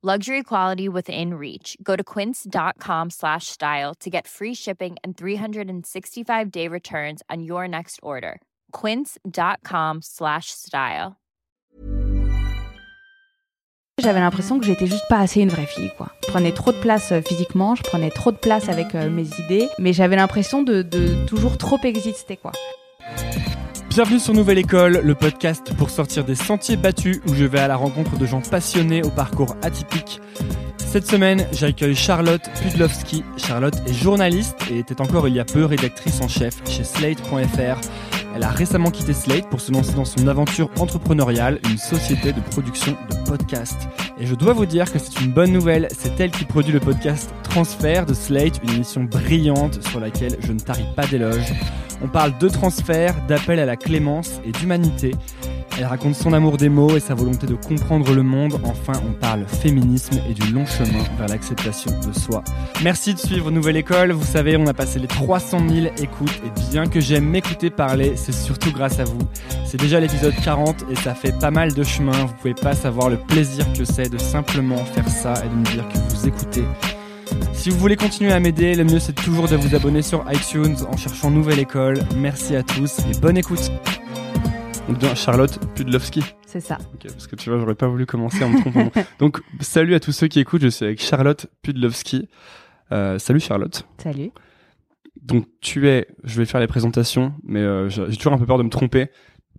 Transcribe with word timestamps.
Luxury 0.00 0.44
quality 0.44 0.88
within 0.88 1.34
reach. 1.34 1.76
Go 1.82 1.96
to 1.96 2.04
quince.com 2.04 3.10
slash 3.10 3.48
style 3.48 3.96
to 3.96 4.08
get 4.08 4.28
free 4.28 4.54
shipping 4.54 4.96
and 5.02 5.16
365 5.16 6.52
day 6.52 6.68
returns 6.68 7.20
on 7.28 7.42
your 7.42 7.66
next 7.66 7.98
order. 8.00 8.40
Quince.com 8.70 9.98
slash 10.00 10.52
style. 10.52 11.16
J'avais 14.00 14.20
l'impression 14.20 14.60
que 14.60 14.64
j'étais 14.64 14.86
juste 14.86 15.08
pas 15.08 15.18
assez 15.18 15.40
une 15.40 15.48
vraie 15.48 15.66
fille, 15.66 15.90
quoi. 15.96 16.12
Je 16.24 16.30
prenais 16.30 16.52
trop 16.52 16.70
de 16.70 16.78
place 16.78 17.10
euh, 17.10 17.20
physiquement, 17.20 17.74
je 17.74 17.82
prenais 17.82 18.10
trop 18.10 18.30
de 18.30 18.36
place 18.36 18.68
avec 18.68 18.94
euh, 18.94 19.10
mes 19.10 19.26
idées, 19.40 19.68
mais 19.80 19.92
j'avais 19.92 20.14
l'impression 20.14 20.62
de, 20.62 20.82
de 20.82 21.26
toujours 21.26 21.58
trop 21.58 21.80
exister, 21.82 22.36
quoi. 22.36 22.52
Bienvenue 23.90 24.18
sur 24.20 24.34
Nouvelle 24.34 24.58
École, 24.58 25.00
le 25.02 25.14
podcast 25.14 25.74
pour 25.76 25.90
sortir 25.90 26.24
des 26.24 26.34
sentiers 26.34 26.76
battus 26.76 27.20
où 27.26 27.34
je 27.34 27.44
vais 27.44 27.58
à 27.58 27.68
la 27.68 27.76
rencontre 27.76 28.16
de 28.18 28.26
gens 28.26 28.40
passionnés 28.40 29.02
au 29.02 29.10
parcours 29.10 29.56
atypique. 29.62 30.20
Cette 30.76 31.06
semaine, 31.06 31.46
j'accueille 31.52 31.96
Charlotte 31.96 32.42
Pudlowski. 32.62 33.24
Charlotte 33.36 33.76
est 33.86 33.94
journaliste 33.94 34.56
et 34.70 34.78
était 34.78 35.00
encore 35.00 35.26
il 35.26 35.34
y 35.34 35.40
a 35.40 35.44
peu 35.44 35.64
rédactrice 35.64 36.20
en 36.20 36.28
chef 36.28 36.56
chez 36.68 36.84
Slate.fr. 36.84 37.80
Elle 38.38 38.44
a 38.44 38.50
récemment 38.50 38.92
quitté 38.92 39.14
Slate 39.14 39.50
pour 39.50 39.60
se 39.60 39.72
lancer 39.72 39.94
dans 39.94 40.04
son 40.04 40.28
aventure 40.28 40.70
entrepreneuriale, 40.78 41.58
une 41.68 41.76
société 41.76 42.32
de 42.32 42.40
production 42.40 42.92
de 43.10 43.28
podcasts. 43.28 43.88
Et 44.20 44.26
je 44.26 44.36
dois 44.36 44.52
vous 44.52 44.64
dire 44.64 44.92
que 44.92 45.00
c'est 45.00 45.20
une 45.22 45.32
bonne 45.32 45.50
nouvelle, 45.50 45.88
c'est 45.98 46.20
elle 46.20 46.30
qui 46.30 46.44
produit 46.44 46.72
le 46.72 46.78
podcast 46.78 47.34
Transfert 47.42 48.06
de 48.06 48.14
Slate, 48.14 48.60
une 48.62 48.70
émission 48.70 49.02
brillante 49.02 49.82
sur 49.88 49.98
laquelle 49.98 50.36
je 50.38 50.52
ne 50.52 50.60
tarie 50.60 50.86
pas 50.94 51.04
d'éloges. 51.08 51.52
On 52.00 52.06
parle 52.06 52.38
de 52.38 52.48
transfert, 52.48 53.16
d'appel 53.26 53.58
à 53.58 53.66
la 53.66 53.74
clémence 53.74 54.40
et 54.44 54.52
d'humanité. 54.52 55.16
Elle 55.78 55.84
raconte 55.84 56.16
son 56.16 56.32
amour 56.32 56.56
des 56.56 56.68
mots 56.68 56.96
et 56.96 57.00
sa 57.00 57.14
volonté 57.14 57.46
de 57.46 57.54
comprendre 57.54 58.12
le 58.12 58.24
monde. 58.24 58.60
Enfin, 58.64 59.00
on 59.08 59.12
parle 59.12 59.44
féminisme 59.46 60.18
et 60.28 60.34
du 60.34 60.52
long 60.52 60.66
chemin 60.66 61.04
vers 61.16 61.28
l'acceptation 61.28 61.92
de 62.00 62.12
soi. 62.12 62.42
Merci 62.82 63.14
de 63.14 63.18
suivre 63.20 63.52
Nouvelle 63.52 63.76
École. 63.76 64.10
Vous 64.10 64.26
savez, 64.26 64.56
on 64.56 64.66
a 64.66 64.74
passé 64.74 64.98
les 64.98 65.06
300 65.06 65.68
000 65.68 65.94
écoutes 66.02 66.40
et 66.44 66.72
bien 66.72 66.86
que 66.88 66.98
j'aime 66.98 67.28
m'écouter 67.28 67.70
parler, 67.70 68.16
c'est 68.32 68.44
surtout 68.44 68.72
grâce 68.72 68.98
à 68.98 69.04
vous. 69.04 69.18
C'est 69.64 69.78
déjà 69.78 70.00
l'épisode 70.00 70.34
40 70.44 70.84
et 70.90 70.96
ça 70.96 71.14
fait 71.14 71.32
pas 71.38 71.50
mal 71.50 71.72
de 71.72 71.82
chemin. 71.82 72.12
Vous 72.26 72.34
pouvez 72.34 72.54
pas 72.54 72.74
savoir 72.74 73.08
le 73.08 73.16
plaisir 73.16 73.64
que 73.72 73.84
c'est 73.84 74.10
de 74.10 74.18
simplement 74.18 74.84
faire 74.84 75.08
ça 75.08 75.34
et 75.44 75.48
de 75.48 75.54
me 75.54 75.64
dire 75.64 75.88
que 75.88 75.96
vous 75.96 76.28
écoutez. 76.28 76.64
Si 77.54 77.70
vous 77.70 77.78
voulez 77.78 77.96
continuer 77.96 78.32
à 78.32 78.40
m'aider, 78.40 78.74
le 78.74 78.84
mieux 78.84 78.98
c'est 78.98 79.14
toujours 79.14 79.48
de 79.48 79.56
vous 79.56 79.74
abonner 79.74 80.02
sur 80.02 80.24
iTunes 80.30 80.76
en 80.90 80.96
cherchant 80.96 81.30
Nouvelle 81.30 81.58
École. 81.58 82.00
Merci 82.16 82.54
à 82.54 82.62
tous 82.62 82.98
et 83.00 83.18
bonne 83.18 83.38
écoute. 83.38 83.70
Donc 84.88 84.98
bien, 84.98 85.14
Charlotte 85.14 85.58
Pudlowski. 85.74 86.22
C'est 86.46 86.60
ça. 86.60 86.76
Parce 87.02 87.26
que 87.26 87.36
tu 87.36 87.48
vois, 87.48 87.58
j'aurais 87.58 87.74
pas 87.74 87.88
voulu 87.88 88.04
commencer 88.04 88.44
en 88.44 88.50
me 88.50 88.60
trompant. 88.60 88.90
Donc 89.18 89.40
salut 89.60 89.94
à 89.94 90.00
tous 90.00 90.12
ceux 90.12 90.28
qui 90.28 90.40
écoutent, 90.40 90.62
je 90.62 90.68
suis 90.68 90.84
avec 90.84 91.00
Charlotte 91.02 91.46
Pudlowski. 91.62 92.28
Euh, 92.92 93.18
salut 93.18 93.40
Charlotte. 93.40 93.86
Salut. 94.02 94.30
Donc 95.22 95.46
tu 95.60 95.88
es, 95.88 96.06
je 96.24 96.38
vais 96.38 96.46
faire 96.46 96.60
les 96.60 96.66
présentations, 96.66 97.34
mais 97.42 97.60
euh, 97.60 97.88
j'ai 97.88 98.16
toujours 98.16 98.32
un 98.32 98.38
peu 98.38 98.46
peur 98.46 98.58
de 98.58 98.62
me 98.62 98.70
tromper. 98.70 99.08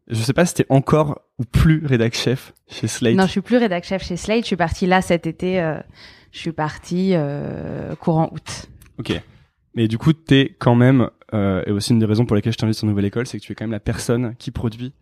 Je 0.08 0.16
sais 0.16 0.34
pas 0.34 0.46
si 0.46 0.56
t'es 0.56 0.66
encore 0.70 1.22
ou 1.38 1.44
plus 1.44 1.86
rédac 1.86 2.16
chef 2.16 2.54
chez 2.68 2.88
Slate. 2.88 3.16
Non, 3.16 3.26
je 3.26 3.32
suis 3.32 3.42
plus 3.42 3.58
rédac 3.58 3.84
chef 3.84 4.04
chez 4.04 4.18
Slate. 4.18 4.42
Je 4.42 4.48
suis 4.48 4.56
partie 4.56 4.88
là 4.88 5.02
cet 5.02 5.28
été. 5.28 5.62
euh, 5.62 5.80
je 6.32 6.40
suis 6.40 6.52
partie 6.52 7.12
euh, 7.14 7.96
courant 7.96 8.30
août. 8.32 8.68
Ok. 8.98 9.14
Mais 9.76 9.88
du 9.88 9.98
coup, 9.98 10.14
t'es 10.14 10.56
quand 10.60 10.76
même, 10.76 11.10
euh, 11.34 11.64
et 11.66 11.72
aussi 11.72 11.94
une 11.94 12.00
des 12.00 12.06
raisons 12.06 12.26
pour 12.26 12.36
lesquelles 12.36 12.54
je 12.54 12.58
t'invite 12.58 12.76
sur 12.76 12.88
Nouvelle 12.88 13.06
École, 13.06 13.28
c'est 13.28 13.40
que 13.40 13.44
tu 13.44 13.52
es 13.52 13.56
quand 13.56 13.66
même 13.66 13.72
la 13.72 13.80
personne 13.80 14.36
qui 14.38 14.52
produit 14.52 14.94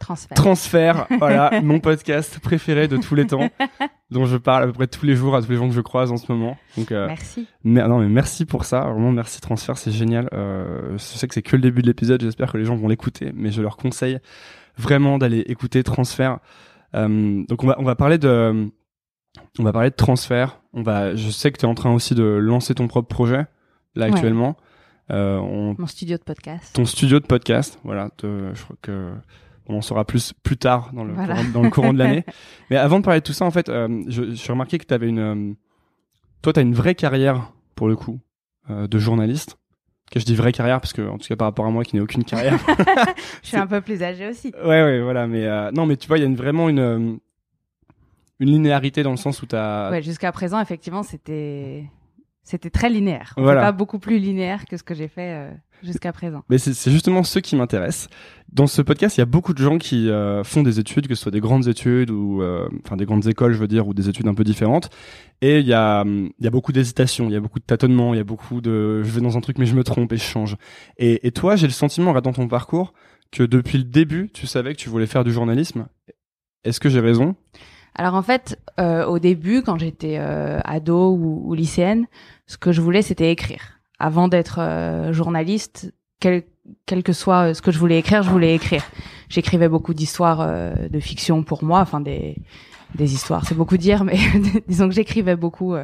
Transfert. 0.00 0.34
Transfert, 0.36 1.06
voilà, 1.18 1.60
mon 1.62 1.78
podcast 1.78 2.40
préféré 2.40 2.88
de 2.88 2.96
tous 2.96 3.14
les 3.14 3.26
temps, 3.26 3.48
dont 4.10 4.24
je 4.24 4.36
parle 4.36 4.64
à 4.64 4.66
peu 4.66 4.72
près 4.72 4.86
tous 4.88 5.06
les 5.06 5.14
jours 5.14 5.36
à 5.36 5.42
tous 5.42 5.50
les 5.50 5.56
gens 5.56 5.68
que 5.68 5.74
je 5.74 5.80
croise 5.80 6.10
en 6.10 6.16
ce 6.16 6.32
moment. 6.32 6.56
Donc, 6.76 6.90
euh, 6.90 7.06
Merci. 7.06 7.46
mer- 7.62 7.88
non 7.88 7.98
mais 8.00 8.08
merci 8.08 8.44
pour 8.46 8.64
ça, 8.64 8.80
vraiment 8.80 9.12
merci 9.12 9.40
Transfert, 9.40 9.76
c'est 9.78 9.92
génial. 9.92 10.28
Euh, 10.32 10.92
je 10.92 10.98
sais 10.98 11.28
que 11.28 11.34
c'est 11.34 11.42
que 11.42 11.54
le 11.54 11.62
début 11.62 11.82
de 11.82 11.86
l'épisode, 11.86 12.20
j'espère 12.22 12.50
que 12.50 12.58
les 12.58 12.64
gens 12.64 12.74
vont 12.76 12.88
l'écouter, 12.88 13.30
mais 13.34 13.52
je 13.52 13.62
leur 13.62 13.76
conseille 13.76 14.18
vraiment 14.76 15.18
d'aller 15.18 15.40
écouter 15.46 15.82
Transfert. 15.84 16.38
Euh, 16.96 17.44
donc 17.48 17.62
on 17.62 17.68
va 17.68 17.76
on 17.78 17.84
va 17.84 17.94
parler 17.94 18.18
de 18.18 18.68
on 19.60 19.62
va 19.62 19.72
parler 19.72 19.90
de 19.90 19.94
transfert. 19.94 20.60
On 20.72 20.82
va, 20.82 21.14
je 21.14 21.30
sais 21.30 21.52
que 21.52 21.58
tu 21.58 21.66
es 21.66 21.68
en 21.68 21.74
train 21.74 21.92
aussi 21.92 22.14
de 22.16 22.24
lancer 22.24 22.74
ton 22.74 22.88
propre 22.88 23.06
projet 23.08 23.46
là 23.94 24.06
Ouais. 24.06 24.12
actuellement. 24.12 24.56
Euh, 25.10 25.36
on, 25.38 25.74
Mon 25.78 25.86
studio 25.86 26.16
de 26.16 26.22
podcast. 26.22 26.74
ton 26.74 26.84
studio 26.84 27.20
de 27.20 27.26
podcast, 27.26 27.78
voilà. 27.84 28.10
te- 28.16 28.50
je 28.54 28.62
crois 28.62 28.76
que 28.82 29.10
on 29.70 29.78
en 29.78 29.82
saura 29.82 30.04
plus 30.04 30.32
plus 30.42 30.56
tard 30.56 30.90
dans 30.92 31.04
le 31.04 31.12
Voilà. 31.14 31.34
courant, 31.34 31.48
dans 31.52 31.62
le 31.62 31.70
courant 31.70 31.92
de 31.92 31.98
l'année. 31.98 32.24
Mais 32.70 32.76
avant 32.76 32.98
de 33.00 33.04
parler 33.04 33.20
de 33.20 33.24
tout 33.24 33.32
ça, 33.32 33.44
en 33.44 33.50
fait, 33.50 33.68
euh, 33.68 34.02
je, 34.08 34.34
je 34.34 34.52
remarqué 34.52 34.78
que 34.78 34.84
tu 34.86 34.94
avais 34.94 35.08
une, 35.08 35.18
euh, 35.18 35.52
toi, 36.42 36.52
t'as 36.52 36.62
une 36.62 36.74
vraie 36.74 36.94
carrière 36.94 37.52
pour 37.74 37.88
le 37.88 37.96
coup 37.96 38.20
euh, 38.68 38.86
de 38.86 38.98
journaliste. 38.98 39.56
Que 40.10 40.18
je 40.18 40.24
dis 40.24 40.34
vraie 40.34 40.50
carrière 40.52 40.80
parce 40.80 40.92
que 40.92 41.08
en 41.08 41.18
tout 41.18 41.28
cas 41.28 41.36
par 41.36 41.46
rapport 41.46 41.66
à 41.66 41.70
moi 41.70 41.84
qui 41.84 41.94
n'ai 41.94 42.02
aucune 42.02 42.24
carrière. 42.24 42.58
Je 43.44 43.48
suis 43.48 43.56
un 43.56 43.68
peu 43.68 43.80
plus 43.80 44.02
âgée 44.02 44.28
aussi. 44.28 44.52
ouais, 44.60 44.82
ouais, 44.82 45.00
voilà. 45.00 45.28
Mais 45.28 45.46
non, 45.70 45.86
mais 45.86 45.96
tu 45.96 46.08
vois, 46.08 46.18
il 46.18 46.22
y 46.22 46.24
a 46.24 46.26
une, 46.26 46.34
vraiment 46.34 46.68
une 46.68 47.20
une 48.40 48.48
linéarité 48.48 49.02
dans 49.04 49.12
le 49.12 49.16
sens 49.18 49.40
où 49.42 49.46
t'as 49.46 49.90
Ouais, 49.90 50.02
jusqu'à 50.02 50.32
présent, 50.32 50.60
effectivement, 50.60 51.04
c'était 51.04 51.84
c'était 52.42 52.70
très 52.70 52.90
linéaire. 52.90 53.34
Voilà. 53.36 53.60
Pas 53.60 53.70
beaucoup 53.72 54.00
plus 54.00 54.18
linéaire 54.18 54.64
que 54.64 54.76
ce 54.76 54.82
que 54.82 54.94
j'ai 54.94 55.06
fait 55.06 55.48
jusqu'à 55.82 56.12
présent. 56.12 56.42
Mais 56.48 56.58
c'est 56.58 56.90
justement 56.90 57.22
ceux 57.22 57.40
qui 57.40 57.56
m'intéressent. 57.56 58.08
Dans 58.52 58.66
ce 58.66 58.82
podcast, 58.82 59.16
il 59.16 59.20
y 59.20 59.22
a 59.22 59.26
beaucoup 59.26 59.54
de 59.54 59.62
gens 59.62 59.78
qui 59.78 60.08
euh, 60.08 60.42
font 60.42 60.62
des 60.62 60.80
études, 60.80 61.06
que 61.06 61.14
ce 61.14 61.22
soit 61.22 61.32
des 61.32 61.40
grandes 61.40 61.68
études 61.68 62.10
ou 62.10 62.42
euh, 62.42 62.68
enfin 62.84 62.96
des 62.96 63.04
grandes 63.04 63.26
écoles, 63.26 63.52
je 63.52 63.58
veux 63.58 63.68
dire, 63.68 63.86
ou 63.86 63.94
des 63.94 64.08
études 64.08 64.26
un 64.26 64.34
peu 64.34 64.44
différentes. 64.44 64.90
Et 65.40 65.60
il 65.60 65.66
y 65.66 65.72
a 65.72 66.04
il 66.04 66.44
y 66.44 66.46
a 66.46 66.50
beaucoup 66.50 66.72
d'hésitation, 66.72 67.26
il 67.26 67.32
y 67.32 67.36
a 67.36 67.40
beaucoup 67.40 67.60
de 67.60 67.64
tâtonnements, 67.64 68.12
il 68.14 68.16
y 68.16 68.20
a 68.20 68.24
beaucoup 68.24 68.60
de 68.60 69.02
je 69.02 69.10
vais 69.10 69.20
dans 69.20 69.36
un 69.36 69.40
truc 69.40 69.58
mais 69.58 69.66
je 69.66 69.74
me 69.74 69.84
trompe 69.84 70.12
et 70.12 70.16
je 70.16 70.24
change. 70.24 70.56
Et, 70.96 71.26
et 71.26 71.30
toi, 71.30 71.56
j'ai 71.56 71.66
le 71.66 71.72
sentiment, 71.72 72.12
dans 72.20 72.32
ton 72.32 72.48
parcours, 72.48 72.92
que 73.30 73.42
depuis 73.42 73.78
le 73.78 73.84
début, 73.84 74.30
tu 74.32 74.46
savais 74.46 74.74
que 74.74 74.78
tu 74.78 74.88
voulais 74.88 75.06
faire 75.06 75.24
du 75.24 75.32
journalisme. 75.32 75.86
Est-ce 76.64 76.80
que 76.80 76.88
j'ai 76.88 77.00
raison? 77.00 77.36
Alors 77.94 78.14
en 78.14 78.22
fait, 78.22 78.58
euh, 78.78 79.04
au 79.06 79.18
début, 79.18 79.62
quand 79.62 79.78
j'étais 79.78 80.18
euh, 80.18 80.60
ado 80.64 81.12
ou, 81.12 81.42
ou 81.46 81.54
lycéenne, 81.54 82.06
ce 82.46 82.56
que 82.56 82.72
je 82.72 82.80
voulais, 82.80 83.02
c'était 83.02 83.30
écrire. 83.30 83.79
Avant 84.00 84.28
d'être 84.28 84.58
euh, 84.58 85.12
journaliste, 85.12 85.92
quel, 86.20 86.42
quel 86.86 87.02
que 87.02 87.12
soit 87.12 87.50
euh, 87.50 87.54
ce 87.54 87.62
que 87.62 87.70
je 87.70 87.78
voulais 87.78 87.98
écrire, 87.98 88.22
je 88.22 88.30
voulais 88.30 88.54
écrire. 88.54 88.82
J'écrivais 89.28 89.68
beaucoup 89.68 89.94
d'histoires 89.94 90.40
euh, 90.40 90.74
de 90.88 91.00
fiction 91.00 91.42
pour 91.42 91.62
moi, 91.62 91.80
enfin 91.80 92.00
des 92.00 92.36
des 92.96 93.14
histoires. 93.14 93.46
C'est 93.46 93.54
beaucoup 93.54 93.76
dire, 93.76 94.02
mais 94.02 94.16
disons 94.68 94.88
que 94.88 94.94
j'écrivais 94.94 95.36
beaucoup 95.36 95.74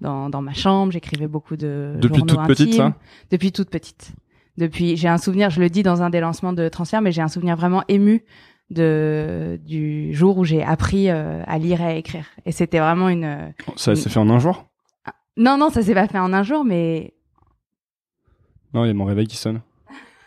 dans, 0.00 0.30
dans 0.30 0.40
ma 0.40 0.54
chambre, 0.54 0.90
j'écrivais 0.90 1.26
beaucoup 1.26 1.54
de 1.54 1.96
depuis 2.00 2.22
toute 2.22 2.46
petite, 2.46 2.72
ça 2.72 2.94
Depuis 3.30 3.52
toute 3.52 3.68
petite. 3.68 4.12
Depuis, 4.56 4.96
j'ai 4.96 5.08
un 5.08 5.18
souvenir, 5.18 5.50
je 5.50 5.60
le 5.60 5.68
dis 5.68 5.82
dans 5.82 6.00
un 6.00 6.08
des 6.08 6.20
lancements 6.20 6.54
de 6.54 6.70
transfert, 6.70 7.02
mais 7.02 7.12
j'ai 7.12 7.20
un 7.20 7.28
souvenir 7.28 7.56
vraiment 7.56 7.82
ému 7.88 8.24
de 8.70 9.60
du 9.66 10.14
jour 10.14 10.38
où 10.38 10.44
j'ai 10.44 10.62
appris 10.62 11.10
à 11.10 11.58
lire 11.58 11.82
et 11.82 11.84
à 11.84 11.94
écrire. 11.94 12.24
Et 12.46 12.52
c'était 12.52 12.78
vraiment 12.78 13.10
une. 13.10 13.52
Ça 13.76 13.94
s'est 13.94 14.08
fait 14.08 14.18
en 14.18 14.30
un 14.30 14.38
jour? 14.38 14.64
Non, 15.36 15.58
non, 15.58 15.68
ça 15.68 15.82
s'est 15.82 15.94
pas 15.94 16.08
fait 16.08 16.18
en 16.18 16.32
un 16.32 16.42
jour, 16.42 16.64
mais. 16.64 17.12
Non, 18.76 18.84
il 18.84 18.88
y 18.88 18.90
a 18.90 18.94
mon 18.94 19.06
réveil 19.06 19.26
qui 19.26 19.38
sonne. 19.38 19.62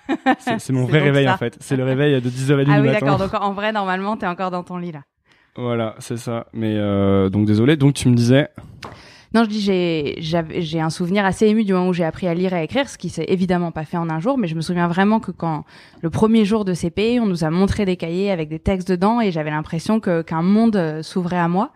C'est 0.57 0.74
mon 0.74 0.86
vrai 0.86 1.01
réveil 1.01 1.30
en 1.30 1.38
fait. 1.38 1.56
C'est 1.60 1.75
le 1.75 1.84
réveil 1.84 2.19
de 2.19 2.30
10h30 2.31 2.66
ah, 2.68 2.81
du 2.81 2.88
oui, 2.88 2.94
d'accord. 2.94 3.19
Donc 3.19 3.31
en 3.36 3.54
vrai, 3.54 3.72
normalement, 3.72 4.18
t'es 4.18 4.25
encore 4.25 4.50
dans 4.50 4.63
ton 4.63 4.78
lit 4.78 4.92
là. 4.92 5.04
Voilà, 5.56 5.94
c'est 6.00 6.18
ça. 6.18 6.48
Mais 6.51 6.75
euh, 6.78 7.30
donc 7.30 7.46
désolé. 7.46 7.78
Donc 7.78 7.94
tu 7.94 8.10
me 8.10 8.16
disais. 8.16 8.50
Non, 9.36 9.44
je 9.44 9.50
dis 9.50 9.62
j'ai 9.62 10.81
un 10.81 10.90
souvenir 10.90 11.25
assez 11.25 11.46
ému 11.46 11.63
du 11.63 11.74
moment 11.74 11.90
où 11.90 11.94
j'ai 11.94 12.06
appris 12.06 12.28
à 12.28 12.34
lire 12.34 12.54
et 12.54 12.57
à 12.57 12.63
écrire, 12.63 12.90
ce 12.90 12.98
qui 12.98 13.10
s'est 13.10 13.25
évidemment 13.28 13.72
pas 13.72 13.86
fait 13.86 13.98
en 13.98 14.10
un 14.10 14.19
jour, 14.19 14.40
mais 14.40 14.48
je 14.48 14.56
me 14.56 14.62
souviens 14.62 14.88
vraiment 14.88 15.19
que 15.19 15.30
quand 15.30 15.63
le 16.01 16.10
premier 16.10 16.44
jour 16.44 16.66
de 16.66 16.74
CP, 16.74 17.19
on 17.19 17.28
nous 17.28 17.44
a 17.44 17.51
montré 17.51 17.86
des 17.86 17.98
cahiers 17.98 18.31
avec 18.31 18.50
des 18.50 18.57
textes 18.57 18.90
dedans 18.90 19.22
et 19.22 19.31
j'avais 19.31 19.51
l'impression 19.51 20.00
que 20.00 20.24
qu'un 20.24 20.42
monde 20.42 20.75
euh, 20.75 21.04
s'ouvrait 21.04 21.38
à 21.38 21.48
moi 21.48 21.72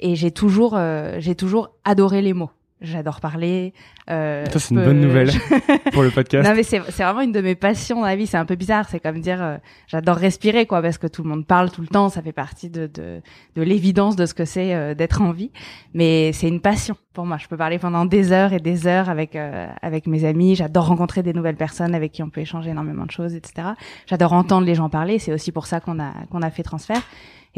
et 0.00 0.16
j'ai 0.16 0.32
toujours 0.32 0.74
euh, 0.74 1.18
j'ai 1.20 1.36
toujours 1.36 1.70
adoré 1.84 2.22
les 2.22 2.32
mots. 2.32 2.50
J'adore 2.80 3.20
parler. 3.20 3.72
Euh, 4.08 4.44
ça, 4.46 4.58
c'est 4.60 4.72
une 4.72 4.84
bonne 4.84 5.00
nouvelle 5.00 5.30
pour 5.92 6.04
le 6.04 6.10
podcast. 6.10 6.48
Non, 6.48 6.54
mais 6.54 6.62
c'est, 6.62 6.80
c'est 6.90 7.02
vraiment 7.02 7.22
une 7.22 7.32
de 7.32 7.40
mes 7.40 7.56
passions 7.56 8.00
dans 8.00 8.06
la 8.06 8.14
vie. 8.14 8.28
C'est 8.28 8.36
un 8.36 8.44
peu 8.44 8.54
bizarre. 8.54 8.88
C'est 8.88 9.00
comme 9.00 9.20
dire, 9.20 9.42
euh, 9.42 9.56
j'adore 9.88 10.16
respirer, 10.16 10.66
quoi, 10.66 10.80
parce 10.80 10.96
que 10.96 11.08
tout 11.08 11.24
le 11.24 11.28
monde 11.28 11.44
parle 11.44 11.70
tout 11.72 11.80
le 11.80 11.88
temps. 11.88 12.08
Ça 12.08 12.22
fait 12.22 12.32
partie 12.32 12.70
de, 12.70 12.86
de, 12.86 13.20
de 13.56 13.62
l'évidence 13.62 14.14
de 14.14 14.26
ce 14.26 14.34
que 14.34 14.44
c'est 14.44 14.74
euh, 14.74 14.94
d'être 14.94 15.22
en 15.22 15.32
vie. 15.32 15.50
Mais 15.92 16.32
c'est 16.32 16.46
une 16.46 16.60
passion 16.60 16.94
pour 17.14 17.26
moi. 17.26 17.36
Je 17.38 17.48
peux 17.48 17.56
parler 17.56 17.80
pendant 17.80 18.04
des 18.04 18.30
heures 18.30 18.52
et 18.52 18.60
des 18.60 18.86
heures 18.86 19.10
avec, 19.10 19.34
euh, 19.34 19.66
avec 19.82 20.06
mes 20.06 20.24
amis. 20.24 20.54
J'adore 20.54 20.86
rencontrer 20.86 21.24
des 21.24 21.32
nouvelles 21.32 21.56
personnes 21.56 21.96
avec 21.96 22.12
qui 22.12 22.22
on 22.22 22.30
peut 22.30 22.42
échanger 22.42 22.70
énormément 22.70 23.06
de 23.06 23.10
choses, 23.10 23.34
etc. 23.34 23.70
J'adore 24.06 24.34
entendre 24.34 24.64
les 24.64 24.76
gens 24.76 24.88
parler. 24.88 25.18
C'est 25.18 25.32
aussi 25.32 25.50
pour 25.50 25.66
ça 25.66 25.80
qu'on 25.80 25.98
a, 25.98 26.12
qu'on 26.30 26.42
a 26.42 26.50
fait 26.50 26.62
transfert. 26.62 27.02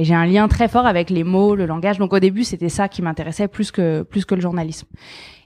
Et 0.00 0.04
j'ai 0.04 0.14
un 0.14 0.24
lien 0.24 0.48
très 0.48 0.66
fort 0.66 0.86
avec 0.86 1.10
les 1.10 1.24
mots, 1.24 1.54
le 1.54 1.66
langage. 1.66 1.98
Donc 1.98 2.14
au 2.14 2.20
début, 2.20 2.42
c'était 2.42 2.70
ça 2.70 2.88
qui 2.88 3.02
m'intéressait 3.02 3.48
plus 3.48 3.70
que 3.70 4.00
plus 4.02 4.24
que 4.24 4.34
le 4.34 4.40
journalisme. 4.40 4.86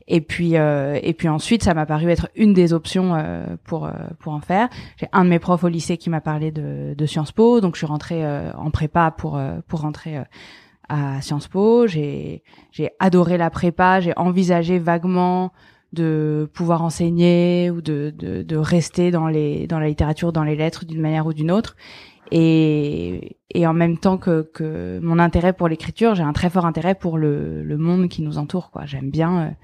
Et 0.07 0.21
puis 0.21 0.57
euh, 0.57 0.97
et 1.03 1.13
puis 1.13 1.29
ensuite, 1.29 1.65
ça 1.65 1.75
m'a 1.75 1.87
paru 1.87 2.09
être 2.09 2.29
une 2.37 2.53
des 2.53 2.73
options 2.73 3.17
euh, 3.17 3.57
pour 3.65 3.87
euh, 3.87 3.91
pour 4.21 4.33
en 4.33 4.39
faire. 4.39 4.69
J'ai 4.97 5.09
un 5.13 5.25
de 5.25 5.31
mes 5.31 5.41
profs 5.41 5.65
au 5.65 5.69
lycée 5.69 5.97
qui 5.97 6.09
m'a 6.09 6.21
parlé 6.21 6.53
de, 6.53 6.95
de 6.97 7.07
Sciences 7.07 7.33
Po, 7.33 7.61
donc 7.61 7.75
je 7.75 7.79
suis 7.79 7.87
rentrée 7.87 8.25
euh, 8.25 8.53
en 8.53 8.71
prépa 8.71 9.11
pour 9.11 9.41
pour 9.67 9.81
rentrer 9.81 10.23
à 10.89 11.21
Sciences 11.21 11.49
Po. 11.49 11.89
J'ai 11.89 12.45
j'ai 12.71 12.91
adoré 13.01 13.39
la 13.39 13.51
prépa. 13.51 13.99
J'ai 13.99 14.13
envisagé 14.17 14.79
vaguement 14.79 15.51
de 15.93 16.49
pouvoir 16.55 16.83
enseigner 16.83 17.71
ou 17.71 17.81
de, 17.81 18.15
de, 18.17 18.43
de 18.43 18.57
rester 18.57 19.11
dans 19.11 19.27
les 19.27 19.67
dans 19.67 19.81
la 19.81 19.89
littérature, 19.89 20.33
dans 20.33 20.45
les 20.45 20.55
lettres 20.55 20.85
d'une 20.85 21.01
manière 21.01 21.27
ou 21.27 21.33
d'une 21.33 21.51
autre. 21.51 21.75
Et, 22.37 23.37
et 23.51 23.65
en 23.65 23.75
même 23.75 23.97
temps 23.97 24.19
que, 24.19 24.43
que 24.43 24.99
mon 25.01 25.21
intérêt 25.21 25.53
pour 25.53 25.69
l'écriture, 25.69 26.17
j'ai 26.17 26.25
un 26.25 26.33
très 26.33 26.51
fort 26.51 26.67
intérêt 26.67 26.97
pour 26.97 27.17
le, 27.17 27.63
le 27.63 27.77
monde 27.79 28.09
qui 28.09 28.23
nous 28.23 28.39
entoure. 28.39 28.71
Quoi, 28.73 28.87
j'aime 28.87 29.11
bien 29.11 29.55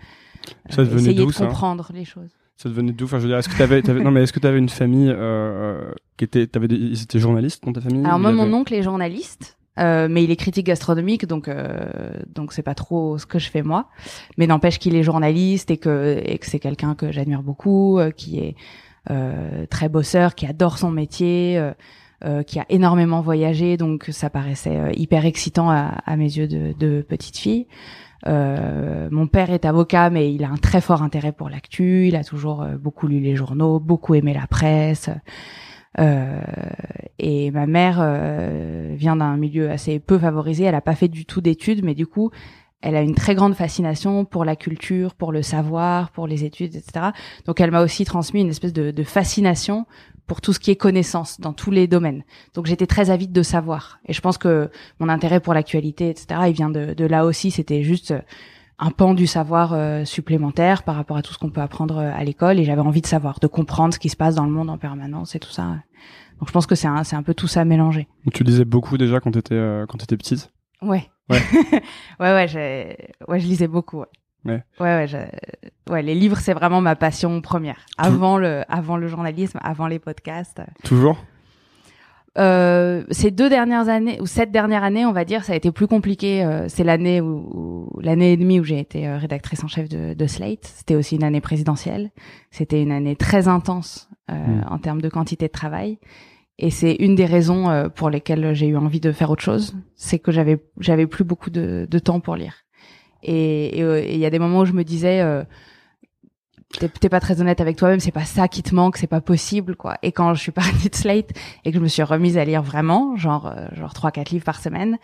euh, 0.79 0.85
essayer 0.95 1.15
de 1.15 1.25
comprendre 1.25 1.91
les 1.93 2.05
choses. 2.05 2.31
Ça 2.57 2.69
devenait 2.69 2.93
d'où? 2.93 3.07
Enfin, 3.07 3.19
je 3.19 3.23
veux 3.25 3.29
dire, 3.29 3.39
est-ce 3.39 3.49
que 3.49 3.57
tu 3.57 3.63
avais, 3.63 3.83
non 3.83 4.13
mais 4.13 4.23
est-ce 4.23 4.33
que 4.33 4.39
tu 4.39 4.47
avais 4.47 4.59
une 4.59 4.69
famille 4.69 5.11
euh, 5.11 5.17
euh, 5.17 5.93
qui 6.17 6.25
était, 6.25 6.47
t'avais 6.47 6.69
des, 6.69 6.77
ils 6.77 7.03
étaient 7.03 7.19
journalistes 7.19 7.65
dans 7.65 7.73
ta 7.73 7.81
famille 7.81 8.05
Alors 8.05 8.21
moi, 8.21 8.33
mon 8.33 8.53
oncle 8.53 8.73
est 8.73 8.85
journaliste. 8.85 9.57
Euh, 9.79 10.09
mais 10.11 10.25
il 10.25 10.31
est 10.31 10.37
critique 10.37 10.67
gastronomique, 10.67 11.27
donc 11.27 11.49
euh, 11.49 12.13
donc 12.35 12.53
c'est 12.53 12.63
pas 12.63 12.75
trop 12.75 13.17
ce 13.19 13.25
que 13.25 13.39
je 13.39 13.49
fais 13.49 13.63
moi. 13.63 13.89
Mais 14.37 14.47
n'empêche 14.47 14.79
qu'il 14.79 14.95
est 14.95 15.03
journaliste 15.03 15.71
et 15.71 15.79
que 15.79 16.21
et 16.23 16.37
que 16.39 16.47
c'est 16.47 16.59
quelqu'un 16.59 16.95
que 16.95 17.13
j'admire 17.13 17.43
beaucoup, 17.43 17.99
euh, 17.99 18.11
qui 18.11 18.41
est 18.41 18.57
euh, 19.11 19.65
très 19.71 19.89
bosseur, 19.89 20.35
qui 20.35 20.45
adore 20.45 20.77
son 20.77 20.91
métier, 20.91 21.73
euh, 22.25 22.43
qui 22.43 22.59
a 22.59 22.67
énormément 22.69 23.21
voyagé, 23.21 23.77
donc 23.77 24.07
ça 24.11 24.31
paraissait 24.31 24.77
euh, 24.77 24.91
hyper 24.95 25.25
excitant 25.25 25.71
à, 25.71 25.95
à, 26.05 26.17
mes 26.17 26.25
yeux 26.25 26.49
de, 26.49 26.75
de 26.79 27.03
petite 27.03 27.39
fille. 27.39 27.67
Euh, 28.27 29.09
mon 29.11 29.27
père 29.27 29.51
est 29.51 29.65
avocat, 29.65 30.11
mais 30.11 30.33
il 30.33 30.45
a 30.45 30.51
un 30.51 30.57
très 30.57 30.81
fort 30.81 31.03
intérêt 31.03 31.33
pour 31.33 31.49
l'actu. 31.49 32.09
Il 32.09 32.17
a 32.17 32.25
toujours 32.25 32.63
euh, 32.63 32.77
beaucoup 32.77 33.07
lu 33.07 33.21
les 33.21 33.37
journaux, 33.37 33.81
beaucoup 33.81 34.15
aimé 34.15 34.35
la 34.35 34.47
presse. 34.47 35.11
Euh, 35.99 36.41
et 37.19 37.51
ma 37.51 37.67
mère 37.67 37.97
vient 38.95 39.17
d'un 39.17 39.37
milieu 39.37 39.71
assez 39.71 39.99
peu 39.99 40.19
favorisé. 40.19 40.65
Elle 40.65 40.75
a 40.75 40.81
pas 40.81 40.95
fait 40.95 41.09
du 41.09 41.25
tout 41.25 41.41
d'études, 41.41 41.85
mais 41.85 41.95
du 41.95 42.07
coup, 42.07 42.31
elle 42.83 42.97
a 42.97 43.03
une 43.03 43.15
très 43.15 43.35
grande 43.35 43.55
fascination 43.55 44.25
pour 44.25 44.45
la 44.45 44.57
culture, 44.57 45.15
pour 45.15 45.33
le 45.33 45.43
savoir, 45.43 46.11
pour 46.13 46.27
les 46.27 46.45
études, 46.45 46.77
etc. 46.77 47.07
Donc, 47.47 47.61
elle 47.61 47.71
m'a 47.71 47.83
aussi 47.83 48.05
transmis 48.05 48.41
une 48.41 48.49
espèce 48.49 48.73
de, 48.73 48.91
de 48.91 49.03
fascination 49.03 49.87
pour 50.31 50.41
tout 50.41 50.53
ce 50.53 50.61
qui 50.61 50.71
est 50.71 50.77
connaissance 50.77 51.41
dans 51.41 51.53
tous 51.53 51.73
les 51.73 51.89
domaines. 51.89 52.23
Donc 52.55 52.67
j'étais 52.67 52.87
très 52.87 53.11
avide 53.11 53.33
de 53.33 53.43
savoir. 53.43 53.99
Et 54.07 54.13
je 54.13 54.21
pense 54.21 54.39
que 54.39 54.71
mon 55.01 55.09
intérêt 55.09 55.41
pour 55.41 55.55
l'actualité, 55.55 56.09
etc., 56.09 56.43
il 56.47 56.53
vient 56.53 56.71
de, 56.71 56.95
de 56.95 57.05
là 57.05 57.25
aussi. 57.25 57.51
C'était 57.51 57.83
juste 57.83 58.13
euh, 58.13 58.21
un 58.79 58.93
pan 58.93 59.15
du 59.15 59.27
savoir 59.27 59.73
euh, 59.73 60.05
supplémentaire 60.05 60.85
par 60.85 60.95
rapport 60.95 61.17
à 61.17 61.23
tout 61.23 61.33
ce 61.33 61.39
qu'on 61.39 61.51
peut 61.51 61.61
apprendre 61.61 61.99
euh, 61.99 62.13
à 62.15 62.23
l'école. 62.23 62.61
Et 62.61 62.65
j'avais 62.65 62.81
envie 62.81 63.01
de 63.01 63.09
savoir, 63.09 63.41
de 63.41 63.49
comprendre 63.49 63.93
ce 63.93 63.99
qui 63.99 64.09
se 64.09 64.15
passe 64.15 64.37
dans 64.37 64.45
le 64.45 64.53
monde 64.53 64.71
en 64.71 64.79
permanence 64.79 65.35
et 65.35 65.41
tout 65.41 65.51
ça. 65.51 65.65
Donc 66.39 66.47
je 66.47 66.53
pense 66.53 66.69
que 66.69 66.77
c'est 66.77 66.87
un, 66.87 67.03
un 67.11 67.23
peu 67.25 67.35
tout 67.35 67.49
ça 67.49 67.65
mélangé. 67.65 68.07
Tu 68.33 68.45
lisais 68.45 68.65
beaucoup 68.65 68.99
déjà 68.99 69.19
quand 69.19 69.33
t'étais 69.33 69.57
euh, 69.57 69.85
quand 69.89 69.99
t'étais 69.99 70.17
petite? 70.17 70.53
Ouais. 70.81 71.11
Ouais. 71.29 71.43
ouais, 72.21 72.33
ouais, 72.33 72.97
ouais, 73.27 73.41
je 73.41 73.47
lisais 73.47 73.67
beaucoup. 73.67 73.99
Ouais. 73.99 74.07
Ouais. 74.45 74.63
Ouais, 74.81 75.07
ouais, 75.07 75.31
ouais, 75.91 76.03
les 76.03 76.15
livres, 76.15 76.39
c'est 76.39 76.55
vraiment 76.55 76.81
ma 76.81 76.97
passion 76.97 77.41
première. 77.41 77.87
Avant 77.99 78.39
le, 78.39 78.63
avant 78.69 78.97
le 78.97 79.09
journalisme, 79.09 79.59
avant 79.63 79.87
les 79.87 79.99
podcasts. 79.99 80.63
Toujours? 80.85 81.19
Euh, 82.39 83.05
ces 83.11 83.33
deux 83.33 83.49
dernières 83.49 83.89
années 83.89 84.21
ou 84.21 84.27
cette 84.27 84.53
dernière 84.53 84.85
année, 84.85 85.05
on 85.05 85.13
va 85.13 85.25
dire, 85.25 85.45
ça 85.45 85.53
a 85.53 85.57
été 85.57 85.73
plus 85.73 85.89
compliqué. 85.89 86.45
Euh, 86.45 86.67
c'est 86.69 86.85
l'année 86.85 87.21
où, 87.21 87.91
l'année 88.01 88.33
et 88.33 88.37
demie 88.37 88.61
où 88.61 88.65
j'ai 88.65 88.79
été 88.79 89.09
euh, 89.09 89.19
rédactrice 89.19 89.65
en 89.65 89.69
chef 89.69 89.89
de, 89.89 90.15
de 90.15 90.27
Slate. 90.27 90.65
C'était 90.65 90.95
aussi 90.95 91.17
une 91.17 91.25
année 91.25 91.41
présidentielle. 91.41 92.11
C'était 92.51 92.83
une 92.83 92.93
année 92.93 93.17
très 93.17 93.49
intense 93.49 94.09
euh, 94.31 94.35
mm. 94.35 94.65
en 94.71 94.79
termes 94.79 95.03
de 95.03 95.09
quantité 95.09 95.49
de 95.49 95.53
travail. 95.53 95.99
Et 96.59 96.71
c'est 96.71 96.95
une 96.95 97.15
des 97.15 97.25
raisons 97.25 97.69
euh, 97.69 97.89
pour 97.89 98.11
lesquelles 98.11 98.55
j'ai 98.55 98.69
eu 98.69 98.77
envie 98.77 99.01
de 99.01 99.13
faire 99.13 99.31
autre 99.31 99.43
chose. 99.43 99.75
C'est 99.97 100.19
que 100.19 100.31
j'avais 100.31 100.63
j'avais 100.79 101.07
plus 101.07 101.25
beaucoup 101.25 101.51
de, 101.51 101.87
de 101.91 101.99
temps 101.99 102.21
pour 102.21 102.37
lire. 102.37 102.55
Et 103.23 103.79
il 103.79 103.85
euh, 103.85 104.03
y 104.03 104.27
a 104.27 104.31
des 104.31 104.39
moments 104.39 104.61
où 104.61 104.65
je 104.65 104.73
me 104.73 104.85
disais, 104.85 105.21
euh, 105.21 105.45
t'es 106.79 107.09
pas 107.09 107.21
très 107.21 107.41
honnête 107.41 107.61
avec 107.61 107.77
toi-même, 107.77 108.01
c'est 108.01 108.13
pas 108.13 108.25
ça 108.25 108.49
qui 108.49 108.63
te 108.63 108.75
manque, 108.75 108.97
c'est 108.97 109.07
pas 109.07 109.21
possible, 109.21 109.77
quoi. 109.77 109.97
Et 110.03 110.13
quand 110.13 110.35
je 110.35 110.41
suis 110.41 110.53
partie 110.53 110.89
de 110.91 110.95
Slate 110.95 111.31
et 111.65 111.73
que 111.73 111.79
je 111.79 111.83
me 111.83 111.89
suis 111.89 112.03
remise 112.03 112.39
à 112.39 112.45
lire 112.45 112.63
vraiment, 112.63 113.17
genre 113.17 113.47
euh, 113.47 113.67
genre 113.73 113.93
trois 113.93 114.11
quatre 114.11 114.31
livres 114.31 114.45
par 114.45 114.61
semaine, 114.61 114.99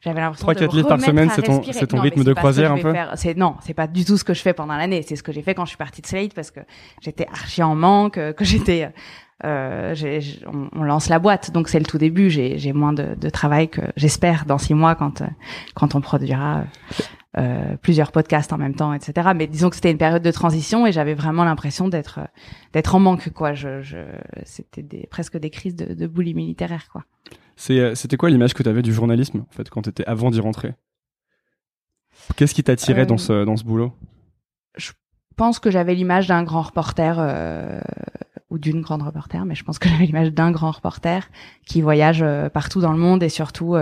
j'avais 0.00 0.20
l'impression 0.20 0.44
trois 0.44 0.54
quatre 0.54 0.74
livres 0.74 0.88
par 0.88 1.00
semaine, 1.00 1.28
c'est 1.34 1.42
ton 1.42 1.62
c'est 1.62 1.88
ton 1.88 2.00
rythme 2.00 2.22
de 2.22 2.32
croisière 2.32 2.72
un 2.72 2.78
peu. 2.78 2.94
C'est 3.16 3.36
non, 3.36 3.56
c'est 3.62 3.74
pas 3.74 3.86
du 3.88 4.04
tout 4.04 4.16
ce 4.16 4.24
que 4.24 4.34
je 4.34 4.40
fais 4.40 4.52
pendant 4.52 4.76
l'année. 4.76 5.02
C'est 5.02 5.16
ce 5.16 5.22
que 5.22 5.32
j'ai 5.32 5.42
fait 5.42 5.54
quand 5.54 5.64
je 5.64 5.70
suis 5.70 5.78
partie 5.78 6.02
de 6.02 6.06
Slate 6.06 6.34
parce 6.34 6.50
que 6.50 6.60
j'étais 7.00 7.26
archi 7.26 7.62
en 7.62 7.74
manque, 7.74 8.14
que 8.14 8.44
j'étais 8.44 8.90
euh, 9.44 9.94
on, 10.46 10.68
on, 10.72 10.82
lance 10.82 11.08
la 11.08 11.20
boîte, 11.20 11.52
donc 11.52 11.68
c'est 11.68 11.78
le 11.78 11.84
tout 11.84 11.98
début. 11.98 12.28
J'ai 12.28 12.72
moins 12.72 12.92
de, 12.92 13.14
de, 13.14 13.30
travail 13.30 13.68
que 13.68 13.82
j'espère 13.96 14.46
dans 14.46 14.58
six 14.58 14.74
mois 14.74 14.96
quand 14.96 15.22
quand 15.74 15.94
on 15.94 16.00
produira 16.00 16.64
euh, 17.38 17.76
plusieurs 17.80 18.12
podcasts 18.12 18.52
en 18.52 18.58
même 18.58 18.74
temps, 18.74 18.92
etc. 18.92 19.30
Mais 19.34 19.46
disons 19.46 19.70
que 19.70 19.76
c'était 19.76 19.90
une 19.90 19.98
période 19.98 20.22
de 20.22 20.30
transition 20.30 20.86
et 20.86 20.92
j'avais 20.92 21.14
vraiment 21.14 21.44
l'impression 21.44 21.88
d'être 21.88 22.20
d'être 22.72 22.94
en 22.94 23.00
manque, 23.00 23.30
quoi. 23.30 23.54
Je, 23.54 23.80
je 23.80 23.98
c'était 24.44 24.82
des, 24.82 25.06
presque 25.10 25.38
des 25.38 25.50
crises 25.50 25.76
de, 25.76 25.94
de 25.94 26.06
boulimie 26.06 26.46
littéraire, 26.46 26.88
quoi. 26.90 27.04
Euh, 27.70 27.94
c'était 27.94 28.16
quoi 28.16 28.30
l'image 28.30 28.54
que 28.54 28.62
tu 28.62 28.68
avais 28.68 28.82
du 28.82 28.92
journalisme, 28.92 29.40
en 29.40 29.52
fait, 29.52 29.68
quand 29.70 29.82
tu 29.82 29.90
étais 29.90 30.04
avant 30.04 30.30
d'y 30.30 30.40
rentrer? 30.40 30.74
Qu'est-ce 32.36 32.54
qui 32.54 32.62
t'attirait 32.62 33.02
euh, 33.02 33.06
dans 33.06 33.18
ce 33.18 33.44
dans 33.44 33.56
ce 33.56 33.64
boulot? 33.64 33.92
Je 34.76 34.92
pense 35.36 35.58
que 35.58 35.70
j'avais 35.70 35.94
l'image 35.94 36.28
d'un 36.28 36.42
grand 36.42 36.62
reporter 36.62 37.16
euh, 37.18 37.80
ou 38.50 38.58
d'une 38.58 38.80
grande 38.80 39.02
reporter, 39.02 39.44
mais 39.44 39.54
je 39.54 39.64
pense 39.64 39.78
que 39.78 39.88
j'avais 39.88 40.04
l'image 40.06 40.32
d'un 40.32 40.50
grand 40.50 40.70
reporter 40.70 41.28
qui 41.66 41.80
voyage 41.80 42.22
euh, 42.22 42.48
partout 42.48 42.80
dans 42.80 42.92
le 42.92 42.98
monde 42.98 43.22
et 43.22 43.28
surtout 43.28 43.76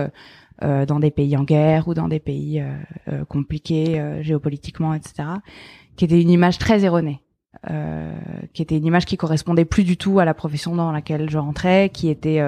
euh, 0.63 0.87
dans 0.87 1.01
des 1.01 1.11
pays 1.11 1.37
en 1.37 1.45
guerre 1.45 1.87
ou 1.87 1.93
dans 1.93 2.09
des 2.09 2.19
pays 2.19 2.61
euh, 2.61 2.73
euh, 3.09 3.25
compliqués 3.27 4.03
géopolitiquement, 4.23 4.95
etc., 4.95 5.29
qui 5.97 6.07
était 6.07 6.21
une 6.21 6.31
image 6.31 6.59
très 6.59 6.85
erronée. 6.85 7.21
qui 8.53 8.63
était 8.63 8.77
une 8.77 8.87
image 8.87 9.07
qui 9.07 9.17
correspondait 9.17 9.65
plus 9.65 9.85
du 9.85 9.97
tout 9.97 10.19
à 10.19 10.25
la 10.25 10.35
profession 10.35 10.77
dans 10.77 10.93
laquelle 10.93 11.29
je 11.29 11.39
rentrais, 11.39 11.91
qui 11.91 12.09
était 12.09 12.41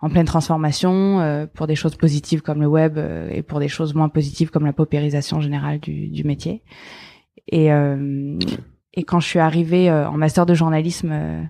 en 0.00 0.08
pleine 0.08 0.26
transformation 0.26 1.48
pour 1.54 1.66
des 1.66 1.74
choses 1.74 1.96
positives 1.96 2.40
comme 2.40 2.60
le 2.60 2.68
web 2.68 2.98
et 3.30 3.42
pour 3.42 3.58
des 3.58 3.68
choses 3.68 3.94
moins 3.94 4.08
positives 4.08 4.50
comme 4.50 4.64
la 4.64 4.72
paupérisation 4.72 5.40
générale 5.40 5.80
du, 5.80 6.08
du 6.08 6.24
métier. 6.24 6.62
Et, 7.48 7.66
et 7.66 9.02
quand 9.02 9.20
je 9.20 9.26
suis 9.26 9.40
arrivée 9.40 9.90
en 9.90 10.16
master 10.16 10.46
de 10.46 10.54
journalisme 10.54 11.48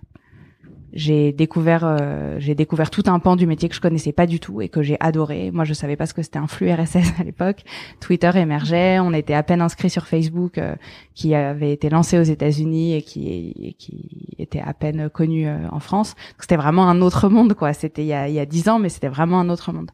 j'ai 0.94 1.32
découvert 1.32 1.82
euh, 1.84 2.36
j'ai 2.38 2.54
découvert 2.54 2.88
tout 2.88 3.02
un 3.06 3.18
pan 3.18 3.34
du 3.34 3.48
métier 3.48 3.68
que 3.68 3.74
je 3.74 3.80
connaissais 3.80 4.12
pas 4.12 4.26
du 4.26 4.38
tout 4.38 4.62
et 4.62 4.68
que 4.68 4.80
j'ai 4.80 4.96
adoré. 5.00 5.50
Moi, 5.50 5.64
je 5.64 5.74
savais 5.74 5.96
pas 5.96 6.06
ce 6.06 6.14
que 6.14 6.22
c'était 6.22 6.38
un 6.38 6.46
flux 6.46 6.72
RSS 6.72 7.20
à 7.20 7.24
l'époque. 7.24 7.64
Twitter 8.00 8.30
émergeait, 8.36 9.00
on 9.00 9.12
était 9.12 9.34
à 9.34 9.42
peine 9.42 9.60
inscrit 9.60 9.90
sur 9.90 10.06
Facebook, 10.06 10.56
euh, 10.56 10.76
qui 11.14 11.34
avait 11.34 11.72
été 11.72 11.90
lancé 11.90 12.18
aux 12.18 12.22
États-Unis 12.22 12.94
et 12.94 13.02
qui 13.02 13.74
qui 13.78 14.36
était 14.38 14.60
à 14.60 14.72
peine 14.72 15.10
connu 15.10 15.48
euh, 15.48 15.68
en 15.72 15.80
France. 15.80 16.14
C'était 16.38 16.56
vraiment 16.56 16.88
un 16.88 17.00
autre 17.00 17.28
monde, 17.28 17.54
quoi. 17.54 17.72
C'était 17.72 18.02
il 18.02 18.08
y 18.08 18.14
a 18.14 18.28
il 18.28 18.34
y 18.34 18.40
a 18.40 18.46
dix 18.46 18.68
ans, 18.68 18.78
mais 18.78 18.88
c'était 18.88 19.08
vraiment 19.08 19.40
un 19.40 19.48
autre 19.48 19.72
monde. 19.72 19.90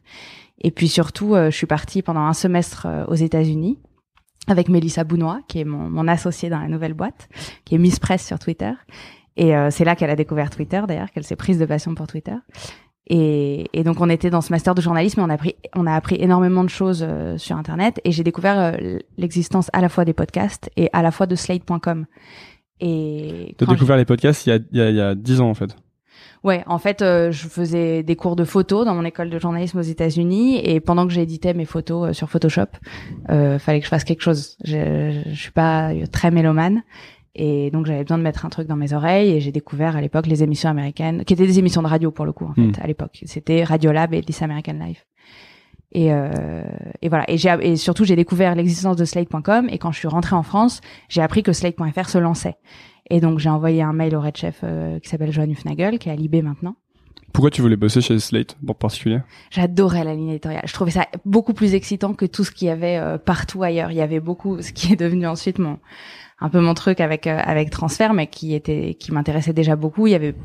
Et 0.63 0.69
puis 0.69 0.87
surtout, 0.87 1.33
je 1.33 1.49
suis 1.49 1.65
partie 1.65 2.03
pendant 2.03 2.21
un 2.21 2.33
semestre 2.33 2.85
aux 3.07 3.15
États-Unis 3.15 3.79
avec 4.47 4.69
Mélissa 4.69 5.03
Bounois, 5.03 5.39
qui 5.47 5.59
est 5.59 5.63
mon, 5.65 5.89
mon 5.89 6.07
associée 6.07 6.49
dans 6.49 6.59
la 6.59 6.67
nouvelle 6.67 6.93
boîte, 6.93 7.29
qui 7.65 7.73
est 7.73 7.77
Miss 7.79 7.97
Press 7.97 8.23
sur 8.23 8.37
Twitter. 8.37 8.73
Et 9.37 9.55
euh, 9.55 9.69
c'est 9.71 9.85
là 9.85 9.95
qu'elle 9.95 10.09
a 10.09 10.15
découvert 10.15 10.49
Twitter, 10.49 10.81
d'ailleurs, 10.87 11.11
qu'elle 11.11 11.23
s'est 11.23 11.35
prise 11.35 11.57
de 11.57 11.65
passion 11.65 11.95
pour 11.95 12.07
Twitter. 12.07 12.35
Et, 13.07 13.67
et, 13.73 13.83
donc 13.83 13.99
on 13.99 14.09
était 14.09 14.29
dans 14.29 14.41
ce 14.41 14.53
master 14.53 14.75
de 14.75 14.81
journalisme 14.81 15.19
et 15.19 15.23
on 15.23 15.29
a 15.29 15.33
appris, 15.33 15.55
on 15.75 15.87
a 15.87 15.93
appris 15.93 16.17
énormément 16.19 16.63
de 16.63 16.69
choses 16.69 17.05
euh, 17.07 17.37
sur 17.37 17.57
Internet. 17.57 17.99
Et 18.05 18.11
j'ai 18.11 18.23
découvert 18.23 18.57
euh, 18.59 18.99
l'existence 19.17 19.69
à 19.73 19.81
la 19.81 19.89
fois 19.89 20.05
des 20.05 20.13
podcasts 20.13 20.69
et 20.77 20.89
à 20.93 21.01
la 21.01 21.11
fois 21.11 21.25
de 21.25 21.35
Slate.com. 21.35 22.05
Et 22.79 23.55
as 23.59 23.65
découvert 23.65 23.97
les 23.97 24.05
podcasts 24.05 24.45
il 24.45 24.49
y 24.49 24.53
a 24.53 24.89
il 24.89 24.95
y 24.95 25.01
a, 25.01 25.15
10 25.15 25.41
ans 25.41 25.49
en 25.49 25.53
fait. 25.53 25.75
Ouais, 26.43 26.63
en 26.65 26.79
fait, 26.79 27.01
je 27.01 27.47
faisais 27.47 28.01
des 28.01 28.15
cours 28.15 28.35
de 28.35 28.43
photo 28.43 28.83
dans 28.83 28.95
mon 28.95 29.05
école 29.05 29.29
de 29.29 29.37
journalisme 29.37 29.77
aux 29.77 29.83
États-Unis 29.83 30.59
et 30.63 30.79
pendant 30.79 31.05
que 31.05 31.13
j'éditais 31.13 31.53
mes 31.53 31.65
photos 31.65 32.17
sur 32.17 32.31
Photoshop, 32.31 32.65
euh, 33.29 33.59
fallait 33.59 33.79
que 33.79 33.85
je 33.85 33.89
fasse 33.89 34.03
quelque 34.03 34.23
chose. 34.23 34.57
Je, 34.63 35.21
je 35.27 35.39
suis 35.39 35.51
pas 35.51 35.91
très 36.11 36.31
mélomane 36.31 36.81
et 37.35 37.71
donc 37.71 37.85
j'avais 37.85 38.03
besoin 38.03 38.17
de 38.17 38.23
mettre 38.23 38.45
un 38.45 38.49
truc 38.49 38.67
dans 38.67 38.75
mes 38.75 38.93
oreilles 38.93 39.31
et 39.31 39.39
j'ai 39.39 39.51
découvert 39.51 39.95
à 39.95 40.01
l'époque 40.01 40.27
les 40.27 40.43
émissions 40.43 40.69
américaines, 40.69 41.23
qui 41.23 41.33
étaient 41.33 41.47
des 41.47 41.59
émissions 41.59 41.81
de 41.81 41.87
radio 41.87 42.11
pour 42.11 42.25
le 42.25 42.33
coup 42.33 42.45
en 42.45 42.53
fait 42.53 42.61
hmm. 42.61 42.73
à 42.81 42.87
l'époque. 42.87 43.23
C'était 43.25 43.63
Radiolab 43.63 44.13
et 44.13 44.21
This 44.21 44.41
American 44.41 44.73
Life. 44.73 45.05
Et, 45.93 46.13
euh, 46.13 46.63
et 47.01 47.09
voilà. 47.09 47.25
Et, 47.29 47.35
et 47.61 47.75
surtout 47.75 48.05
j'ai 48.05 48.15
découvert 48.15 48.55
l'existence 48.55 48.95
de 48.95 49.05
Slate.com 49.05 49.67
et 49.69 49.77
quand 49.77 49.91
je 49.91 49.99
suis 49.99 50.07
rentrée 50.07 50.35
en 50.35 50.43
France, 50.43 50.81
j'ai 51.09 51.21
appris 51.21 51.43
que 51.43 51.53
Slate.fr 51.53 52.09
se 52.09 52.17
lançait. 52.17 52.55
Et 53.09 53.19
donc 53.19 53.39
j'ai 53.39 53.49
envoyé 53.49 53.81
un 53.81 53.93
mail 53.93 54.15
au 54.15 54.21
red 54.21 54.35
chef 54.37 54.61
euh, 54.63 54.99
qui 54.99 55.09
s'appelle 55.09 55.31
Johan 55.31 55.49
Hufnagel, 55.49 55.99
qui 55.99 56.09
est 56.09 56.11
à 56.11 56.15
Libé 56.15 56.41
maintenant. 56.41 56.75
Pourquoi 57.33 57.49
tu 57.49 57.61
voulais 57.61 57.77
bosser 57.77 58.01
chez 58.01 58.19
Slate 58.19 58.57
en 58.67 58.73
particulier? 58.73 59.19
J'adorais 59.51 60.03
la 60.03 60.15
ligne 60.15 60.29
éditoriale. 60.29 60.63
Je 60.65 60.73
trouvais 60.73 60.91
ça 60.91 61.07
beaucoup 61.25 61.53
plus 61.53 61.73
excitant 61.75 62.13
que 62.13 62.25
tout 62.25 62.43
ce 62.43 62.51
qu'il 62.51 62.67
y 62.67 62.71
avait 62.71 62.97
euh, 62.97 63.17
partout 63.17 63.63
ailleurs. 63.63 63.91
Il 63.91 63.97
y 63.97 64.01
avait 64.01 64.19
beaucoup, 64.19 64.61
ce 64.61 64.73
qui 64.73 64.91
est 64.91 64.97
devenu 64.97 65.27
ensuite 65.27 65.57
mon 65.57 65.79
un 66.41 66.49
peu 66.49 66.59
mon 66.59 66.73
truc 66.73 66.99
avec 66.99 67.27
euh, 67.27 67.39
avec 67.43 67.69
transfert, 67.69 68.13
mais 68.13 68.27
qui 68.27 68.53
était 68.53 68.95
qui 68.95 69.11
m'intéressait 69.13 69.53
déjà 69.53 69.75
beaucoup. 69.75 70.07
Il 70.07 70.11
y 70.11 70.15
avait 70.15 70.35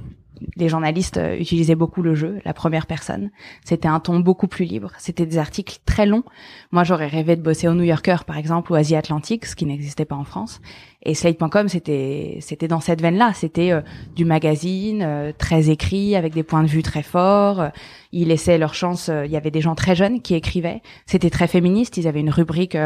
les 0.57 0.69
journalistes 0.69 1.17
euh, 1.17 1.38
utilisaient 1.38 1.75
beaucoup 1.75 2.03
le 2.03 2.15
jeu, 2.15 2.41
la 2.45 2.53
première 2.53 2.87
personne. 2.87 3.31
C'était 3.65 3.88
un 3.88 4.00
ton 4.00 4.21
beaucoup 4.21 4.47
plus 4.47 4.67
libre. 4.67 4.93
C'était 4.99 5.25
des 5.25 5.38
articles 5.38 5.79
très 5.87 6.05
longs. 6.05 6.25
Moi, 6.71 6.85
j'aurais 6.85 7.07
rêvé 7.07 7.35
de 7.37 7.41
bosser 7.41 7.69
au 7.69 7.73
New 7.73 7.85
Yorker, 7.85 8.19
par 8.26 8.37
exemple, 8.37 8.71
ou 8.71 8.75
Asie 8.75 8.95
Atlantique, 8.97 9.47
ce 9.47 9.57
qui 9.57 9.65
n'existait 9.65 10.05
pas 10.05 10.15
en 10.15 10.25
France. 10.25 10.61
Et 11.03 11.15
Slate.com, 11.15 11.69
c'était 11.69 12.37
c'était 12.43 12.69
dans 12.69 12.81
cette 12.81 13.00
veine-là. 13.00 13.33
C'était 13.33 13.73
euh, 13.73 13.81
du 14.15 14.26
magazine, 14.26 15.33
très 15.38 15.71
écrit, 15.71 16.15
avec 16.15 16.35
des 16.35 16.43
points 16.43 16.62
de 16.62 16.69
vue 16.69 16.83
très 16.83 17.03
forts. 17.03 17.71
ils 18.12 18.29
laissaient 18.29 18.59
leur 18.59 18.75
chance. 18.75 19.11
il 19.25 19.31
y 19.31 19.37
avait 19.37 19.50
des 19.50 19.62
gens 19.62 19.75
très 19.75 19.97
jeunes 19.97 20.21
qui 20.21 20.35
écrivaient. 20.35 20.83
C'était 21.07 21.31
très 21.31 21.47
féministe. 21.47 21.97
Ils 21.97 22.07
avaient 22.07 22.21
une 22.21 22.31
rubrique 22.31 22.76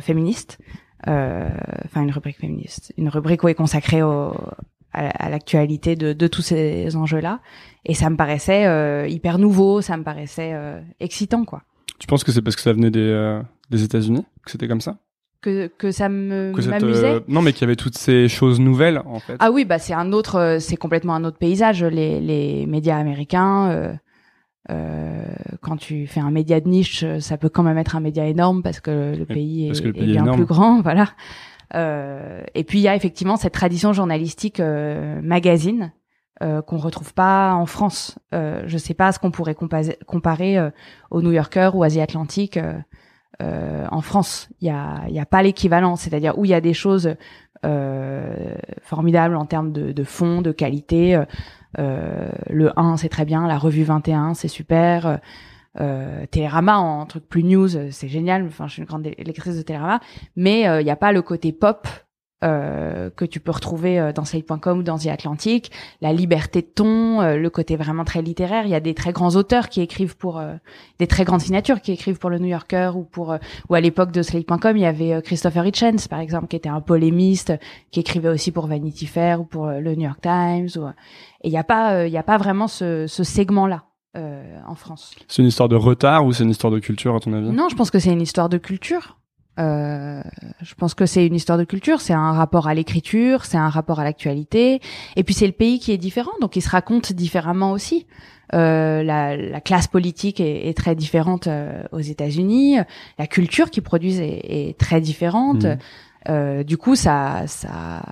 féministe. 0.00 0.58
Euh, 1.06 1.48
enfin 1.84 2.02
une 2.02 2.10
rubrique 2.10 2.38
féministe, 2.38 2.92
une 2.98 3.08
rubrique 3.08 3.44
où 3.44 3.48
est 3.48 3.54
consacrée 3.54 4.02
au, 4.02 4.34
à, 4.92 5.28
l'actualité 5.30 5.94
de, 5.94 6.12
de, 6.12 6.26
tous 6.26 6.42
ces 6.42 6.96
enjeux-là. 6.96 7.40
Et 7.84 7.94
ça 7.94 8.10
me 8.10 8.16
paraissait 8.16 8.66
euh, 8.66 9.06
hyper 9.06 9.38
nouveau, 9.38 9.80
ça 9.80 9.96
me 9.96 10.02
paraissait 10.02 10.52
euh, 10.54 10.80
excitant, 10.98 11.44
quoi. 11.44 11.62
Tu 12.00 12.08
penses 12.08 12.24
que 12.24 12.32
c'est 12.32 12.42
parce 12.42 12.56
que 12.56 12.62
ça 12.62 12.72
venait 12.72 12.90
des, 12.90 13.40
des 13.70 13.84
États-Unis 13.84 14.24
que 14.44 14.50
c'était 14.50 14.68
comme 14.68 14.80
ça? 14.80 14.98
Que, 15.40 15.68
que 15.68 15.92
ça 15.92 16.08
me 16.08 16.52
m'amusait 16.68 17.20
non 17.28 17.42
mais 17.42 17.52
qu'il 17.52 17.60
y 17.60 17.64
avait 17.64 17.76
toutes 17.76 17.96
ces 17.96 18.26
choses 18.26 18.58
nouvelles 18.58 19.00
en 19.06 19.20
fait 19.20 19.36
ah 19.38 19.52
oui 19.52 19.64
bah 19.64 19.78
c'est 19.78 19.92
un 19.92 20.10
autre 20.12 20.56
c'est 20.60 20.76
complètement 20.76 21.14
un 21.14 21.22
autre 21.22 21.38
paysage 21.38 21.84
les 21.84 22.20
les 22.20 22.66
médias 22.66 22.98
américains 22.98 23.96
euh, 24.70 25.24
quand 25.60 25.76
tu 25.76 26.06
fais 26.06 26.20
un 26.20 26.30
média 26.30 26.60
de 26.60 26.68
niche, 26.68 27.04
ça 27.20 27.38
peut 27.38 27.48
quand 27.48 27.62
même 27.62 27.78
être 27.78 27.96
un 27.96 28.00
média 28.00 28.26
énorme 28.26 28.62
parce 28.62 28.80
que 28.80 29.14
le 29.16 29.24
pays 29.24 29.68
est, 29.68 29.82
bien 29.82 30.24
plus 30.34 30.44
grand, 30.44 30.80
voilà. 30.82 31.08
Euh, 31.74 32.42
et 32.54 32.64
puis 32.64 32.78
il 32.78 32.82
y 32.82 32.88
a 32.88 32.96
effectivement 32.96 33.36
cette 33.36 33.52
tradition 33.52 33.92
journalistique 33.92 34.58
euh, 34.60 35.20
magazine 35.22 35.92
euh, 36.40 36.62
qu'on 36.62 36.76
retrouve 36.76 37.14
pas 37.14 37.52
en 37.54 37.66
France. 37.66 38.16
Euh, 38.32 38.62
je 38.66 38.78
sais 38.78 38.94
pas 38.94 39.10
ce 39.10 39.18
qu'on 39.18 39.32
pourrait 39.32 39.56
comparer, 39.56 40.56
euh, 40.56 40.70
au 41.10 41.20
New 41.20 41.32
Yorker 41.32 41.70
ou 41.74 41.82
Asie 41.82 42.00
Atlantique 42.00 42.60
en 43.40 44.00
France. 44.02 44.48
Il 44.60 44.68
y 44.68 44.70
a, 44.70 45.02
y 45.08 45.18
a 45.18 45.26
pas 45.26 45.42
l'équivalent, 45.42 45.96
c'est-à-dire 45.96 46.38
où 46.38 46.44
il 46.44 46.50
y 46.50 46.54
a 46.54 46.60
des 46.60 46.74
choses 46.74 47.16
formidables 48.82 49.34
en 49.34 49.46
termes 49.46 49.72
de, 49.72 49.90
de 49.90 50.04
fond, 50.04 50.42
de 50.42 50.52
qualité. 50.52 51.20
Euh, 51.78 52.30
le 52.48 52.78
1, 52.78 52.96
c'est 52.96 53.08
très 53.08 53.24
bien. 53.24 53.46
La 53.46 53.58
revue 53.58 53.84
21, 53.84 54.34
c'est 54.34 54.48
super. 54.48 55.20
Euh, 55.80 56.26
Télérama 56.30 56.78
en 56.78 57.06
truc 57.06 57.28
plus 57.28 57.44
news, 57.44 57.68
c'est 57.90 58.08
génial. 58.08 58.46
Enfin, 58.46 58.66
je 58.66 58.74
suis 58.74 58.82
une 58.82 58.88
grande 58.88 59.04
lectrice 59.04 59.56
de 59.56 59.62
Télérama, 59.62 60.00
mais 60.36 60.62
il 60.62 60.66
euh, 60.66 60.82
n'y 60.82 60.90
a 60.90 60.96
pas 60.96 61.12
le 61.12 61.22
côté 61.22 61.52
pop 61.52 61.86
euh, 62.44 63.10
que 63.10 63.24
tu 63.24 63.40
peux 63.40 63.50
retrouver 63.50 63.98
euh, 63.98 64.12
dans 64.12 64.24
Slate.com 64.24 64.78
ou 64.78 64.82
dans 64.84 64.96
The 64.96 65.08
Atlantic, 65.08 65.72
la 66.00 66.12
liberté 66.12 66.62
de 66.62 66.68
ton, 66.68 67.20
euh, 67.20 67.36
le 67.36 67.50
côté 67.50 67.74
vraiment 67.74 68.04
très 68.04 68.22
littéraire. 68.22 68.64
Il 68.64 68.70
y 68.70 68.76
a 68.76 68.80
des 68.80 68.94
très 68.94 69.10
grands 69.10 69.34
auteurs 69.34 69.68
qui 69.68 69.80
écrivent 69.80 70.16
pour 70.16 70.40
des 71.00 71.08
très 71.08 71.24
grandes 71.24 71.40
signatures 71.40 71.80
qui 71.80 71.90
écrivent 71.90 72.18
pour 72.18 72.30
le 72.30 72.38
New 72.38 72.46
Yorker 72.46 72.92
ou 72.94 73.02
pour 73.02 73.36
ou 73.68 73.74
à 73.74 73.80
l'époque 73.80 74.12
de 74.12 74.22
Slate.com, 74.22 74.76
il 74.76 74.82
y 74.82 74.86
avait 74.86 75.20
Christopher 75.20 75.66
Hitchens 75.66 76.06
par 76.08 76.20
exemple 76.20 76.46
qui 76.46 76.54
était 76.54 76.68
un 76.68 76.80
polémiste 76.80 77.54
qui 77.90 77.98
écrivait 77.98 78.28
aussi 78.28 78.52
pour 78.52 78.68
Vanity 78.68 79.06
Fair 79.06 79.40
ou 79.40 79.44
pour 79.44 79.66
le 79.66 79.96
New 79.96 80.04
York 80.04 80.20
Times. 80.20 80.68
Ou, 80.76 80.86
et 80.86 81.48
il 81.48 81.50
n'y 81.50 81.58
a 81.58 81.64
pas 81.64 82.06
il 82.06 82.12
y 82.12 82.18
a 82.18 82.22
pas 82.22 82.38
vraiment 82.38 82.68
ce, 82.68 83.08
ce 83.08 83.24
segment 83.24 83.66
là. 83.66 83.82
en 84.14 84.76
France. 84.76 85.16
C'est 85.26 85.42
une 85.42 85.48
histoire 85.48 85.68
de 85.68 85.76
retard 85.76 86.24
ou 86.24 86.32
c'est 86.32 86.44
une 86.44 86.50
histoire 86.50 86.72
de 86.72 86.78
culture 86.78 87.16
à 87.16 87.20
ton 87.20 87.32
avis? 87.32 87.50
Non, 87.50 87.68
je 87.68 87.74
pense 87.74 87.90
que 87.90 87.98
c'est 87.98 88.12
une 88.12 88.22
histoire 88.22 88.48
de 88.48 88.58
culture. 88.58 89.17
Euh, 89.58 90.22
je 90.62 90.74
pense 90.74 90.94
que 90.94 91.06
c'est 91.06 91.26
une 91.26 91.34
histoire 91.34 91.58
de 91.58 91.64
culture, 91.64 92.00
c'est 92.00 92.12
un 92.12 92.32
rapport 92.32 92.68
à 92.68 92.74
l'écriture, 92.74 93.44
c'est 93.44 93.56
un 93.56 93.68
rapport 93.68 93.98
à 93.98 94.04
l'actualité, 94.04 94.80
et 95.16 95.24
puis 95.24 95.34
c'est 95.34 95.46
le 95.46 95.52
pays 95.52 95.80
qui 95.80 95.92
est 95.92 95.98
différent, 95.98 96.32
donc 96.40 96.56
il 96.56 96.62
se 96.62 96.70
raconte 96.70 97.12
différemment 97.12 97.72
aussi. 97.72 98.06
Euh, 98.54 99.02
la, 99.02 99.36
la, 99.36 99.60
classe 99.60 99.88
politique 99.88 100.40
est, 100.40 100.68
est 100.68 100.76
très 100.76 100.94
différente 100.94 101.48
euh, 101.48 101.82
aux 101.92 102.00
États-Unis, 102.00 102.78
la 103.18 103.26
culture 103.26 103.70
qu'ils 103.70 103.82
produisent 103.82 104.20
est, 104.20 104.40
est, 104.44 104.78
très 104.78 105.02
différente. 105.02 105.64
Mmh. 105.64 105.78
Euh, 106.30 106.62
du 106.62 106.78
coup, 106.78 106.94
ça, 106.94 107.42
ça 107.46 108.02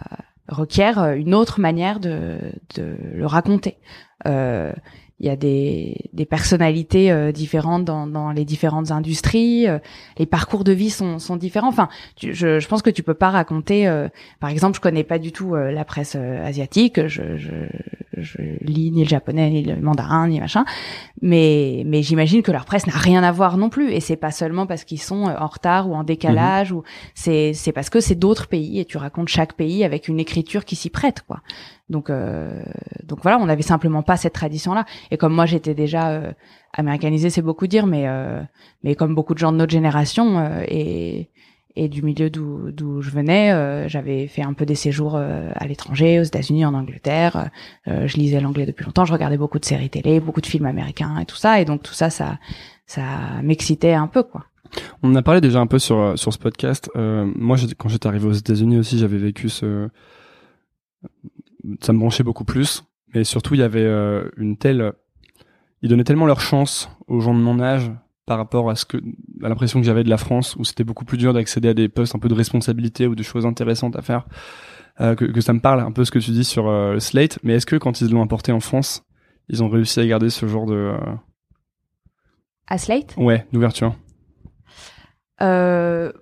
requiert 0.48 1.12
une 1.14 1.34
autre 1.34 1.58
manière 1.58 2.00
de, 2.00 2.38
de 2.74 2.96
le 3.14 3.26
raconter. 3.26 3.78
Euh, 5.16 5.26
il 5.26 5.26
y 5.26 5.30
a 5.30 5.36
des, 5.36 5.96
des 6.12 6.26
personnalités 6.26 7.10
euh, 7.10 7.32
différentes 7.32 7.84
dans, 7.84 8.06
dans 8.06 8.32
les 8.32 8.44
différentes 8.44 8.90
industries, 8.90 9.66
euh, 9.66 9.78
les 10.18 10.26
parcours 10.26 10.64
de 10.64 10.72
vie 10.72 10.90
sont, 10.90 11.18
sont 11.18 11.36
différents. 11.36 11.68
Enfin, 11.68 11.88
je, 12.20 12.60
je 12.60 12.68
pense 12.68 12.82
que 12.82 12.90
tu 12.90 13.02
peux 13.02 13.14
pas 13.14 13.30
raconter. 13.30 13.88
Euh, 13.88 14.08
par 14.40 14.50
exemple, 14.50 14.76
je 14.76 14.80
connais 14.80 15.04
pas 15.04 15.18
du 15.18 15.32
tout 15.32 15.54
la 15.54 15.84
presse 15.84 16.16
asiatique. 16.16 17.06
Je, 17.06 17.36
je, 17.36 17.50
je 18.16 18.38
lis 18.60 18.90
ni 18.90 19.04
le 19.04 19.08
japonais, 19.08 19.50
ni 19.50 19.62
le 19.62 19.76
mandarin, 19.76 20.28
ni 20.28 20.40
machin. 20.40 20.64
Mais, 21.22 21.82
mais 21.86 22.02
j'imagine 22.02 22.42
que 22.42 22.52
leur 22.52 22.64
presse 22.64 22.86
n'a 22.86 22.94
rien 22.94 23.22
à 23.22 23.32
voir 23.32 23.56
non 23.56 23.68
plus. 23.68 23.92
Et 23.92 24.00
c'est 24.00 24.16
pas 24.16 24.30
seulement 24.30 24.66
parce 24.66 24.84
qu'ils 24.84 25.00
sont 25.00 25.24
en 25.24 25.46
retard 25.46 25.88
ou 25.88 25.94
en 25.94 26.04
décalage, 26.04 26.72
mhm. 26.72 26.78
ou 26.78 26.82
c'est 27.14 27.52
c'est 27.54 27.72
parce 27.72 27.90
que 27.90 28.00
c'est 28.00 28.14
d'autres 28.14 28.48
pays 28.48 28.80
et 28.80 28.84
tu 28.84 28.98
racontes 28.98 29.28
chaque 29.28 29.54
pays 29.54 29.84
avec 29.84 30.08
une 30.08 30.20
écriture 30.20 30.64
qui 30.64 30.76
s'y 30.76 30.90
prête, 30.90 31.22
quoi. 31.26 31.40
Donc, 31.88 32.10
euh, 32.10 32.62
donc 33.04 33.20
voilà, 33.22 33.38
on 33.38 33.46
n'avait 33.46 33.62
simplement 33.62 34.02
pas 34.02 34.16
cette 34.16 34.32
tradition-là. 34.32 34.84
Et 35.10 35.16
comme 35.16 35.34
moi, 35.34 35.46
j'étais 35.46 35.74
déjà 35.74 36.10
euh, 36.10 36.32
américanisée, 36.76 37.30
c'est 37.30 37.42
beaucoup 37.42 37.66
dire, 37.66 37.86
mais 37.86 38.04
euh, 38.06 38.42
mais 38.82 38.94
comme 38.94 39.14
beaucoup 39.14 39.34
de 39.34 39.38
gens 39.38 39.52
de 39.52 39.56
notre 39.56 39.72
génération 39.72 40.38
euh, 40.38 40.62
et 40.68 41.30
et 41.78 41.88
du 41.88 42.02
milieu 42.02 42.30
d'où 42.30 42.70
d'où 42.70 43.02
je 43.02 43.10
venais, 43.10 43.52
euh, 43.52 43.86
j'avais 43.86 44.28
fait 44.28 44.42
un 44.42 44.54
peu 44.54 44.64
des 44.64 44.74
séjours 44.74 45.16
à 45.16 45.66
l'étranger, 45.66 46.20
aux 46.20 46.22
États-Unis, 46.22 46.64
en 46.64 46.72
Angleterre. 46.72 47.50
je 47.86 48.16
lisais 48.16 48.40
l'anglais 48.40 48.64
depuis 48.64 48.84
longtemps, 48.84 49.04
je 49.04 49.12
regardais 49.12 49.36
beaucoup 49.36 49.58
de 49.58 49.64
séries 49.64 49.90
télé, 49.90 50.20
beaucoup 50.20 50.40
de 50.40 50.46
films 50.46 50.66
américains 50.66 51.18
et 51.18 51.26
tout 51.26 51.36
ça. 51.36 51.60
Et 51.60 51.66
donc 51.66 51.82
tout 51.82 51.92
ça, 51.92 52.08
ça 52.08 52.38
ça 52.86 53.02
m'excitait 53.42 53.92
un 53.92 54.06
peu, 54.06 54.22
quoi. 54.22 54.46
On 55.02 55.14
a 55.14 55.22
parlé 55.22 55.40
déjà 55.40 55.60
un 55.60 55.66
peu 55.66 55.78
sur 55.78 56.18
sur 56.18 56.32
ce 56.32 56.38
podcast. 56.38 56.90
moi, 56.94 57.56
quand 57.76 57.90
j'étais 57.90 58.06
arrivé 58.06 58.26
aux 58.26 58.32
États-Unis 58.32 58.78
aussi, 58.78 58.98
j'avais 58.98 59.18
vécu 59.18 59.50
ce 59.50 59.88
ça 61.82 61.92
me 61.92 61.98
branchait 61.98 62.24
beaucoup 62.24 62.44
plus. 62.44 62.84
Mais 63.16 63.24
surtout, 63.24 63.54
il 63.54 63.60
y 63.60 63.64
avait 63.64 63.82
euh, 63.82 64.30
une 64.36 64.56
telle, 64.56 64.92
ils 65.82 65.88
donnaient 65.88 66.04
tellement 66.04 66.26
leur 66.26 66.40
chance 66.40 66.88
aux 67.08 67.20
gens 67.20 67.34
de 67.34 67.40
mon 67.40 67.58
âge 67.60 67.90
par 68.26 68.38
rapport 68.38 68.70
à 68.70 68.76
ce 68.76 68.84
que, 68.84 68.98
à 69.42 69.48
l'impression 69.48 69.80
que 69.80 69.86
j'avais 69.86 70.04
de 70.04 70.10
la 70.10 70.18
France, 70.18 70.54
où 70.56 70.64
c'était 70.64 70.84
beaucoup 70.84 71.04
plus 71.04 71.18
dur 71.18 71.32
d'accéder 71.32 71.68
à 71.68 71.74
des 71.74 71.88
postes 71.88 72.14
un 72.14 72.18
peu 72.18 72.28
de 72.28 72.34
responsabilité 72.34 73.06
ou 73.06 73.14
de 73.14 73.22
choses 73.22 73.46
intéressantes 73.46 73.96
à 73.96 74.02
faire. 74.02 74.26
que, 74.98 75.14
que, 75.14 75.40
ça 75.40 75.52
me 75.52 75.60
parle 75.60 75.80
un 75.80 75.92
peu 75.92 76.04
ce 76.04 76.10
que 76.10 76.18
tu 76.18 76.30
dis 76.30 76.44
sur 76.44 76.64
Slate. 76.98 77.38
Mais 77.42 77.54
est-ce 77.54 77.66
que 77.66 77.76
quand 77.76 78.00
ils 78.00 78.10
l'ont 78.10 78.22
importé 78.22 78.52
en 78.52 78.60
France, 78.60 79.04
ils 79.48 79.62
ont 79.62 79.68
réussi 79.68 80.00
à 80.00 80.06
garder 80.06 80.30
ce 80.30 80.46
genre 80.46 80.66
de 80.66 80.92
à 82.68 82.78
Slate? 82.78 83.14
Ouais, 83.16 83.46
d'ouverture. 83.52 83.94
Euh, 85.40 86.12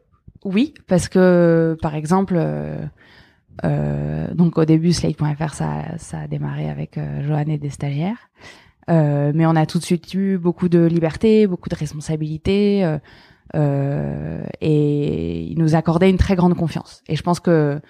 oui, 0.45 0.75
parce 0.87 1.09
que 1.09 1.77
par 1.81 1.95
exemple, 1.95 2.35
euh, 2.37 2.77
euh, 2.77 2.87
donc 3.63 4.59
au 4.59 4.65
début 4.65 4.93
Slate.fr 4.93 5.55
ça, 5.55 5.97
ça 5.99 6.21
a 6.21 6.27
démarré 6.27 6.69
avec 6.69 6.99
euh, 6.99 7.23
Johan 7.27 7.45
et 7.49 7.59
des 7.59 7.71
stagiaires, 7.71 8.31
euh, 8.91 9.33
mais 9.35 9.47
on 9.47 9.57
a 9.57 9.67
tout 9.67 9.79
de 9.79 9.85
suite 9.85 10.13
eu 10.15 10.39
beaucoup 10.39 10.69
de 10.69 10.85
liberté, 10.85 11.47
beaucoup 11.47 11.69
de 11.69 11.77
responsabilités, 11.77 12.99
et 13.55 15.43
ils 15.43 15.59
nous 15.59 15.75
accordaient 15.77 16.11
une 16.11 16.19
très 16.19 16.35
grande 16.35 16.55
confiance. 16.55 17.03
Et 17.09 17.17
je 17.17 17.23
pense 17.23 17.41
que 17.41 17.81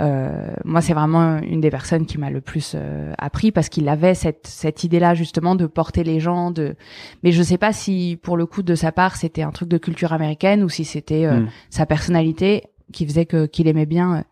euh, 0.00 0.50
moi, 0.64 0.80
c'est 0.80 0.94
vraiment 0.94 1.38
une 1.38 1.60
des 1.60 1.70
personnes 1.70 2.06
qui 2.06 2.16
m'a 2.16 2.30
le 2.30 2.40
plus 2.40 2.72
euh, 2.74 3.12
appris 3.18 3.52
parce 3.52 3.68
qu'il 3.68 3.88
avait 3.88 4.14
cette, 4.14 4.46
cette 4.46 4.84
idée-là 4.84 5.14
justement 5.14 5.54
de 5.54 5.66
porter 5.66 6.04
les 6.04 6.20
gens. 6.20 6.50
De... 6.50 6.74
Mais 7.22 7.32
je 7.32 7.42
sais 7.42 7.58
pas 7.58 7.72
si 7.72 8.18
pour 8.22 8.36
le 8.36 8.46
coup 8.46 8.62
de 8.62 8.74
sa 8.74 8.92
part 8.92 9.16
c'était 9.16 9.42
un 9.42 9.50
truc 9.50 9.68
de 9.68 9.78
culture 9.78 10.12
américaine 10.12 10.62
ou 10.62 10.68
si 10.68 10.84
c'était 10.84 11.26
euh, 11.26 11.40
hmm. 11.40 11.48
sa 11.68 11.86
personnalité 11.86 12.64
qui 12.92 13.06
faisait 13.06 13.26
que 13.26 13.46
qu'il 13.46 13.68
aimait 13.68 13.86
bien 13.86 14.24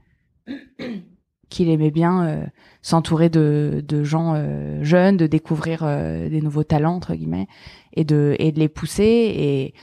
qu'il 1.49 1.71
aimait 1.71 1.90
bien 1.90 2.47
s'entourer 2.83 3.28
de, 3.31 3.83
de 3.87 4.05
gens 4.05 4.35
jeunes, 4.83 5.17
de 5.17 5.26
découvrir 5.26 5.83
des 5.85 6.40
nouveaux 6.43 6.64
talents 6.64 6.97
entre 6.97 7.14
guillemets 7.14 7.47
et 7.95 8.05
de 8.05 8.37
et 8.38 8.52
de 8.52 8.59
les 8.59 8.69
pousser. 8.69 9.02
Et 9.05 9.75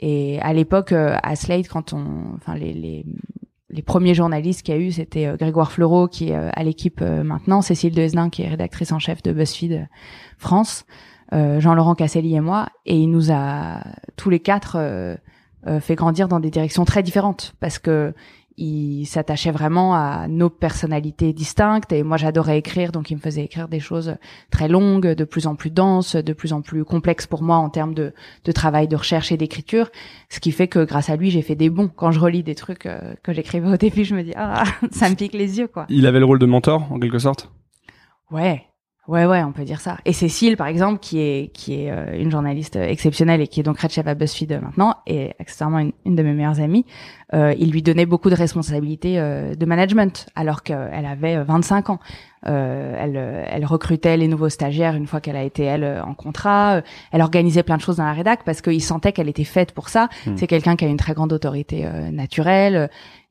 et 0.00 0.40
à 0.40 0.54
l'époque 0.54 0.92
à 0.92 1.36
Slade 1.36 1.68
quand 1.68 1.92
on 1.92 2.34
enfin 2.36 2.54
les, 2.54 2.72
les 2.72 3.04
les 3.70 3.82
premiers 3.82 4.14
journalistes 4.14 4.62
qu'il 4.62 4.74
y 4.74 4.76
a 4.76 4.80
eu, 4.80 4.92
c'était 4.92 5.26
euh, 5.26 5.36
Grégoire 5.36 5.72
Fleureau 5.72 6.08
qui 6.08 6.30
est 6.30 6.36
euh, 6.36 6.50
à 6.52 6.64
l'équipe 6.64 7.00
euh, 7.02 7.22
maintenant, 7.22 7.62
Cécile 7.62 7.94
Deznin 7.94 8.28
qui 8.30 8.42
est 8.42 8.48
rédactrice 8.48 8.92
en 8.92 8.98
chef 8.98 9.22
de 9.22 9.32
BuzzFeed 9.32 9.88
France, 10.38 10.84
Jean-Laurent 11.32 11.94
Casselli 11.94 12.34
et 12.34 12.40
moi, 12.40 12.66
et 12.86 12.96
il 12.96 13.08
nous 13.08 13.30
a 13.30 13.84
tous 14.16 14.30
les 14.30 14.40
quatre 14.40 15.16
fait 15.80 15.94
grandir 15.94 16.26
dans 16.26 16.40
des 16.40 16.50
directions 16.50 16.84
très 16.84 17.04
différentes. 17.04 17.54
Parce 17.60 17.78
que 17.78 18.14
il 18.60 19.06
s'attachait 19.06 19.50
vraiment 19.50 19.94
à 19.94 20.28
nos 20.28 20.50
personnalités 20.50 21.32
distinctes 21.32 21.92
et 21.92 22.02
moi 22.02 22.18
j'adorais 22.18 22.58
écrire 22.58 22.92
donc 22.92 23.10
il 23.10 23.16
me 23.16 23.20
faisait 23.20 23.42
écrire 23.42 23.68
des 23.68 23.80
choses 23.80 24.16
très 24.50 24.68
longues, 24.68 25.06
de 25.06 25.24
plus 25.24 25.46
en 25.46 25.54
plus 25.54 25.70
denses, 25.70 26.14
de 26.14 26.32
plus 26.34 26.52
en 26.52 26.60
plus 26.60 26.84
complexes 26.84 27.26
pour 27.26 27.42
moi 27.42 27.56
en 27.56 27.70
termes 27.70 27.94
de, 27.94 28.12
de 28.44 28.52
travail 28.52 28.86
de 28.86 28.96
recherche 28.96 29.32
et 29.32 29.38
d'écriture, 29.38 29.90
ce 30.28 30.40
qui 30.40 30.52
fait 30.52 30.68
que 30.68 30.84
grâce 30.84 31.08
à 31.08 31.16
lui 31.16 31.30
j'ai 31.30 31.42
fait 31.42 31.54
des 31.54 31.70
bons. 31.70 31.88
Quand 31.88 32.12
je 32.12 32.20
relis 32.20 32.42
des 32.42 32.54
trucs 32.54 32.84
euh, 32.84 33.14
que 33.22 33.32
j'écrivais 33.32 33.68
au 33.68 33.76
début, 33.76 34.04
je 34.04 34.14
me 34.14 34.22
dis 34.22 34.34
ah 34.36 34.64
ça 34.90 35.08
me 35.08 35.14
pique 35.14 35.32
les 35.32 35.58
yeux 35.58 35.68
quoi. 35.68 35.86
Il 35.88 36.06
avait 36.06 36.20
le 36.20 36.26
rôle 36.26 36.38
de 36.38 36.46
mentor 36.46 36.92
en 36.92 37.00
quelque 37.00 37.18
sorte? 37.18 37.50
Ouais, 38.30 38.66
Ouais, 39.10 39.26
ouais, 39.26 39.42
on 39.42 39.50
peut 39.50 39.64
dire 39.64 39.80
ça. 39.80 39.96
Et 40.04 40.12
Cécile, 40.12 40.56
par 40.56 40.68
exemple, 40.68 41.00
qui 41.00 41.18
est 41.18 41.50
qui 41.52 41.82
est 41.82 41.90
euh, 41.90 42.16
une 42.16 42.30
journaliste 42.30 42.76
exceptionnelle 42.76 43.40
et 43.40 43.48
qui 43.48 43.58
est 43.58 43.64
donc 43.64 43.80
chef 43.80 44.06
à 44.06 44.14
BuzzFeed 44.14 44.52
euh, 44.52 44.60
maintenant, 44.60 44.94
et 45.04 45.32
accessoirement 45.40 45.80
une, 45.80 45.90
une 46.06 46.14
de 46.14 46.22
mes 46.22 46.32
meilleures 46.32 46.60
amies, 46.60 46.86
euh, 47.34 47.52
il 47.58 47.72
lui 47.72 47.82
donnait 47.82 48.06
beaucoup 48.06 48.30
de 48.30 48.36
responsabilités 48.36 49.18
euh, 49.18 49.56
de 49.56 49.66
management, 49.66 50.26
alors 50.36 50.62
qu'elle 50.62 51.06
avait 51.06 51.42
25 51.42 51.90
ans. 51.90 51.98
elle, 52.44 53.16
elle 53.50 53.64
recrutait 53.64 54.16
les 54.16 54.28
nouveaux 54.28 54.48
stagiaires 54.48 54.94
une 54.94 55.08
fois 55.08 55.20
qu'elle 55.20 55.34
a 55.34 55.42
été 55.42 55.64
elle 55.64 56.00
en 56.06 56.14
contrat. 56.14 56.80
Elle 57.10 57.22
organisait 57.22 57.64
plein 57.64 57.78
de 57.78 57.82
choses 57.82 57.96
dans 57.96 58.04
la 58.04 58.12
rédac 58.12 58.44
parce 58.44 58.62
qu'il 58.62 58.80
sentait 58.80 59.10
qu'elle 59.10 59.28
était 59.28 59.42
faite 59.42 59.72
pour 59.72 59.88
ça. 59.88 60.08
Hmm. 60.24 60.36
C'est 60.36 60.46
quelqu'un 60.46 60.76
qui 60.76 60.84
a 60.84 60.88
une 60.88 60.96
très 60.96 61.14
grande 61.14 61.32
autorité 61.32 61.84
naturelle 62.12 62.88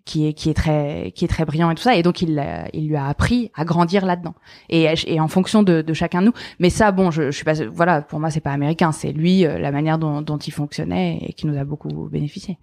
qui 0.09 0.25
est 0.25 0.33
qui 0.33 0.49
est 0.49 0.55
très 0.55 1.11
qui 1.13 1.23
est 1.25 1.27
très 1.27 1.45
brillant 1.45 1.69
et 1.69 1.75
tout 1.75 1.83
ça. 1.83 1.95
Et 1.95 2.01
donc 2.01 2.23
il 2.23 2.43
il 2.73 2.87
lui 2.87 2.95
a 2.95 3.05
appris 3.05 3.51
à 3.53 3.63
grandir 3.63 4.05
là-dedans. 4.05 4.33
Et, 4.69 4.87
et 5.05 5.19
en 5.19 5.27
fonction 5.27 5.61
de, 5.61 5.83
chacun 5.93 6.21
de 6.21 6.27
nous. 6.27 6.33
Mais 6.59 6.71
ça 6.71 6.91
bon 6.91 7.11
je, 7.11 7.29
suis 7.29 7.45
pas 7.45 7.53
voilà 7.71 8.01
pour 8.01 8.19
moi 8.19 8.31
c'est 8.31 8.39
pas 8.39 8.51
américain. 8.51 8.91
C'est 8.91 9.11
lui 9.11 9.45
euh, 9.45 9.59
la 9.59 9.71
manière 9.71 9.99
dont, 9.99 10.37
il 10.37 10.51
fonctionnait 10.51 11.19
et 11.21 11.33
qui 11.33 11.45
nous 11.45 11.57
a 11.57 11.63
beaucoup 11.63 12.09
bénéficié. 12.09 12.57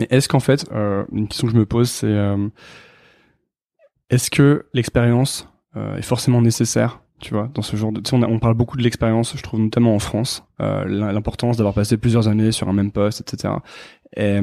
Est-ce 0.00 0.28
qu'en 0.28 0.40
fait 0.40 0.66
euh, 0.72 1.04
une 1.12 1.28
question 1.28 1.46
que 1.46 1.52
je 1.52 1.58
me 1.58 1.66
pose 1.66 1.90
c'est 1.90 2.06
euh, 2.06 2.48
est-ce 4.08 4.30
que 4.30 4.66
l'expérience 4.74 5.48
est 5.76 6.02
forcément 6.02 6.42
nécessaire 6.42 7.00
tu 7.20 7.34
vois, 7.34 7.50
dans 7.54 7.60
ce 7.60 7.76
genre 7.76 7.92
de, 7.92 8.00
on, 8.14 8.38
parle 8.38 8.54
beaucoup 8.54 8.78
de 8.78 8.82
l'expérience, 8.82 9.36
je 9.36 9.42
trouve 9.42 9.60
notamment 9.60 9.94
en 9.94 9.98
France, 9.98 10.42
l'importance 10.58 11.58
d'avoir 11.58 11.74
passé 11.74 11.98
plusieurs 11.98 12.28
années 12.28 12.50
sur 12.50 12.66
un 12.70 12.72
même 12.72 12.90
poste, 12.90 13.20
etc. 13.20 13.52
Et, 14.16 14.40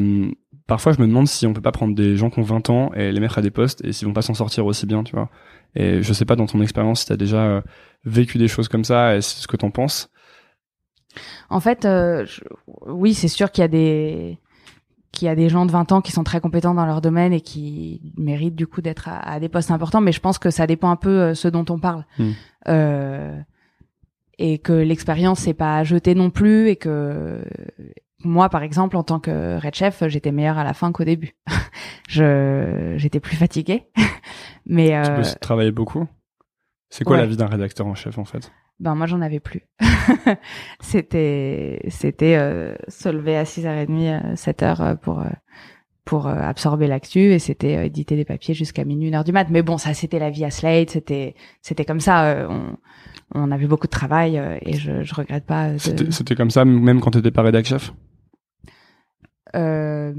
parfois 0.68 0.94
je 0.94 1.02
me 1.02 1.08
demande 1.08 1.28
si 1.28 1.48
on 1.48 1.54
peut 1.54 1.62
pas 1.62 1.72
prendre 1.72 1.96
des 1.96 2.16
gens 2.18 2.30
qui 2.30 2.40
ont 2.40 2.44
20 2.44 2.70
ans 2.70 2.92
et 2.94 3.12
les 3.12 3.20
mettre 3.20 3.38
à 3.38 3.42
des 3.42 3.52
postes 3.52 3.84
et 3.84 3.94
s'ils 3.94 4.08
vont 4.08 4.14
pas 4.14 4.22
s'en 4.22 4.34
sortir 4.34 4.66
aussi 4.66 4.86
bien, 4.86 5.04
tu 5.04 5.16
vois. 5.16 5.30
Et 5.76 6.02
je 6.02 6.14
sais 6.14 6.26
pas 6.26 6.36
dans 6.36 6.46
ton 6.46 6.62
expérience 6.62 7.02
si 7.02 7.06
tu 7.08 7.14
as 7.14 7.18
déjà 7.18 7.44
euh, 7.44 7.62
vécu 8.06 8.38
des 8.38 8.48
choses 8.48 8.68
comme 8.68 8.84
ça 8.84 9.16
et 9.16 9.22
ce 9.22 9.48
que 9.48 9.58
t'en 9.58 9.72
penses. 9.72 10.10
En 11.50 11.60
fait, 11.60 11.86
euh, 11.86 12.26
oui, 12.86 13.14
c'est 13.14 13.28
sûr 13.28 13.52
qu'il 13.52 13.62
y 13.62 13.66
a 13.66 13.70
des 13.70 14.40
qu'il 15.12 15.26
y 15.26 15.30
a 15.30 15.36
des 15.36 15.50
gens 15.50 15.66
de 15.66 15.72
20 15.72 15.94
ans 15.94 16.02
qui 16.02 16.12
sont 16.12 16.24
très 16.24 16.42
compétents 16.42 16.76
dans 16.76 16.86
leur 16.86 17.02
domaine 17.02 17.34
et 17.34 17.42
qui 17.42 18.14
méritent 18.18 18.56
du 18.56 18.68
coup 18.68 18.82
d'être 18.82 19.10
à, 19.10 19.40
des 19.40 19.50
postes 19.50 19.72
importants, 19.72 20.02
mais 20.02 20.12
je 20.12 20.20
pense 20.20 20.38
que 20.38 20.52
ça 20.52 20.68
dépend 20.68 20.92
un 20.92 20.96
peu 20.96 21.22
euh, 21.22 21.34
ce 21.34 21.48
dont 21.48 21.66
on 21.70 21.80
parle. 21.80 22.06
Hmm. 22.20 22.32
Euh, 22.68 23.40
et 24.38 24.60
que 24.60 24.74
l'expérience 24.74 25.40
c'est 25.40 25.56
pas 25.56 25.78
à 25.78 25.84
jeter 25.84 26.14
non 26.14 26.30
plus 26.30 26.68
et 26.68 26.76
que 26.76 27.42
moi, 28.24 28.50
par 28.50 28.64
exemple, 28.64 28.98
en 28.98 29.04
tant 29.04 29.20
que 29.20 29.60
red 29.62 29.76
chef, 29.76 30.04
j'étais 30.08 30.32
meilleure 30.32 30.58
à 30.58 30.64
la 30.64 30.74
fin 30.74 30.92
qu'au 30.92 31.04
début. 31.04 31.36
je 32.10 32.94
j'étais 32.98 33.20
plus 33.20 33.36
fatiguée, 33.36 33.90
mais 34.66 34.96
euh... 34.96 35.22
tu 35.22 35.40
travailler 35.40 35.72
beaucoup? 35.72 36.08
C'est 36.90 37.04
quoi 37.04 37.18
la 37.18 37.26
vie 37.26 37.38
d'un 37.38 37.48
rédacteur 37.48 37.86
en 37.86 37.96
chef 37.96 38.18
en 38.18 38.26
fait? 38.26 38.52
Ben 38.80 38.96
moi, 38.96 39.08
j'en 39.08 39.22
avais 39.22 39.40
plus. 39.40 39.64
c'était 40.80 41.82
c'était 41.90 42.36
euh, 42.38 42.76
se 42.88 43.10
lever 43.10 43.36
à 43.36 43.44
6h30, 43.44 44.36
7h 44.36 44.82
euh, 44.82 44.96
pour 44.96 45.20
euh, 45.20 45.30
pour 46.08 46.28
absorber 46.28 46.88
l'actu 46.88 47.20
et 47.20 47.40
c'était 47.40 47.86
éditer 47.86 48.16
des 48.16 48.26
papiers 48.26 48.56
jusqu'à 48.56 48.84
minuit, 48.84 49.10
une 49.10 49.16
heure 49.16 49.24
du 49.24 49.32
mat. 49.32 49.48
Mais 49.52 49.62
bon, 49.62 49.78
ça 49.78 49.94
c'était 49.94 50.20
la 50.20 50.32
vie 50.32 50.46
à 50.46 50.52
Slate, 50.52 50.90
c'était 50.90 51.36
c'était 51.62 51.86
comme 51.86 52.00
ça. 52.00 52.48
on, 52.50 52.78
on 53.36 53.52
avait 53.52 53.68
beaucoup 53.68 53.88
de 53.88 53.92
travail 53.92 54.42
et 54.62 54.74
je 54.74 55.04
je 55.04 55.14
regrette 55.14 55.46
pas. 55.46 55.74
De... 55.74 55.78
C'était 55.78 56.36
comme 56.36 56.50
ça 56.50 56.66
même 56.66 57.02
quand 57.02 57.12
t'étais 57.12 57.32
pas 57.32 57.44
rédacteur 57.44 57.80
chef? 57.80 57.94
Euh, 59.56 60.14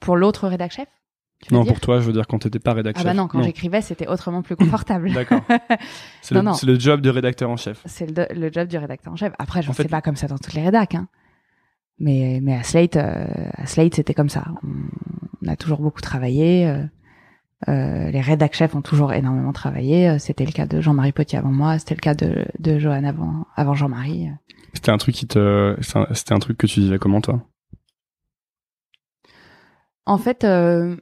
pour 0.00 0.16
l'autre 0.16 0.48
rédac 0.48 0.72
chef? 0.72 0.88
Non, 1.52 1.64
pour 1.64 1.78
toi, 1.78 2.00
je 2.00 2.06
veux 2.06 2.12
dire 2.12 2.26
quand 2.26 2.40
t'étais 2.40 2.58
pas 2.58 2.72
rédacteur. 2.72 3.04
Ah 3.06 3.10
bah 3.10 3.14
non, 3.14 3.28
quand 3.28 3.42
j'écrivais, 3.42 3.80
c'était 3.80 4.08
autrement 4.08 4.42
plus 4.42 4.56
confortable. 4.56 5.12
D'accord. 5.12 5.42
C'est 6.20 6.34
le, 6.34 6.42
le, 6.66 6.80
job 6.80 7.00
de 7.00 7.10
rédacteur 7.10 7.48
en 7.48 7.56
chef. 7.56 7.80
C'est 7.84 8.06
le, 8.10 8.50
job 8.52 8.66
du 8.66 8.76
rédacteur 8.76 9.12
en 9.12 9.16
chef. 9.16 9.32
Après, 9.38 9.62
je 9.62 9.68
ne 9.68 9.74
sais 9.74 9.86
pas 9.86 10.00
comme 10.00 10.16
ça 10.16 10.26
dans 10.26 10.38
toutes 10.38 10.54
les 10.54 10.64
rédacs, 10.64 10.96
hein. 10.96 11.08
Mais 12.00 12.40
mais 12.42 12.54
à 12.54 12.62
Slate, 12.64 12.96
euh, 12.96 13.26
à 13.54 13.66
Slate, 13.66 13.94
c'était 13.94 14.14
comme 14.14 14.28
ça. 14.28 14.44
On, 15.48 15.52
a 15.52 15.56
toujours 15.56 15.80
beaucoup 15.80 16.00
travaillé. 16.00 16.66
Euh, 16.66 16.84
euh, 17.68 18.10
les 18.10 18.20
rédac 18.20 18.54
chefs 18.54 18.74
ont 18.74 18.82
toujours 18.82 19.12
énormément 19.12 19.52
travaillé. 19.52 20.18
C'était 20.18 20.44
le 20.44 20.52
cas 20.52 20.66
de 20.66 20.80
Jean-Marie 20.80 21.12
Potier 21.12 21.38
avant 21.38 21.50
moi. 21.50 21.78
C'était 21.78 21.94
le 21.94 22.00
cas 22.00 22.14
de 22.14 22.44
de 22.58 22.78
Johan 22.78 23.04
avant 23.04 23.46
avant 23.56 23.74
Jean-Marie. 23.74 24.28
C'était 24.74 24.90
un 24.90 24.98
truc 24.98 25.14
qui 25.14 25.26
te, 25.26 25.76
c'était 26.12 26.34
un 26.34 26.38
truc 26.38 26.58
que 26.58 26.66
tu 26.66 26.80
disais 26.80 26.98
comment 26.98 27.20
toi? 27.20 27.42
En 30.08 30.16
fait, 30.16 30.44
euh, 30.44 30.96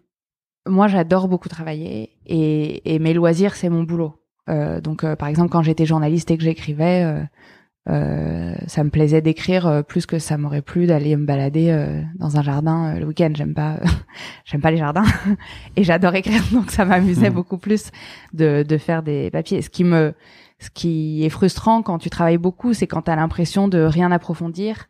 moi, 0.67 0.89
j'adore 0.89 1.29
beaucoup 1.29 1.49
travailler 1.49 2.11
et, 2.27 2.99
mes 2.99 3.15
loisirs, 3.15 3.55
c'est 3.55 3.69
mon 3.69 3.85
boulot. 3.85 4.21
Euh, 4.49 4.81
donc, 4.81 5.05
euh, 5.05 5.15
par 5.15 5.29
exemple, 5.29 5.49
quand 5.51 5.63
j'étais 5.63 5.87
journaliste 5.87 6.31
et 6.33 6.37
que 6.37 6.43
j'écrivais, 6.43 7.27
ça 7.87 8.83
me 8.83 8.91
plaisait 8.91 9.21
d'écrire 9.21 9.85
plus 9.87 10.07
que 10.07 10.19
ça 10.19 10.37
m'aurait 10.37 10.63
plu 10.63 10.87
d'aller 10.87 11.15
me 11.17 11.25
balader 11.25 12.03
dans 12.17 12.37
un 12.37 12.43
jardin 12.43 12.99
le 12.99 13.07
week-end. 13.07 13.31
J'aime 13.35 13.55
pas, 13.55 13.79
j'aime 14.45 14.61
pas 14.61 14.71
les 14.71 14.77
jardins 14.77 15.05
et 15.77 15.85
j'adore 15.85 16.15
écrire, 16.15 16.43
donc 16.53 16.71
ça 16.71 16.85
m'amusait 16.85 17.31
mmh. 17.31 17.35
beaucoup 17.35 17.59
plus 17.59 17.91
de, 18.33 18.65
de 18.65 18.79
faire 18.79 19.03
des 19.03 19.31
papiers. 19.31 19.63
Ce 19.63 19.71
qui 19.71 19.85
me, 19.85 20.15
ce 20.59 20.71
qui 20.71 21.25
est 21.25 21.29
frustrant 21.29 21.83
quand 21.83 21.99
tu 21.99 22.11
travailles 22.11 22.39
beaucoup, 22.39 22.75
c'est 22.75 22.87
quand 22.87 23.03
tu 23.03 23.11
as 23.11 23.17
l'impression 23.17 23.69
de 23.69 23.79
rien 23.79 24.11
approfondir 24.11 24.89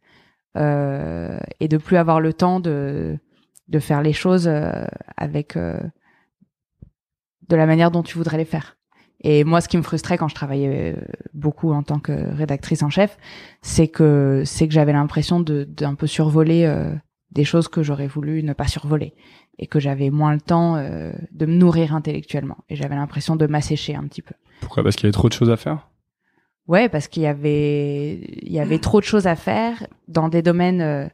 et 0.57 1.69
de 1.69 1.77
plus 1.77 1.99
avoir 1.99 2.19
le 2.19 2.33
temps 2.33 2.61
de 2.61 3.19
de 3.69 3.79
faire 3.79 4.03
les 4.03 4.13
choses 4.13 4.49
euh, 4.49 4.85
avec 5.17 5.57
euh, 5.57 5.81
de 7.49 7.57
la 7.57 7.67
manière 7.67 7.91
dont 7.91 8.03
tu 8.03 8.17
voudrais 8.17 8.39
les 8.39 8.45
faire. 8.45 8.77
Et 9.23 9.45
moi, 9.45 9.61
ce 9.61 9.69
qui 9.69 9.77
me 9.77 9.83
frustrait 9.83 10.19
quand 10.19 10.29
je 10.29 10.35
travaillais 10.35 10.95
euh, 10.95 11.01
beaucoup 11.33 11.73
en 11.73 11.83
tant 11.83 11.99
que 11.99 12.13
rédactrice 12.35 12.83
en 12.83 12.91
chef, 12.91 13.17
c'est 13.63 13.89
que 13.89 14.43
c'est 14.45 14.69
que 14.69 14.75
j'avais 14.75 14.93
l'impression 14.93 15.41
de 15.41 15.65
d'un 15.65 15.95
peu 15.95 16.07
survoler 16.07 16.71
des 17.31 17.45
choses 17.45 17.69
que 17.69 17.83
j'aurais 17.83 18.07
voulu 18.07 18.43
ne 18.43 18.53
pas 18.53 18.69
survoler 18.69 19.15
et 19.59 19.67
que 19.67 19.81
j'avais 19.81 20.11
moins 20.11 20.35
le 20.35 20.41
temps 20.41 20.77
de 20.77 21.47
me 21.47 21.55
nourrir 21.55 21.95
intellectuellement 21.95 22.59
et 22.69 22.77
j'avais 22.77 22.95
l'impression 22.95 23.37
de 23.37 23.47
m'assécher 23.47 23.95
un 23.95 24.05
petit 24.05 24.23
peu. 24.23 24.35
Pourquoi? 24.61 24.83
Parce 24.83 24.97
qu'il 24.97 25.05
y 25.05 25.07
avait 25.07 25.13
trop 25.13 25.29
de 25.29 25.35
choses 25.35 25.51
à 25.51 25.57
faire? 25.57 25.89
Ouais, 26.69 26.89
parce 26.89 27.09
qu'il 27.09 27.23
y 27.23 27.27
avait 27.27 28.21
il 28.43 28.53
y 28.53 28.61
avait 28.61 28.79
trop 28.79 29.01
de 29.01 29.07
choses 29.07 29.27
à 29.27 29.35
faire 29.35 29.87
dans 30.09 30.29
des 30.29 30.43
domaines 30.43 31.11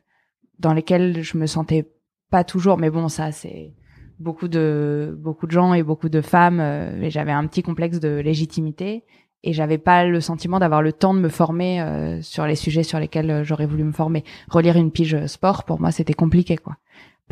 dans 0.58 0.72
lesquels 0.72 1.22
je 1.22 1.36
me 1.36 1.46
sentais 1.46 1.88
pas 2.30 2.44
toujours, 2.44 2.78
mais 2.78 2.90
bon, 2.90 3.08
ça 3.08 3.30
c'est 3.30 3.74
beaucoup 4.22 4.48
de 4.48 5.16
beaucoup 5.18 5.46
de 5.46 5.52
gens 5.52 5.74
et 5.74 5.82
beaucoup 5.82 6.08
de 6.08 6.20
femmes, 6.20 6.60
et 6.60 7.10
j'avais 7.10 7.32
un 7.32 7.46
petit 7.46 7.62
complexe 7.62 8.00
de 8.00 8.20
légitimité 8.20 9.04
et 9.44 9.52
j'avais 9.52 9.78
pas 9.78 10.04
le 10.04 10.20
sentiment 10.20 10.60
d'avoir 10.60 10.82
le 10.82 10.92
temps 10.92 11.14
de 11.14 11.18
me 11.18 11.28
former 11.28 12.20
sur 12.22 12.46
les 12.46 12.54
sujets 12.54 12.84
sur 12.84 13.00
lesquels 13.00 13.42
j'aurais 13.42 13.66
voulu 13.66 13.84
me 13.84 13.92
former. 13.92 14.24
Relire 14.48 14.76
une 14.76 14.92
pige 14.92 15.26
sport 15.26 15.64
pour 15.64 15.80
moi 15.80 15.90
c'était 15.90 16.14
compliqué 16.14 16.56
quoi 16.56 16.76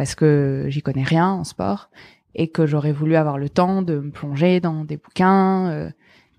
parce 0.00 0.14
que 0.14 0.64
j'y 0.68 0.80
connais 0.80 1.02
rien 1.02 1.28
en 1.28 1.44
sport 1.44 1.90
et 2.34 2.48
que 2.48 2.66
j'aurais 2.66 2.92
voulu 2.92 3.16
avoir 3.16 3.36
le 3.36 3.50
temps 3.50 3.82
de 3.82 3.98
me 3.98 4.10
plonger 4.10 4.58
dans 4.58 4.84
des 4.84 4.96
bouquins 4.96 5.68
euh, 5.68 5.90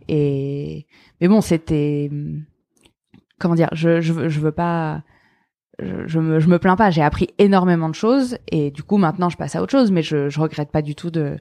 et 0.08 0.88
mais 1.20 1.28
bon 1.28 1.42
c'était 1.42 2.10
comment 3.40 3.56
dire 3.56 3.70
je 3.74 4.02
je 4.02 4.30
je 4.30 4.40
veux 4.40 4.52
pas 4.52 5.04
je, 5.82 6.08
je, 6.08 6.20
me 6.20 6.40
je 6.40 6.48
me 6.48 6.60
plains 6.60 6.76
pas. 6.76 6.90
J'ai 6.90 7.02
appris 7.02 7.30
énormément 7.38 7.90
de 7.90 7.96
choses 7.96 8.38
et 8.48 8.72
du 8.72 8.84
coup 8.84 8.98
maintenant 8.98 9.30
je 9.30 9.38
passe 9.38 9.56
à 9.56 9.62
autre 9.62 9.72
chose 9.72 9.92
mais 9.92 10.02
je 10.02 10.30
je 10.30 10.40
regrette 10.40 10.72
pas 10.72 10.82
du 10.82 10.96
tout 10.96 11.12
de 11.12 11.38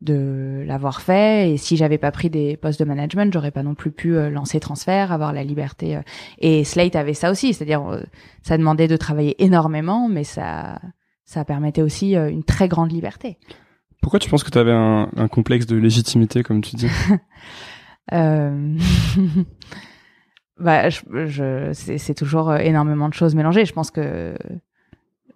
de 0.00 0.62
l'avoir 0.66 1.00
fait. 1.00 1.50
Et 1.50 1.56
si 1.56 1.76
j'avais 1.76 1.98
pas 1.98 2.12
pris 2.12 2.30
des 2.30 2.56
postes 2.56 2.78
de 2.78 2.84
management 2.84 3.32
j'aurais 3.32 3.50
pas 3.50 3.62
non 3.62 3.74
plus 3.74 3.90
pu 3.90 4.16
euh, 4.16 4.30
lancer 4.30 4.60
transfert 4.60 5.12
avoir 5.12 5.32
la 5.32 5.42
liberté 5.42 5.96
euh. 5.96 6.02
et 6.38 6.64
Slate 6.64 6.96
avait 6.96 7.14
ça 7.14 7.30
aussi 7.30 7.52
c'est-à-dire 7.52 7.82
ça 8.42 8.56
demandait 8.56 8.88
de 8.88 8.96
travailler 8.96 9.42
énormément 9.42 10.08
mais 10.08 10.24
ça 10.24 10.80
ça 11.24 11.44
permettait 11.44 11.82
aussi 11.82 12.14
une 12.14 12.42
très 12.42 12.68
grande 12.68 12.90
liberté. 12.90 13.38
Pourquoi 14.00 14.18
tu 14.20 14.30
penses 14.30 14.44
que 14.44 14.50
tu 14.50 14.58
avais 14.58 14.72
un, 14.72 15.10
un, 15.16 15.28
complexe 15.28 15.66
de 15.66 15.76
légitimité, 15.76 16.42
comme 16.42 16.62
tu 16.62 16.76
dis? 16.76 16.88
Euh... 18.14 18.74
bah, 20.58 20.88
je, 20.90 21.00
je 21.26 21.70
c'est 21.72 22.14
toujours 22.14 22.50
euh, 22.50 22.58
énormément 22.58 23.08
de 23.08 23.14
choses 23.14 23.34
mélangées. 23.34 23.64
Je 23.64 23.72
pense 23.72 23.90
que 23.90 24.34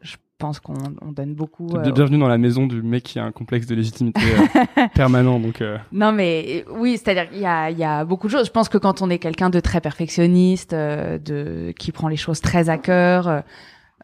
je 0.00 0.16
pense 0.38 0.58
qu'on 0.61 0.74
on 1.00 1.12
donne 1.12 1.35
beaucoup. 1.35 1.68
Euh... 1.76 1.90
Bienvenue 1.92 2.18
dans 2.18 2.28
la 2.28 2.38
maison 2.38 2.66
du 2.66 2.82
mec 2.82 3.04
qui 3.04 3.18
a 3.18 3.24
un 3.24 3.32
complexe 3.32 3.66
de 3.66 3.74
légitimité 3.74 4.20
euh, 4.20 4.87
permanent. 4.94 5.38
Donc. 5.38 5.61
Euh. 5.61 5.78
Non, 5.92 6.12
mais 6.12 6.64
oui, 6.70 6.98
c'est-à-dire 6.98 7.28
il 7.32 7.40
y 7.40 7.46
a, 7.46 7.70
y 7.70 7.85
a 7.85 8.04
beaucoup 8.04 8.26
de 8.26 8.32
choses. 8.32 8.46
Je 8.46 8.52
pense 8.52 8.68
que 8.68 8.78
quand 8.78 9.02
on 9.02 9.11
est 9.11 9.18
quelqu'un 9.18 9.50
de 9.50 9.61
très 9.61 9.80
perfectionniste, 9.80 10.72
de 10.72 11.72
qui 11.78 11.92
prend 11.92 12.08
les 12.08 12.16
choses 12.16 12.40
très 12.40 12.68
à 12.68 12.78
cœur 12.78 13.42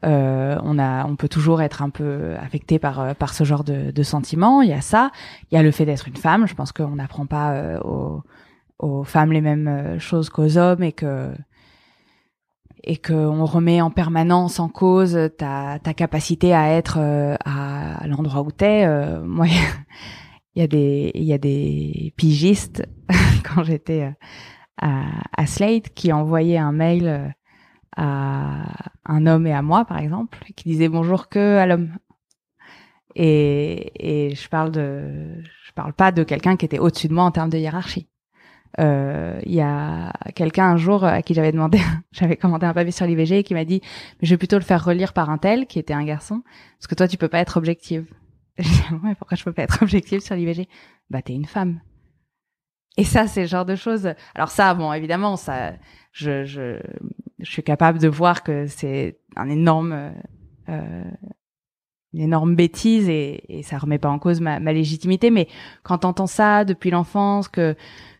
euh, 0.05 0.57
on 0.63 0.79
a, 0.79 1.05
on 1.07 1.17
peut 1.17 1.29
toujours 1.29 1.61
être 1.61 1.83
un 1.83 1.91
peu 1.91 2.35
affecté 2.41 2.79
par 2.79 3.17
par 3.17 3.35
ce 3.35 3.45
genre 3.45 3.65
de, 3.65 3.91
de 3.91 4.03
sentiments. 4.03 4.63
Il 4.63 4.69
y 4.69 4.73
a 4.73 4.81
ça, 4.81 5.11
il 5.51 5.57
y 5.57 5.59
a 5.59 5.63
le 5.63 5.71
fait 5.71 5.85
d'être 5.85 6.09
une 6.09 6.17
femme. 6.17 6.47
Je 6.47 6.55
pense 6.55 6.73
qu'on 6.73 6.97
n'apprend 6.97 7.27
pas 7.27 7.53
euh, 7.53 7.81
aux, 7.81 8.23
aux, 8.79 9.05
femmes 9.05 9.33
les 9.33 9.41
mêmes 9.41 9.69
euh, 9.69 9.99
choses 9.99 10.31
qu'aux 10.31 10.57
hommes 10.59 10.83
et 10.83 10.93
que 10.93 11.33
et 12.85 12.97
qu'on 12.97 13.45
remet 13.45 13.81
en 13.81 13.91
permanence 13.91 14.61
en 14.61 14.69
cause 14.69 15.19
ta, 15.37 15.79
ta 15.81 15.95
capacité 15.95 16.55
à 16.55 16.71
être 16.71 16.99
à, 17.45 18.07
l'endroit 18.07 18.43
où 18.43 18.53
t'es. 18.53 18.85
Euh, 18.87 19.21
moi, 19.25 19.47
il 20.55 20.61
y 20.61 20.63
a 20.63 20.67
des 20.69 21.11
il 21.15 21.25
y 21.25 21.33
a 21.33 21.39
des 21.39 22.15
pigistes 22.17 22.87
quand 23.45 23.65
j'étais 23.65 24.13
à, 24.81 25.05
à 25.37 25.47
Slate 25.47 25.91
qui 25.91 26.13
envoyaient 26.13 26.59
un 26.59 26.73
mail 26.73 27.35
à 27.97 28.65
un 29.07 29.27
homme 29.27 29.47
et 29.47 29.53
à 29.53 29.63
moi, 29.63 29.85
par 29.85 29.99
exemple, 29.99 30.39
qui 30.57 30.69
disait 30.69 30.89
bonjour 30.89 31.29
que 31.29 31.57
à 31.57 31.67
l'homme. 31.67 31.97
Et, 33.17 34.29
et 34.29 34.35
je 34.37 34.49
parle 34.49 34.71
de, 34.71 35.43
je 35.65 35.73
parle 35.73 35.93
pas 35.93 36.13
de 36.13 36.23
quelqu'un 36.23 36.57
qui 36.57 36.65
était 36.65 36.79
au-dessus 36.79 37.09
de 37.09 37.15
moi 37.15 37.25
en 37.25 37.33
termes 37.33 37.51
de 37.51 37.59
hiérarchie. 37.59 38.09
Euh, 38.79 39.41
il 39.45 39.55
y 39.55 39.61
a 39.61 40.13
quelqu'un 40.35 40.67
un 40.71 40.77
jour 40.77 41.05
à 41.05 41.23
qui 41.23 41.35
j'avais 41.35 41.53
demandé, 41.53 41.81
j'avais 42.13 42.37
commandé 42.37 42.67
un 42.67 42.75
papier 42.75 42.93
sur 42.93 43.07
l'IVG 43.07 43.39
et 43.39 43.43
qui 43.43 43.55
m'a 43.55 43.65
dit, 43.65 43.81
je 44.23 44.31
vais 44.31 44.37
plutôt 44.37 44.57
le 44.57 44.63
faire 44.63 44.85
relire 44.85 45.13
par 45.13 45.31
un 45.31 45.39
tel 45.39 45.67
qui 45.67 45.79
était 45.79 45.95
un 45.95 46.05
garçon, 46.05 46.43
parce 46.79 46.87
que 46.87 46.95
toi 46.95 47.09
tu 47.09 47.17
peux 47.17 47.29
pas 47.29 47.41
être 47.41 47.57
objective. 47.57 48.07
Je 48.59 48.69
dis, 48.69 48.83
ouais, 49.05 49.15
pourquoi 49.15 49.37
je 49.37 49.45
peux 49.45 49.53
pas 49.53 49.63
être 49.63 49.83
objective 49.83 50.19
sur 50.21 50.35
l'IVG? 50.35 50.69
Bah 51.11 51.23
t'es 51.23 51.33
une 51.33 51.45
femme. 51.45 51.81
Et 52.97 53.05
ça, 53.05 53.29
c'est 53.29 53.43
le 53.43 53.47
genre 53.47 53.65
de 53.65 53.77
choses. 53.77 54.13
Alors 54.35 54.51
ça, 54.51 54.75
bon, 54.75 54.93
évidemment, 54.93 55.37
ça, 55.37 55.75
je, 56.11 56.45
je, 56.45 56.81
je 57.39 57.51
suis 57.51 57.63
capable 57.63 58.01
de 58.01 58.09
voir 58.09 58.43
que 58.43 58.67
c'est 58.67 59.21
un 59.37 59.49
énorme, 59.49 60.13
euh, 60.69 61.05
une 62.13 62.21
énorme 62.21 62.57
bêtise 62.57 63.09
et, 63.09 63.45
et 63.49 63.63
ça 63.63 63.79
remet 63.79 63.99
pas 63.99 64.09
en 64.09 64.19
cause 64.19 64.41
ma, 64.41 64.59
ma 64.59 64.73
légitimité. 64.73 65.31
Mais 65.31 65.47
quand 65.85 65.99
t'entends 65.99 66.27
ça 66.27 66.65
depuis 66.65 66.91
l'enfance, 66.91 67.47
que 67.47 67.77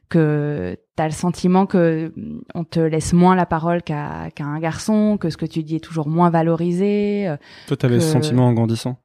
que 0.09 0.77
t'as 0.97 1.07
le 1.07 1.13
sentiment 1.13 1.67
que 1.67 2.13
on 2.55 2.65
te 2.65 2.81
laisse 2.81 3.13
moins 3.13 3.37
la 3.37 3.47
parole 3.47 3.83
qu'à 3.83 4.31
qu'à 4.35 4.45
un 4.45 4.59
garçon, 4.59 5.19
que 5.19 5.31
ce 5.31 5.37
que 5.37 5.47
tu 5.47 5.63
dis 5.63 5.77
est 5.77 5.85
toujours 5.85 6.09
moins 6.09 6.31
valorisé. 6.31 7.29
Euh, 7.29 7.37
Toi, 7.67 7.77
t'avais 7.77 7.97
que... 7.97 8.03
ce 8.03 8.13
sentiment 8.13 8.47
en 8.47 8.53
grandissant? 8.53 8.99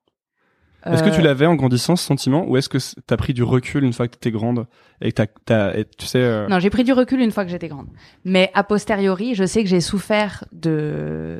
Est-ce 0.85 1.03
que 1.03 1.09
tu 1.09 1.21
euh, 1.21 1.23
l'avais 1.23 1.45
en 1.45 1.55
grandissant 1.55 1.95
ce 1.95 2.05
sentiment 2.05 2.45
ou 2.45 2.57
est-ce 2.57 2.67
que 2.67 2.77
t'as 3.07 3.15
pris 3.15 3.33
du 3.33 3.43
recul 3.43 3.83
une 3.83 3.93
fois 3.93 4.07
que 4.07 4.13
t'étais 4.13 4.31
grande 4.31 4.67
et 5.01 5.11
que 5.11 5.15
t'as, 5.15 5.27
t'as 5.45 5.83
tu 5.97 6.05
sais 6.05 6.19
euh... 6.19 6.47
Non, 6.49 6.59
j'ai 6.59 6.69
pris 6.69 6.83
du 6.83 6.91
recul 6.91 7.21
une 7.21 7.31
fois 7.31 7.45
que 7.45 7.51
j'étais 7.51 7.69
grande. 7.69 7.87
Mais 8.25 8.51
a 8.53 8.63
posteriori, 8.63 9.33
je 9.33 9.45
sais 9.45 9.63
que 9.63 9.69
j'ai 9.69 9.81
souffert 9.81 10.43
de 10.51 11.39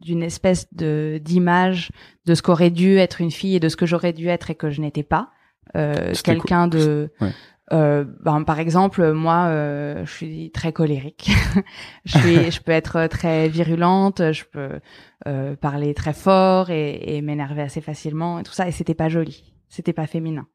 d'une 0.00 0.22
espèce 0.22 0.72
de 0.72 1.18
d'image 1.22 1.90
de 2.26 2.34
ce 2.34 2.42
qu'aurait 2.42 2.70
dû 2.70 2.98
être 2.98 3.20
une 3.20 3.30
fille 3.30 3.56
et 3.56 3.60
de 3.60 3.68
ce 3.68 3.76
que 3.76 3.86
j'aurais 3.86 4.12
dû 4.12 4.28
être 4.28 4.50
et 4.50 4.54
que 4.54 4.70
je 4.70 4.80
n'étais 4.80 5.02
pas. 5.02 5.30
Euh, 5.74 6.12
quelqu'un 6.22 6.68
de 6.68 7.10
ouais. 7.20 7.32
Euh, 7.72 8.04
ben, 8.20 8.44
par 8.44 8.60
exemple, 8.60 9.12
moi, 9.12 9.46
euh, 9.48 10.04
je 10.04 10.10
suis 10.10 10.50
très 10.52 10.72
colérique. 10.72 11.30
je 12.04 12.18
suis, 12.18 12.50
je 12.50 12.60
peux 12.60 12.72
être 12.72 13.06
très 13.08 13.48
virulente. 13.48 14.32
Je 14.32 14.44
peux 14.44 14.80
euh, 15.26 15.56
parler 15.56 15.94
très 15.94 16.12
fort 16.12 16.70
et, 16.70 17.16
et 17.16 17.22
m'énerver 17.22 17.62
assez 17.62 17.80
facilement 17.80 18.38
et 18.38 18.42
tout 18.42 18.52
ça. 18.52 18.68
Et 18.68 18.72
c'était 18.72 18.94
pas 18.94 19.08
joli. 19.08 19.52
C'était 19.68 19.92
pas 19.92 20.06
féminin. 20.06 20.46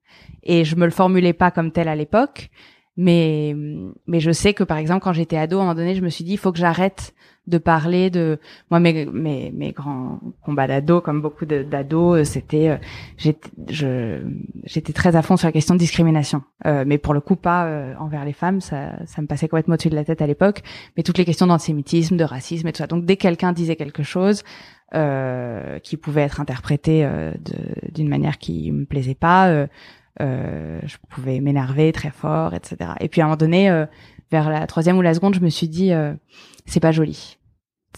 Et 0.43 0.63
je 0.63 0.76
me 0.76 0.86
le 0.86 0.91
formulais 0.91 1.34
pas 1.34 1.52
comme 1.52 1.71
tel 1.71 1.88
à 1.88 1.95
l'époque. 1.95 2.50
Mais, 2.97 3.56
mais 4.06 4.19
je 4.19 4.32
sais 4.32 4.54
que 4.54 4.63
par 4.63 4.78
exemple, 4.78 5.04
quand 5.04 5.13
j'étais 5.13 5.38
ado, 5.38 5.58
à 5.58 5.62
un 5.62 5.63
moment 5.63 5.76
donné, 5.76 5.95
je 5.95 6.02
me 6.02 6.10
suis 6.10 6.24
dit, 6.24 6.34
il 6.34 6.38
faut 6.38 6.52
que 6.52 6.60
j'arrête 6.60 7.13
de 7.52 7.58
parler 7.60 8.10
de 8.10 8.40
moi 8.72 8.80
mes 8.80 9.06
mes, 9.06 9.52
mes 9.52 9.72
grands 9.72 10.20
combats 10.42 10.68
d'ado 10.68 11.02
comme 11.02 11.22
beaucoup 11.22 11.46
d'ados 11.46 12.20
euh, 12.20 12.24
c'était 12.24 12.70
euh, 12.70 12.78
j'étais 13.18 13.50
j'étais 14.64 14.94
très 14.94 15.16
à 15.16 15.22
fond 15.22 15.38
sur 15.38 15.48
la 15.48 15.52
question 15.52 15.76
de 15.76 15.80
discrimination. 15.80 16.44
Euh, 16.66 16.84
mais 16.88 16.98
pour 16.98 17.14
le 17.14 17.22
coup 17.22 17.36
pas 17.36 17.66
euh, 17.66 17.94
envers 18.00 18.26
les 18.26 18.34
femmes 18.34 18.62
ça 18.62 18.94
ça 19.06 19.22
me 19.22 19.28
passait 19.28 19.48
complètement 19.48 19.76
au-dessus 19.76 19.90
de 19.90 19.96
la 19.96 20.06
tête 20.06 20.22
à 20.22 20.28
l'époque. 20.28 20.64
Mais 20.98 21.04
toutes 21.04 21.18
les 21.18 21.26
questions 21.26 21.46
d'antisémitisme 21.46 22.18
de 22.18 22.24
racisme 22.24 22.68
et 22.68 22.72
tout 22.72 22.80
ça. 22.80 22.88
Donc 22.88 23.06
dès 23.06 23.18
que 23.18 23.22
quelqu'un 23.22 23.52
disait 23.52 23.76
quelque 23.76 24.04
chose 24.04 24.44
euh, 24.96 25.78
qui 25.80 25.98
pouvait 25.98 26.22
être 26.22 26.42
interprété 26.42 27.08
d'une 27.94 28.10
manière 28.10 28.38
qui 28.38 28.72
me 28.72 28.86
plaisait 28.86 29.16
pas 29.16 29.68
je 30.20 30.98
pouvais 31.10 31.40
m'énerver 31.40 31.92
très 31.92 32.12
fort 32.12 32.54
etc 32.54 32.92
et 33.00 33.10
puis 33.10 33.22
à 33.22 33.26
un 33.26 33.28
moment 33.28 33.38
donné 33.38 33.86
vers 34.32 34.50
la 34.50 34.66
troisième 34.68 34.98
ou 34.98 35.02
la 35.02 35.14
seconde 35.14 35.36
je 35.36 35.42
me 35.42 35.50
suis 35.50 35.68
dit 35.68 35.92
c'est 36.66 36.80
pas 36.80 36.92
joli. 36.92 37.38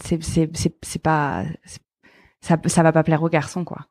C'est 0.02 0.22
c'est 0.22 0.50
c'est 0.56 0.74
c'est 0.82 1.02
pas 1.02 1.44
ça 2.40 2.58
ça 2.66 2.82
va 2.82 2.92
pas 2.92 3.02
plaire 3.02 3.22
aux 3.22 3.28
garçons 3.28 3.64
quoi. 3.64 3.86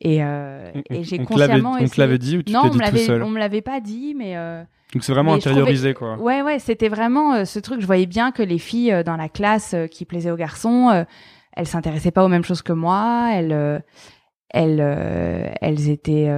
Et 0.00 0.22
euh, 0.22 0.72
et 0.90 1.04
j'ai 1.04 1.18
consciemment 1.18 1.76
on 1.80 1.86
te 1.86 2.00
l'avait 2.00 2.18
dit 2.18 2.36
ou 2.36 2.42
tu 2.42 2.52
non, 2.52 2.62
on 2.64 2.74
me 2.74 2.80
l'avait 2.80 3.10
on 3.22 3.30
me 3.30 3.38
l'avait 3.38 3.62
pas 3.62 3.80
dit 3.80 4.14
mais 4.16 4.36
euh, 4.36 4.62
donc 4.92 5.04
c'est 5.04 5.12
vraiment 5.12 5.34
intériorisé 5.34 5.94
quoi. 5.94 6.16
Ouais 6.16 6.42
ouais, 6.42 6.58
c'était 6.58 6.88
vraiment 6.88 7.34
euh, 7.34 7.44
ce 7.44 7.58
truc 7.58 7.80
je 7.80 7.86
voyais 7.86 8.06
bien 8.06 8.32
que 8.32 8.42
les 8.42 8.58
filles 8.58 9.02
dans 9.04 9.16
la 9.16 9.28
classe 9.28 9.74
qui 9.90 10.04
plaisaient 10.04 10.30
aux 10.30 10.36
garçons, 10.36 11.04
elles 11.52 11.66
s'intéressaient 11.66 12.10
pas 12.10 12.24
aux 12.24 12.28
mêmes 12.28 12.44
choses 12.44 12.62
que 12.62 12.72
moi, 12.72 13.30
elles 13.32 13.82
elles 14.50 14.80
elles 15.60 15.88
étaient 15.88 16.30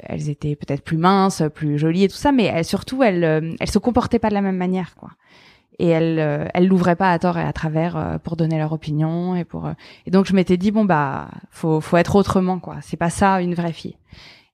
elles 0.00 0.28
étaient 0.28 0.56
peut-être 0.56 0.82
plus 0.82 0.98
minces, 0.98 1.42
plus 1.54 1.78
jolies 1.78 2.04
et 2.04 2.08
tout 2.08 2.16
ça 2.16 2.32
mais 2.32 2.44
elles, 2.44 2.64
surtout 2.64 3.02
elles 3.02 3.54
elles 3.60 3.70
se 3.70 3.78
comportaient 3.78 4.18
pas 4.18 4.28
de 4.28 4.34
la 4.34 4.42
même 4.42 4.56
manière 4.56 4.94
quoi 4.96 5.10
et 5.78 5.88
elles 5.88 6.18
euh, 6.18 6.46
elles 6.54 6.66
l'ouvraient 6.66 6.96
pas 6.96 7.10
à 7.10 7.18
tort 7.18 7.38
et 7.38 7.42
à 7.42 7.52
travers 7.52 7.96
euh, 7.96 8.18
pour 8.18 8.36
donner 8.36 8.58
leur 8.58 8.72
opinion 8.72 9.34
et 9.34 9.44
pour 9.44 9.66
euh, 9.66 9.72
et 10.06 10.10
donc 10.10 10.26
je 10.26 10.34
m'étais 10.34 10.56
dit 10.56 10.70
bon 10.70 10.84
bah 10.84 11.28
faut 11.50 11.80
faut 11.80 11.96
être 11.96 12.16
autrement 12.16 12.58
quoi. 12.58 12.76
C'est 12.82 12.96
pas 12.96 13.10
ça 13.10 13.40
une 13.40 13.54
vraie 13.54 13.72
fille. 13.72 13.96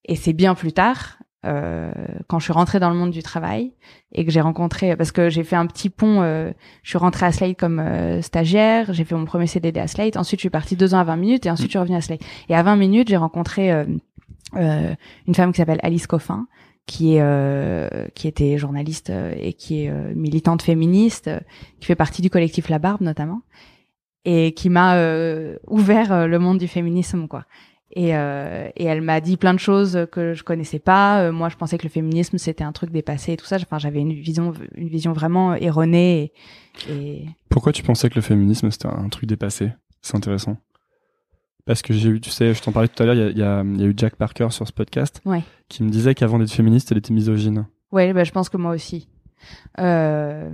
Et 0.05 0.17
c'est 0.17 0.33
bien 0.33 0.55
plus 0.55 0.73
tard 0.73 1.19
euh, 1.45 1.93
quand 2.29 2.39
je 2.39 2.45
suis 2.45 2.53
rentrée 2.53 2.81
dans 2.81 2.91
le 2.91 2.97
monde 2.97 3.11
du 3.11 3.23
travail 3.23 3.73
et 4.13 4.25
que 4.25 4.31
j'ai 4.31 4.41
rencontré 4.41 4.97
parce 4.97 5.13
que 5.13 5.29
j'ai 5.29 5.45
fait 5.45 5.57
un 5.57 5.67
petit 5.67 5.91
pont 5.91 6.23
je 6.23 6.89
suis 6.89 6.99
rentrée 6.99 7.27
à 7.27 7.33
Slate 7.33 7.59
comme 7.59 7.83
stagiaire 8.23 8.93
j'ai 8.93 9.05
fait 9.05 9.15
mon 9.15 9.25
premier 9.25 9.47
CDD 9.47 9.79
à 9.79 9.87
Slate 9.87 10.17
ensuite 10.17 10.41
je 10.41 10.43
suis 10.43 10.51
partie 10.51 10.77
deux 10.77 10.95
ans 10.95 10.99
à 10.99 11.05
20 11.05 11.17
minutes 11.17 11.47
et 11.47 11.51
ensuite 11.51 11.69
je 11.69 11.73
suis 11.73 11.79
revenue 11.79 11.97
à 11.97 12.01
Slate. 12.01 12.23
Et 12.49 12.55
à 12.55 12.63
20 12.63 12.77
minutes 12.77 13.09
j'ai 13.09 13.17
rencontré 13.17 13.71
une 14.55 15.35
femme 15.35 15.53
qui 15.53 15.59
s'appelle 15.59 15.81
Alice 15.83 16.07
Coffin 16.07 16.47
qui 16.89 17.17
est 17.17 17.21
euh, 17.21 18.07
qui 18.15 18.27
était 18.27 18.57
journaliste 18.57 19.11
euh, 19.11 19.35
et 19.37 19.53
qui 19.53 19.85
est 19.85 19.91
euh, 19.91 20.13
militante 20.17 20.63
féministe, 20.63 21.31
qui 21.79 21.87
fait 21.87 21.95
partie 21.95 22.23
du 22.23 22.31
collectif 22.31 22.71
La 22.71 22.79
Barbe 22.79 23.03
notamment, 23.03 23.43
et 24.25 24.53
qui 24.53 24.71
m'a 24.71 24.97
ouvert 25.69 26.27
le 26.27 26.39
monde 26.39 26.59
du 26.59 26.67
féminisme 26.67 27.29
quoi. 27.29 27.45
Et, 27.93 28.09
et 28.11 28.85
elle 28.85 29.01
m'a 29.01 29.21
dit 29.21 29.37
plein 29.37 29.55
de 29.55 29.59
choses 29.59 30.07
que 30.13 30.35
je 30.35 30.45
connaissais 30.45 30.79
pas. 30.79 31.33
moi, 31.33 31.49
je 31.49 31.57
pensais 31.57 31.79
que 31.79 31.85
le 31.85 31.89
féminisme 31.89 32.37
c'était 32.37 32.65
un 32.65 32.73
truc 32.73 32.91
dépassé 32.91 33.33
et 33.33 33.37
tout 33.37 33.47
ça. 33.47 33.57
Enfin, 33.57 33.79
j'avais 33.79 34.01
une 34.01 34.13
vision 34.13 34.53
une 34.75 34.89
vision 34.89 35.13
vraiment 35.13 35.55
erronée. 35.55 36.33
Et... 36.91 37.25
Pourquoi 37.49 37.73
tu 37.73 37.83
pensais 37.83 38.11
que 38.11 38.17
le 38.17 38.21
féminisme 38.21 38.71
c'était 38.71 38.89
un 38.89 39.09
truc 39.09 39.27
dépassé? 39.27 39.71
C'est 40.03 40.17
intéressant 40.17 40.59
parce 41.69 41.83
que 41.83 41.93
j'ai 41.93 42.09
eu, 42.09 42.19
tu 42.19 42.31
sais, 42.31 42.55
je 42.55 42.63
t'en 42.63 42.73
parlais 42.73 42.89
tout 42.89 43.03
à 43.03 43.05
l'heure, 43.05 43.15
il 43.15 43.37
y 43.37 43.43
a, 43.43 43.63
y 43.63 43.83
a, 43.83 43.87
eu 43.87 43.93
Jack 43.95 44.17
Parker 44.17 44.49
sur 44.49 44.67
ce 44.67 44.73
podcast 44.73 45.21
ouais. 45.27 45.43
qui 45.69 45.83
me 45.83 45.91
disait 45.91 46.15
qu'avant 46.15 46.39
d'être 46.39 46.51
féministe, 46.51 46.91
elle 46.91 46.97
était 46.97 47.13
misogyne. 47.13 47.67
Ouais, 47.93 48.15
bah, 48.15 48.25
je 48.25 48.33
pense 48.33 48.49
que 48.49 48.57
moi 48.57 48.73
aussi. 48.73 49.07
Euh, 49.79 50.51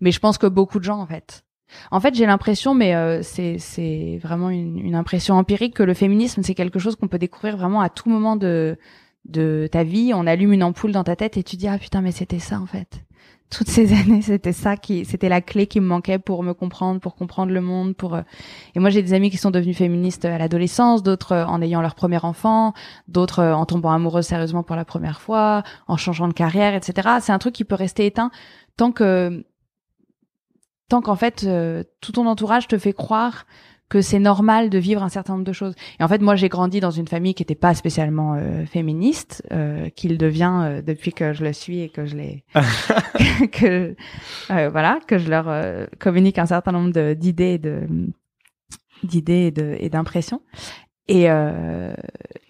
mais 0.00 0.10
je 0.10 0.18
pense 0.20 0.38
que 0.38 0.46
beaucoup 0.46 0.78
de 0.78 0.84
gens, 0.84 1.00
en 1.00 1.06
fait. 1.06 1.44
En 1.90 2.00
fait, 2.00 2.14
j'ai 2.14 2.24
l'impression, 2.24 2.74
mais 2.74 2.94
euh, 2.94 3.20
c'est 3.22 3.58
c'est 3.58 4.18
vraiment 4.22 4.48
une, 4.48 4.78
une, 4.78 4.94
impression 4.94 5.34
empirique 5.34 5.74
que 5.74 5.82
le 5.82 5.92
féminisme 5.92 6.42
c'est 6.42 6.54
quelque 6.54 6.78
chose 6.78 6.96
qu'on 6.96 7.08
peut 7.08 7.18
découvrir 7.18 7.58
vraiment 7.58 7.82
à 7.82 7.90
tout 7.90 8.08
moment 8.08 8.34
de 8.34 8.78
de 9.26 9.68
ta 9.70 9.84
vie. 9.84 10.12
On 10.14 10.26
allume 10.26 10.54
une 10.54 10.62
ampoule 10.62 10.92
dans 10.92 11.04
ta 11.04 11.14
tête 11.14 11.36
et 11.36 11.42
tu 11.42 11.56
dis 11.56 11.68
ah 11.68 11.76
putain 11.76 12.00
mais 12.00 12.10
c'était 12.10 12.38
ça 12.38 12.58
en 12.58 12.64
fait 12.64 13.04
toutes 13.50 13.68
ces 13.68 13.92
années, 13.98 14.22
c'était 14.22 14.52
ça 14.52 14.76
qui, 14.76 15.04
c'était 15.04 15.28
la 15.28 15.40
clé 15.40 15.66
qui 15.66 15.80
me 15.80 15.86
manquait 15.86 16.18
pour 16.18 16.42
me 16.42 16.52
comprendre, 16.54 17.00
pour 17.00 17.14
comprendre 17.14 17.52
le 17.52 17.60
monde, 17.60 17.96
pour. 17.96 18.14
Euh, 18.14 18.22
et 18.74 18.80
moi, 18.80 18.90
j'ai 18.90 19.02
des 19.02 19.14
amis 19.14 19.30
qui 19.30 19.36
sont 19.36 19.50
devenus 19.50 19.76
féministes 19.76 20.24
à 20.24 20.38
l'adolescence, 20.38 21.02
d'autres 21.02 21.32
euh, 21.32 21.46
en 21.46 21.62
ayant 21.62 21.80
leur 21.80 21.94
premier 21.94 22.22
enfant, 22.24 22.74
d'autres 23.06 23.40
euh, 23.40 23.54
en 23.54 23.66
tombant 23.66 23.92
amoureux 23.92 24.22
sérieusement 24.22 24.62
pour 24.62 24.76
la 24.76 24.84
première 24.84 25.20
fois, 25.20 25.62
en 25.86 25.96
changeant 25.96 26.28
de 26.28 26.34
carrière, 26.34 26.74
etc. 26.74 27.08
C'est 27.20 27.32
un 27.32 27.38
truc 27.38 27.54
qui 27.54 27.64
peut 27.64 27.74
rester 27.74 28.06
éteint 28.06 28.30
tant 28.76 28.92
que, 28.92 29.44
tant 30.88 31.00
qu'en 31.00 31.16
fait, 31.16 31.46
tout 32.00 32.12
ton 32.12 32.26
entourage 32.26 32.68
te 32.68 32.78
fait 32.78 32.92
croire 32.92 33.44
que 33.88 34.02
c'est 34.02 34.18
normal 34.18 34.68
de 34.70 34.78
vivre 34.78 35.02
un 35.02 35.08
certain 35.08 35.34
nombre 35.34 35.44
de 35.44 35.52
choses. 35.52 35.74
Et 35.98 36.04
en 36.04 36.08
fait, 36.08 36.20
moi, 36.20 36.36
j'ai 36.36 36.48
grandi 36.48 36.80
dans 36.80 36.90
une 36.90 37.08
famille 37.08 37.34
qui 37.34 37.42
n'était 37.42 37.54
pas 37.54 37.74
spécialement 37.74 38.34
euh, 38.34 38.66
féministe, 38.66 39.42
euh, 39.52 39.88
qu'il 39.90 40.18
devient 40.18 40.60
euh, 40.62 40.82
depuis 40.82 41.12
que 41.12 41.32
je 41.32 41.44
le 41.44 41.52
suis 41.52 41.80
et 41.80 41.88
que 41.88 42.04
je 42.04 42.16
l'ai, 42.16 42.44
que 43.52 43.94
euh, 44.50 44.68
voilà, 44.70 44.98
que 45.06 45.18
je 45.18 45.30
leur 45.30 45.48
communique 45.98 46.38
un 46.38 46.46
certain 46.46 46.72
nombre 46.72 47.14
d'idées, 47.14 47.58
de 47.58 47.86
d'idées 49.02 49.52
et 49.78 49.88
d'impressions. 49.88 50.42
Et 51.06 51.28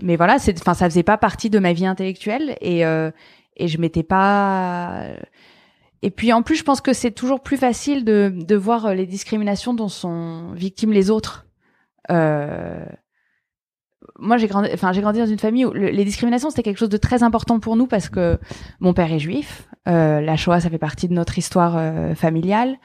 mais 0.01 0.16
voilà, 0.16 0.38
c'est, 0.38 0.59
enfin, 0.61 0.74
ça 0.74 0.88
faisait 0.88 1.03
pas 1.03 1.18
partie 1.18 1.51
de 1.51 1.59
ma 1.59 1.72
vie 1.72 1.87
intellectuelle 1.87 2.57
et 2.61 2.83
et 3.61 3.68
je 3.68 3.79
m'étais 3.79 4.03
pas 4.03 5.05
et 6.02 6.11
puis 6.11 6.32
en 6.32 6.42
plus, 6.42 6.56
je 6.56 6.64
pense 6.64 6.80
que 6.80 6.92
c'est 6.92 7.11
toujours 7.11 7.40
plus 7.42 7.56
facile 7.56 8.04
de, 8.04 8.32
de 8.34 8.56
voir 8.56 8.87
euh, 8.87 8.94
les 8.94 9.06
discriminations 9.06 9.74
dont 9.74 9.88
sont 9.88 10.52
victimes 10.52 10.92
les 10.92 11.11
autres. 11.11 11.46
Euh, 12.11 12.84
moi, 14.18 14.37
j'ai 14.37 14.46
grandi, 14.46 14.70
enfin, 14.72 14.92
j'ai 14.92 15.00
grandi 15.00 15.18
dans 15.18 15.26
une 15.26 15.38
famille 15.38 15.64
où 15.64 15.72
les 15.72 16.04
discriminations 16.04 16.50
c'était 16.50 16.62
quelque 16.62 16.78
chose 16.78 16.88
de 16.88 16.96
très 16.96 17.22
important 17.22 17.58
pour 17.61 17.76
nous 17.76 17.87
parce 17.87 18.08
que 18.08 18.38
mon 18.80 18.94
père 18.94 19.12
est 19.12 19.18
juif. 19.18 19.68
Euh, 19.88 20.20
la 20.20 20.37
Shoah, 20.37 20.61
ça 20.61 20.70
fait 20.70 20.78
partie 20.78 21.08
de 21.08 21.14
notre 21.14 21.38
histoire 21.38 21.76
euh, 21.76 22.14
familiale. 22.14 22.76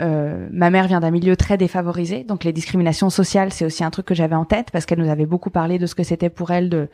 Euh, 0.00 0.48
ma 0.52 0.70
mère 0.70 0.86
vient 0.86 1.00
d'un 1.00 1.10
milieu 1.10 1.36
très 1.36 1.56
défavorisé, 1.56 2.22
donc 2.22 2.44
les 2.44 2.52
discriminations 2.52 3.10
sociales, 3.10 3.52
c'est 3.52 3.64
aussi 3.64 3.82
un 3.82 3.90
truc 3.90 4.06
que 4.06 4.14
j'avais 4.14 4.36
en 4.36 4.44
tête 4.44 4.70
parce 4.70 4.86
qu'elle 4.86 5.00
nous 5.00 5.10
avait 5.10 5.26
beaucoup 5.26 5.50
parlé 5.50 5.78
de 5.78 5.86
ce 5.86 5.94
que 5.94 6.04
c'était 6.04 6.30
pour 6.30 6.52
elle 6.52 6.68
de. 6.68 6.88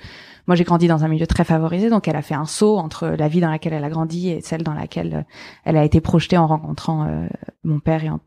Moi, 0.47 0.57
j'ai 0.57 0.65
grandi 0.65 0.89
dans 0.89 1.05
un 1.05 1.09
milieu 1.09 1.27
très 1.27 1.45
favorisé, 1.45 1.91
donc 1.91 2.07
elle 2.09 2.17
a 2.17 2.23
fait 2.23 2.35
un 2.35 2.45
saut 2.45 2.77
entre 2.77 3.09
la 3.09 3.29
vie 3.29 3.41
dans 3.41 3.51
laquelle 3.51 3.73
elle 3.73 3.85
a 3.85 3.89
grandi 3.91 4.31
et 4.31 4.41
celle 4.41 4.63
dans 4.63 4.75
laquelle 4.75 5.15
euh, 5.15 5.23
elle 5.65 5.77
a 5.77 5.85
été 5.85 6.01
projetée 6.01 6.39
en 6.39 6.47
rencontrant 6.47 7.07
euh, 7.07 7.27
mon 7.63 7.79
père 7.79 8.05
et 8.05 8.11
en, 8.11 8.21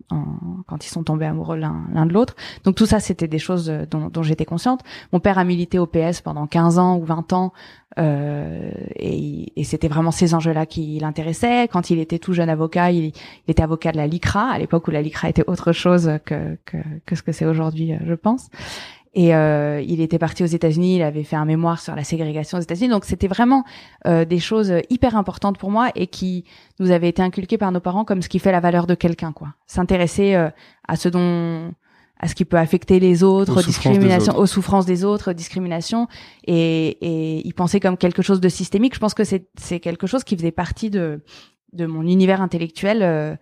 quand 0.67 0.85
ils 0.85 0.89
sont 0.89 1.03
tombés 1.03 1.25
amoureux 1.25 1.57
l'un 1.57 2.05
de 2.05 2.13
l'autre. 2.13 2.35
Donc 2.63 2.75
tout 2.75 2.85
ça, 2.85 2.99
c'était 2.99 3.27
des 3.27 3.39
choses 3.39 3.71
dont, 3.89 4.09
dont 4.09 4.23
j'étais 4.23 4.45
consciente. 4.45 4.81
Mon 5.11 5.19
père 5.19 5.37
a 5.37 5.43
milité 5.43 5.79
au 5.79 5.87
PS 5.87 6.21
pendant 6.21 6.47
15 6.47 6.79
ans 6.79 6.97
ou 6.97 7.03
20 7.03 7.33
ans, 7.33 7.53
euh, 7.99 8.69
et, 8.95 9.59
et 9.59 9.63
c'était 9.63 9.87
vraiment 9.87 10.11
ces 10.11 10.33
enjeux-là 10.33 10.65
qui 10.65 10.99
l'intéressaient. 10.99 11.67
Quand 11.67 11.89
il 11.89 11.99
était 11.99 12.19
tout 12.19 12.33
jeune 12.33 12.49
avocat, 12.49 12.91
il, 12.91 13.05
il 13.05 13.13
était 13.47 13.63
avocat 13.63 13.91
de 13.91 13.97
la 13.97 14.07
LICRA 14.07 14.51
l'époque 14.67 14.88
où 14.88 14.91
la 14.91 15.01
LICRA 15.01 15.30
était 15.30 15.43
autre 15.47 15.71
chose 15.71 16.12
que, 16.25 16.58
que, 16.65 16.77
que 17.06 17.15
ce 17.15 17.23
que 17.23 17.32
c'est 17.32 17.45
aujourd'hui, 17.45 17.93
euh, 17.93 17.97
je 18.06 18.13
pense. 18.13 18.49
Et 19.13 19.34
euh, 19.34 19.82
il 19.82 19.99
était 20.01 20.19
parti 20.19 20.43
aux 20.43 20.47
États-Unis, 20.47 20.97
il 20.97 21.01
avait 21.01 21.23
fait 21.23 21.36
un 21.36 21.45
mémoire 21.45 21.80
sur 21.80 21.95
la 21.95 22.03
ségrégation 22.03 22.60
aux 22.60 22.62
États-Unis. 22.62 22.89
Donc 22.89 23.06
c'était 23.06 23.27
vraiment 23.27 23.63
euh, 24.06 24.25
des 24.25 24.38
choses 24.38 24.71
hyper 24.91 25.15
importantes 25.15 25.58
pour 25.58 25.71
moi 25.71 25.89
et 25.95 26.06
qui 26.06 26.43
nous 26.80 26.91
avaient 26.91 27.10
été 27.10 27.23
inculquées 27.23 27.58
par 27.58 27.71
nos 27.71 27.80
parents 27.80 28.06
comme 28.06 28.21
ce 28.21 28.30
qui 28.30 28.38
fait 28.38 28.51
la 28.51 28.60
valeur 28.60 28.86
de 28.86 28.93
quelqu'un, 28.93 29.32
quoi. 29.32 29.56
S'intéresser 29.65 30.36
euh, 30.36 30.49
à 30.88 30.97
ce 30.97 31.10
dont 31.10 31.73
à 32.19 32.27
ce 32.27 32.36
qui 32.36 32.45
peut 32.45 32.58
affecter 32.58 32.99
les 32.99 33.23
autres, 33.23 33.60
aux 33.60 33.63
discrimination, 33.63 34.36
aux 34.38 34.47
souffrances 34.47 34.88
des 34.88 35.03
autres, 35.03 35.34
discrimination, 35.34 36.08
et, 36.47 36.97
et 37.01 37.47
y 37.47 37.53
penser 37.53 37.80
comme 37.80 37.95
quelque 37.95 38.23
chose 38.23 38.41
de 38.41 38.49
systémique. 38.49 38.95
Je 38.95 38.99
pense 38.99 39.13
que 39.13 39.23
c'est 39.23 39.47
c'est 39.56 39.80
quelque 39.80 40.08
chose 40.08 40.23
qui 40.23 40.36
faisait 40.36 40.51
partie 40.51 40.89
de 40.91 41.21
de 41.73 41.86
mon 41.86 42.03
univers 42.03 42.41
intellectuel 42.41 43.01
euh, 43.01 43.36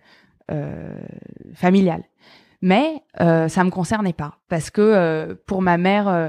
familiale. 1.54 2.04
Mais 2.62 3.02
euh, 3.20 3.48
ça 3.48 3.64
me 3.64 3.70
concernait 3.70 4.12
pas 4.12 4.38
parce 4.48 4.70
que 4.70 4.80
euh, 4.80 5.34
pour 5.46 5.62
ma 5.62 5.76
mère, 5.76 6.08
euh, 6.08 6.28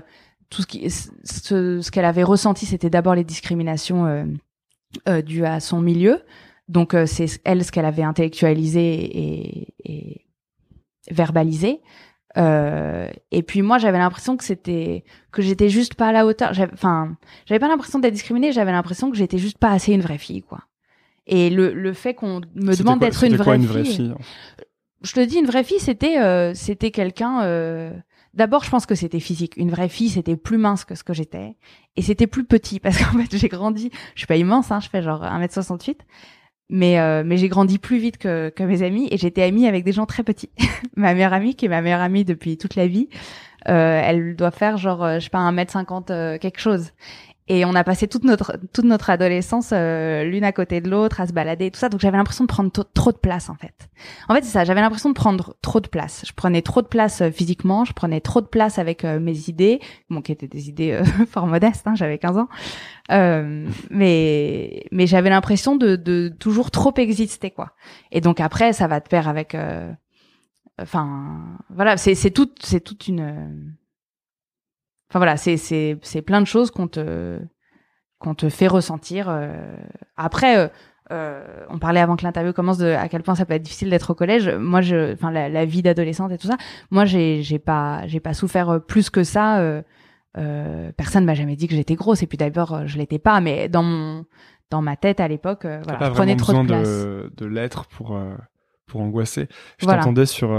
tout 0.50 0.62
ce 0.62 0.68
qui, 0.68 0.90
ce, 0.90 1.82
ce 1.82 1.92
qu'elle 1.92 2.06
avait 2.06 2.24
ressenti, 2.24 2.66
c'était 2.66 2.90
d'abord 2.90 3.16
les 3.16 3.24
discriminations 3.24 4.28
dues 5.26 5.46
à 5.46 5.60
son 5.60 5.82
milieu. 5.82 6.22
Donc 6.68 6.96
c'est 7.06 7.42
elle 7.44 7.64
ce 7.64 7.72
qu'elle 7.72 7.86
avait 7.86 8.04
intellectualisé 8.04 8.82
et, 8.82 9.74
et 9.84 10.26
verbalisé. 11.12 11.82
Euh, 12.38 13.10
et 13.32 13.42
puis 13.42 13.62
moi, 13.62 13.78
j'avais 13.78 13.98
l'impression 13.98 14.38
que 14.38 14.44
c'était 14.44 15.04
que 15.32 15.42
j'étais 15.42 15.70
juste 15.70 15.96
pas 15.96 16.10
à 16.10 16.12
la 16.12 16.26
hauteur. 16.26 16.52
Enfin, 16.74 17.18
j'avais 17.46 17.60
pas 17.60 17.68
l'impression 17.68 18.00
d'être 18.00 18.14
discriminée. 18.14 18.52
J'avais 18.52 18.72
l'impression 18.72 19.10
que 19.10 19.18
j'étais 19.18 19.38
juste 19.38 19.58
pas 19.58 19.72
assez 19.72 19.94
une 19.94 20.02
vraie 20.02 20.18
fille, 20.18 20.44
quoi. 20.44 20.60
Et 21.28 21.50
le, 21.50 21.74
le 21.74 21.94
fait 21.94 22.14
qu'on 22.14 22.42
me 22.56 22.76
demande 22.76 23.00
d'être 23.00 23.24
une, 23.24 23.36
vraie, 23.36 23.60
fille, 23.60 24.14
je 25.04 25.14
te 25.14 25.20
dis 25.20 25.38
une 25.38 25.46
vraie 25.46 25.66
fille, 25.66 25.80
c'était 25.80 26.20
euh, 26.20 26.54
c'était 26.54 26.92
quelqu'un. 26.92 27.44
Euh... 27.44 27.92
D'abord, 28.34 28.64
je 28.64 28.70
pense 28.70 28.86
que 28.86 28.96
c'était 28.96 29.20
physique. 29.20 29.54
Une 29.58 29.72
vraie 29.72 29.90
fille, 29.90 30.10
c'était 30.10 30.38
plus 30.38 30.58
mince 30.58 30.86
que 30.86 30.96
ce 30.96 31.04
que 31.04 31.14
j'étais, 31.14 31.56
et 31.96 32.02
c'était 32.02 32.28
plus 32.28 32.46
petit 32.46 32.80
parce 32.80 32.98
qu'en 33.04 33.18
fait, 33.18 33.36
j'ai 33.36 33.50
grandi. 33.50 33.92
Je 34.16 34.20
suis 34.22 34.28
pas 34.28 34.38
immense, 34.38 34.72
hein, 34.72 34.80
je 34.80 34.88
fais 34.88 35.02
genre 35.02 35.22
1m68, 35.22 35.98
mais 36.70 36.98
euh, 37.00 37.24
mais 37.26 37.36
j'ai 37.36 37.50
grandi 37.50 37.78
plus 37.78 37.98
vite 37.98 38.18
que 38.18 38.50
que 38.50 38.64
mes 38.64 38.82
amis 38.82 39.10
et 39.12 39.18
j'étais 39.18 39.44
amie 39.44 39.68
avec 39.68 39.84
des 39.84 39.92
gens 39.92 40.06
très 40.06 40.24
petits. 40.24 40.50
ma 40.96 41.14
meilleure 41.14 41.34
amie, 41.34 41.56
qui 41.56 41.66
est 41.66 41.70
ma 41.70 41.82
meilleure 41.82 42.02
amie 42.02 42.24
depuis 42.24 42.58
toute 42.58 42.76
la 42.76 42.88
vie, 42.88 43.10
euh, 43.68 44.02
elle 44.02 44.38
doit 44.38 44.52
faire 44.52 44.78
genre 44.78 45.16
je 45.16 45.20
sais 45.20 45.30
pas 45.30 45.40
1m50 45.40 46.40
quelque 46.40 46.60
chose. 46.60 46.94
Et 47.50 47.64
on 47.64 47.76
a 47.76 47.84
passé 47.84 48.08
toute 48.08 48.26
notre 48.26 48.58
toute 48.74 48.86
notre 48.86 49.10
adolescence 49.10 49.70
euh, 49.72 50.24
l'une 50.26 50.44
à 50.44 50.52
côté 50.52 50.82
de 50.82 50.90
l'autre 50.90 51.22
à 51.22 51.28
se 51.28 51.34
balader 51.34 51.68
et 51.68 51.72
tout 51.72 51.80
ça. 51.80 51.88
Donc 51.88 52.02
j'avais 52.02 52.18
l'impression 52.18 52.44
de 52.44 52.50
prendre 52.50 52.72
trop 52.94 53.12
de 53.12 53.18
place 53.18 53.50
en 53.50 53.56
fait. 53.56 53.90
En 54.28 54.36
fait 54.36 54.44
c'est 54.44 54.52
ça. 54.52 54.66
J'avais 54.66 54.82
l'impression 54.82 55.10
de 55.10 55.14
prendre 55.14 55.56
trop 55.62 55.80
de 55.80 55.88
place. 55.88 56.24
Je 56.28 56.34
prenais 56.34 56.62
trop 56.62 56.82
de 56.82 56.88
place 56.88 57.22
euh, 57.22 57.32
physiquement. 57.32 57.86
Je 57.86 57.94
prenais 57.94 58.20
trop 58.20 58.42
de 58.42 58.48
place 58.48 58.80
avec 58.80 59.06
euh, 59.06 59.20
mes 59.20 59.50
idées, 59.50 59.80
bon 60.10 60.22
qui 60.22 60.34
étaient 60.34 60.48
des 60.48 60.68
idées 60.68 61.02
fort 61.32 61.48
modestes. 61.48 61.88
Hein, 61.88 61.96
j'avais 61.96 62.18
15 62.18 62.38
ans. 62.38 62.50
mais 63.90 64.84
mais 64.92 65.08
j'avais 65.08 65.30
l'impression 65.30 65.78
de, 65.78 65.96
de 65.96 66.34
toujours 66.40 66.70
trop 66.70 66.94
exister 66.98 67.52
quoi. 67.52 67.72
Et 68.12 68.20
donc 68.20 68.42
après 68.42 68.74
ça 68.74 68.88
va 68.88 69.00
te 69.00 69.10
pair 69.10 69.30
avec. 69.30 69.56
Enfin 70.80 71.58
voilà 71.70 71.98
c'est 71.98 72.14
c'est 72.14 72.32
toute 72.32 72.60
c'est 72.62 72.82
toute 72.82 73.08
une 73.08 73.74
Enfin 75.10 75.20
voilà, 75.20 75.38
c'est 75.38 75.58
c'est 75.58 75.98
c'est 76.02 76.22
plein 76.22 76.42
de 76.42 76.48
choses 76.48 76.72
qu'on 76.72 76.88
te 76.88 77.40
qu'on 78.20 78.36
te 78.36 78.50
fait 78.50 78.68
ressentir. 78.68 79.28
Euh. 79.30 79.78
Après, 80.16 80.58
euh, 80.58 80.68
euh, 81.12 81.66
on 81.70 81.80
parlait 81.80 82.02
avant 82.02 82.16
que 82.18 82.24
l'interview 82.24 82.52
commence 82.52 82.78
de 82.78 82.88
à 82.88 83.08
quel 83.08 83.24
point 83.24 83.36
ça 83.36 83.46
peut 83.46 83.54
être 83.54 83.62
difficile 83.62 83.90
d'être 83.90 84.10
au 84.10 84.16
collège. 84.16 84.50
Moi, 84.50 84.82
je, 84.82 85.14
enfin 85.14 85.32
la, 85.32 85.48
la, 85.48 85.66
vie 85.66 85.82
d'adolescente 85.82 86.32
et 86.32 86.38
tout 86.38 86.48
ça. 86.48 86.58
Moi, 86.92 87.06
j'ai 87.06 87.42
j'ai 87.44 87.60
pas 87.60 88.06
j'ai 88.08 88.20
pas 88.20 88.34
souffert 88.34 88.82
plus 88.86 89.10
que 89.10 89.24
ça. 89.24 89.60
Euh, 89.60 89.82
euh, 90.38 90.92
personne 90.98 91.26
m'a 91.26 91.34
jamais 91.34 91.56
dit 91.56 91.68
que 91.68 91.76
j'étais 91.76 91.96
grosse 91.96 92.22
et 92.24 92.28
puis 92.28 92.38
d'abord 92.38 92.86
je 92.86 92.98
l'étais 92.98 93.20
pas, 93.20 93.40
mais 93.40 93.70
dans 93.70 93.84
mon 93.84 94.26
dans 94.70 94.82
ma 94.82 94.98
tête 94.98 95.22
à 95.22 95.28
l'époque, 95.28 95.66
voilà, 95.66 96.10
je 96.10 96.12
prenais 96.12 96.36
trop 96.36 96.54
de 96.62 96.68
place. 96.68 96.90
de, 96.90 97.32
de 97.38 97.46
l'être 97.46 97.86
pour 97.88 98.20
pour 98.86 99.02
angoisser. 99.02 99.48
Je 99.78 99.86
t'entendais 99.86 100.26
sur 100.26 100.50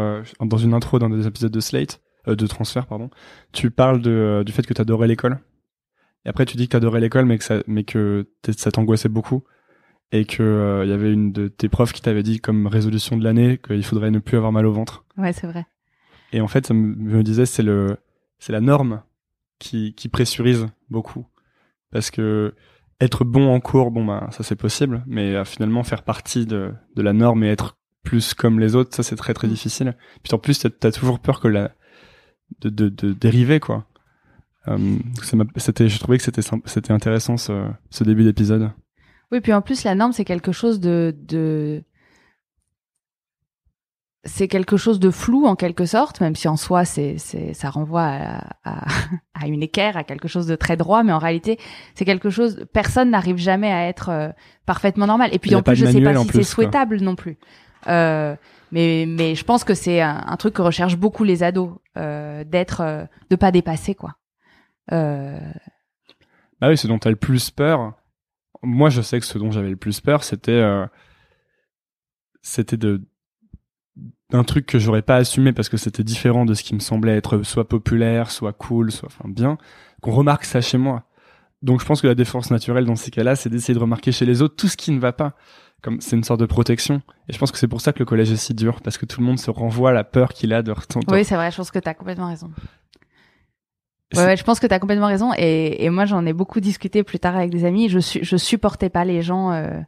dans 0.41 0.57
une 0.57 0.73
intro 0.73 0.99
dans 0.99 1.11
des 1.11 1.27
épisodes 1.27 1.53
de 1.53 1.61
Slate 1.61 2.01
de 2.35 2.47
transfert, 2.47 2.87
pardon, 2.87 3.11
tu 3.53 3.71
parles 3.71 4.01
de, 4.01 4.11
euh, 4.11 4.45
du 4.45 4.53
fait 4.53 4.67
que 4.67 4.75
tu 4.75 4.81
adorais 4.81 5.09
l'école. 5.09 5.39
Et 6.25 6.29
après, 6.29 6.45
tu 6.45 6.57
dis 6.57 6.67
que 6.67 6.73
tu 6.73 6.77
adorais 6.77 7.01
l'école, 7.01 7.27
mais 7.27 7.39
que 7.39 7.45
ça, 7.45 7.63
mais 7.67 7.85
que 7.85 8.29
ça 8.57 8.71
t'angoissait 8.71 9.09
beaucoup. 9.09 9.45
Et 10.11 10.25
que 10.25 10.43
il 10.43 10.43
euh, 10.43 10.87
y 10.87 10.93
avait 10.93 11.13
une 11.13 11.33
de 11.33 11.49
tes 11.49 11.69
profs 11.69 11.93
qui 11.93 12.01
t'avait 12.01 12.23
dit 12.23 12.41
comme 12.41 12.67
résolution 12.67 13.17
de 13.17 13.25
l'année 13.25 13.59
qu'il 13.59 13.85
faudrait 13.85 14.11
ne 14.11 14.19
plus 14.19 14.37
avoir 14.37 14.53
mal 14.53 14.67
au 14.67 14.73
ventre. 14.73 15.05
Ouais, 15.19 15.33
c'est 15.33 15.47
vrai. 15.47 15.67
Et 16.33 16.41
en 16.41 16.49
fait, 16.49 16.67
ça 16.67 16.75
me, 16.75 17.23
disait, 17.23 17.47
c'est 17.47 17.63
le, 17.63 17.97
c'est 18.39 18.53
la 18.53 18.61
norme 18.61 19.03
qui, 19.59 19.95
qui 19.95 20.09
pressurise 20.09 20.67
beaucoup. 20.89 21.27
Parce 21.91 22.11
que 22.11 22.55
être 23.01 23.25
bon 23.25 23.55
en 23.55 23.61
cours, 23.61 23.91
bon 23.91 24.05
bah 24.05 24.29
ça 24.33 24.43
c'est 24.43 24.57
possible, 24.57 25.05
mais 25.07 25.45
finalement 25.45 25.85
faire 25.85 26.03
partie 26.03 26.47
de, 26.47 26.73
de 26.97 27.03
la 27.03 27.13
norme 27.13 27.45
et 27.45 27.49
être 27.49 27.79
plus 28.09 28.33
comme 28.33 28.59
les 28.59 28.75
autres, 28.75 28.95
ça 28.95 29.03
c'est 29.03 29.17
très 29.17 29.35
très 29.35 29.47
mm. 29.47 29.51
difficile. 29.51 29.97
Puis 30.23 30.35
en 30.35 30.39
plus, 30.39 30.59
t'as 30.59 30.89
as 30.89 30.93
toujours 30.93 31.21
peur 31.21 31.41
que 31.41 31.49
la, 31.49 31.73
de, 32.61 32.71
de, 32.71 32.89
de 32.89 33.13
dériver 33.13 33.61
quoi. 33.61 33.85
Euh, 34.67 34.99
c'était, 35.57 35.89
je 35.89 35.99
trouvais 35.99 36.19
que 36.19 36.25
c'était 36.25 36.43
c'était 36.67 36.93
intéressant 36.93 37.37
ce, 37.37 37.69
ce 37.91 38.05
début 38.05 38.25
d'épisode. 38.25 38.71
Oui, 39.33 39.41
puis 39.41 39.53
en 39.53 39.63
plus 39.63 39.85
la 39.85 39.95
norme 39.95 40.13
c'est 40.13 40.25
quelque 40.25 40.53
chose 40.53 40.81
de, 40.81 41.15
de 41.23 41.83
c'est 44.25 44.49
quelque 44.49 44.77
chose 44.77 45.01
de 45.01 45.11
flou 45.11 45.47
en 45.47 45.55
quelque 45.55 45.87
sorte, 45.87 46.21
même 46.21 46.35
si 46.35 46.49
en 46.49 46.57
soi 46.57 46.85
c'est 46.85 47.17
c'est 47.19 47.55
ça 47.55 47.71
renvoie 47.71 48.03
à, 48.03 48.57
à, 48.65 48.87
à, 49.35 49.47
une 49.47 49.63
équerre, 49.63 49.97
à 49.97 50.05
quelque 50.05 50.29
chose 50.29 50.47
de 50.47 50.57
très 50.57 50.77
droit, 50.77 51.03
mais 51.03 51.13
en 51.13 51.19
réalité 51.19 51.59
c'est 51.95 52.05
quelque 52.05 52.31
chose. 52.31 52.67
Personne 52.73 53.11
n'arrive 53.11 53.37
jamais 53.37 53.73
à 53.73 53.89
être 53.89 54.09
euh, 54.11 54.29
parfaitement 54.67 55.07
normal. 55.07 55.31
Et 55.33 55.39
puis 55.39 55.55
en 55.55 55.63
plus, 55.63 55.77
je 55.77 55.87
sais 55.87 56.01
pas 56.01 56.15
si 56.17 56.29
c'est 56.29 56.43
souhaitable 56.43 57.01
non 57.01 57.17
plus. 57.17 57.39
Euh, 57.87 58.35
mais 58.73 59.07
mais 59.07 59.35
je 59.35 59.45
pense 59.45 59.65
que 59.65 59.75
c'est 59.75 60.01
un, 60.01 60.37
truc 60.37 60.55
que 60.55 60.63
recherchent 60.63 60.97
beaucoup 60.97 61.25
les 61.25 61.43
ados, 61.43 61.71
euh, 61.97 62.45
d'être, 62.45 62.81
euh, 62.81 63.05
de 63.31 63.37
pas 63.37 63.51
dépasser 63.51 63.95
quoi. 63.95 64.17
Euh... 64.93 65.39
Bah 66.61 66.69
oui, 66.69 66.77
ce 66.77 66.87
dont 66.87 66.99
t'as 66.99 67.11
le 67.11 67.17
plus 67.17 67.51
peur. 67.51 67.95
Moi, 68.63 68.91
je 68.91 69.01
sais 69.01 69.21
que 69.21 69.27
ce 69.27 69.39
dont 69.39 69.53
j'avais 69.53 69.71
le 69.71 69.77
plus 69.77 70.01
peur, 70.01 70.25
c'était 70.25 70.63
c'était 72.43 72.77
de 72.77 73.03
d'un 74.31 74.45
truc 74.45 74.67
que 74.67 74.79
j'aurais 74.79 75.03
pas 75.03 75.17
assumé 75.17 75.53
parce 75.53 75.69
que 75.69 75.77
c'était 75.77 76.05
différent 76.05 76.45
de 76.45 76.55
ce 76.55 76.63
qui 76.63 76.75
me 76.75 76.81
semblait 76.81 77.17
être 77.17 77.43
soit 77.43 77.67
populaire, 77.67 78.31
soit 78.31 78.53
cool, 78.53 78.93
soit 78.93 79.09
bien, 79.25 79.57
qu'on 80.03 80.13
remarque 80.13 80.45
ça 80.45 80.61
chez 80.61 80.79
moi. 80.79 81.05
Donc 81.63 81.81
je 81.81 81.87
pense 81.87 82.01
que 82.03 82.07
la 82.07 82.15
défense 82.15 82.51
naturelle 82.51 82.85
dans 82.85 82.97
ces 82.97 83.11
cas-là, 83.11 83.37
c'est 83.37 83.49
d'essayer 83.49 83.75
de 83.75 83.79
remarquer 83.79 84.13
chez 84.13 84.27
les 84.27 84.43
autres 84.43 84.55
tout 84.55 84.69
ce 84.69 84.77
qui 84.77 84.93
ne 84.93 85.01
va 85.01 85.13
pas. 85.13 85.35
Comme 85.83 86.01
c'est 86.01 86.17
une 86.17 86.25
sorte 86.25 86.41
de 86.41 86.47
protection. 86.47 87.03
Et 87.29 87.33
je 87.33 87.39
pense 87.39 87.53
que 87.53 87.59
c'est 87.59 87.69
pour 87.69 87.81
ça 87.81 87.93
que 87.93 88.01
le 88.01 88.05
collège 88.05 88.33
est 88.33 88.37
si 88.37 88.55
dur, 88.55 88.81
parce 88.83 88.99
que 88.99 89.07
tout 89.07 89.21
le 89.21 89.27
monde 89.27 89.39
se 89.39 89.51
renvoie 89.51 89.91
à 89.91 89.93
la 89.93 90.05
peur 90.05 90.31
qu'il 90.31 90.53
a 90.53 90.63
de 90.63 90.73
retenter. 90.73 91.07
Oui, 91.13 91.25
c'est 91.25 91.37
vrai, 91.37 91.51
je 91.51 91.57
pense 91.57 91.71
que 91.71 91.79
tu 91.79 91.89
as 91.89 91.95
complètement 91.95 92.29
raison. 92.29 92.51
Ouais, 94.15 94.25
ouais, 94.25 94.37
je 94.37 94.43
pense 94.43 94.59
que 94.59 94.67
tu 94.67 94.75
as 94.75 94.79
complètement 94.79 95.07
raison. 95.07 95.33
Et, 95.37 95.85
et 95.85 95.91
moi, 95.91 96.07
j'en 96.07 96.25
ai 96.27 96.33
beaucoup 96.33 96.61
discuté 96.61 97.03
plus 97.05 97.19
tard 97.19 97.37
avec 97.37 97.51
des 97.51 97.65
amis. 97.65 97.89
Je, 97.89 97.99
je 98.01 98.37
supportais 98.37 98.89
pas 98.89 99.05
les 99.05 99.23
gens 99.23 99.53
euh, 99.53 99.79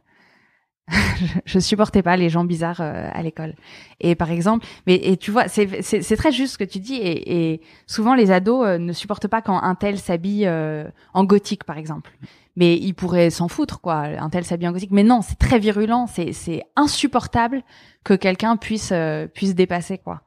je, 1.45 1.59
supportais 1.59 2.01
pas 2.01 2.17
les 2.17 2.29
gens 2.29 2.43
bizarres 2.43 2.81
euh, 2.81 3.09
à 3.11 3.21
l'école. 3.21 3.55
Et 3.99 4.15
par 4.15 4.31
exemple, 4.31 4.65
mais 4.87 4.95
et 4.95 5.17
tu 5.17 5.31
vois, 5.31 5.47
c'est 5.47 5.81
c'est 5.81 6.15
très 6.15 6.31
juste 6.31 6.53
ce 6.53 6.57
que 6.57 6.63
tu 6.63 6.79
dis. 6.79 6.95
Et, 6.95 7.53
et 7.53 7.61
souvent 7.87 8.13
les 8.13 8.31
ados 8.31 8.65
euh, 8.65 8.77
ne 8.77 8.93
supportent 8.93 9.27
pas 9.27 9.41
quand 9.41 9.61
un 9.61 9.75
tel 9.75 9.97
s'habille 9.97 10.45
euh, 10.47 10.85
en 11.13 11.23
gothique, 11.23 11.63
par 11.63 11.77
exemple. 11.77 12.11
Mais 12.55 12.77
ils 12.77 12.93
pourraient 12.93 13.29
s'en 13.29 13.47
foutre, 13.47 13.79
quoi. 13.79 13.95
Un 13.95 14.29
tel 14.29 14.43
s'habille 14.43 14.67
en 14.67 14.71
gothique. 14.71 14.91
Mais 14.91 15.03
non, 15.03 15.21
c'est 15.21 15.37
très 15.37 15.59
virulent. 15.59 16.07
C'est 16.07 16.33
c'est 16.33 16.63
insupportable 16.75 17.63
que 18.03 18.13
quelqu'un 18.13 18.57
puisse 18.57 18.93
puisse 19.33 19.55
dépasser, 19.55 19.97
quoi. 19.97 20.21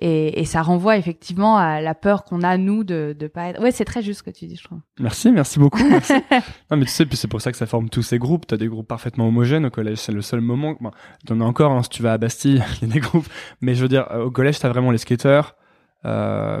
Et, 0.00 0.40
et, 0.40 0.44
ça 0.44 0.60
renvoie 0.62 0.96
effectivement 0.96 1.56
à 1.56 1.80
la 1.80 1.94
peur 1.94 2.24
qu'on 2.24 2.42
a 2.42 2.56
nous 2.56 2.82
de 2.82 3.14
de 3.16 3.26
pas 3.28 3.50
être. 3.50 3.62
Ouais, 3.62 3.70
c'est 3.70 3.84
très 3.84 4.02
juste 4.02 4.18
ce 4.18 4.22
que 4.24 4.30
tu 4.30 4.46
dis, 4.46 4.56
je 4.56 4.64
trouve. 4.64 4.80
Merci, 4.98 5.30
merci 5.30 5.60
beaucoup. 5.60 5.84
Merci. 5.88 6.14
non, 6.70 6.76
mais 6.76 6.84
tu 6.84 6.90
sais, 6.90 7.06
puis 7.06 7.16
c'est 7.16 7.28
pour 7.28 7.40
ça 7.40 7.52
que 7.52 7.56
ça 7.56 7.66
forme 7.66 7.88
tous 7.88 8.02
ces 8.02 8.18
groupes. 8.18 8.44
T'as 8.44 8.56
des 8.56 8.66
groupes 8.66 8.88
parfaitement 8.88 9.28
homogènes 9.28 9.66
au 9.66 9.70
collège. 9.70 9.98
C'est 9.98 10.10
le 10.10 10.20
seul 10.20 10.40
moment. 10.40 10.74
Bon, 10.80 10.90
t'en 11.26 11.40
as 11.40 11.44
encore. 11.44 11.70
Hein, 11.70 11.84
si 11.84 11.90
tu 11.90 12.02
vas 12.02 12.12
à 12.12 12.18
Bastille, 12.18 12.64
il 12.82 12.88
y 12.88 12.90
a 12.90 12.94
des 12.94 13.00
groupes. 13.00 13.28
Mais 13.60 13.76
je 13.76 13.82
veux 13.82 13.88
dire, 13.88 14.08
au 14.20 14.32
collège, 14.32 14.58
t'as 14.58 14.68
vraiment 14.68 14.90
les 14.90 14.98
skateurs. 14.98 15.54
Euh, 16.06 16.60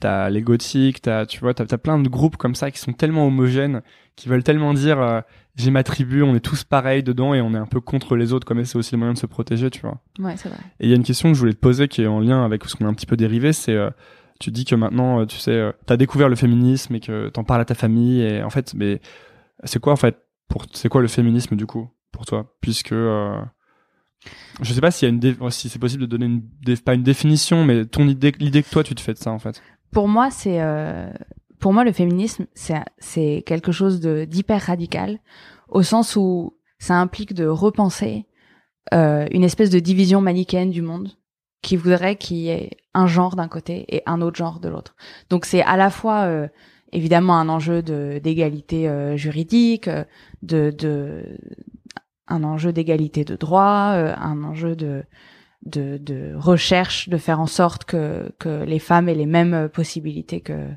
t'as 0.00 0.30
les 0.30 0.40
gothiques, 0.40 1.02
t'as, 1.02 1.26
tu 1.26 1.40
vois, 1.40 1.52
t'as, 1.54 1.64
as 1.70 1.78
plein 1.78 1.98
de 1.98 2.08
groupes 2.08 2.36
comme 2.36 2.54
ça 2.54 2.70
qui 2.70 2.78
sont 2.78 2.92
tellement 2.92 3.26
homogènes, 3.26 3.82
qui 4.16 4.28
veulent 4.28 4.42
tellement 4.42 4.72
dire, 4.72 5.00
euh, 5.00 5.20
j'ai 5.56 5.70
ma 5.70 5.82
tribu, 5.82 6.22
on 6.22 6.34
est 6.34 6.40
tous 6.40 6.64
pareils 6.64 7.02
dedans 7.02 7.34
et 7.34 7.40
on 7.40 7.52
est 7.52 7.58
un 7.58 7.66
peu 7.66 7.80
contre 7.80 8.16
les 8.16 8.32
autres, 8.32 8.46
comme 8.46 8.64
c'est 8.64 8.78
aussi 8.78 8.92
le 8.92 8.98
moyen 8.98 9.12
de 9.12 9.18
se 9.18 9.26
protéger, 9.26 9.70
tu 9.70 9.80
vois. 9.80 10.00
Ouais, 10.18 10.36
c'est 10.36 10.48
vrai. 10.48 10.58
Et 10.80 10.86
il 10.86 10.90
y 10.90 10.92
a 10.92 10.96
une 10.96 11.02
question 11.02 11.28
que 11.28 11.34
je 11.34 11.40
voulais 11.40 11.52
te 11.52 11.58
poser 11.58 11.88
qui 11.88 12.02
est 12.02 12.06
en 12.06 12.20
lien 12.20 12.44
avec 12.44 12.64
ce 12.64 12.76
qu'on 12.76 12.86
a 12.86 12.88
un 12.88 12.94
petit 12.94 13.06
peu 13.06 13.16
dérivé, 13.16 13.52
c'est, 13.52 13.74
euh, 13.74 13.90
tu 14.40 14.50
dis 14.50 14.64
que 14.64 14.74
maintenant, 14.74 15.20
euh, 15.20 15.26
tu 15.26 15.36
sais, 15.36 15.50
euh, 15.50 15.72
t'as 15.84 15.96
découvert 15.96 16.28
le 16.28 16.36
féminisme 16.36 16.94
et 16.94 17.00
que 17.00 17.28
t'en 17.28 17.44
parles 17.44 17.60
à 17.60 17.64
ta 17.64 17.74
famille 17.74 18.22
et 18.22 18.42
en 18.42 18.50
fait, 18.50 18.72
mais 18.74 19.00
c'est 19.64 19.80
quoi 19.80 19.92
en 19.92 19.96
fait, 19.96 20.16
pour, 20.48 20.64
c'est 20.72 20.88
quoi 20.88 21.02
le 21.02 21.08
féminisme 21.08 21.56
du 21.56 21.66
coup 21.66 21.90
pour 22.12 22.24
toi, 22.24 22.54
puisque 22.62 22.94
je 24.60 24.72
sais 24.72 24.80
pas 24.80 24.90
si 24.90 25.08
c'est 25.68 25.78
possible 25.78 26.02
de 26.02 26.06
donner 26.06 26.26
une 26.26 26.76
pas 26.78 26.94
une 26.94 27.02
définition, 27.02 27.64
mais 27.64 27.84
ton 27.84 28.08
idée, 28.08 28.32
l'idée 28.38 28.62
que 28.62 28.70
toi 28.70 28.84
tu 28.84 28.94
te 28.94 29.00
fais 29.00 29.14
de 29.14 29.18
ça 29.18 29.30
en 29.30 29.38
fait. 29.38 29.62
Pour 29.90 30.08
moi, 30.08 30.30
c'est 30.30 30.60
pour 31.58 31.72
moi, 31.72 31.84
le 31.84 31.92
féminisme, 31.92 32.46
c'est 32.54 33.42
quelque 33.46 33.72
chose 33.72 34.00
de 34.00 34.24
d'hyper 34.24 34.62
radical, 34.62 35.18
au 35.68 35.82
sens 35.82 36.16
où 36.16 36.56
ça 36.78 36.94
implique 36.94 37.34
de 37.34 37.46
repenser 37.46 38.26
euh, 38.94 39.26
une 39.32 39.44
espèce 39.44 39.70
de 39.70 39.80
division 39.80 40.20
manichéenne 40.20 40.70
du 40.70 40.82
monde 40.82 41.10
qui 41.60 41.76
voudrait 41.76 42.16
qu'il 42.16 42.36
y 42.36 42.50
ait 42.50 42.70
un 42.94 43.06
genre 43.06 43.34
d'un 43.34 43.48
côté 43.48 43.84
et 43.88 44.02
un 44.06 44.22
autre 44.22 44.36
genre 44.36 44.60
de 44.60 44.68
l'autre. 44.68 44.94
Donc 45.28 45.44
c'est 45.44 45.62
à 45.62 45.76
la 45.76 45.90
fois 45.90 46.22
euh, 46.22 46.46
évidemment 46.92 47.36
un 47.38 47.48
enjeu 47.48 47.82
d'égalité 47.82 48.88
euh, 48.88 49.16
juridique, 49.16 49.90
de 50.42 51.36
un 52.28 52.44
enjeu 52.44 52.72
d'égalité 52.72 53.24
de 53.24 53.36
droit, 53.36 53.92
euh, 53.94 54.14
un 54.16 54.42
enjeu 54.44 54.76
de, 54.76 55.04
de 55.66 55.98
de 55.98 56.34
recherche 56.36 57.08
de 57.08 57.16
faire 57.16 57.40
en 57.40 57.46
sorte 57.46 57.84
que 57.84 58.32
que 58.38 58.64
les 58.64 58.78
femmes 58.78 59.08
aient 59.08 59.14
les 59.14 59.26
mêmes 59.26 59.68
possibilités 59.68 60.40
que 60.40 60.68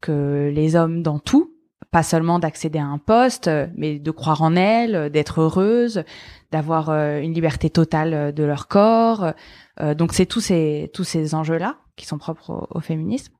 que 0.00 0.50
les 0.52 0.74
hommes 0.76 1.02
dans 1.02 1.18
tout, 1.18 1.54
pas 1.90 2.02
seulement 2.02 2.38
d'accéder 2.38 2.78
à 2.78 2.86
un 2.86 2.98
poste, 2.98 3.50
mais 3.76 3.98
de 3.98 4.10
croire 4.10 4.42
en 4.42 4.56
elles, 4.56 5.10
d'être 5.10 5.40
heureuses, 5.40 6.04
d'avoir 6.50 6.90
euh, 6.90 7.20
une 7.20 7.32
liberté 7.32 7.70
totale 7.70 8.34
de 8.34 8.44
leur 8.44 8.68
corps. 8.68 9.32
Euh, 9.80 9.94
donc 9.94 10.12
c'est 10.12 10.26
tous 10.26 10.40
ces 10.40 10.90
tous 10.94 11.04
ces 11.04 11.34
enjeux-là 11.34 11.76
qui 11.96 12.06
sont 12.06 12.18
propres 12.18 12.68
au, 12.70 12.80
féminisme. 12.80 13.34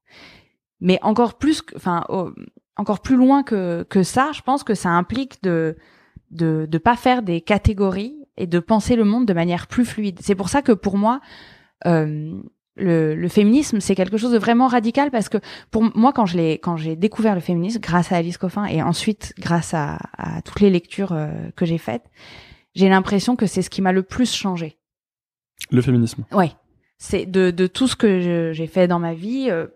Mais 0.81 0.99
encore 1.03 1.35
plus, 1.35 1.63
enfin 1.77 2.05
encore 2.77 3.01
plus 3.01 3.17
loin 3.17 3.43
que 3.43 3.85
que 3.89 4.03
ça, 4.03 4.31
je 4.33 4.43
pense 4.43 4.65
que 4.65 4.75
ça 4.75 4.91
implique 4.91 5.43
de 5.43 5.77
de 6.33 6.67
de 6.69 6.79
pas 6.79 6.97
faire 6.97 7.23
des 7.23 7.41
catégories 7.41 8.17
et 8.37 8.47
de 8.47 8.59
penser 8.59 8.97
le 8.97 9.05
monde 9.05 9.27
de 9.27 9.33
manière 9.33 9.67
plus 9.67 9.85
fluide. 9.85 10.19
C'est 10.21 10.35
pour 10.35 10.49
ça 10.49 10.63
que 10.63 10.73
pour 10.73 10.97
moi, 10.97 11.21
euh, 11.87 12.33
le, 12.77 13.15
le, 13.15 13.29
féminisme, 13.29 13.81
c'est 13.81 13.95
quelque 13.95 14.17
chose 14.17 14.33
de 14.33 14.39
vraiment 14.39 14.67
radical 14.67 15.11
parce 15.11 15.29
que 15.29 15.39
pour 15.71 15.83
moi, 15.97 16.13
quand 16.13 16.27
je 16.27 16.39
l'ai, 16.39 16.53
quand 16.55 16.77
j'ai 16.77 16.97
découvert 16.97 17.35
le 17.35 17.41
féminisme 17.41 17.81
grâce 17.81 18.13
à 18.13 18.17
Alice 18.17 18.39
Coffin 18.39 18.65
et 18.65 18.83
ensuite 18.83 19.35
grâce 19.39 19.75
à, 19.75 19.99
à 20.17 20.41
toutes 20.43 20.61
les 20.61 20.71
lectures 20.71 21.13
euh, 21.13 21.51
que 21.55 21.67
j'ai 21.67 21.79
faites, 21.79 22.05
j'ai 22.75 22.89
l'impression 22.89 23.37
que 23.37 23.47
c'est 23.47 23.63
ce 23.63 23.69
qui 23.69 23.83
m'a 23.83 23.93
le 23.93 24.03
plus 24.03 24.33
changé. 24.35 24.79
Le 25.71 25.83
féminisme. 25.83 26.25
Ouais, 26.33 26.53
c'est 26.97 27.27
de, 27.27 27.51
de 27.51 27.67
tout 27.67 27.89
ce 27.89 27.97
que 27.97 28.53
j'ai 28.53 28.67
fait 28.67 28.89
dans 28.89 28.99
ma 28.99 29.13
vie. 29.13 29.49
Euh, 29.51 29.67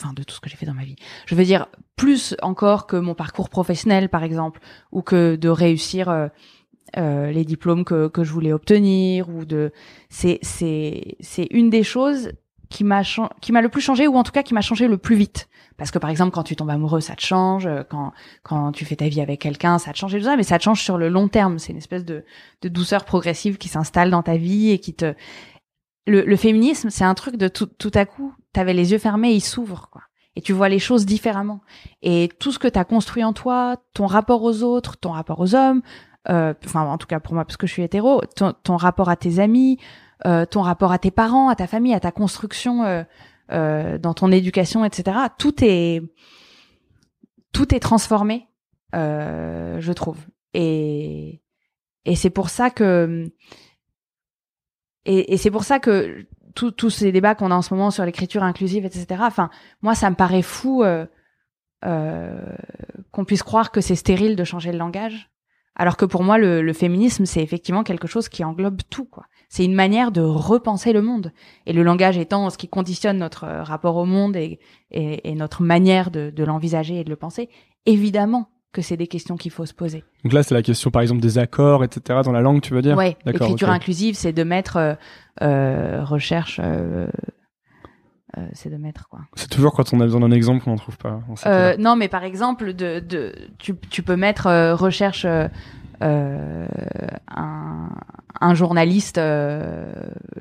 enfin, 0.00 0.12
de 0.14 0.22
tout 0.22 0.34
ce 0.34 0.40
que 0.40 0.48
j'ai 0.48 0.56
fait 0.56 0.66
dans 0.66 0.74
ma 0.74 0.84
vie. 0.84 0.96
Je 1.26 1.34
veux 1.34 1.44
dire 1.44 1.66
plus 1.96 2.34
encore 2.42 2.86
que 2.86 2.96
mon 2.96 3.14
parcours 3.14 3.48
professionnel, 3.48 4.08
par 4.08 4.24
exemple, 4.24 4.60
ou 4.92 5.02
que 5.02 5.36
de 5.36 5.48
réussir. 5.48 6.08
Euh, 6.08 6.28
euh, 6.96 7.30
les 7.30 7.44
diplômes 7.44 7.84
que, 7.84 8.08
que 8.08 8.24
je 8.24 8.32
voulais 8.32 8.52
obtenir 8.52 9.28
ou 9.28 9.44
de 9.44 9.72
c'est 10.08 10.40
c'est 10.42 11.16
c'est 11.20 11.46
une 11.52 11.70
des 11.70 11.84
choses 11.84 12.32
qui 12.68 12.82
m'a 12.82 13.02
qui 13.40 13.52
m'a 13.52 13.60
le 13.60 13.68
plus 13.68 13.80
changé 13.80 14.08
ou 14.08 14.16
en 14.16 14.24
tout 14.24 14.32
cas 14.32 14.42
qui 14.42 14.54
m'a 14.54 14.60
changé 14.60 14.88
le 14.88 14.98
plus 14.98 15.14
vite 15.14 15.48
parce 15.76 15.92
que 15.92 16.00
par 16.00 16.10
exemple 16.10 16.32
quand 16.32 16.42
tu 16.42 16.56
tombes 16.56 16.70
amoureux 16.70 17.00
ça 17.00 17.14
te 17.14 17.22
change 17.22 17.68
quand 17.90 18.12
quand 18.42 18.72
tu 18.72 18.84
fais 18.84 18.96
ta 18.96 19.06
vie 19.06 19.20
avec 19.20 19.40
quelqu'un 19.40 19.78
ça 19.78 19.92
te 19.92 19.98
change 19.98 20.16
et 20.16 20.18
tout 20.18 20.24
ça 20.24 20.36
mais 20.36 20.42
ça 20.42 20.58
te 20.58 20.64
change 20.64 20.82
sur 20.82 20.98
le 20.98 21.08
long 21.08 21.28
terme 21.28 21.60
c'est 21.60 21.70
une 21.70 21.78
espèce 21.78 22.04
de 22.04 22.24
de 22.62 22.68
douceur 22.68 23.04
progressive 23.04 23.56
qui 23.56 23.68
s'installe 23.68 24.10
dans 24.10 24.24
ta 24.24 24.36
vie 24.36 24.70
et 24.70 24.80
qui 24.80 24.92
te 24.92 25.14
le, 26.06 26.22
le 26.22 26.36
féminisme 26.36 26.90
c'est 26.90 27.04
un 27.04 27.14
truc 27.14 27.36
de 27.36 27.48
tout 27.48 27.66
tout 27.66 27.92
à 27.94 28.04
coup 28.04 28.34
t'avais 28.52 28.74
les 28.74 28.92
yeux 28.92 28.98
fermés 28.98 29.32
ils 29.32 29.40
s'ouvrent 29.40 29.88
quoi 29.90 30.02
et 30.36 30.40
tu 30.40 30.52
vois 30.52 30.68
les 30.68 30.78
choses 30.78 31.06
différemment 31.06 31.60
et 32.02 32.28
tout 32.38 32.52
ce 32.52 32.58
que 32.58 32.68
tu 32.68 32.78
as 32.78 32.84
construit 32.84 33.24
en 33.24 33.32
toi 33.32 33.76
ton 33.94 34.06
rapport 34.06 34.42
aux 34.42 34.62
autres 34.62 34.96
ton 34.96 35.10
rapport 35.10 35.40
aux 35.40 35.54
hommes 35.54 35.82
euh, 36.28 36.52
enfin 36.66 36.82
en 36.82 36.98
tout 36.98 37.06
cas 37.06 37.18
pour 37.18 37.34
moi 37.34 37.44
parce 37.44 37.56
que 37.56 37.66
je 37.66 37.72
suis 37.72 37.82
hétéro, 37.82 38.20
ton, 38.36 38.76
rapport 38.76 39.08
à 39.08 39.16
tes 39.16 39.38
amis, 39.38 39.78
euh, 40.26 40.44
ton 40.44 40.60
rapport 40.60 40.92
à 40.92 40.98
tes 40.98 41.10
parents, 41.10 41.48
à 41.48 41.56
ta 41.56 41.66
famille, 41.66 41.94
à 41.94 42.00
ta 42.00 42.12
construction 42.12 43.04
euh, 43.50 43.98
dans 43.98 44.12
ton 44.12 44.30
éducation, 44.30 44.84
etc. 44.84 45.16
Tout 45.38 45.64
est 45.64 46.02
tout 47.52 47.74
est 47.74 47.80
transformé, 47.80 48.48
je 48.92 49.92
trouve. 49.92 50.18
Et 50.52 51.40
et 52.04 52.16
c'est 52.16 52.30
pour 52.30 52.50
ça 52.50 52.70
que 52.70 53.30
et, 55.06 55.32
et 55.32 55.36
c'est 55.36 55.50
pour 55.50 55.64
ça 55.64 55.78
que 55.78 56.26
tous 56.54 56.90
ces 56.90 57.12
débats 57.12 57.34
qu'on 57.34 57.50
a 57.50 57.54
en 57.54 57.62
ce 57.62 57.72
moment 57.72 57.90
sur 57.90 58.04
l'écriture 58.04 58.42
inclusive, 58.42 58.84
etc. 58.84 59.06
Enfin, 59.20 59.50
moi, 59.82 59.94
ça 59.94 60.10
me 60.10 60.16
paraît 60.16 60.42
fou 60.42 60.82
euh, 61.86 62.38
qu'on 63.10 63.24
puisse 63.24 63.42
croire 63.42 63.70
que 63.70 63.80
c'est 63.80 63.94
stérile 63.94 64.36
de 64.36 64.44
changer 64.44 64.72
le 64.72 64.78
langage. 64.78 65.30
Alors 65.74 65.96
que 65.96 66.04
pour 66.04 66.22
moi, 66.22 66.36
le, 66.36 66.72
féminisme, 66.74 67.24
c'est 67.24 67.42
effectivement 67.42 67.84
quelque 67.84 68.06
chose 68.06 68.28
qui 68.28 68.44
englobe 68.44 68.82
tout, 68.90 69.06
quoi. 69.06 69.24
C'est 69.48 69.64
une 69.64 69.74
manière 69.74 70.12
de 70.12 70.20
repenser 70.20 70.92
le 70.92 71.00
monde. 71.00 71.32
Et 71.66 71.72
le 71.72 71.82
langage 71.82 72.18
étant 72.18 72.50
ce 72.50 72.58
qui 72.58 72.68
conditionne 72.68 73.18
notre 73.18 73.44
euh, 73.44 73.62
rapport 73.62 73.96
au 73.96 74.04
monde 74.04 74.36
et, 74.36 74.60
notre 75.34 75.62
manière 75.62 76.10
de, 76.10 76.44
l'envisager 76.44 77.00
et 77.00 77.04
de 77.04 77.10
le 77.10 77.16
penser, 77.16 77.48
évidemment 77.86 78.50
que 78.72 78.82
c'est 78.82 78.96
des 78.96 79.06
questions 79.06 79.36
qu'il 79.36 79.50
faut 79.50 79.66
se 79.66 79.74
poser. 79.74 80.04
Donc 80.24 80.32
là, 80.32 80.42
c'est 80.42 80.54
la 80.54 80.62
question, 80.62 80.90
par 80.90 81.02
exemple, 81.02 81.20
des 81.20 81.38
accords, 81.38 81.82
etc., 81.82 82.20
dans 82.24 82.32
la 82.32 82.40
langue, 82.40 82.60
tu 82.60 82.72
veux 82.72 82.82
dire 82.82 82.96
Oui, 82.96 83.16
l'écriture 83.24 83.70
inclusive, 83.70 84.14
c'est 84.14 84.32
de 84.32 84.44
mettre 84.44 84.76
euh, 84.76 84.94
euh, 85.42 86.04
recherche... 86.04 86.60
c'est 88.52 88.70
de 88.70 88.76
mettre 88.76 89.08
quoi. 89.08 89.20
C'est 89.34 89.50
toujours 89.50 89.72
quand 89.72 89.92
on 89.92 90.00
a 90.00 90.04
besoin 90.04 90.20
d'un 90.20 90.30
exemple 90.30 90.62
qu'on 90.64 90.70
n'en 90.70 90.76
trouve 90.76 90.98
pas. 90.98 91.20
non, 91.78 91.96
mais 91.96 92.08
par 92.08 92.24
exemple, 92.24 92.74
de, 92.74 93.00
de 93.00 93.34
tu, 93.58 93.74
tu 93.90 94.02
peux 94.02 94.16
mettre 94.16 94.74
recherche 94.74 95.26
euh, 96.02 96.66
un, 97.28 97.90
un, 98.40 98.54
journaliste 98.54 99.18
euh, 99.18 99.92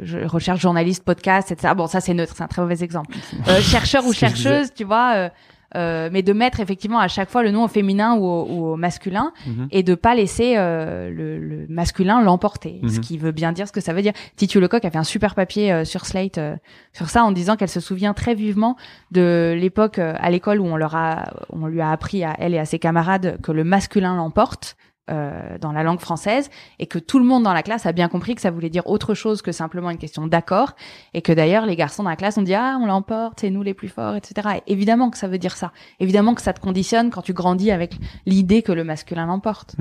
je 0.01 0.19
recherche 0.19 0.61
journaliste, 0.61 1.03
podcast, 1.03 1.51
etc. 1.51 1.73
Bon, 1.75 1.87
ça 1.87 1.99
c'est 1.99 2.13
neutre, 2.13 2.33
c'est 2.33 2.43
un 2.43 2.47
très 2.47 2.61
mauvais 2.61 2.81
exemple. 2.81 3.15
Euh, 3.47 3.59
chercheur 3.61 4.05
ou 4.05 4.13
chercheuse, 4.13 4.73
tu 4.73 4.83
vois. 4.83 5.31
Euh, 5.75 6.09
mais 6.11 6.21
de 6.23 6.33
mettre 6.33 6.59
effectivement 6.59 6.99
à 6.99 7.07
chaque 7.07 7.29
fois 7.29 7.43
le 7.43 7.51
nom 7.51 7.63
au 7.63 7.67
féminin 7.67 8.15
ou 8.15 8.23
au, 8.25 8.47
ou 8.49 8.65
au 8.73 8.75
masculin 8.75 9.31
Mhm. 9.47 9.67
et 9.71 9.83
de 9.83 9.95
pas 9.95 10.15
laisser 10.15 10.55
euh, 10.57 11.09
le, 11.09 11.37
le 11.39 11.65
masculin 11.69 12.21
l'emporter. 12.21 12.81
Ce 12.87 12.95
Mhm. 12.95 12.99
qui 13.01 13.17
veut 13.17 13.31
bien 13.31 13.51
dire 13.51 13.67
ce 13.67 13.71
que 13.71 13.81
ça 13.81 13.93
veut 13.93 14.01
dire. 14.01 14.13
Titu 14.35 14.59
Lecoq 14.59 14.83
a 14.85 14.89
fait 14.91 14.97
un 14.97 15.03
super 15.03 15.35
papier 15.35 15.71
euh, 15.71 15.85
sur 15.85 16.05
Slate 16.05 16.37
euh, 16.37 16.55
sur 16.93 17.09
ça 17.09 17.23
en 17.23 17.31
disant 17.31 17.55
qu'elle 17.55 17.69
se 17.69 17.79
souvient 17.79 18.13
très 18.13 18.33
vivement 18.35 18.75
de 19.11 19.55
l'époque 19.59 19.99
à 19.99 20.29
l'école 20.31 20.59
où 20.59 20.65
on 20.65 20.75
leur 20.77 20.95
a, 20.95 21.31
on 21.49 21.67
lui 21.67 21.81
a 21.81 21.91
appris 21.91 22.23
à 22.23 22.35
elle 22.39 22.53
et 22.53 22.59
à 22.59 22.65
ses 22.65 22.79
camarades 22.79 23.37
que 23.41 23.51
le 23.51 23.63
masculin 23.63 24.15
l'emporte. 24.15 24.75
Euh, 25.09 25.57
dans 25.59 25.71
la 25.71 25.83
langue 25.83 25.99
française 25.99 26.49
et 26.77 26.87
que 26.87 26.99
tout 26.99 27.19
le 27.19 27.25
monde 27.25 27.43
dans 27.43 27.53
la 27.53 27.63
classe 27.63 27.85
a 27.85 27.91
bien 27.91 28.07
compris 28.07 28.35
que 28.35 28.41
ça 28.41 28.51
voulait 28.51 28.69
dire 28.69 28.87
autre 28.87 29.13
chose 29.13 29.41
que 29.41 29.51
simplement 29.51 29.89
une 29.89 29.97
question 29.97 30.27
d'accord 30.27 30.73
et 31.13 31.21
que 31.21 31.31
d'ailleurs 31.31 31.65
les 31.65 31.75
garçons 31.75 32.03
dans 32.03 32.09
la 32.09 32.15
classe 32.15 32.37
ont 32.37 32.41
dit 32.41 32.53
ah 32.53 32.77
on 32.81 32.85
l'emporte 32.85 33.39
c'est 33.41 33.49
nous 33.49 33.63
les 33.63 33.73
plus 33.73 33.89
forts 33.89 34.15
etc. 34.15 34.59
Et 34.65 34.73
évidemment 34.73 35.09
que 35.09 35.17
ça 35.17 35.27
veut 35.27 35.37
dire 35.37 35.55
ça. 35.55 35.71
Évidemment 35.99 36.35
que 36.35 36.41
ça 36.41 36.53
te 36.53 36.59
conditionne 36.59 37.09
quand 37.09 37.21
tu 37.21 37.33
grandis 37.33 37.71
avec 37.71 37.95
l'idée 38.25 38.61
que 38.61 38.71
le 38.71 38.83
masculin 38.83 39.25
l'emporte. 39.25 39.75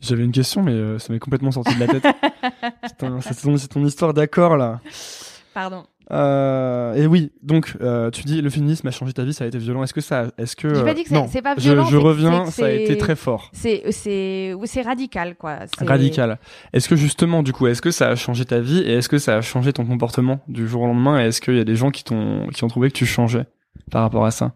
J'avais 0.00 0.24
une 0.24 0.32
question, 0.32 0.62
mais 0.62 0.72
euh, 0.72 0.98
ça 0.98 1.12
m'est 1.12 1.18
complètement 1.18 1.50
sorti 1.50 1.74
de 1.74 1.80
la 1.80 1.86
tête. 1.86 2.04
Putain, 2.82 3.20
c'est 3.20 3.40
ton, 3.40 3.56
c'est 3.56 3.68
ton 3.68 3.84
histoire 3.84 4.14
d'accord 4.14 4.56
là. 4.56 4.80
pardon 5.54 5.86
Euh, 6.12 6.94
et 6.94 7.06
oui, 7.08 7.32
donc 7.42 7.74
euh, 7.80 8.10
tu 8.12 8.22
dis 8.22 8.40
le 8.40 8.48
féminisme 8.48 8.86
a 8.86 8.92
changé 8.92 9.12
ta 9.12 9.24
vie, 9.24 9.32
ça 9.34 9.42
a 9.44 9.46
été 9.48 9.58
violent. 9.58 9.82
Est-ce 9.82 9.92
que 9.92 10.00
ça, 10.00 10.26
est-ce 10.38 10.54
que 10.54 10.68
pas 10.68 10.90
euh, 10.90 10.94
dit 10.94 11.02
que 11.02 11.08
c'est- 11.08 11.14
non, 11.16 11.26
c'est 11.28 11.42
pas 11.42 11.54
je- 11.56 11.60
violent, 11.62 11.84
Je, 11.86 11.96
reviens, 11.96 12.44
ça 12.46 12.66
a 12.66 12.70
été 12.70 12.96
très 12.96 13.16
fort, 13.16 13.50
c'est 13.52 13.82
c'est 13.90 14.54
ou 14.54 14.66
c'est 14.66 14.82
radical 14.82 15.34
quoi 15.34 15.60
C'est- 15.76 15.84
radical. 15.84 16.38
Est-ce 16.72 16.88
que 16.88 16.94
justement, 16.94 17.42
du 17.42 17.52
coup, 17.52 17.66
est-ce 17.66 17.82
que 17.82 17.90
ça 17.90 18.08
a 18.08 18.14
changé 18.14 18.44
ta 18.44 18.60
vie 18.60 18.78
et 18.80 18.92
est-ce 18.92 19.08
que 19.08 19.18
ça 19.18 19.36
a 19.36 19.40
changé 19.40 19.72
ton 19.72 19.84
comportement 19.84 20.38
du 20.46 20.68
jour 20.68 20.82
au 20.82 20.86
lendemain 20.86 21.20
Et 21.20 21.26
est-ce 21.26 21.40
qu'il 21.40 21.56
y 21.56 21.60
a 21.60 21.64
des 21.64 21.76
gens 21.76 21.90
qui 21.90 22.04
t'ont, 22.04 22.46
qui 22.54 22.62
ont 22.62 22.68
trouvé 22.68 22.88
que 22.90 22.96
tu 22.96 23.04
changeais 23.06 23.46
par 23.90 24.02
rapport 24.02 24.24
à 24.26 24.30
ça? 24.30 24.54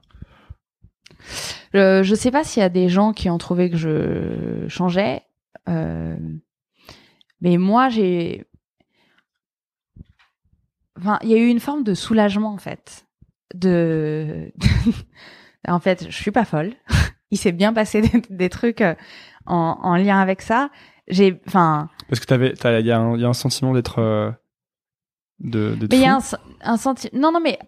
Euh, 1.74 2.02
je 2.02 2.14
sais 2.14 2.30
pas 2.30 2.44
s'il 2.44 2.60
y 2.60 2.64
a 2.64 2.68
des 2.68 2.88
gens 2.88 3.12
qui 3.12 3.28
ont 3.28 3.38
trouvé 3.38 3.70
que 3.70 3.76
je 3.76 4.66
changeais, 4.68 5.22
euh, 5.68 6.16
mais 7.40 7.56
moi 7.58 7.88
j'ai, 7.88 8.44
enfin, 11.00 11.18
il 11.22 11.30
y 11.30 11.34
a 11.34 11.38
eu 11.38 11.48
une 11.48 11.60
forme 11.60 11.82
de 11.84 11.94
soulagement 11.94 12.52
en 12.52 12.58
fait. 12.58 13.06
De, 13.54 14.52
en 15.68 15.80
fait, 15.80 16.06
je 16.08 16.14
suis 16.16 16.30
pas 16.30 16.44
folle. 16.44 16.72
il 17.30 17.38
s'est 17.38 17.52
bien 17.52 17.72
passé 17.72 18.00
des, 18.00 18.22
des 18.30 18.48
trucs 18.48 18.80
euh, 18.80 18.94
en, 19.46 19.78
en 19.82 19.96
lien 19.96 20.20
avec 20.20 20.42
ça. 20.42 20.70
J'ai, 21.08 21.40
enfin, 21.48 21.88
Parce 22.08 22.20
que 22.20 22.26
t'avais, 22.26 22.54
il 22.80 22.86
y, 22.86 22.92
a 22.92 22.98
un- 23.00 23.16
il 23.16 23.20
y 23.20 23.24
a 23.24 23.28
un 23.28 23.32
sentiment 23.32 23.72
d'être, 23.74 23.98
euh, 23.98 24.30
de, 25.40 25.74
d'être 25.74 25.90
mais 25.90 25.98
il 25.98 26.02
y 26.02 26.06
a 26.06 26.16
un, 26.16 26.20
un 26.62 26.76
sentiment. 26.76 27.20
Non, 27.20 27.32
non, 27.32 27.40
mais 27.40 27.58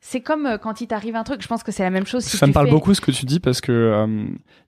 c'est 0.00 0.20
comme 0.20 0.46
euh, 0.46 0.58
quand 0.58 0.80
il 0.80 0.86
t'arrive 0.86 1.16
un 1.16 1.24
truc. 1.24 1.42
Je 1.42 1.48
pense 1.48 1.62
que 1.64 1.72
c'est 1.72 1.82
la 1.82 1.90
même 1.90 2.06
chose. 2.06 2.24
Si 2.24 2.36
ça 2.36 2.46
me 2.46 2.52
parle 2.52 2.66
fais- 2.66 2.72
beaucoup 2.72 2.94
ce 2.94 3.00
que 3.00 3.10
tu 3.10 3.24
dis 3.26 3.40
parce 3.40 3.60
que 3.60 3.72
euh, 3.72 4.06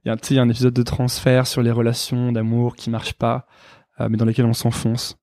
il 0.05 0.13
y 0.13 0.17
sais, 0.23 0.35
il 0.35 0.37
y 0.37 0.41
a 0.41 0.43
un 0.43 0.49
épisode 0.49 0.75
de 0.75 0.83
transfert 0.83 1.47
sur 1.47 1.63
les 1.63 1.71
relations 1.71 2.33
d'amour 2.33 2.75
qui 2.75 2.91
marchent 2.91 3.15
pas, 3.15 3.47
euh, 4.01 4.09
mais 4.11 4.17
dans 4.17 4.25
lesquelles 4.25 4.47
on 4.47 4.53
s'enfonce. 4.55 5.17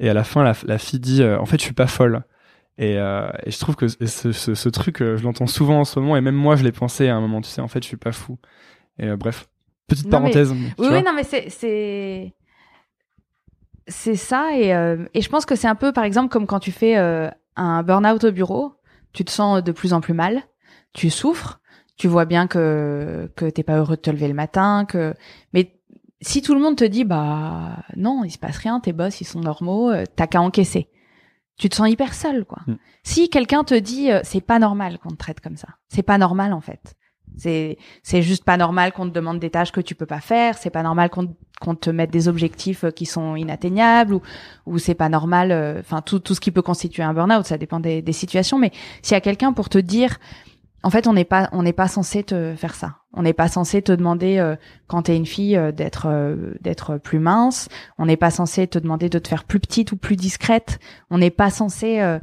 Et 0.00 0.08
à 0.10 0.14
la 0.14 0.24
fin, 0.24 0.42
la, 0.44 0.54
la 0.64 0.78
fille 0.78 1.00
dit 1.00 1.22
euh, 1.22 1.38
en 1.40 1.46
fait, 1.46 1.58
je 1.58 1.64
suis 1.64 1.74
pas 1.74 1.86
folle. 1.86 2.22
Et, 2.78 2.98
euh, 2.98 3.28
et 3.44 3.50
je 3.50 3.58
trouve 3.58 3.74
que 3.74 3.88
ce, 3.88 4.32
ce, 4.32 4.54
ce 4.54 4.68
truc, 4.68 5.00
euh, 5.00 5.16
je 5.16 5.24
l'entends 5.24 5.46
souvent 5.46 5.80
en 5.80 5.84
ce 5.86 5.98
moment, 5.98 6.16
et 6.16 6.20
même 6.20 6.34
moi, 6.34 6.56
je 6.56 6.64
l'ai 6.64 6.72
pensé 6.72 7.08
à 7.08 7.16
un 7.16 7.20
moment. 7.20 7.40
Tu 7.40 7.48
sais, 7.48 7.62
en 7.62 7.68
fait, 7.68 7.82
je 7.82 7.88
suis 7.88 7.96
pas 7.96 8.12
fou. 8.12 8.38
Et 8.98 9.06
euh, 9.08 9.16
bref, 9.16 9.48
petite 9.86 10.04
Non, 10.06 10.18
parenthèse. 10.18 10.52
Oui, 10.78 11.02
non, 11.02 11.14
mais 11.14 11.24
c'est 13.88 14.16
ça 14.16 14.50
et 14.52 14.74
euh, 14.74 15.06
et 15.14 15.22
je 15.22 15.28
pense 15.28 15.46
que 15.46 15.54
c'est 15.54 15.68
un 15.68 15.76
peu 15.76 15.92
par 15.92 16.02
exemple 16.02 16.28
comme 16.28 16.46
quand 16.46 16.58
tu 16.58 16.72
fais 16.72 16.96
un 16.96 17.82
burn-out 17.82 18.24
au 18.24 18.32
bureau, 18.32 18.74
tu 19.12 19.24
te 19.24 19.30
sens 19.30 19.62
de 19.62 19.72
plus 19.72 19.92
en 19.92 20.00
plus 20.00 20.12
mal, 20.12 20.42
tu 20.92 21.08
souffres, 21.08 21.60
tu 21.96 22.08
vois 22.08 22.24
bien 22.24 22.46
que 22.48 23.30
que 23.36 23.48
t'es 23.48 23.62
pas 23.62 23.76
heureux 23.76 23.96
de 23.96 24.00
te 24.00 24.10
lever 24.10 24.28
le 24.28 24.34
matin, 24.34 24.84
que 24.86 25.14
mais 25.52 25.75
si 26.20 26.42
tout 26.42 26.54
le 26.54 26.60
monde 26.60 26.76
te 26.76 26.84
dit 26.84 27.04
bah 27.04 27.76
non, 27.96 28.24
il 28.24 28.30
se 28.30 28.38
passe 28.38 28.56
rien, 28.58 28.80
tes 28.80 28.92
boss 28.92 29.20
ils 29.20 29.26
sont 29.26 29.40
normaux, 29.40 29.90
euh, 29.90 30.04
t'as 30.14 30.26
qu'à 30.26 30.40
encaisser. 30.40 30.88
Tu 31.58 31.68
te 31.68 31.76
sens 31.76 31.88
hyper 31.88 32.14
seul 32.14 32.44
quoi. 32.44 32.58
Mm. 32.66 32.74
Si 33.02 33.28
quelqu'un 33.28 33.64
te 33.64 33.74
dit 33.74 34.10
euh, 34.10 34.20
c'est 34.24 34.40
pas 34.40 34.58
normal 34.58 34.98
qu'on 34.98 35.10
te 35.10 35.16
traite 35.16 35.40
comme 35.40 35.56
ça, 35.56 35.68
c'est 35.88 36.02
pas 36.02 36.18
normal 36.18 36.52
en 36.52 36.60
fait. 36.60 36.94
C'est 37.36 37.76
c'est 38.02 38.22
juste 38.22 38.44
pas 38.44 38.56
normal 38.56 38.92
qu'on 38.92 39.08
te 39.08 39.12
demande 39.12 39.38
des 39.38 39.50
tâches 39.50 39.72
que 39.72 39.80
tu 39.80 39.94
peux 39.94 40.06
pas 40.06 40.20
faire, 40.20 40.56
c'est 40.56 40.70
pas 40.70 40.82
normal 40.82 41.10
qu'on 41.10 41.34
qu'on 41.60 41.74
te 41.74 41.90
mette 41.90 42.10
des 42.10 42.28
objectifs 42.28 42.84
euh, 42.84 42.90
qui 42.90 43.04
sont 43.04 43.36
inatteignables 43.36 44.14
ou 44.14 44.22
ou 44.64 44.78
c'est 44.78 44.94
pas 44.94 45.10
normal 45.10 45.52
enfin 45.80 46.00
tout 46.00 46.18
tout 46.18 46.34
ce 46.34 46.40
qui 46.40 46.50
peut 46.50 46.62
constituer 46.62 47.02
un 47.02 47.12
burn-out, 47.12 47.44
ça 47.44 47.58
dépend 47.58 47.80
des 47.80 48.00
des 48.00 48.12
situations 48.12 48.58
mais 48.58 48.72
s'il 49.02 49.14
y 49.14 49.18
a 49.18 49.20
quelqu'un 49.20 49.52
pour 49.52 49.68
te 49.68 49.78
dire 49.78 50.18
en 50.82 50.90
fait, 50.90 51.06
on 51.06 51.12
n'est 51.14 51.24
pas 51.24 51.48
on 51.52 51.62
n'est 51.62 51.72
pas 51.72 51.88
censé 51.88 52.22
te 52.22 52.54
faire 52.56 52.74
ça. 52.74 52.96
On 53.12 53.22
n'est 53.22 53.32
pas 53.32 53.48
censé 53.48 53.82
te 53.82 53.92
demander 53.92 54.38
euh, 54.38 54.56
quand 54.86 55.02
t'es 55.02 55.16
une 55.16 55.26
fille 55.26 55.56
euh, 55.56 55.72
d'être 55.72 56.06
euh, 56.08 56.54
d'être 56.60 56.98
plus 56.98 57.18
mince. 57.18 57.68
On 57.98 58.06
n'est 58.06 58.16
pas 58.16 58.30
censé 58.30 58.66
te 58.66 58.78
demander 58.78 59.08
de 59.08 59.18
te 59.18 59.26
faire 59.28 59.44
plus 59.44 59.58
petite 59.60 59.92
ou 59.92 59.96
plus 59.96 60.16
discrète. 60.16 60.78
On 61.10 61.18
n'est 61.18 61.30
pas 61.30 61.50
censé 61.50 62.00
euh, 62.00 62.18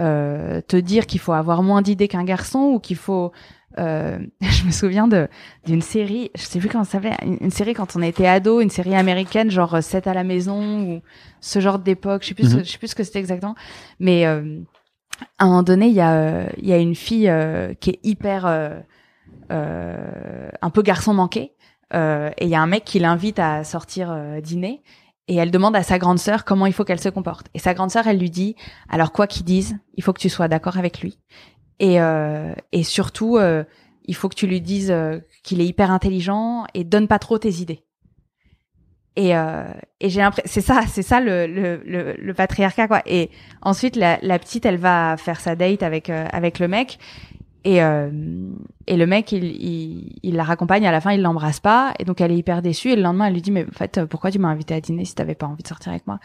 euh, 0.00 0.60
te 0.66 0.76
dire 0.76 1.06
qu'il 1.06 1.20
faut 1.20 1.32
avoir 1.32 1.62
moins 1.62 1.82
d'idées 1.82 2.08
qu'un 2.08 2.24
garçon 2.24 2.58
ou 2.74 2.78
qu'il 2.80 2.96
faut. 2.96 3.32
euh, 3.78 4.18
je 4.40 4.64
me 4.64 4.70
souviens 4.72 5.06
de 5.06 5.28
d'une 5.66 5.82
série, 5.82 6.30
je 6.34 6.42
sais 6.42 6.58
plus 6.58 6.68
comment 6.68 6.84
ça 6.84 6.92
s'appelait, 6.92 7.16
une, 7.24 7.36
une 7.40 7.50
série 7.50 7.74
quand 7.74 7.94
on 7.96 8.02
était 8.02 8.26
ado, 8.26 8.60
une 8.60 8.70
série 8.70 8.96
américaine 8.96 9.50
genre 9.50 9.74
euh, 9.74 9.80
7 9.82 10.06
à 10.06 10.14
la 10.14 10.24
maison 10.24 10.80
ou 10.82 11.00
ce 11.40 11.60
genre 11.60 11.78
d'époque. 11.78 12.22
Je 12.22 12.28
sais 12.28 12.34
plus, 12.34 12.50
ce- 12.50 12.56
Mhm. 12.56 12.64
je 12.64 12.70
sais 12.72 12.78
plus 12.78 12.88
ce 12.88 12.94
que 12.96 13.04
c'était 13.04 13.20
exactement, 13.20 13.54
mais 14.00 14.26
euh, 14.26 14.60
à 15.38 15.44
un 15.44 15.48
moment 15.48 15.62
donné, 15.62 15.88
il 15.88 15.94
y 15.94 16.00
a 16.00 16.14
euh, 16.14 16.48
y 16.58 16.72
a 16.72 16.78
une 16.78 16.94
fille 16.94 17.28
euh, 17.28 17.74
qui 17.74 17.90
est 17.90 18.00
hyper 18.02 18.46
euh, 18.46 18.80
euh, 19.50 20.50
un 20.60 20.70
peu 20.70 20.82
garçon 20.82 21.14
manqué 21.14 21.54
et 21.92 22.44
il 22.44 22.48
y 22.48 22.54
a 22.54 22.62
un 22.62 22.68
mec 22.68 22.84
qui 22.84 23.00
l'invite 23.00 23.40
à 23.40 23.64
sortir 23.64 24.16
dîner 24.40 24.80
et 25.26 25.34
elle 25.34 25.50
demande 25.50 25.74
à 25.74 25.82
sa 25.82 25.98
grande 25.98 26.20
sœur 26.20 26.44
comment 26.44 26.66
il 26.66 26.72
faut 26.72 26.84
qu'elle 26.84 27.00
se 27.00 27.08
comporte. 27.08 27.48
Et 27.52 27.58
sa 27.58 27.74
grande 27.74 27.90
sœur 27.90 28.06
elle 28.06 28.20
lui 28.20 28.30
dit 28.30 28.54
alors 28.88 29.10
quoi 29.10 29.26
qu'ils 29.26 29.44
disent 29.44 29.76
il 29.94 30.04
faut 30.04 30.12
que 30.12 30.20
tu 30.20 30.28
sois 30.28 30.46
d'accord 30.46 30.78
avec 30.78 31.00
lui. 31.00 31.18
Et 31.80 31.96
et 32.70 32.82
surtout 32.84 33.40
il 34.04 34.14
faut 34.14 34.28
que 34.28 34.36
tu 34.36 34.46
lui 34.46 34.60
dises 34.60 34.94
qu'il 35.42 35.60
est 35.60 35.66
hyper 35.66 35.90
intelligent 35.90 36.64
et 36.74 36.84
donne 36.84 37.08
pas 37.08 37.18
trop 37.18 37.38
tes 37.38 37.54
idées 37.54 37.84
et 39.20 39.36
euh, 39.36 39.64
et 40.00 40.08
j'ai 40.08 40.22
l'impression 40.22 40.50
c'est 40.50 40.62
ça 40.62 40.80
c'est 40.88 41.02
ça 41.02 41.20
le, 41.20 41.46
le 41.46 41.82
le 41.84 42.16
le 42.18 42.34
patriarcat 42.34 42.88
quoi. 42.88 43.02
Et 43.04 43.28
ensuite 43.60 43.96
la 43.96 44.18
la 44.22 44.38
petite 44.38 44.64
elle 44.64 44.78
va 44.78 45.16
faire 45.18 45.40
sa 45.40 45.56
date 45.56 45.82
avec 45.82 46.08
euh, 46.08 46.26
avec 46.32 46.58
le 46.58 46.68
mec. 46.68 46.98
Et 47.64 47.82
euh, 47.82 48.08
et 48.86 48.96
le 48.96 49.06
mec 49.06 49.32
il, 49.32 49.44
il 49.44 50.18
il 50.22 50.36
la 50.36 50.44
raccompagne. 50.44 50.86
À 50.86 50.92
la 50.92 51.02
fin 51.02 51.12
il 51.12 51.20
l'embrasse 51.20 51.60
pas. 51.60 51.92
Et 51.98 52.04
donc 52.04 52.22
elle 52.22 52.32
est 52.32 52.38
hyper 52.38 52.62
déçue. 52.62 52.92
Et 52.92 52.96
le 52.96 53.02
lendemain 53.02 53.26
elle 53.26 53.34
lui 53.34 53.42
dit 53.42 53.50
mais 53.50 53.66
en 53.68 53.76
fait 53.76 53.98
euh, 53.98 54.06
pourquoi 54.06 54.30
tu 54.30 54.38
m'as 54.38 54.48
invité 54.48 54.72
à 54.72 54.80
dîner 54.80 55.04
si 55.04 55.14
t'avais 55.14 55.34
pas 55.34 55.46
envie 55.46 55.62
de 55.62 55.68
sortir 55.68 55.92
avec 55.92 56.06
moi? 56.06 56.18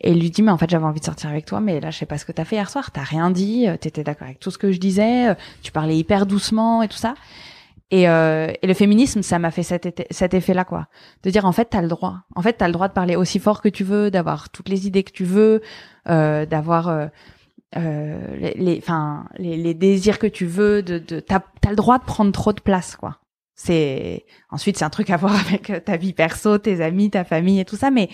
Et 0.00 0.12
il 0.12 0.20
lui 0.20 0.30
dit 0.30 0.42
mais 0.42 0.52
en 0.52 0.58
fait 0.58 0.70
j'avais 0.70 0.84
envie 0.84 1.00
de 1.00 1.04
sortir 1.04 1.30
avec 1.30 1.46
toi 1.46 1.60
mais 1.60 1.80
là 1.80 1.90
je 1.90 1.98
sais 1.98 2.06
pas 2.06 2.18
ce 2.18 2.24
que 2.24 2.30
t'as 2.30 2.44
fait 2.44 2.54
hier 2.54 2.70
soir. 2.70 2.92
T'as 2.92 3.02
rien 3.02 3.32
dit. 3.32 3.66
Euh, 3.66 3.76
t'étais 3.76 4.04
d'accord 4.04 4.28
avec 4.28 4.38
tout 4.38 4.52
ce 4.52 4.58
que 4.58 4.70
je 4.70 4.78
disais. 4.78 5.30
Euh, 5.30 5.34
tu 5.62 5.72
parlais 5.72 5.96
hyper 5.96 6.26
doucement 6.26 6.82
et 6.82 6.88
tout 6.88 6.98
ça 6.98 7.14
et, 7.90 8.08
euh, 8.08 8.52
et 8.62 8.66
le 8.66 8.74
féminisme, 8.74 9.22
ça 9.22 9.38
m'a 9.38 9.50
fait 9.50 9.62
cet, 9.62 10.34
effet-là, 10.34 10.64
quoi. 10.64 10.88
De 11.22 11.30
dire, 11.30 11.44
en 11.44 11.52
fait, 11.52 11.66
t'as 11.66 11.82
le 11.82 11.88
droit. 11.88 12.18
En 12.34 12.42
fait, 12.42 12.54
t'as 12.54 12.66
le 12.66 12.72
droit 12.72 12.88
de 12.88 12.92
parler 12.92 13.14
aussi 13.16 13.38
fort 13.38 13.62
que 13.62 13.68
tu 13.68 13.84
veux, 13.84 14.10
d'avoir 14.10 14.50
toutes 14.50 14.68
les 14.68 14.86
idées 14.86 15.04
que 15.04 15.12
tu 15.12 15.24
veux, 15.24 15.62
euh, 16.08 16.46
d'avoir 16.46 16.88
euh, 16.88 17.06
euh, 17.76 18.36
les, 18.36 18.82
les, 19.38 19.56
les, 19.56 19.74
désirs 19.74 20.18
que 20.18 20.26
tu 20.26 20.46
veux. 20.46 20.82
De, 20.82 20.98
de, 20.98 21.20
t'as, 21.20 21.40
t'as 21.60 21.70
le 21.70 21.76
droit 21.76 21.98
de 21.98 22.04
prendre 22.04 22.32
trop 22.32 22.52
de 22.52 22.60
place, 22.60 22.96
quoi. 22.96 23.18
C'est 23.58 24.26
ensuite 24.50 24.76
c'est 24.76 24.84
un 24.84 24.90
truc 24.90 25.08
à 25.08 25.16
voir 25.16 25.34
avec 25.46 25.84
ta 25.84 25.96
vie 25.96 26.12
perso, 26.12 26.58
tes 26.58 26.82
amis, 26.82 27.10
ta 27.10 27.24
famille 27.24 27.60
et 27.60 27.64
tout 27.64 27.76
ça, 27.76 27.90
mais 27.90 28.10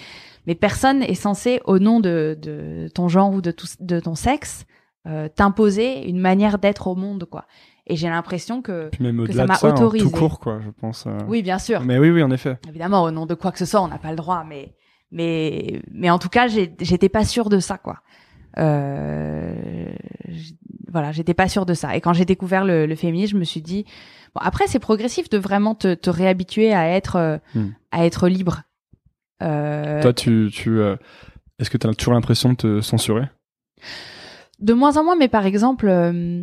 mais 0.46 0.54
personne 0.54 1.02
est 1.02 1.14
censé, 1.14 1.60
au 1.64 1.78
nom 1.78 2.00
de, 2.00 2.36
de 2.40 2.88
ton 2.94 3.08
genre 3.08 3.32
ou 3.32 3.40
de, 3.40 3.52
tout, 3.52 3.66
de 3.80 4.00
ton 4.00 4.14
sexe, 4.14 4.66
euh, 5.06 5.28
t'imposer 5.28 6.08
une 6.08 6.18
manière 6.18 6.58
d'être 6.58 6.86
au 6.86 6.94
monde, 6.94 7.24
quoi. 7.24 7.46
Et 7.92 7.96
j'ai 7.96 8.08
l'impression 8.08 8.62
que 8.62 8.88
Puis 8.90 9.04
même 9.04 9.26
que 9.26 9.32
ça 9.34 9.42
de 9.42 9.48
m'a 9.48 9.54
ça, 9.56 9.66
hein, 9.68 9.74
autorisé. 9.74 10.04
tout 10.04 10.10
court, 10.10 10.40
quoi, 10.40 10.60
je 10.64 10.70
pense. 10.70 11.04
euh. 11.06 11.18
oui, 11.28 11.42
bien 11.42 11.58
sûr. 11.58 11.82
Mais 11.82 11.98
oui, 11.98 12.10
oui, 12.10 12.22
en 12.22 12.30
effet. 12.30 12.56
Évidemment, 12.68 13.02
au 13.02 13.10
nom 13.10 13.26
de 13.26 13.34
quoi 13.34 13.52
que 13.52 13.58
ce 13.58 13.66
soit, 13.66 13.82
on 13.82 13.88
n'a 13.88 13.98
pas 13.98 14.10
le 14.10 14.16
droit, 14.16 14.44
mais 14.48 14.74
mais 15.10 15.82
mais 15.90 16.08
en 16.08 16.18
tout 16.18 16.30
cas, 16.30 16.46
j'étais 16.48 17.10
pas 17.10 17.24
sûre 17.26 17.50
de 17.50 17.58
ça, 17.60 17.76
quoi. 17.76 17.98
Euh, 18.58 19.92
voilà, 20.90 21.12
j'étais 21.12 21.34
pas 21.34 21.48
sûre 21.48 21.66
de 21.66 21.74
ça. 21.74 21.94
Et 21.96 22.00
quand 22.00 22.12
j'ai 22.14 22.24
découvert 22.24 22.64
le, 22.64 22.86
le 22.86 22.94
féminisme, 22.94 23.34
je 23.34 23.38
me 23.40 23.44
suis 23.44 23.60
dit, 23.62 23.84
bon, 24.34 24.40
après, 24.42 24.66
c'est 24.68 24.78
progressif 24.78 25.28
de 25.28 25.38
vraiment 25.38 25.74
te, 25.74 25.92
te 25.94 26.08
réhabituer 26.10 26.72
à 26.72 26.88
être 26.88 27.16
euh, 27.16 27.36
Hmm. 27.54 27.70
à 27.90 28.06
être 28.06 28.28
libre. 28.28 28.62
Euh, 29.42 30.00
Toi, 30.00 30.12
tu, 30.12 30.48
tu, 30.52 30.78
euh, 30.80 30.96
est-ce 31.58 31.68
que 31.68 31.76
tu 31.78 31.86
as 31.86 31.92
toujours 31.94 32.14
l'impression 32.14 32.50
de 32.50 32.54
te 32.56 32.80
censurer? 32.80 33.24
De 34.60 34.72
moins 34.74 34.96
en 34.96 35.04
moins, 35.04 35.16
mais 35.16 35.28
par 35.28 35.44
exemple, 35.44 35.88
euh, 35.88 36.42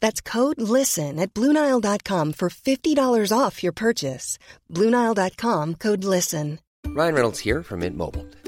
That's 0.00 0.20
code 0.20 0.60
LISTEN 0.60 1.18
at 1.18 1.34
Bluenile.com 1.34 2.32
for 2.32 2.48
$50 2.48 3.32
off 3.36 3.62
your 3.62 3.72
purchase. 3.72 4.38
Bluenile.com 4.72 5.74
code 5.74 6.04
LISTEN. 6.04 6.58
Ryan 6.86 7.14
Reynolds 7.14 7.40
here 7.40 7.62
from 7.62 7.80
Mint 7.80 7.96
Mobile. 7.96 8.26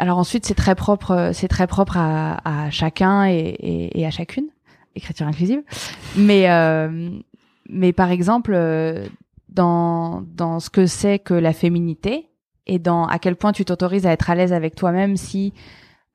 Alors 0.00 0.16
ensuite, 0.16 0.46
c'est 0.46 0.54
très 0.54 0.74
propre, 0.74 1.10
euh, 1.10 1.32
c'est 1.34 1.46
très 1.46 1.66
propre 1.66 1.98
à, 1.98 2.64
à 2.66 2.70
chacun 2.70 3.26
et, 3.26 3.36
et, 3.36 4.00
et 4.00 4.06
à 4.06 4.10
chacune, 4.10 4.46
écriture 4.96 5.26
inclusive. 5.26 5.60
Mais 6.16 6.50
euh, 6.50 7.10
mais 7.68 7.92
par 7.92 8.10
exemple, 8.10 8.52
euh, 8.54 9.06
dans 9.50 10.22
dans 10.34 10.58
ce 10.58 10.70
que 10.70 10.86
c'est 10.86 11.18
que 11.18 11.34
la 11.34 11.52
féminité 11.52 12.30
et 12.66 12.78
dans 12.78 13.04
à 13.04 13.18
quel 13.18 13.36
point 13.36 13.52
tu 13.52 13.66
t'autorises 13.66 14.06
à 14.06 14.12
être 14.12 14.30
à 14.30 14.34
l'aise 14.34 14.54
avec 14.54 14.74
toi-même 14.74 15.18
si 15.18 15.52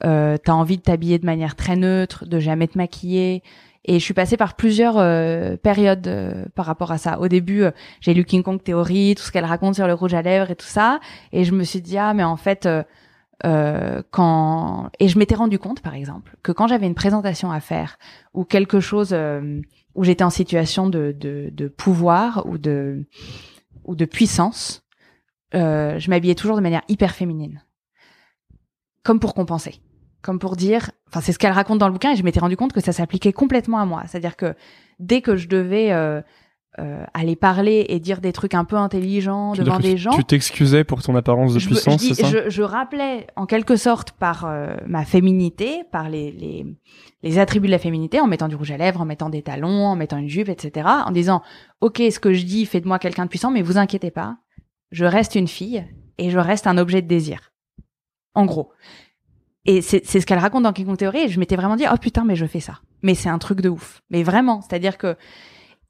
euh, 0.04 0.38
t'as 0.44 0.54
envie 0.54 0.78
de 0.78 0.82
t'habiller 0.82 1.20
de 1.20 1.26
manière 1.28 1.56
très 1.56 1.76
neutre, 1.76 2.26
de 2.26 2.40
jamais 2.40 2.68
te 2.68 2.80
maquiller. 2.80 3.44
Et 3.88 4.00
je 4.00 4.04
suis 4.04 4.16
passée 4.16 4.36
par 4.36 4.56
plusieurs 4.56 4.96
euh, 4.98 5.58
périodes 5.58 6.08
euh, 6.08 6.46
par 6.56 6.66
rapport 6.66 6.92
à 6.92 6.98
ça. 6.98 7.20
Au 7.20 7.28
début, 7.28 7.66
j'ai 8.02 8.16
lu 8.16 8.26
King 8.26 8.42
Kong 8.42 8.60
Theory, 8.64 9.14
tout 9.14 9.22
ce 9.22 9.32
qu'elle 9.32 9.46
raconte 9.46 9.76
sur 9.76 9.86
le 9.86 9.94
rouge 9.94 10.16
à 10.16 10.24
lèvres 10.24 10.50
et 10.50 10.56
tout 10.56 10.66
ça, 10.66 11.00
et 11.32 11.44
je 11.44 11.52
me 11.52 11.64
suis 11.64 11.82
dit 11.82 12.00
ah 12.00 12.16
mais 12.16 12.24
en 12.24 12.36
fait 12.36 12.68
euh, 13.44 13.86
euh, 13.96 14.02
quand 14.12 14.90
et 15.00 15.08
je 15.08 15.18
m'étais 15.18 15.36
rendu 15.36 15.60
compte 15.60 15.82
par 15.82 15.94
exemple 15.94 16.36
que 16.44 16.52
quand 16.52 16.68
j'avais 16.68 16.88
une 16.88 16.96
présentation 16.96 17.52
à 17.52 17.60
faire 17.60 17.98
ou 18.34 18.44
quelque 18.44 18.80
chose 18.80 19.10
euh, 19.14 19.62
où 19.94 20.04
j'étais 20.04 20.24
en 20.24 20.30
situation 20.30 20.90
de, 20.90 21.16
de, 21.18 21.50
de 21.52 21.68
pouvoir 21.68 22.46
ou 22.48 22.58
de 22.58 23.06
ou 23.84 23.96
de 23.96 24.06
puissance, 24.06 24.84
euh, 25.54 26.00
je 26.00 26.10
m'habillais 26.10 26.36
toujours 26.36 26.56
de 26.56 26.62
manière 26.62 26.82
hyper 26.88 27.14
féminine, 27.14 27.64
comme 29.04 29.20
pour 29.20 29.36
compenser, 29.36 29.80
comme 30.22 30.40
pour 30.40 30.56
dire, 30.56 30.92
enfin 31.08 31.22
c'est 31.22 31.32
ce 31.32 31.40
qu'elle 31.40 31.52
raconte 31.52 31.78
dans 31.78 31.88
le 31.88 31.94
bouquin 31.94 32.14
et 32.14 32.16
je 32.16 32.24
m'étais 32.24 32.40
rendu 32.40 32.58
compte 32.58 32.74
que 32.74 32.82
ça 32.82 32.94
s'appliquait 32.94 33.34
complètement 33.34 33.80
à 33.80 33.86
moi, 33.86 34.04
c'est-à-dire 34.08 34.38
que 34.38 34.56
dès 35.00 35.22
que 35.22 35.36
je 35.36 35.48
devais 35.48 35.92
euh, 36.80 37.06
aller 37.14 37.36
parler 37.36 37.86
et 37.90 38.00
dire 38.00 38.20
des 38.22 38.34
trucs 38.34 38.54
un 38.54 38.66
peu 38.66 38.76
intelligents 38.76 39.54
Tu 39.54 39.62
devant 39.64 39.80
des 39.80 39.92
tu- 39.94 39.98
gens, 39.98 40.12
Tu 40.12 40.24
t'excusais 40.26 40.84
pour 40.84 41.02
ton 41.02 41.16
apparence 41.16 41.54
de 41.54 41.60
je, 41.60 41.68
puissance, 41.68 41.94
je 42.02 42.08
dis- 42.10 42.16
c'est 42.16 42.24
ça 42.24 42.30
je, 42.30 42.50
je 42.50 42.62
rappelais 42.64 43.28
en 43.36 43.46
quelque 43.46 43.76
sorte 43.78 44.12
par 44.12 44.46
euh, 44.46 44.76
ma 44.88 45.06
féminité, 45.06 45.84
par 45.92 46.10
les, 46.10 46.32
les, 46.32 46.66
les 47.24 47.40
attributs 47.40 47.68
de 47.68 47.72
la 47.72 47.80
féminité, 47.80 48.20
en 48.20 48.28
mettant 48.28 48.48
du 48.48 48.56
rouge 48.56 48.72
à 48.72 48.78
lèvres, 48.78 49.00
en 49.02 49.06
mettant 49.06 49.30
des 49.30 49.42
talons, 49.42 49.86
en 49.86 49.96
mettant 49.96 50.18
une 50.18 50.28
jupe, 50.30 50.50
etc. 50.50 50.88
En 51.06 51.12
disant, 51.12 51.42
ok, 51.82 52.02
ce 52.12 52.20
que 52.20 52.34
je 52.34 52.44
dis 52.46 52.66
fait 52.66 52.82
de 52.82 52.88
moi 52.88 53.00
quelqu'un 53.00 53.24
de 53.26 53.30
puissant, 53.30 53.52
mais 53.52 53.62
vous 53.62 53.78
inquiétez 53.78 54.12
pas, 54.12 54.38
je 54.92 55.06
reste 55.06 55.36
une 55.36 55.48
fille 55.48 55.84
et 56.18 56.30
je 56.30 56.40
reste 56.40 56.68
un 56.68 56.78
objet 56.78 57.02
de 57.02 57.08
désir. 57.08 57.52
En 58.34 58.46
gros. 58.46 58.72
Et 59.68 59.82
c'est 59.82 60.06
ce 60.06 60.26
qu'elle 60.26 60.38
raconte 60.38 60.64
dans 60.64 60.74
King 60.74 60.96
Theory. 60.96 61.22
Et 61.22 61.28
je 61.30 61.40
m'étais 61.40 61.56
vraiment 61.56 61.76
dit, 61.76 61.86
oh 61.92 61.98
putain, 61.98 62.24
mais 62.24 62.36
je 62.36 62.46
fais 62.46 62.60
ça. 62.60 62.82
Mais 63.02 63.16
c'est 63.16 63.30
un 63.30 63.40
truc 63.40 63.62
de 63.62 63.70
ouf. 63.70 64.02
Mais 64.12 64.22
vraiment, 64.22 64.62
c'est-à-dire 64.62 64.98
que 64.98 65.16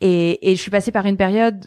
et, 0.01 0.51
et 0.51 0.55
je 0.55 0.61
suis 0.61 0.71
passée 0.71 0.91
par 0.91 1.05
une 1.05 1.17
période 1.17 1.65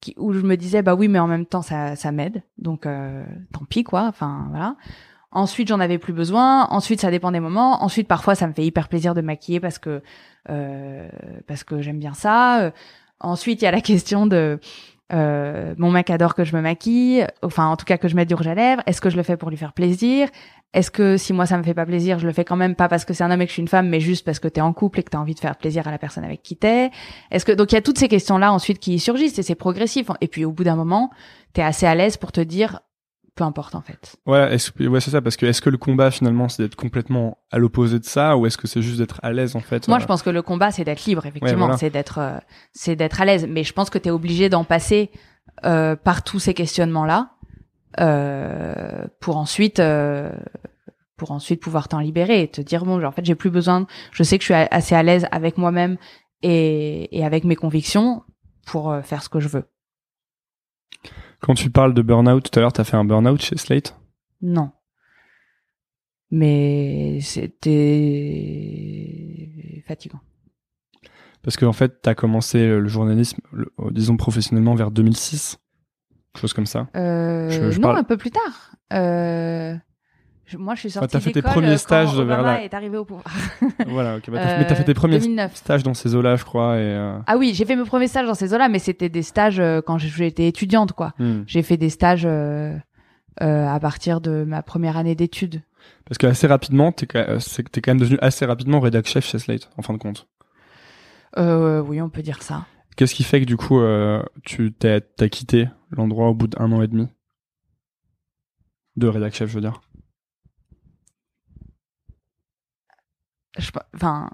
qui, 0.00 0.14
où 0.16 0.32
je 0.32 0.40
me 0.40 0.56
disais 0.56 0.82
bah 0.82 0.94
oui 0.94 1.08
mais 1.08 1.18
en 1.18 1.26
même 1.26 1.46
temps 1.46 1.62
ça, 1.62 1.96
ça 1.96 2.12
m'aide. 2.12 2.42
Donc 2.58 2.86
euh, 2.86 3.24
tant 3.52 3.64
pis 3.64 3.84
quoi. 3.84 4.04
Enfin 4.04 4.46
voilà. 4.50 4.76
Ensuite 5.30 5.68
j'en 5.68 5.80
avais 5.80 5.98
plus 5.98 6.12
besoin. 6.12 6.66
Ensuite 6.70 7.00
ça 7.00 7.10
dépend 7.10 7.32
des 7.32 7.40
moments. 7.40 7.82
Ensuite 7.82 8.08
parfois 8.08 8.34
ça 8.34 8.46
me 8.46 8.52
fait 8.52 8.64
hyper 8.64 8.88
plaisir 8.88 9.14
de 9.14 9.20
maquiller 9.20 9.60
parce 9.60 9.78
que 9.78 10.02
euh, 10.48 11.08
parce 11.46 11.64
que 11.64 11.80
j'aime 11.80 11.98
bien 11.98 12.14
ça. 12.14 12.62
Euh, 12.62 12.70
ensuite 13.20 13.62
il 13.62 13.64
y 13.64 13.68
a 13.68 13.72
la 13.72 13.80
question 13.92 14.26
de 14.26 14.60
euh, 15.12 15.74
mon 15.78 15.90
mec 15.90 16.10
adore 16.10 16.34
que 16.34 16.44
je 16.44 16.56
me 16.56 16.60
maquille, 16.60 17.26
enfin 17.42 17.66
en 17.66 17.76
tout 17.76 17.84
cas 17.84 17.96
que 17.96 18.08
je 18.08 18.16
mette 18.16 18.28
du 18.28 18.34
rouge 18.34 18.48
à 18.48 18.54
lèvres. 18.54 18.82
Est-ce 18.86 19.00
que 19.00 19.10
je 19.10 19.16
le 19.16 19.22
fais 19.22 19.36
pour 19.36 19.50
lui 19.50 19.56
faire 19.56 19.72
plaisir? 19.72 20.28
Est-ce 20.74 20.90
que 20.90 21.16
si 21.16 21.32
moi 21.32 21.46
ça 21.46 21.56
me 21.56 21.62
fait 21.62 21.74
pas 21.74 21.86
plaisir, 21.86 22.18
je 22.18 22.26
le 22.26 22.32
fais 22.32 22.44
quand 22.44 22.56
même 22.56 22.74
pas 22.74 22.88
parce 22.88 23.04
que 23.04 23.14
c'est 23.14 23.24
un 23.24 23.30
homme 23.30 23.40
et 23.40 23.46
que 23.46 23.50
je 23.50 23.54
suis 23.54 23.62
une 23.62 23.68
femme, 23.68 23.88
mais 23.88 24.00
juste 24.00 24.24
parce 24.24 24.40
que 24.40 24.48
t'es 24.48 24.60
en 24.60 24.72
couple 24.72 25.00
et 25.00 25.02
que 25.04 25.10
t'as 25.10 25.18
envie 25.18 25.34
de 25.34 25.40
faire 25.40 25.56
plaisir 25.56 25.86
à 25.86 25.90
la 25.90 25.98
personne 25.98 26.24
avec 26.24 26.42
qui 26.42 26.56
t'es? 26.56 26.90
Est-ce 27.30 27.44
que 27.44 27.52
donc 27.52 27.72
il 27.72 27.76
y 27.76 27.78
a 27.78 27.82
toutes 27.82 27.98
ces 27.98 28.08
questions 28.08 28.36
là 28.36 28.52
ensuite 28.52 28.78
qui 28.78 28.98
surgissent 28.98 29.38
et 29.38 29.42
c'est 29.42 29.54
progressif. 29.54 30.08
Et 30.20 30.28
puis 30.28 30.44
au 30.44 30.52
bout 30.52 30.64
d'un 30.64 30.76
moment, 30.76 31.10
t'es 31.52 31.62
assez 31.62 31.86
à 31.86 31.94
l'aise 31.94 32.16
pour 32.16 32.32
te 32.32 32.40
dire 32.40 32.80
peu 33.36 33.44
importe 33.44 33.74
en 33.76 33.82
fait. 33.82 34.16
Ouais, 34.26 34.52
est-ce 34.54 34.72
que- 34.72 34.84
ouais, 34.84 35.00
c'est 35.00 35.10
ça, 35.12 35.20
parce 35.22 35.36
que 35.36 35.46
est-ce 35.46 35.60
que 35.62 35.70
le 35.70 35.78
combat 35.78 36.10
finalement 36.10 36.48
c'est 36.48 36.62
d'être 36.64 36.74
complètement 36.74 37.38
à 37.52 37.58
l'opposé 37.58 37.98
de 38.00 38.04
ça, 38.04 38.36
ou 38.36 38.46
est-ce 38.46 38.56
que 38.58 38.66
c'est 38.66 38.82
juste 38.82 38.98
d'être 38.98 39.20
à 39.22 39.32
l'aise 39.32 39.54
en 39.54 39.60
fait 39.60 39.86
Moi, 39.88 39.98
euh, 39.98 40.00
je 40.00 40.06
pense 40.06 40.22
que 40.22 40.30
le 40.30 40.42
combat, 40.42 40.70
c'est 40.72 40.84
d'être 40.84 41.04
libre, 41.04 41.24
effectivement, 41.26 41.66
voilà. 41.66 41.76
c'est 41.76 41.90
d'être, 41.90 42.18
euh, 42.18 42.38
c'est 42.72 42.96
d'être 42.96 43.20
à 43.20 43.24
l'aise. 43.24 43.46
Mais 43.48 43.62
je 43.62 43.72
pense 43.72 43.90
que 43.90 43.98
tu 43.98 44.08
es 44.08 44.10
obligé 44.10 44.48
d'en 44.48 44.64
passer 44.64 45.10
euh, 45.64 45.94
par 45.96 46.24
tous 46.24 46.38
ces 46.40 46.54
questionnements-là 46.54 47.30
euh, 48.00 49.06
pour 49.20 49.36
ensuite, 49.36 49.80
euh, 49.80 50.30
pour 51.16 51.30
ensuite 51.30 51.60
pouvoir 51.62 51.88
t'en 51.88 51.98
libérer 52.00 52.42
et 52.42 52.48
te 52.48 52.60
dire 52.60 52.84
bon, 52.84 53.02
en 53.04 53.12
fait, 53.12 53.24
j'ai 53.24 53.34
plus 53.34 53.50
besoin. 53.50 53.82
de- 53.82 53.86
Je 54.12 54.22
sais 54.22 54.36
que 54.38 54.42
je 54.42 54.46
suis 54.46 54.54
a- 54.54 54.68
assez 54.70 54.94
à 54.94 55.02
l'aise 55.02 55.26
avec 55.30 55.56
moi-même 55.58 55.96
et, 56.42 57.16
et 57.18 57.24
avec 57.24 57.44
mes 57.44 57.56
convictions 57.56 58.22
pour 58.66 58.94
faire 59.02 59.22
ce 59.22 59.28
que 59.28 59.40
je 59.40 59.48
veux. 59.48 59.64
Quand 61.40 61.54
tu 61.54 61.70
parles 61.70 61.94
de 61.94 62.02
burn-out, 62.02 62.50
tout 62.50 62.58
à 62.58 62.62
l'heure, 62.62 62.72
t'as 62.72 62.84
fait 62.84 62.96
un 62.96 63.04
burn-out 63.04 63.40
chez 63.42 63.56
Slate? 63.56 63.96
Non. 64.42 64.70
Mais 66.30 67.18
c'était 67.22 67.62
fatigant. 69.86 70.20
Parce 71.42 71.56
qu'en 71.56 71.72
fait, 71.72 72.00
t'as 72.02 72.14
commencé 72.14 72.66
le 72.66 72.88
journalisme, 72.88 73.38
le- 73.52 73.72
euh, 73.78 73.90
disons 73.92 74.16
professionnellement, 74.16 74.74
vers 74.74 74.90
2006, 74.90 75.58
quelque 76.32 76.40
chose 76.40 76.52
comme 76.52 76.66
ça? 76.66 76.88
Euh, 76.96 77.48
Je- 77.50 77.70
je 77.70 77.76
non, 77.78 77.88
parle- 77.88 77.98
un 77.98 78.04
peu 78.04 78.16
plus 78.16 78.32
tard. 78.32 78.74
Euh, 78.92 79.76
je- 80.46 80.56
moi, 80.56 80.74
je 80.74 80.80
suis 80.80 80.90
sortie 80.90 81.08
t'as 81.08 81.20
fait 81.20 81.32
tes 81.32 81.42
premiers 81.42 81.72
quand 81.72 81.76
stages 81.78 82.14
vers 82.14 82.22
Obama 82.38 82.42
la- 82.54 82.62
est 82.64 82.72
arrivé 82.74 82.96
au 82.98 83.04
pouvoir. 83.04 83.24
voilà, 83.86 84.16
ok. 84.16 84.30
Bah, 84.30 84.38
Euh, 84.40 84.56
mais 84.58 84.66
t'as 84.66 84.74
fait 84.74 84.84
tes 84.84 84.94
premiers 84.94 85.18
2009. 85.18 85.54
stages 85.56 85.82
dans 85.82 85.94
ces 85.94 86.14
eaux-là, 86.14 86.36
je 86.36 86.44
crois, 86.44 86.76
et. 86.76 86.80
euh, 86.82 87.18
Ah 87.26 87.36
oui, 87.36 87.52
j'ai 87.54 87.64
fait 87.64 87.76
mes 87.76 87.84
premiers 87.84 88.08
stages 88.08 88.26
dans 88.26 88.34
ces 88.34 88.54
eaux-là, 88.54 88.68
mais 88.68 88.78
c'était 88.78 89.08
des 89.08 89.22
stages 89.22 89.60
euh, 89.60 89.80
quand 89.84 89.98
j'étais 89.98 90.46
étudiante, 90.48 90.92
quoi. 90.92 91.12
hmm. 91.18 91.42
J'ai 91.46 91.62
fait 91.62 91.76
des 91.76 91.90
stages 91.90 92.24
euh, 92.26 92.76
euh, 93.42 93.66
à 93.68 93.78
partir 93.80 94.20
de 94.20 94.44
ma 94.44 94.62
première 94.62 94.96
année 94.96 95.14
d'études. 95.14 95.62
Parce 96.06 96.18
que 96.18 96.26
assez 96.26 96.46
rapidement, 96.46 96.90
t'es 96.92 97.06
quand 97.06 97.24
euh, 97.28 97.38
t'es 97.72 97.80
quand 97.80 97.90
même 97.92 98.00
devenu 98.00 98.18
assez 98.22 98.44
rapidement 98.46 98.80
rédac 98.80 99.06
chef 99.06 99.26
chez 99.26 99.38
Slate, 99.38 99.68
en 99.76 99.82
fin 99.82 99.92
de 99.92 99.98
compte. 99.98 100.26
Euh, 101.38 101.80
oui, 101.82 102.00
on 102.00 102.08
peut 102.08 102.22
dire 102.22 102.42
ça. 102.42 102.64
Qu'est-ce 102.96 103.14
qui 103.14 103.24
fait 103.24 103.40
que 103.40 103.44
du 103.46 103.56
coup, 103.58 103.78
euh, 103.80 104.22
tu 104.42 104.72
t'as 104.72 105.00
t'as 105.00 105.28
quitté 105.28 105.68
l'endroit 105.90 106.28
au 106.28 106.34
bout 106.34 106.46
d'un 106.46 106.72
an 106.72 106.80
et 106.82 106.88
demi? 106.88 107.08
De 108.96 109.06
rédac 109.08 109.34
chef, 109.34 109.50
je 109.50 109.54
veux 109.56 109.60
dire. 109.60 109.80
Enfin, 113.94 114.30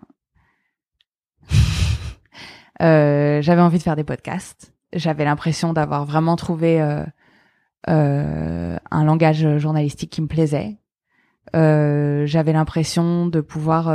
euh, 2.82 3.42
j'avais 3.42 3.60
envie 3.60 3.78
de 3.78 3.82
faire 3.82 3.96
des 3.96 4.04
podcasts. 4.04 4.74
J'avais 4.92 5.24
l'impression 5.24 5.72
d'avoir 5.72 6.04
vraiment 6.04 6.36
trouvé 6.36 6.80
euh, 6.80 7.04
euh, 7.88 8.76
un 8.90 9.04
langage 9.04 9.58
journalistique 9.58 10.10
qui 10.10 10.22
me 10.22 10.26
plaisait. 10.26 10.78
J'avais 11.54 12.52
l'impression 12.52 13.26
de 13.26 13.40
pouvoir. 13.40 13.88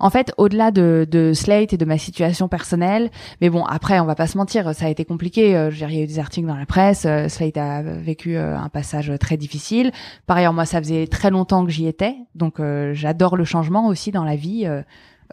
En 0.00 0.10
fait, 0.10 0.32
au-delà 0.38 0.70
de, 0.70 1.06
de 1.10 1.32
Slate 1.32 1.72
et 1.72 1.76
de 1.76 1.84
ma 1.84 1.98
situation 1.98 2.48
personnelle, 2.48 3.10
mais 3.40 3.50
bon, 3.50 3.64
après, 3.64 4.00
on 4.00 4.04
va 4.06 4.14
pas 4.14 4.26
se 4.26 4.36
mentir, 4.38 4.74
ça 4.74 4.86
a 4.86 4.88
été 4.88 5.04
compliqué. 5.04 5.56
Euh, 5.56 5.70
je 5.70 5.74
veux 5.74 5.78
dire, 5.78 5.90
Il 5.90 5.96
y 5.96 6.00
a 6.00 6.04
eu 6.04 6.06
des 6.06 6.18
articles 6.18 6.46
dans 6.46 6.56
la 6.56 6.66
presse. 6.66 7.04
euh, 7.06 7.28
Slate 7.28 7.56
a 7.56 7.82
vécu 7.82 8.36
euh, 8.36 8.56
un 8.58 8.68
passage 8.68 9.12
très 9.20 9.36
difficile. 9.36 9.92
Par 10.26 10.36
ailleurs, 10.36 10.52
moi, 10.52 10.66
ça 10.66 10.78
faisait 10.80 11.06
très 11.06 11.30
longtemps 11.30 11.64
que 11.64 11.70
j'y 11.70 11.86
étais, 11.86 12.14
donc 12.34 12.60
euh, 12.60 12.92
j'adore 12.94 13.36
le 13.36 13.44
changement 13.44 13.86
aussi 13.86 14.10
dans 14.10 14.24
la 14.24 14.36
vie, 14.36 14.64
euh, 14.66 14.82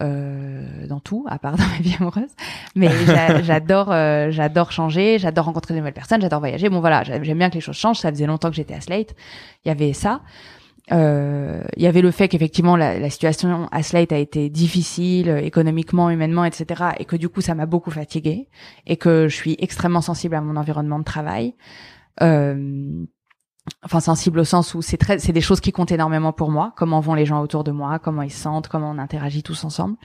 euh, 0.02 0.88
dans 0.88 1.00
tout, 1.00 1.26
à 1.30 1.38
part 1.38 1.58
dans 1.58 1.66
ma 1.68 1.78
vie 1.82 1.96
amoureuse. 2.00 2.30
Mais 2.76 2.90
j'a- 3.06 3.42
j'adore, 3.44 3.88
j'adore 4.32 4.72
changer, 4.72 5.20
j'adore 5.20 5.46
rencontrer 5.46 5.74
de 5.74 5.80
nouvelles 5.80 5.94
personnes, 5.94 6.22
j'adore 6.22 6.40
voyager. 6.40 6.70
Bon, 6.70 6.80
voilà, 6.80 7.04
j'a- 7.04 7.22
j'aime 7.22 7.38
bien 7.38 7.50
que 7.50 7.56
les 7.56 7.62
choses 7.62 7.76
changent. 7.78 8.00
Ça 8.00 8.10
faisait 8.10 8.26
longtemps 8.26 8.50
que 8.50 8.56
j'étais 8.56 8.74
à 8.74 8.82
Slate. 8.82 9.14
Il 9.66 9.68
y 9.68 9.72
avait 9.72 9.94
ça. 9.94 10.22
Euh, 10.92 11.64
il 11.78 11.84
y 11.84 11.88
avait 11.88 12.02
le 12.02 12.12
fait 12.12 12.28
qu'effectivement 12.28 12.76
la, 12.76 13.00
la, 13.00 13.10
situation 13.10 13.68
à 13.72 13.84
Slate 13.84 14.12
a 14.12 14.18
été 14.18 14.50
difficile 14.50 15.30
euh, 15.30 15.38
économiquement, 15.38 16.10
humainement, 16.10 16.44
etc. 16.44 16.84
Et 17.00 17.06
que 17.06 17.16
du 17.16 17.30
coup 17.30 17.42
ça 17.42 17.56
m'a 17.56 17.66
beaucoup 17.66 17.92
fatiguée 17.92 18.50
et 18.88 18.98
que 18.98 19.28
je 19.28 19.36
suis 19.36 19.56
extrêmement 19.60 20.02
sensible 20.02 20.36
à 20.36 20.42
mon 20.42 20.56
environnement 20.56 21.00
de 21.00 21.04
travail. 21.04 21.56
Euh, 22.22 23.06
enfin 23.84 24.00
sensible 24.00 24.40
au 24.40 24.44
sens 24.44 24.74
où 24.74 24.82
c'est 24.82 24.98
très, 24.98 25.20
c'est 25.20 25.34
des 25.34 25.42
choses 25.42 25.62
qui 25.62 25.72
comptent 25.72 25.92
énormément 25.92 26.34
pour 26.34 26.52
moi. 26.52 26.74
Comment 26.76 27.00
vont 27.00 27.14
les 27.14 27.26
gens 27.26 27.42
autour 27.42 27.64
de 27.64 27.72
moi, 27.72 28.00
comment 28.00 28.22
ils 28.22 28.32
se 28.32 28.42
sentent, 28.42 28.68
comment 28.68 28.90
on 28.92 28.98
interagit 28.98 29.44
tous 29.44 29.64
ensemble. 29.64 29.98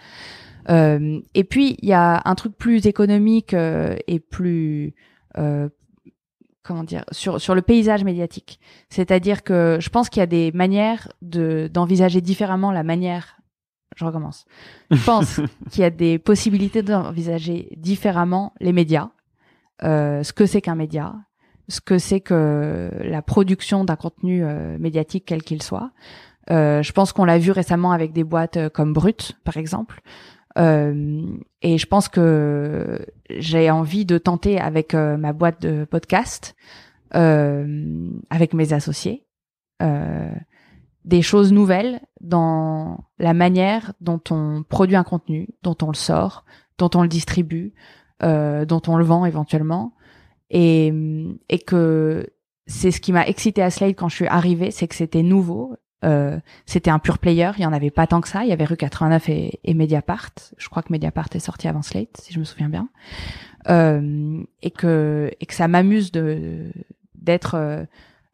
Euh, 0.68 1.20
et 1.34 1.44
puis 1.44 1.76
il 1.80 1.88
y 1.88 1.92
a 1.92 2.22
un 2.24 2.34
truc 2.34 2.56
plus 2.56 2.86
économique 2.86 3.54
euh, 3.54 3.96
et 4.08 4.18
plus 4.18 4.94
euh, 5.38 5.68
comment 6.66 6.84
dire 6.84 7.04
sur 7.12 7.40
sur 7.40 7.54
le 7.54 7.62
paysage 7.62 8.04
médiatique. 8.04 8.60
C'est-à-dire 8.90 9.42
que 9.42 9.78
je 9.80 9.88
pense 9.88 10.08
qu'il 10.08 10.20
y 10.20 10.22
a 10.22 10.26
des 10.26 10.52
manières 10.52 11.08
de 11.22 11.70
d'envisager 11.72 12.20
différemment 12.20 12.72
la 12.72 12.82
manière. 12.82 13.38
Je 13.96 14.04
recommence. 14.04 14.44
Je 14.90 15.02
pense 15.04 15.40
qu'il 15.70 15.80
y 15.80 15.84
a 15.84 15.90
des 15.90 16.18
possibilités 16.18 16.82
d'envisager 16.82 17.68
différemment 17.76 18.52
les 18.60 18.72
médias, 18.72 19.10
euh, 19.82 20.22
ce 20.22 20.32
que 20.32 20.46
c'est 20.46 20.60
qu'un 20.60 20.74
média, 20.74 21.14
ce 21.68 21.80
que 21.80 21.98
c'est 21.98 22.20
que 22.20 22.90
la 23.00 23.22
production 23.22 23.84
d'un 23.84 23.96
contenu 23.96 24.44
euh, 24.44 24.76
médiatique 24.78 25.24
quel 25.26 25.42
qu'il 25.42 25.62
soit. 25.62 25.92
Euh, 26.50 26.82
je 26.82 26.92
pense 26.92 27.12
qu'on 27.12 27.24
l'a 27.24 27.38
vu 27.38 27.50
récemment 27.50 27.92
avec 27.92 28.12
des 28.12 28.24
boîtes 28.24 28.56
euh, 28.56 28.68
comme 28.68 28.92
Brut, 28.92 29.36
par 29.44 29.56
exemple. 29.56 30.00
Euh, 30.56 31.22
et 31.62 31.78
je 31.78 31.86
pense 31.86 32.08
que 32.08 33.04
j'ai 33.30 33.70
envie 33.70 34.04
de 34.04 34.18
tenter 34.18 34.58
avec 34.58 34.94
euh, 34.94 35.16
ma 35.16 35.32
boîte 35.32 35.60
de 35.60 35.84
podcast, 35.84 36.56
euh, 37.14 38.10
avec 38.30 38.54
mes 38.54 38.72
associés, 38.72 39.24
des 41.04 41.22
choses 41.22 41.52
nouvelles 41.52 42.00
dans 42.20 43.04
la 43.18 43.34
manière 43.34 43.92
dont 44.00 44.20
on 44.30 44.64
produit 44.66 44.96
un 44.96 45.04
contenu, 45.04 45.48
dont 45.62 45.76
on 45.82 45.88
le 45.88 45.94
sort, 45.94 46.44
dont 46.78 46.90
on 46.94 47.02
le 47.02 47.08
distribue, 47.08 47.74
dont 48.20 48.82
on 48.88 48.96
le 48.96 49.04
vend 49.04 49.26
éventuellement, 49.26 49.92
et, 50.48 50.92
et 51.50 51.58
que 51.58 52.26
c'est 52.66 52.90
ce 52.90 53.00
qui 53.00 53.12
m'a 53.12 53.26
excité 53.26 53.62
à 53.62 53.70
Slade 53.70 53.94
quand 53.94 54.08
je 54.08 54.16
suis 54.16 54.26
arrivée, 54.26 54.70
c'est 54.70 54.88
que 54.88 54.94
c'était 54.94 55.22
nouveau 55.22 55.76
euh, 56.04 56.38
c'était 56.66 56.90
un 56.90 56.98
pur 56.98 57.18
player, 57.18 57.50
il 57.56 57.62
y 57.62 57.66
en 57.66 57.72
avait 57.72 57.90
pas 57.90 58.06
tant 58.06 58.20
que 58.20 58.28
ça. 58.28 58.44
Il 58.44 58.48
y 58.48 58.52
avait 58.52 58.64
Rue 58.64 58.76
89 58.76 59.28
et, 59.28 59.60
et 59.64 59.74
Mediapart. 59.74 60.32
Je 60.58 60.68
crois 60.68 60.82
que 60.82 60.92
Mediapart 60.92 61.28
est 61.32 61.40
sorti 61.40 61.68
avant 61.68 61.82
Slate, 61.82 62.18
si 62.20 62.32
je 62.32 62.38
me 62.38 62.44
souviens 62.44 62.68
bien. 62.68 62.88
Euh, 63.68 64.42
et 64.62 64.70
que 64.70 65.30
et 65.40 65.46
que 65.46 65.54
ça 65.54 65.66
m'amuse 65.66 66.12
de 66.12 66.70
d'être 67.16 67.54
euh, 67.54 67.84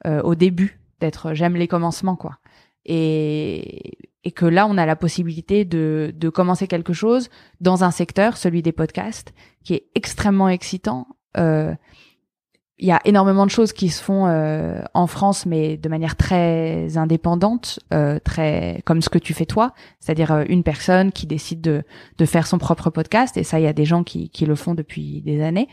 euh, 0.06 0.20
au 0.22 0.34
début, 0.34 0.80
d'être 1.00 1.32
j'aime 1.32 1.56
les 1.56 1.68
commencements 1.68 2.16
quoi. 2.16 2.38
Et 2.84 3.98
et 4.24 4.32
que 4.32 4.44
là 4.44 4.66
on 4.66 4.76
a 4.76 4.84
la 4.84 4.96
possibilité 4.96 5.64
de 5.64 6.12
de 6.14 6.28
commencer 6.28 6.66
quelque 6.66 6.92
chose 6.92 7.30
dans 7.60 7.82
un 7.84 7.90
secteur, 7.90 8.36
celui 8.36 8.60
des 8.60 8.72
podcasts, 8.72 9.32
qui 9.64 9.74
est 9.74 9.86
extrêmement 9.94 10.48
excitant. 10.48 11.06
Euh, 11.38 11.74
il 12.83 12.87
y 12.87 12.91
a 12.91 13.01
énormément 13.05 13.47
de 13.47 13.51
choses 13.51 13.72
qui 13.72 13.91
se 13.91 14.03
font 14.03 14.26
euh, 14.26 14.83
en 14.93 15.07
France, 15.07 15.47
mais 15.47 15.76
de 15.76 15.89
manière 15.89 16.16
très 16.16 16.99
indépendante, 16.99 17.78
euh, 17.95 18.18
très 18.18 18.83
comme 18.85 19.01
ce 19.03 19.09
que 19.09 19.18
tu 19.18 19.35
fais 19.35 19.47
toi, 19.47 19.72
c'est-à-dire 20.01 20.33
euh, 20.33 20.45
une 20.49 20.64
personne 20.64 21.12
qui 21.12 21.28
décide 21.28 21.61
de, 21.61 21.85
de 22.18 22.24
faire 22.24 22.45
son 22.45 22.59
propre 22.59 22.91
podcast, 22.91 23.37
et 23.37 23.45
ça, 23.45 23.61
il 23.61 23.62
y 23.62 23.68
a 23.68 23.72
des 23.72 23.85
gens 23.85 24.03
qui, 24.03 24.30
qui 24.30 24.47
le 24.47 24.57
font 24.57 24.74
depuis 24.74 25.22
des 25.22 25.43
années. 25.43 25.68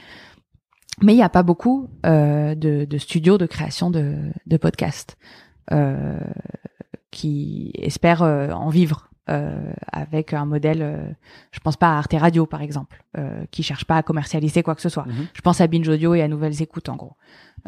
Mais 1.02 1.14
il 1.14 1.16
n'y 1.16 1.24
a 1.24 1.30
pas 1.30 1.44
beaucoup 1.44 1.88
de, 2.04 2.86
de, 2.86 2.98
studios 2.98 3.38
de 3.38 3.46
création 3.46 3.90
de, 3.90 4.16
de 4.46 4.58
podcasts 4.58 5.18
qui 7.10 7.72
espèrent 7.76 8.22
en 8.22 8.68
vivre 8.70 9.09
euh, 9.09 9.09
avec 9.92 10.34
un 10.34 10.46
modèle, 10.46 10.82
euh, 10.82 11.10
je 11.52 11.60
pense 11.60 11.78
pas 11.78 11.94
à 11.94 11.98
Arte 11.98 12.16
Radio 12.18 12.46
par 12.46 12.62
exemple, 12.62 13.04
euh, 13.18 13.44
qui 13.52 13.64
cherche 13.64 13.86
pas 13.86 13.98
à 13.98 14.04
commercialiser 14.04 14.64
quoi 14.64 14.76
que 14.76 14.82
ce 14.82 14.90
soit. 14.90 15.06
Mhm. 15.06 15.28
Je 15.34 15.42
pense 15.42 15.62
à 15.62 15.68
Binge 15.68 15.88
Audio 15.88 16.14
et 16.16 16.22
à 16.22 16.28
Nouvelles 16.28 16.62
Écoutes 16.62 16.90
en 16.90 16.96
gros. 16.96 17.16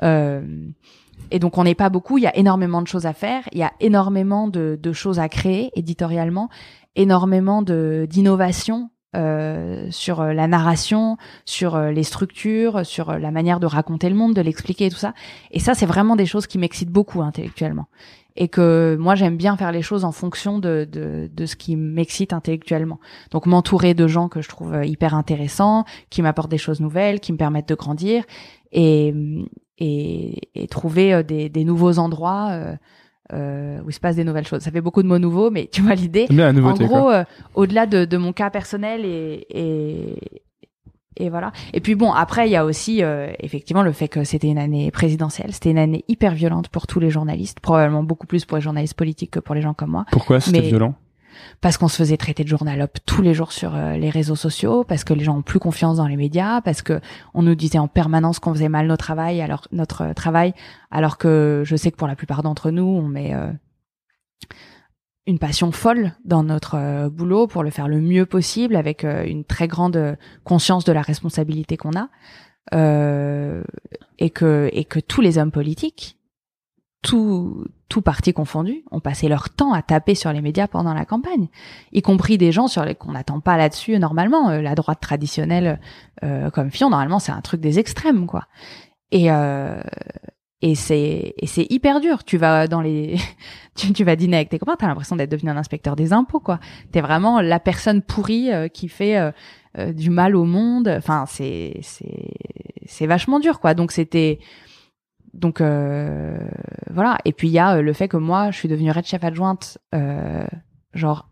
et 0.01 1.39
donc 1.39 1.57
on 1.57 1.63
n'est 1.63 1.75
pas 1.75 1.89
beaucoup, 1.89 2.17
il 2.17 2.23
y 2.23 2.27
a 2.27 2.35
énormément 2.35 2.81
de 2.81 2.87
choses 2.87 3.05
à 3.05 3.13
faire, 3.13 3.43
il 3.51 3.59
y 3.59 3.63
a 3.63 3.71
énormément 3.79 4.47
de, 4.47 4.79
de 4.81 4.93
choses 4.93 5.19
à 5.19 5.29
créer 5.29 5.71
éditorialement, 5.75 6.49
énormément 6.95 7.61
de 7.61 8.07
d'innovation 8.09 8.89
euh, 9.15 9.87
sur 9.91 10.23
la 10.23 10.47
narration, 10.47 11.17
sur 11.45 11.77
les 11.79 12.03
structures, 12.03 12.85
sur 12.85 13.19
la 13.19 13.31
manière 13.31 13.59
de 13.59 13.67
raconter 13.67 14.09
le 14.09 14.15
monde, 14.15 14.33
de 14.33 14.41
l'expliquer 14.41 14.85
et 14.85 14.89
tout 14.89 14.97
ça. 14.97 15.13
Et 15.51 15.59
ça, 15.59 15.73
c'est 15.75 15.85
vraiment 15.85 16.15
des 16.15 16.25
choses 16.25 16.47
qui 16.47 16.57
m'excitent 16.57 16.91
beaucoup 16.91 17.21
intellectuellement 17.21 17.87
et 18.35 18.47
que 18.47 18.95
moi 18.99 19.15
j'aime 19.15 19.37
bien 19.37 19.57
faire 19.57 19.71
les 19.71 19.81
choses 19.81 20.05
en 20.05 20.11
fonction 20.11 20.59
de, 20.59 20.87
de, 20.89 21.29
de 21.33 21.45
ce 21.45 21.55
qui 21.55 21.75
m'excite 21.75 22.33
intellectuellement. 22.33 22.99
Donc 23.31 23.45
m'entourer 23.45 23.93
de 23.93 24.07
gens 24.07 24.29
que 24.29 24.41
je 24.41 24.49
trouve 24.49 24.73
euh, 24.73 24.85
hyper 24.85 25.15
intéressants, 25.15 25.85
qui 26.09 26.21
m'apportent 26.21 26.51
des 26.51 26.57
choses 26.57 26.79
nouvelles, 26.79 27.19
qui 27.19 27.33
me 27.33 27.37
permettent 27.37 27.69
de 27.69 27.75
grandir 27.75 28.23
et, 28.71 29.13
et, 29.77 30.49
et 30.55 30.67
trouver 30.67 31.13
euh, 31.13 31.23
des, 31.23 31.49
des 31.49 31.65
nouveaux 31.65 31.99
endroits 31.99 32.49
euh, 32.51 32.75
euh, 33.33 33.79
où 33.85 33.89
il 33.89 33.93
se 33.93 33.99
passe 33.99 34.15
des 34.15 34.23
nouvelles 34.23 34.47
choses. 34.47 34.61
Ça 34.61 34.71
fait 34.71 34.81
beaucoup 34.81 35.03
de 35.03 35.07
mots 35.07 35.19
nouveaux, 35.19 35.51
mais 35.51 35.69
tu 35.71 35.81
vois 35.81 35.95
l'idée. 35.95 36.27
En 36.63 36.73
gros, 36.87 37.09
euh, 37.09 37.23
au-delà 37.55 37.85
de, 37.85 38.03
de, 38.03 38.17
mon 38.17 38.33
cas 38.33 38.49
personnel 38.49 39.05
et, 39.05 39.45
et, 39.49 40.43
et 41.17 41.29
voilà. 41.29 41.51
Et 41.73 41.81
puis 41.81 41.95
bon, 41.95 42.11
après 42.11 42.47
il 42.47 42.51
y 42.51 42.55
a 42.55 42.65
aussi 42.65 43.03
euh, 43.03 43.31
effectivement 43.39 43.83
le 43.83 43.91
fait 43.91 44.07
que 44.07 44.23
c'était 44.23 44.47
une 44.47 44.57
année 44.57 44.91
présidentielle, 44.91 45.53
c'était 45.53 45.71
une 45.71 45.77
année 45.77 46.05
hyper 46.07 46.33
violente 46.33 46.69
pour 46.69 46.87
tous 46.87 46.99
les 46.99 47.09
journalistes, 47.09 47.59
probablement 47.59 48.03
beaucoup 48.03 48.27
plus 48.27 48.45
pour 48.45 48.57
les 48.57 48.61
journalistes 48.61 48.95
politiques 48.95 49.31
que 49.31 49.39
pour 49.39 49.55
les 49.55 49.61
gens 49.61 49.73
comme 49.73 49.91
moi. 49.91 50.05
Pourquoi 50.11 50.39
c'était 50.39 50.61
violent? 50.61 50.95
Parce 51.61 51.77
qu'on 51.77 51.87
se 51.87 51.95
faisait 51.95 52.17
traiter 52.17 52.43
de 52.43 52.49
journalope 52.49 52.97
tous 53.05 53.21
les 53.21 53.33
jours 53.33 53.51
sur 53.51 53.75
euh, 53.75 53.95
les 53.97 54.09
réseaux 54.09 54.35
sociaux, 54.35 54.83
parce 54.83 55.03
que 55.03 55.13
les 55.13 55.23
gens 55.23 55.37
ont 55.37 55.41
plus 55.41 55.59
confiance 55.59 55.97
dans 55.97 56.07
les 56.07 56.17
médias, 56.17 56.61
parce 56.61 56.81
que 56.81 56.99
on 57.33 57.41
nous 57.41 57.55
disait 57.55 57.79
en 57.79 57.87
permanence 57.87 58.39
qu'on 58.39 58.53
faisait 58.53 58.69
mal 58.69 58.87
notre 58.87 59.03
travail, 59.03 59.41
alors 59.41 59.67
notre 59.71 60.13
travail, 60.13 60.53
alors 60.91 61.17
que 61.17 61.63
je 61.65 61.75
sais 61.75 61.91
que 61.91 61.97
pour 61.97 62.07
la 62.07 62.15
plupart 62.15 62.43
d'entre 62.43 62.69
nous, 62.69 62.83
on 62.83 63.07
met 63.07 63.33
euh, 63.33 63.51
une 65.27 65.39
passion 65.39 65.71
folle 65.71 66.13
dans 66.25 66.43
notre 66.43 66.75
euh, 66.75 67.09
boulot 67.09 67.47
pour 67.47 67.63
le 67.63 67.69
faire 67.69 67.87
le 67.87 68.01
mieux 68.01 68.25
possible 68.25 68.75
avec 68.75 69.03
euh, 69.03 69.23
une 69.25 69.43
très 69.43 69.67
grande 69.67 69.97
euh, 69.97 70.15
conscience 70.43 70.83
de 70.83 70.91
la 70.91 71.01
responsabilité 71.01 71.77
qu'on 71.77 71.91
a 71.91 72.09
et 74.19 74.29
que 74.29 74.69
et 74.71 74.85
que 74.85 74.99
tous 74.99 75.19
les 75.19 75.39
hommes 75.39 75.51
politiques 75.51 76.17
tout 77.01 77.65
tout 77.89 78.01
parti 78.01 78.33
confondu 78.33 78.85
ont 78.91 78.99
passé 78.99 79.27
leur 79.27 79.49
temps 79.49 79.73
à 79.73 79.81
taper 79.81 80.13
sur 80.13 80.31
les 80.31 80.41
médias 80.41 80.67
pendant 80.67 80.93
la 80.93 81.03
campagne 81.03 81.49
y 81.91 82.03
compris 82.03 82.37
des 82.37 82.51
gens 82.51 82.67
sur 82.67 82.85
les 82.85 82.93
qu'on 82.93 83.13
n'attend 83.13 83.39
pas 83.39 83.57
là-dessus 83.57 83.97
normalement 83.97 84.51
la 84.51 84.75
droite 84.75 84.99
traditionnelle 85.01 85.81
comme 86.53 86.69
Fillon 86.69 86.91
normalement 86.91 87.17
c'est 87.17 87.31
un 87.31 87.41
truc 87.41 87.61
des 87.61 87.79
extrêmes 87.79 88.27
quoi. 88.27 88.45
Et 89.11 89.29
et 90.61 90.75
c'est 90.75 91.33
et 91.37 91.47
c'est 91.47 91.65
hyper 91.69 91.99
dur. 91.99 92.23
Tu 92.23 92.37
vas 92.37 92.67
dans 92.67 92.81
les 92.81 93.17
tu, 93.75 94.03
vas 94.03 94.15
dîner 94.15 94.37
avec 94.37 94.49
tes 94.49 94.59
copains, 94.59 94.75
t'as 94.77 94.87
l'impression 94.87 95.15
d'être 95.15 95.31
devenu 95.31 95.49
un 95.49 95.57
inspecteur 95.57 95.95
des 95.95 96.13
impôts 96.13 96.39
quoi. 96.39 96.59
T'es 96.91 97.01
vraiment 97.01 97.41
la 97.41 97.59
personne 97.59 98.01
pourrie 98.01 98.51
euh, 98.51 98.67
qui 98.67 98.87
fait 98.87 99.17
euh, 99.17 99.31
euh, 99.77 99.93
du 99.93 100.09
mal 100.09 100.35
au 100.35 100.45
monde. 100.45 100.87
Enfin 100.87 101.25
c'est 101.27 101.79
c'est 101.81 102.31
c'est 102.85 103.07
vachement 103.07 103.39
dur 103.39 103.59
quoi. 103.59 103.73
Donc 103.73 103.91
c'était 103.91 104.39
donc 105.33 105.61
voilà. 105.61 107.17
Et 107.25 107.33
puis 107.33 107.47
il 107.47 107.53
y 107.53 107.59
a 107.59 107.81
le 107.81 107.93
fait 107.93 108.07
que 108.07 108.17
moi 108.17 108.51
je 108.51 108.57
suis 108.57 108.67
devenue 108.67 108.91
red 108.91 109.05
chef 109.05 109.23
adjointe 109.23 109.77
genre 110.93 111.29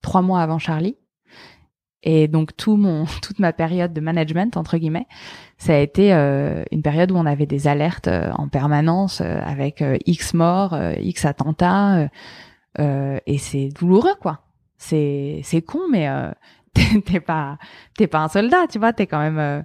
trois 0.00 0.22
mois 0.22 0.40
avant 0.40 0.58
Charlie. 0.58 0.96
Et 2.02 2.28
donc 2.28 2.56
tout 2.56 2.76
mon 2.76 3.04
toute 3.22 3.38
ma 3.38 3.52
période 3.52 3.92
de 3.92 4.00
management 4.00 4.56
entre 4.56 4.76
guillemets, 4.78 5.06
ça 5.58 5.74
a 5.74 5.78
été 5.78 6.12
euh, 6.12 6.64
une 6.72 6.82
période 6.82 7.12
où 7.12 7.16
on 7.16 7.26
avait 7.26 7.46
des 7.46 7.68
alertes 7.68 8.08
euh, 8.08 8.30
en 8.32 8.48
permanence 8.48 9.20
euh, 9.20 9.40
avec 9.42 9.84
X 10.06 10.34
morts, 10.34 10.76
X 10.98 11.24
attentats 11.24 12.08
et 12.78 13.38
c'est 13.38 13.68
douloureux 13.68 14.14
quoi. 14.20 14.40
C'est 14.78 15.40
c'est 15.44 15.62
con 15.62 15.82
mais 15.90 16.08
t'es 17.06 17.20
pas 17.20 17.58
t'es 17.96 18.06
pas 18.06 18.20
un 18.20 18.28
soldat, 18.28 18.66
tu 18.68 18.78
vois, 18.78 18.92
t'es 18.92 19.06
quand 19.06 19.20
même 19.20 19.64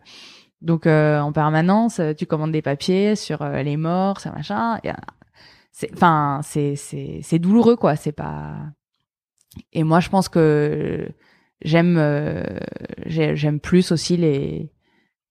donc 0.61 0.85
en 0.85 1.31
permanence 1.31 2.01
tu 2.17 2.25
commandes 2.25 2.51
des 2.51 2.61
papiers 2.61 3.15
sur 3.15 3.43
les 3.47 3.77
morts, 3.77 4.19
ça 4.19 4.31
machin. 4.31 4.79
C'est 5.71 5.91
enfin 5.93 6.41
c'est 6.43 6.75
c'est 6.75 7.21
c'est 7.23 7.39
douloureux 7.39 7.77
quoi, 7.77 7.95
c'est 7.95 8.11
pas 8.11 8.57
et 9.73 9.83
moi 9.83 9.99
je 9.99 10.09
pense 10.09 10.29
que 10.29 11.09
j'aime 11.63 11.97
euh, 11.97 12.43
j'aime 13.05 13.59
plus 13.59 13.91
aussi 13.91 14.17
les 14.17 14.71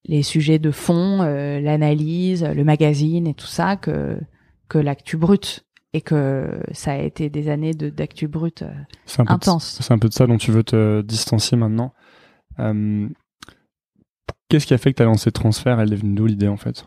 les 0.09 0.23
sujets 0.23 0.59
de 0.61 0.71
fond, 0.71 1.23
euh, 1.23 1.61
l'analyse, 1.61 2.45
le 2.45 2.63
magazine 2.65 3.27
et 3.27 3.35
tout 3.35 3.47
ça 3.47 3.77
que 3.77 4.19
que 4.69 4.79
l'actu 4.79 5.17
brut 5.17 5.65
et 5.93 6.01
que 6.01 6.61
ça 6.73 6.93
a 6.93 6.99
été 6.99 7.31
des 7.31 7.49
années 7.49 7.73
de 7.75 7.91
d'actu 7.91 8.29
brut 8.29 8.63
euh, 8.63 8.71
intense. 9.27 9.79
C'est 9.81 9.93
un 9.93 9.99
peu 9.99 10.09
de 10.09 10.15
ça 10.15 10.27
dont 10.27 10.39
tu 10.39 10.51
veux 10.53 10.63
te 10.65 11.01
distancier 11.03 11.57
maintenant. 11.57 11.93
Qu'est-ce 14.49 14.67
qui 14.67 14.75
a 14.75 14.79
fait 14.79 14.93
que 14.93 14.97
tu 14.99 15.03
as 15.03 15.07
lancé 15.07 15.33
Transfert? 15.33 15.81
Elle 15.81 15.93
est 15.93 15.97
venue 15.97 16.15
d'où 16.15 16.27
l'idée 16.27 16.49
en 16.49 16.57
fait? 16.57 16.87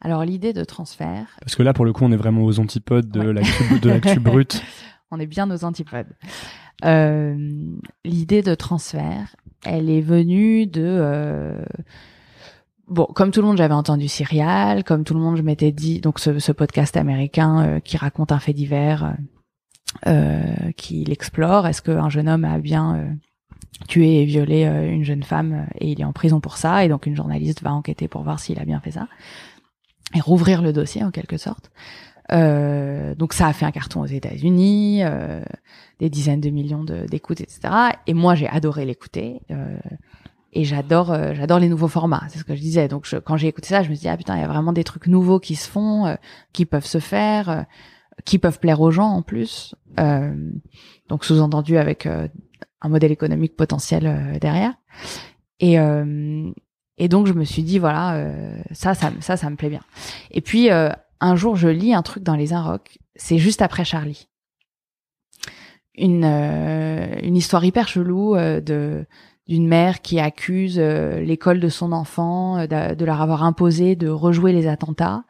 Alors 0.00 0.24
l'idée 0.24 0.52
de 0.52 0.64
transfert. 0.64 1.36
Parce 1.40 1.56
que 1.56 1.62
là, 1.62 1.72
pour 1.72 1.84
le 1.84 1.92
coup, 1.92 2.04
on 2.04 2.12
est 2.12 2.16
vraiment 2.16 2.42
aux 2.44 2.60
antipodes 2.60 3.08
de 3.10 3.20
Ouais. 3.20 3.32
l'actu 3.32 3.80
de 3.80 3.88
l'actu 3.90 4.20
brute. 4.20 4.62
On 5.14 5.20
est 5.20 5.26
bien 5.26 5.48
aux 5.48 5.64
antipodes. 5.64 6.12
Euh, 6.84 7.36
l'idée 8.04 8.42
de 8.42 8.54
transfert, 8.56 9.36
elle 9.64 9.88
est 9.88 10.00
venue 10.00 10.66
de 10.66 10.82
euh, 10.84 11.64
bon, 12.88 13.04
comme 13.04 13.30
tout 13.30 13.40
le 13.40 13.46
monde, 13.46 13.56
j'avais 13.56 13.74
entendu 13.74 14.08
Serial, 14.08 14.82
comme 14.82 15.04
tout 15.04 15.14
le 15.14 15.20
monde, 15.20 15.36
je 15.36 15.42
m'étais 15.42 15.70
dit 15.70 16.00
donc 16.00 16.18
ce, 16.18 16.50
podcast 16.50 16.96
américain 16.96 17.64
euh, 17.64 17.80
qui 17.80 17.96
raconte 17.96 18.32
un 18.32 18.40
fait 18.40 18.52
divers, 18.52 19.14
qui 20.76 21.04
l'explore. 21.04 21.68
Est-ce 21.68 21.80
qu'un 21.80 22.08
jeune 22.08 22.28
homme 22.28 22.44
a 22.44 22.58
bien 22.58 23.16
tué 23.86 24.22
et 24.22 24.24
violé 24.24 24.64
une 24.64 25.04
jeune 25.04 25.22
femme 25.22 25.68
et 25.78 25.92
il 25.92 26.00
est 26.00 26.04
en 26.04 26.12
prison 26.12 26.40
pour 26.40 26.56
ça 26.56 26.84
et 26.84 26.88
donc 26.88 27.06
une 27.06 27.14
journaliste 27.14 27.62
va 27.62 27.72
enquêter 27.72 28.08
pour 28.08 28.24
voir 28.24 28.40
s'il 28.40 28.58
a 28.58 28.64
bien 28.64 28.80
fait 28.80 28.90
ça 28.90 29.06
et 30.14 30.20
rouvrir 30.20 30.62
le 30.62 30.72
dossier 30.72 31.04
en 31.04 31.12
quelque 31.12 31.36
sorte. 31.36 31.70
Euh, 32.32 33.14
donc 33.14 33.32
ça 33.34 33.46
a 33.46 33.52
fait 33.52 33.66
un 33.66 33.70
carton 33.70 34.00
aux 34.00 34.06
États-Unis, 34.06 35.02
euh, 35.04 35.42
des 36.00 36.08
dizaines 36.10 36.40
de 36.40 36.50
millions 36.50 36.84
d'écoutes, 36.84 37.40
etc. 37.40 37.60
Et 38.06 38.14
moi 38.14 38.34
j'ai 38.34 38.48
adoré 38.48 38.84
l'écouter. 38.84 39.40
euh, 39.50 39.78
et 40.56 40.62
j'adore, 40.64 41.10
euh, 41.10 41.32
j'adore 41.34 41.58
les 41.58 41.68
nouveaux 41.68 41.88
formats. 41.88 42.22
C'est 42.28 42.38
ce 42.38 42.44
que 42.44 42.54
je 42.54 42.60
disais. 42.60 42.86
Donc 42.86 43.06
je- 43.06 43.16
quand 43.16 43.36
j'ai 43.36 43.48
écouté 43.48 43.68
ça, 43.68 43.82
je 43.82 43.90
me 43.90 43.94
suis 43.94 44.02
dit 44.02 44.08
ah 44.08 44.16
putain, 44.16 44.36
il 44.36 44.40
y 44.40 44.44
a 44.44 44.48
vraiment 44.48 44.72
des 44.72 44.84
trucs 44.84 45.08
nouveaux 45.08 45.40
qui 45.40 45.56
se 45.56 45.68
font, 45.68 46.06
euh, 46.06 46.14
qui 46.52 46.64
peuvent 46.64 46.86
se 46.86 46.98
faire, 47.00 47.66
qui 48.24 48.38
peuvent 48.38 48.60
plaire 48.60 48.80
aux 48.80 48.92
gens 48.92 49.08
en 49.08 49.22
plus. 49.22 49.74
Donc 51.08 51.24
sous-entendu 51.24 51.76
avec 51.76 52.06
un 52.06 52.88
modèle 52.88 53.10
économique 53.12 53.56
potentiel 53.56 54.38
derrière. 54.40 54.74
Et 55.60 55.76
et 56.96 57.08
donc 57.08 57.26
je 57.26 57.32
me 57.32 57.42
suis 57.44 57.64
dit 57.64 57.80
voilà 57.80 58.14
euh, 58.14 58.56
ça 58.70 58.94
ça 58.94 59.10
ça 59.20 59.36
ça 59.36 59.50
me 59.50 59.56
plaît 59.56 59.68
bien. 59.70 59.80
Et 60.30 60.40
puis 60.40 60.70
euh, 60.70 60.90
un 61.20 61.36
jour 61.36 61.56
je 61.56 61.68
lis 61.68 61.94
un 61.94 62.02
truc 62.02 62.22
dans 62.22 62.36
les 62.36 62.52
Inrocks, 62.52 62.98
c'est 63.16 63.38
juste 63.38 63.62
après 63.62 63.84
Charlie. 63.84 64.28
Une 65.96 66.24
euh, 66.24 67.18
une 67.22 67.36
histoire 67.36 67.64
hyper 67.64 67.86
chelou 67.88 68.34
euh, 68.34 68.60
de 68.60 69.06
d'une 69.46 69.68
mère 69.68 70.00
qui 70.02 70.18
accuse 70.18 70.78
euh, 70.78 71.20
l'école 71.20 71.60
de 71.60 71.68
son 71.68 71.92
enfant 71.92 72.58
euh, 72.58 72.66
d'a- 72.66 72.94
de 72.94 73.04
leur 73.04 73.20
avoir 73.20 73.44
imposé 73.44 73.94
de 73.94 74.08
rejouer 74.08 74.52
les 74.52 74.66
attentats 74.66 75.24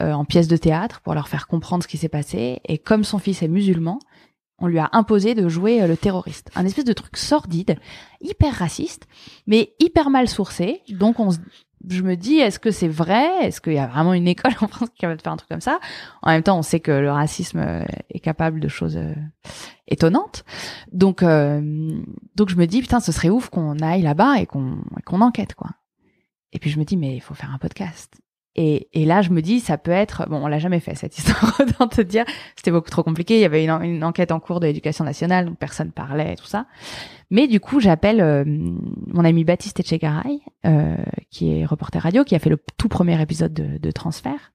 euh, 0.00 0.12
en 0.12 0.24
pièces 0.24 0.48
de 0.48 0.56
théâtre 0.56 1.00
pour 1.02 1.14
leur 1.14 1.28
faire 1.28 1.46
comprendre 1.46 1.82
ce 1.84 1.88
qui 1.88 1.98
s'est 1.98 2.08
passé. 2.08 2.60
Et 2.64 2.78
comme 2.78 3.04
son 3.04 3.18
fils 3.18 3.42
est 3.42 3.48
musulman, 3.48 4.00
on 4.58 4.66
lui 4.66 4.78
a 4.80 4.88
imposé 4.92 5.34
de 5.36 5.48
jouer 5.48 5.86
le 5.86 5.96
terroriste. 5.96 6.50
Un 6.56 6.64
espèce 6.66 6.84
de 6.86 6.92
truc 6.92 7.16
sordide, 7.16 7.78
hyper 8.20 8.54
raciste, 8.54 9.06
mais 9.46 9.74
hyper 9.78 10.10
mal 10.10 10.28
sourcé. 10.28 10.80
Donc 10.88 11.20
on 11.20 11.30
se- 11.30 11.38
je 11.88 12.02
me 12.02 12.16
dis, 12.16 12.36
est-ce 12.36 12.58
que 12.58 12.70
c'est 12.70 12.88
vrai? 12.88 13.46
Est-ce 13.46 13.60
qu'il 13.60 13.74
y 13.74 13.78
a 13.78 13.86
vraiment 13.86 14.14
une 14.14 14.28
école 14.28 14.52
en 14.60 14.68
France 14.68 14.88
qui 14.94 15.06
va 15.06 15.16
faire 15.16 15.32
un 15.32 15.36
truc 15.36 15.48
comme 15.48 15.60
ça? 15.60 15.80
En 16.22 16.30
même 16.30 16.42
temps, 16.42 16.58
on 16.58 16.62
sait 16.62 16.80
que 16.80 16.92
le 16.92 17.10
racisme 17.10 17.58
euh, 17.58 17.84
est 18.10 18.20
capable 18.20 18.60
de 18.60 18.68
choses 18.68 18.96
euh, 18.96 19.14
étonnantes. 19.86 20.44
Donc, 20.92 21.22
euh, 21.22 21.60
donc 22.34 22.48
je 22.48 22.56
me 22.56 22.66
dis, 22.66 22.80
putain, 22.80 23.00
ce 23.00 23.12
serait 23.12 23.30
ouf 23.30 23.48
qu'on 23.48 23.78
aille 23.78 24.02
là-bas 24.02 24.40
et 24.40 24.46
qu'on 24.46 24.78
qu'on 25.04 25.20
enquête, 25.20 25.54
quoi. 25.54 25.70
Et 26.52 26.58
puis 26.58 26.70
je 26.70 26.78
me 26.78 26.84
dis, 26.84 26.96
mais 26.96 27.14
il 27.14 27.20
faut 27.20 27.34
faire 27.34 27.52
un 27.52 27.58
podcast. 27.58 28.18
Et, 28.60 28.88
et 28.92 29.04
là, 29.04 29.22
je 29.22 29.30
me 29.30 29.40
dis, 29.40 29.60
ça 29.60 29.78
peut 29.78 29.92
être. 29.92 30.28
Bon, 30.28 30.38
on 30.42 30.48
l'a 30.48 30.58
jamais 30.58 30.80
fait 30.80 30.96
cette 30.96 31.16
histoire, 31.18 31.54
autant 31.60 31.86
te 31.86 32.00
dire. 32.00 32.24
C'était 32.56 32.72
beaucoup 32.72 32.90
trop 32.90 33.04
compliqué. 33.04 33.36
Il 33.36 33.40
y 33.40 33.44
avait 33.44 33.64
une, 33.64 33.70
une 33.70 34.04
enquête 34.04 34.32
en 34.32 34.40
cours 34.40 34.58
de 34.58 34.66
l'éducation 34.66 35.04
nationale, 35.04 35.46
donc 35.46 35.58
personne 35.58 35.92
parlait, 35.92 36.32
et 36.32 36.36
tout 36.36 36.46
ça. 36.46 36.66
Mais 37.30 37.46
du 37.46 37.60
coup, 37.60 37.80
j'appelle 37.80 38.20
euh, 38.20 38.44
mon 38.46 39.24
ami 39.24 39.44
Baptiste 39.44 39.80
Etchegaray, 39.80 40.40
euh, 40.64 40.96
qui 41.30 41.52
est 41.52 41.66
reporter 41.66 42.02
radio, 42.02 42.24
qui 42.24 42.34
a 42.34 42.38
fait 42.38 42.50
le 42.50 42.58
tout 42.78 42.88
premier 42.88 43.20
épisode 43.20 43.52
de, 43.52 43.78
de 43.78 43.90
Transfert, 43.90 44.52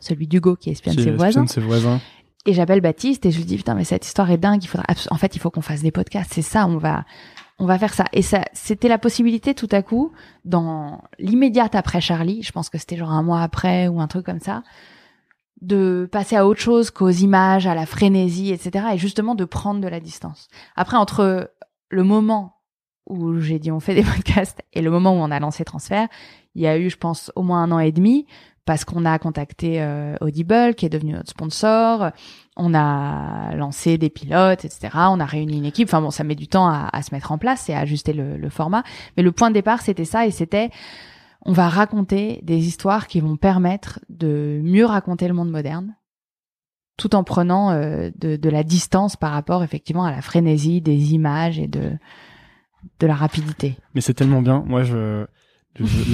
celui 0.00 0.26
d'Hugo 0.26 0.56
qui 0.56 0.70
espionne 0.70 0.96
Qui 0.96 1.04
ses 1.04 1.10
voisins. 1.12 1.46
ses 1.46 1.60
voisins. 1.60 2.00
Et 2.44 2.54
j'appelle 2.54 2.80
Baptiste 2.80 3.24
et 3.24 3.30
je 3.30 3.38
lui 3.38 3.44
dis 3.44 3.56
putain 3.56 3.76
mais 3.76 3.84
cette 3.84 4.04
histoire 4.04 4.28
est 4.32 4.36
dingue, 4.36 4.64
il 4.64 4.66
faudra 4.66 4.84
en 5.10 5.16
fait 5.16 5.36
il 5.36 5.38
faut 5.38 5.50
qu'on 5.50 5.60
fasse 5.60 5.80
des 5.80 5.92
podcasts, 5.92 6.32
c'est 6.34 6.42
ça, 6.42 6.66
on 6.66 6.76
va 6.76 7.04
on 7.60 7.66
va 7.66 7.78
faire 7.78 7.94
ça. 7.94 8.06
Et 8.12 8.22
ça 8.22 8.42
c'était 8.52 8.88
la 8.88 8.98
possibilité 8.98 9.54
tout 9.54 9.68
à 9.70 9.82
coup 9.82 10.10
dans 10.44 11.04
l'immédiate 11.20 11.76
après 11.76 12.00
Charlie, 12.00 12.42
je 12.42 12.50
pense 12.50 12.68
que 12.68 12.78
c'était 12.78 12.96
genre 12.96 13.12
un 13.12 13.22
mois 13.22 13.42
après 13.42 13.86
ou 13.86 14.00
un 14.00 14.08
truc 14.08 14.26
comme 14.26 14.40
ça, 14.40 14.64
de 15.60 16.08
passer 16.10 16.34
à 16.34 16.44
autre 16.44 16.60
chose 16.60 16.90
qu'aux 16.90 17.10
images, 17.10 17.68
à 17.68 17.76
la 17.76 17.86
frénésie, 17.86 18.50
etc. 18.50 18.86
Et 18.94 18.98
justement 18.98 19.36
de 19.36 19.44
prendre 19.44 19.80
de 19.80 19.86
la 19.86 20.00
distance. 20.00 20.48
Après 20.74 20.96
entre 20.96 21.52
le 21.92 22.02
moment 22.02 22.56
où 23.06 23.38
j'ai 23.40 23.58
dit 23.58 23.70
on 23.70 23.80
fait 23.80 23.94
des 23.94 24.02
podcasts 24.16 24.62
et 24.72 24.82
le 24.82 24.90
moment 24.90 25.12
où 25.12 25.18
on 25.18 25.30
a 25.30 25.38
lancé 25.38 25.64
Transfert, 25.64 26.08
il 26.54 26.62
y 26.62 26.66
a 26.66 26.76
eu 26.78 26.90
je 26.90 26.96
pense 26.96 27.30
au 27.36 27.42
moins 27.42 27.62
un 27.62 27.70
an 27.70 27.78
et 27.78 27.92
demi 27.92 28.26
parce 28.64 28.84
qu'on 28.84 29.04
a 29.04 29.18
contacté 29.18 29.82
euh, 29.82 30.16
Audible 30.20 30.74
qui 30.74 30.86
est 30.86 30.88
devenu 30.88 31.12
notre 31.12 31.30
sponsor, 31.30 32.10
on 32.56 32.74
a 32.74 33.54
lancé 33.56 33.98
des 33.98 34.10
pilotes, 34.10 34.64
etc. 34.64 34.90
On 34.94 35.18
a 35.18 35.24
réuni 35.24 35.58
une 35.58 35.64
équipe. 35.64 35.88
Enfin 35.88 36.00
bon, 36.00 36.10
ça 36.10 36.22
met 36.22 36.36
du 36.36 36.46
temps 36.46 36.68
à, 36.68 37.02
se 37.02 37.12
mettre 37.12 37.32
en 37.32 37.38
place 37.38 37.68
et 37.68 37.74
à 37.74 37.80
ajuster 37.80 38.12
le 38.12 38.48
format. 38.50 38.84
Mais 39.16 39.24
le 39.24 39.32
point 39.32 39.48
de 39.48 39.54
départ, 39.54 39.80
c'était 39.80 40.04
ça 40.04 40.26
et 40.26 40.30
c'était 40.30 40.70
on 41.44 41.52
va 41.52 41.68
raconter 41.68 42.40
des 42.42 42.66
histoires 42.66 43.06
qui 43.06 43.20
vont 43.20 43.36
permettre 43.36 44.00
de 44.08 44.60
mieux 44.62 44.86
raconter 44.86 45.26
le 45.26 45.34
monde 45.34 45.50
moderne, 45.50 45.96
tout 47.02 47.16
en 47.16 47.24
prenant 47.24 47.72
euh, 47.72 48.10
de, 48.16 48.48
la 48.48 48.62
distance 48.62 49.16
par 49.16 49.32
rapport 49.32 49.64
effectivement 49.64 50.04
à 50.04 50.12
la 50.12 50.22
frénésie 50.22 50.80
des 50.80 51.14
images 51.14 51.58
et 51.58 51.66
de 51.66 51.90
de 53.00 53.06
la 53.06 53.14
rapidité. 53.14 53.76
Mais 53.94 54.00
c'est 54.00 54.14
tellement 54.14 54.42
bien. 54.42 54.62
Moi, 54.66 54.84
je, 54.84 55.26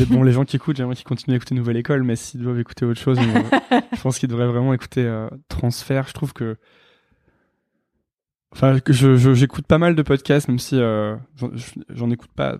bon, 0.08 0.22
les 0.22 0.32
gens 0.32 0.44
qui 0.44 0.56
écoutent, 0.56 0.76
j'aimerais 0.76 0.94
qu'ils 0.94 1.04
continuent 1.04 1.34
d'écouter 1.34 1.54
Nouvelle 1.54 1.76
École, 1.76 2.04
mais 2.04 2.16
s'ils 2.16 2.40
doivent 2.40 2.58
écouter 2.58 2.86
autre 2.86 3.00
chose, 3.00 3.18
euh, 3.18 3.78
je 3.94 4.00
pense 4.00 4.18
qu'ils 4.18 4.30
devraient 4.30 4.46
vraiment 4.46 4.72
écouter 4.72 5.04
euh, 5.04 5.28
Transfert. 5.48 6.08
Je 6.08 6.14
trouve 6.14 6.32
que, 6.32 6.56
enfin, 8.52 8.78
je, 8.88 9.34
j'écoute 9.34 9.66
pas 9.66 9.78
mal 9.78 9.94
de 9.94 10.02
podcasts, 10.02 10.48
même 10.48 10.58
si 10.58 10.76
euh, 10.78 11.16
j'en 11.90 12.10
écoute 12.10 12.30
pas. 12.34 12.58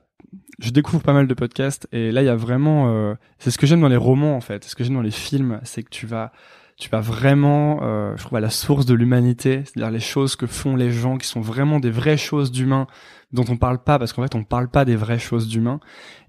Je 0.59 0.71
découvre 0.71 1.03
pas 1.03 1.15
mal 1.15 1.27
de 1.27 1.35
podcasts, 1.35 1.89
et 1.93 2.13
là, 2.13 2.21
il 2.23 2.27
y 2.27 2.31
a 2.31 2.37
vraiment, 2.37 2.93
euh, 2.93 3.15
c'est 3.39 3.51
ce 3.51 3.57
que 3.57 3.67
j'aime 3.67 3.81
dans 3.81 3.89
les 3.89 3.97
romans 3.97 4.37
en 4.37 4.41
fait. 4.41 4.65
Ce 4.65 4.75
que 4.75 4.85
j'aime 4.85 4.95
dans 4.95 5.01
les 5.01 5.11
films, 5.11 5.61
c'est 5.63 5.83
que 5.83 5.89
tu 5.89 6.07
vas 6.07 6.33
tu 6.79 6.89
vas 6.91 7.01
vraiment, 7.01 7.81
euh, 7.83 8.17
je 8.17 8.23
trouve, 8.23 8.39
à 8.39 8.41
la 8.41 8.51
source 8.51 8.87
de 8.87 8.95
l'humanité, 8.95 9.63
c'est-à-dire 9.65 9.91
les 9.91 10.01
choses 10.01 10.37
que 10.37 10.47
font 10.47 10.77
les 10.77 10.93
gens, 10.93 11.19
qui 11.19 11.27
sont 11.27 11.41
vraiment 11.41 11.81
des 11.81 11.91
vraies 11.91 12.17
choses 12.17 12.53
d'humains, 12.53 12.87
dont 13.33 13.45
on 13.49 13.57
parle 13.57 13.83
pas, 13.83 13.99
parce 13.99 14.13
qu'en 14.13 14.23
fait, 14.23 14.37
on 14.37 14.45
parle 14.45 14.69
pas 14.69 14.85
des 14.85 14.95
vraies 14.95 15.19
choses 15.19 15.49
d'humains. 15.49 15.81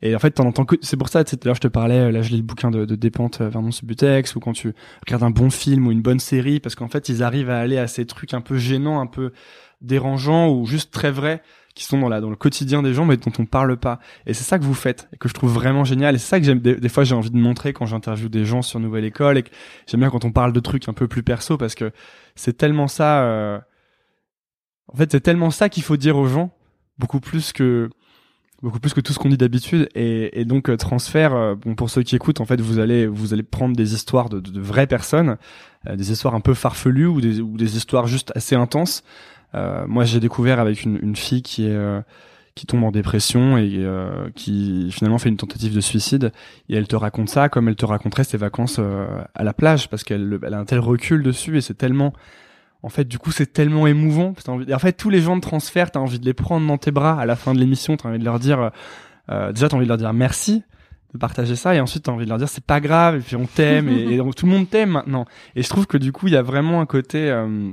Et 0.01 0.15
en 0.15 0.19
fait, 0.19 0.31
t'en 0.31 0.47
entends 0.47 0.65
que, 0.65 0.75
c'est 0.81 0.97
pour 0.97 1.09
ça, 1.09 1.23
tu 1.23 1.35
sais, 1.35 1.53
je 1.53 1.59
te 1.59 1.67
parlais, 1.67 1.99
euh, 1.99 2.11
là, 2.11 2.23
je 2.23 2.31
lis 2.31 2.37
le 2.37 2.43
bouquin 2.43 2.71
de, 2.71 2.85
de 2.85 2.95
Dépente 2.95 3.41
euh, 3.41 3.49
Vernon 3.49 3.69
Subutex, 3.69 4.35
ou 4.35 4.39
quand 4.39 4.53
tu 4.53 4.73
regardes 5.05 5.23
un 5.23 5.29
bon 5.29 5.51
film 5.51 5.85
ou 5.85 5.91
une 5.91 6.01
bonne 6.01 6.19
série, 6.19 6.59
parce 6.59 6.73
qu'en 6.73 6.87
fait, 6.87 7.09
ils 7.09 7.21
arrivent 7.21 7.51
à 7.51 7.59
aller 7.59 7.77
à 7.77 7.87
ces 7.87 8.07
trucs 8.07 8.33
un 8.33 8.41
peu 8.41 8.57
gênants, 8.57 8.99
un 8.99 9.07
peu 9.07 9.31
dérangeants, 9.81 10.49
ou 10.49 10.65
juste 10.65 10.91
très 10.91 11.11
vrais, 11.11 11.43
qui 11.75 11.85
sont 11.85 11.99
dans 11.99 12.09
la, 12.09 12.21
dans 12.21 12.29
le 12.29 12.35
quotidien 12.35 12.81
des 12.81 12.93
gens, 12.93 13.05
mais 13.05 13.17
dont 13.17 13.31
on 13.39 13.45
parle 13.45 13.77
pas. 13.77 13.99
Et 14.25 14.33
c'est 14.33 14.43
ça 14.43 14.59
que 14.59 14.63
vous 14.63 14.73
faites, 14.73 15.07
et 15.13 15.17
que 15.17 15.29
je 15.29 15.33
trouve 15.33 15.53
vraiment 15.53 15.83
génial. 15.83 16.15
Et 16.15 16.17
c'est 16.17 16.27
ça 16.27 16.39
que 16.39 16.45
j'aime, 16.45 16.59
des, 16.59 16.89
fois, 16.89 17.03
j'ai 17.03 17.15
envie 17.15 17.29
de 17.29 17.37
montrer 17.37 17.73
quand 17.73 17.85
j'interviewe 17.85 18.29
des 18.29 18.45
gens 18.45 18.61
sur 18.61 18.79
Nouvelle 18.79 19.05
École, 19.05 19.37
et 19.37 19.43
que 19.43 19.49
j'aime 19.87 20.01
bien 20.01 20.09
quand 20.09 20.25
on 20.25 20.31
parle 20.31 20.53
de 20.53 20.59
trucs 20.59 20.89
un 20.89 20.93
peu 20.93 21.07
plus 21.07 21.23
perso, 21.23 21.57
parce 21.57 21.75
que 21.75 21.91
c'est 22.35 22.57
tellement 22.57 22.87
ça, 22.87 23.23
euh, 23.23 23.59
en 24.91 24.97
fait, 24.97 25.11
c'est 25.11 25.21
tellement 25.21 25.51
ça 25.51 25.69
qu'il 25.69 25.83
faut 25.83 25.97
dire 25.97 26.17
aux 26.17 26.27
gens, 26.27 26.51
beaucoup 26.97 27.19
plus 27.19 27.53
que, 27.53 27.89
beaucoup 28.61 28.79
plus 28.79 28.93
que 28.93 29.01
tout 29.01 29.13
ce 29.13 29.19
qu'on 29.19 29.29
dit 29.29 29.37
d'habitude. 29.37 29.89
Et, 29.95 30.39
et 30.39 30.45
donc, 30.45 30.69
euh, 30.69 30.77
transfert, 30.77 31.33
euh, 31.33 31.55
bon, 31.55 31.75
pour 31.75 31.89
ceux 31.89 32.03
qui 32.03 32.15
écoutent, 32.15 32.41
en 32.41 32.45
fait, 32.45 32.59
vous 32.59 32.79
allez, 32.79 33.07
vous 33.07 33.33
allez 33.33 33.43
prendre 33.43 33.75
des 33.75 33.93
histoires 33.93 34.29
de, 34.29 34.39
de, 34.39 34.51
de 34.51 34.59
vraies 34.59 34.87
personnes, 34.87 35.37
euh, 35.87 35.95
des 35.95 36.11
histoires 36.11 36.35
un 36.35 36.41
peu 36.41 36.53
farfelues 36.53 37.07
ou 37.07 37.21
des, 37.21 37.39
ou 37.39 37.57
des 37.57 37.77
histoires 37.77 38.07
juste 38.07 38.31
assez 38.35 38.55
intenses. 38.55 39.03
Euh, 39.55 39.85
moi, 39.87 40.05
j'ai 40.05 40.19
découvert 40.19 40.59
avec 40.59 40.83
une, 40.83 40.99
une 41.01 41.15
fille 41.15 41.41
qui 41.41 41.65
est, 41.65 41.75
euh, 41.75 42.01
qui 42.59 42.65
tombe 42.65 42.83
en 42.83 42.91
dépression 42.91 43.57
et 43.57 43.77
euh, 43.77 44.29
qui 44.35 44.91
finalement 44.91 45.17
fait 45.17 45.29
une 45.29 45.37
tentative 45.37 45.73
de 45.73 45.79
suicide. 45.79 46.33
Et 46.67 46.75
elle 46.75 46.89
te 46.89 46.95
raconte 46.97 47.29
ça 47.29 47.47
comme 47.47 47.69
elle 47.69 47.77
te 47.77 47.85
raconterait 47.85 48.25
ses 48.25 48.37
vacances 48.37 48.77
euh, 48.79 49.07
à 49.33 49.45
la 49.45 49.53
plage 49.53 49.89
parce 49.89 50.03
qu'elle 50.03 50.39
elle 50.43 50.53
a 50.53 50.59
un 50.59 50.65
tel 50.65 50.79
recul 50.79 51.23
dessus 51.23 51.57
et 51.57 51.61
c'est 51.61 51.75
tellement 51.75 52.11
en 52.83 52.89
fait 52.89 53.05
du 53.05 53.17
coup 53.17 53.31
c'est 53.31 53.53
tellement 53.53 53.87
émouvant. 53.87 54.33
Envie... 54.47 54.73
en 54.73 54.79
fait 54.79 54.91
tous 54.91 55.09
les 55.09 55.21
gens 55.21 55.37
de 55.37 55.41
transfert 55.41 55.89
t'as 55.89 56.01
envie 56.01 56.19
de 56.19 56.25
les 56.25 56.33
prendre 56.33 56.67
dans 56.67 56.77
tes 56.77 56.91
bras 56.91 57.17
à 57.17 57.25
la 57.25 57.37
fin 57.37 57.53
de 57.53 57.59
l'émission. 57.59 57.95
T'as 57.95 58.09
envie 58.09 58.19
de 58.19 58.25
leur 58.25 58.39
dire 58.39 58.71
euh, 59.31 59.53
déjà 59.53 59.69
t'as 59.69 59.77
envie 59.77 59.85
de 59.85 59.89
leur 59.89 59.97
dire 59.97 60.11
merci 60.11 60.63
de 61.13 61.17
partager 61.17 61.55
ça 61.55 61.73
et 61.75 61.79
ensuite 61.79 62.03
t'as 62.03 62.11
envie 62.11 62.25
de 62.25 62.29
leur 62.29 62.39
dire 62.39 62.49
c'est 62.49 62.65
pas 62.65 62.81
grave 62.81 63.15
et 63.15 63.19
puis 63.19 63.37
on 63.37 63.45
t'aime 63.45 63.87
et, 63.87 64.01
et 64.13 64.17
donc, 64.17 64.35
tout 64.35 64.45
le 64.45 64.51
monde 64.51 64.69
t'aime 64.69 64.91
maintenant. 64.91 65.23
Et 65.55 65.63
je 65.63 65.69
trouve 65.69 65.87
que 65.87 65.97
du 65.97 66.11
coup 66.11 66.27
il 66.27 66.33
y 66.33 66.37
a 66.37 66.41
vraiment 66.41 66.81
un 66.81 66.85
côté 66.85 67.29
euh, 67.31 67.71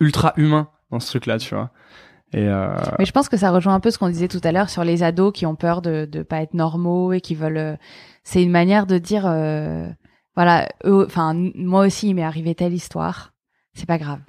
ultra 0.00 0.32
humain 0.36 0.68
dans 0.90 1.00
ce 1.00 1.08
truc 1.08 1.26
là 1.26 1.38
tu 1.38 1.54
vois 1.54 1.70
et 2.32 2.46
euh... 2.46 2.74
Mais 2.98 3.06
je 3.06 3.12
pense 3.12 3.28
que 3.30 3.38
ça 3.38 3.50
rejoint 3.50 3.74
un 3.74 3.80
peu 3.80 3.90
ce 3.90 3.98
qu'on 3.98 4.10
disait 4.10 4.28
tout 4.28 4.40
à 4.44 4.52
l'heure 4.52 4.68
sur 4.68 4.84
les 4.84 5.02
ados 5.02 5.32
qui 5.32 5.46
ont 5.46 5.56
peur 5.56 5.80
de 5.80 6.04
de 6.04 6.22
pas 6.22 6.42
être 6.42 6.52
normaux 6.54 7.12
et 7.12 7.20
qui 7.22 7.34
veulent. 7.34 7.56
euh, 7.56 7.76
C'est 8.22 8.42
une 8.42 8.50
manière 8.50 8.86
de 8.86 8.98
dire, 8.98 9.24
euh, 9.26 9.88
voilà, 10.36 10.68
enfin 10.84 11.32
moi 11.54 11.86
aussi 11.86 12.08
il 12.10 12.14
m'est 12.14 12.22
arrivé 12.22 12.54
telle 12.54 12.74
histoire, 12.74 13.32
c'est 13.72 13.86
pas 13.86 13.96
grave. 13.98 14.20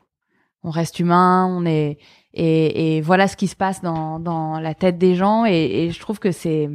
On 0.63 0.69
reste 0.71 0.99
humain, 0.99 1.45
on 1.49 1.65
est 1.65 1.97
et, 2.33 2.97
et 2.97 3.01
voilà 3.01 3.27
ce 3.27 3.35
qui 3.35 3.47
se 3.47 3.55
passe 3.57 3.81
dans 3.81 4.19
dans 4.19 4.59
la 4.61 4.73
tête 4.73 4.97
des 4.97 5.15
gens 5.15 5.45
et, 5.45 5.51
et 5.85 5.91
je 5.91 5.99
trouve 5.99 6.19
que 6.19 6.31
c'est 6.31 6.69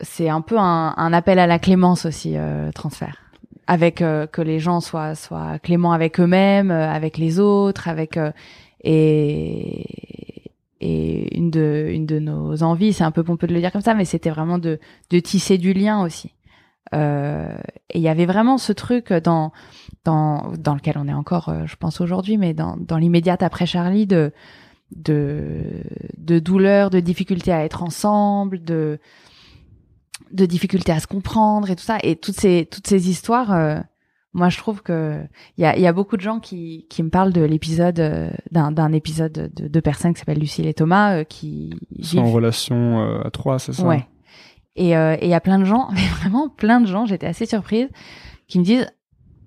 c'est 0.00 0.28
un 0.28 0.40
peu 0.40 0.58
un, 0.58 0.94
un, 0.96 1.12
appel 1.12 1.38
à 1.38 1.46
la 1.46 1.58
clémence 1.58 2.06
aussi, 2.06 2.36
euh, 2.36 2.70
transfert. 2.72 3.16
Avec 3.66 4.02
euh, 4.02 4.26
que 4.26 4.42
les 4.42 4.58
gens 4.58 4.80
soient 4.80 5.14
soient 5.14 5.58
cléments 5.58 5.92
avec 5.92 6.18
eux-mêmes, 6.18 6.70
euh, 6.70 6.90
avec 6.90 7.18
les 7.18 7.38
autres, 7.38 7.88
avec 7.88 8.18
et 8.82 9.86
et 10.80 11.36
une 11.36 11.50
de 11.50 11.88
une 11.92 12.06
de 12.06 12.18
nos 12.18 12.62
envies, 12.62 12.92
c'est 12.92 13.04
un 13.04 13.12
peu 13.12 13.22
pompeux 13.22 13.46
de 13.46 13.54
le 13.54 13.60
dire 13.60 13.70
comme 13.70 13.82
ça, 13.82 13.94
mais 13.94 14.04
c'était 14.04 14.30
vraiment 14.30 14.58
de 14.58 14.80
de 15.10 15.18
tisser 15.20 15.58
du 15.58 15.72
lien 15.72 16.02
aussi. 16.02 16.34
et 16.92 17.58
il 17.94 18.00
y 18.00 18.08
avait 18.08 18.26
vraiment 18.26 18.58
ce 18.58 18.72
truc 18.72 19.12
dans 19.12 19.52
dans 20.04 20.52
dans 20.58 20.74
lequel 20.74 20.96
on 20.98 21.06
est 21.08 21.14
encore, 21.14 21.54
je 21.66 21.76
pense 21.76 22.00
aujourd'hui, 22.00 22.38
mais 22.38 22.54
dans 22.54 22.76
dans 22.76 22.98
l'immédiate 22.98 23.42
après 23.42 23.66
Charlie 23.66 24.06
de 24.06 24.32
de 24.96 25.62
de 26.18 26.38
douleur, 26.40 26.90
de 26.90 27.00
difficulté 27.00 27.52
à 27.52 27.64
être 27.64 27.82
ensemble, 27.82 28.62
de 28.64 28.98
de 30.32 30.46
difficulté 30.46 30.92
à 30.92 31.00
se 31.00 31.06
comprendre 31.06 31.70
et 31.70 31.76
tout 31.76 31.84
ça. 31.84 31.98
Et 32.02 32.16
toutes 32.16 32.38
ces 32.38 32.66
toutes 32.70 32.86
ces 32.86 33.08
histoires 33.08 33.52
euh, 33.52 33.78
moi 34.32 34.48
je 34.48 34.56
trouve 34.58 34.82
que 34.82 35.20
il 35.58 35.62
y 35.62 35.66
a, 35.66 35.78
y 35.78 35.86
a 35.86 35.92
beaucoup 35.92 36.16
de 36.16 36.22
gens 36.22 36.40
qui 36.40 36.86
qui 36.88 37.02
me 37.02 37.10
parlent 37.10 37.32
de 37.32 37.42
l'épisode 37.42 38.00
euh, 38.00 38.30
d'un 38.50 38.72
d'un 38.72 38.92
épisode 38.92 39.50
de 39.54 39.68
deux 39.68 39.80
personnes 39.80 40.14
qui 40.14 40.20
s'appellent 40.20 40.40
Lucille 40.40 40.66
et 40.66 40.74
Thomas 40.74 41.18
euh, 41.18 41.24
qui 41.24 41.74
sont 42.02 42.18
en 42.18 42.30
relation 42.30 43.20
à 43.22 43.30
trois 43.30 43.58
c'est 43.58 43.72
ça? 43.72 43.86
Ouais. 43.86 44.06
Et 44.74 44.90
et 44.90 45.24
il 45.24 45.28
y 45.28 45.34
a 45.34 45.40
plein 45.40 45.58
de 45.58 45.64
gens 45.64 45.88
mais 45.92 46.06
vraiment 46.20 46.48
plein 46.48 46.80
de 46.80 46.86
gens 46.86 47.04
j'étais 47.06 47.26
assez 47.26 47.46
surprise 47.46 47.88
qui 48.48 48.58
me 48.58 48.64
disent 48.64 48.90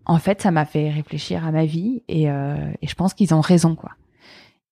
en 0.06 0.20
fait 0.20 0.42
ça 0.42 0.52
m'a 0.52 0.66
fait 0.66 0.92
réfléchir 0.92 1.46
à 1.46 1.52
ma 1.52 1.66
vie 1.66 2.04
et 2.08 2.26
et 2.26 2.88
je 2.88 2.96
pense 2.96 3.14
qu'ils 3.14 3.34
ont 3.34 3.42
raison 3.42 3.76
quoi. 3.76 3.92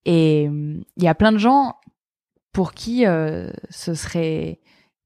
Et 0.05 0.43
il 0.43 1.03
y 1.03 1.07
a 1.07 1.16
plein 1.16 1.32
de 1.32 1.38
gens 1.38 1.78
pour 2.51 2.74
qui 2.74 3.05
ce 3.05 3.93
serait 3.95 4.59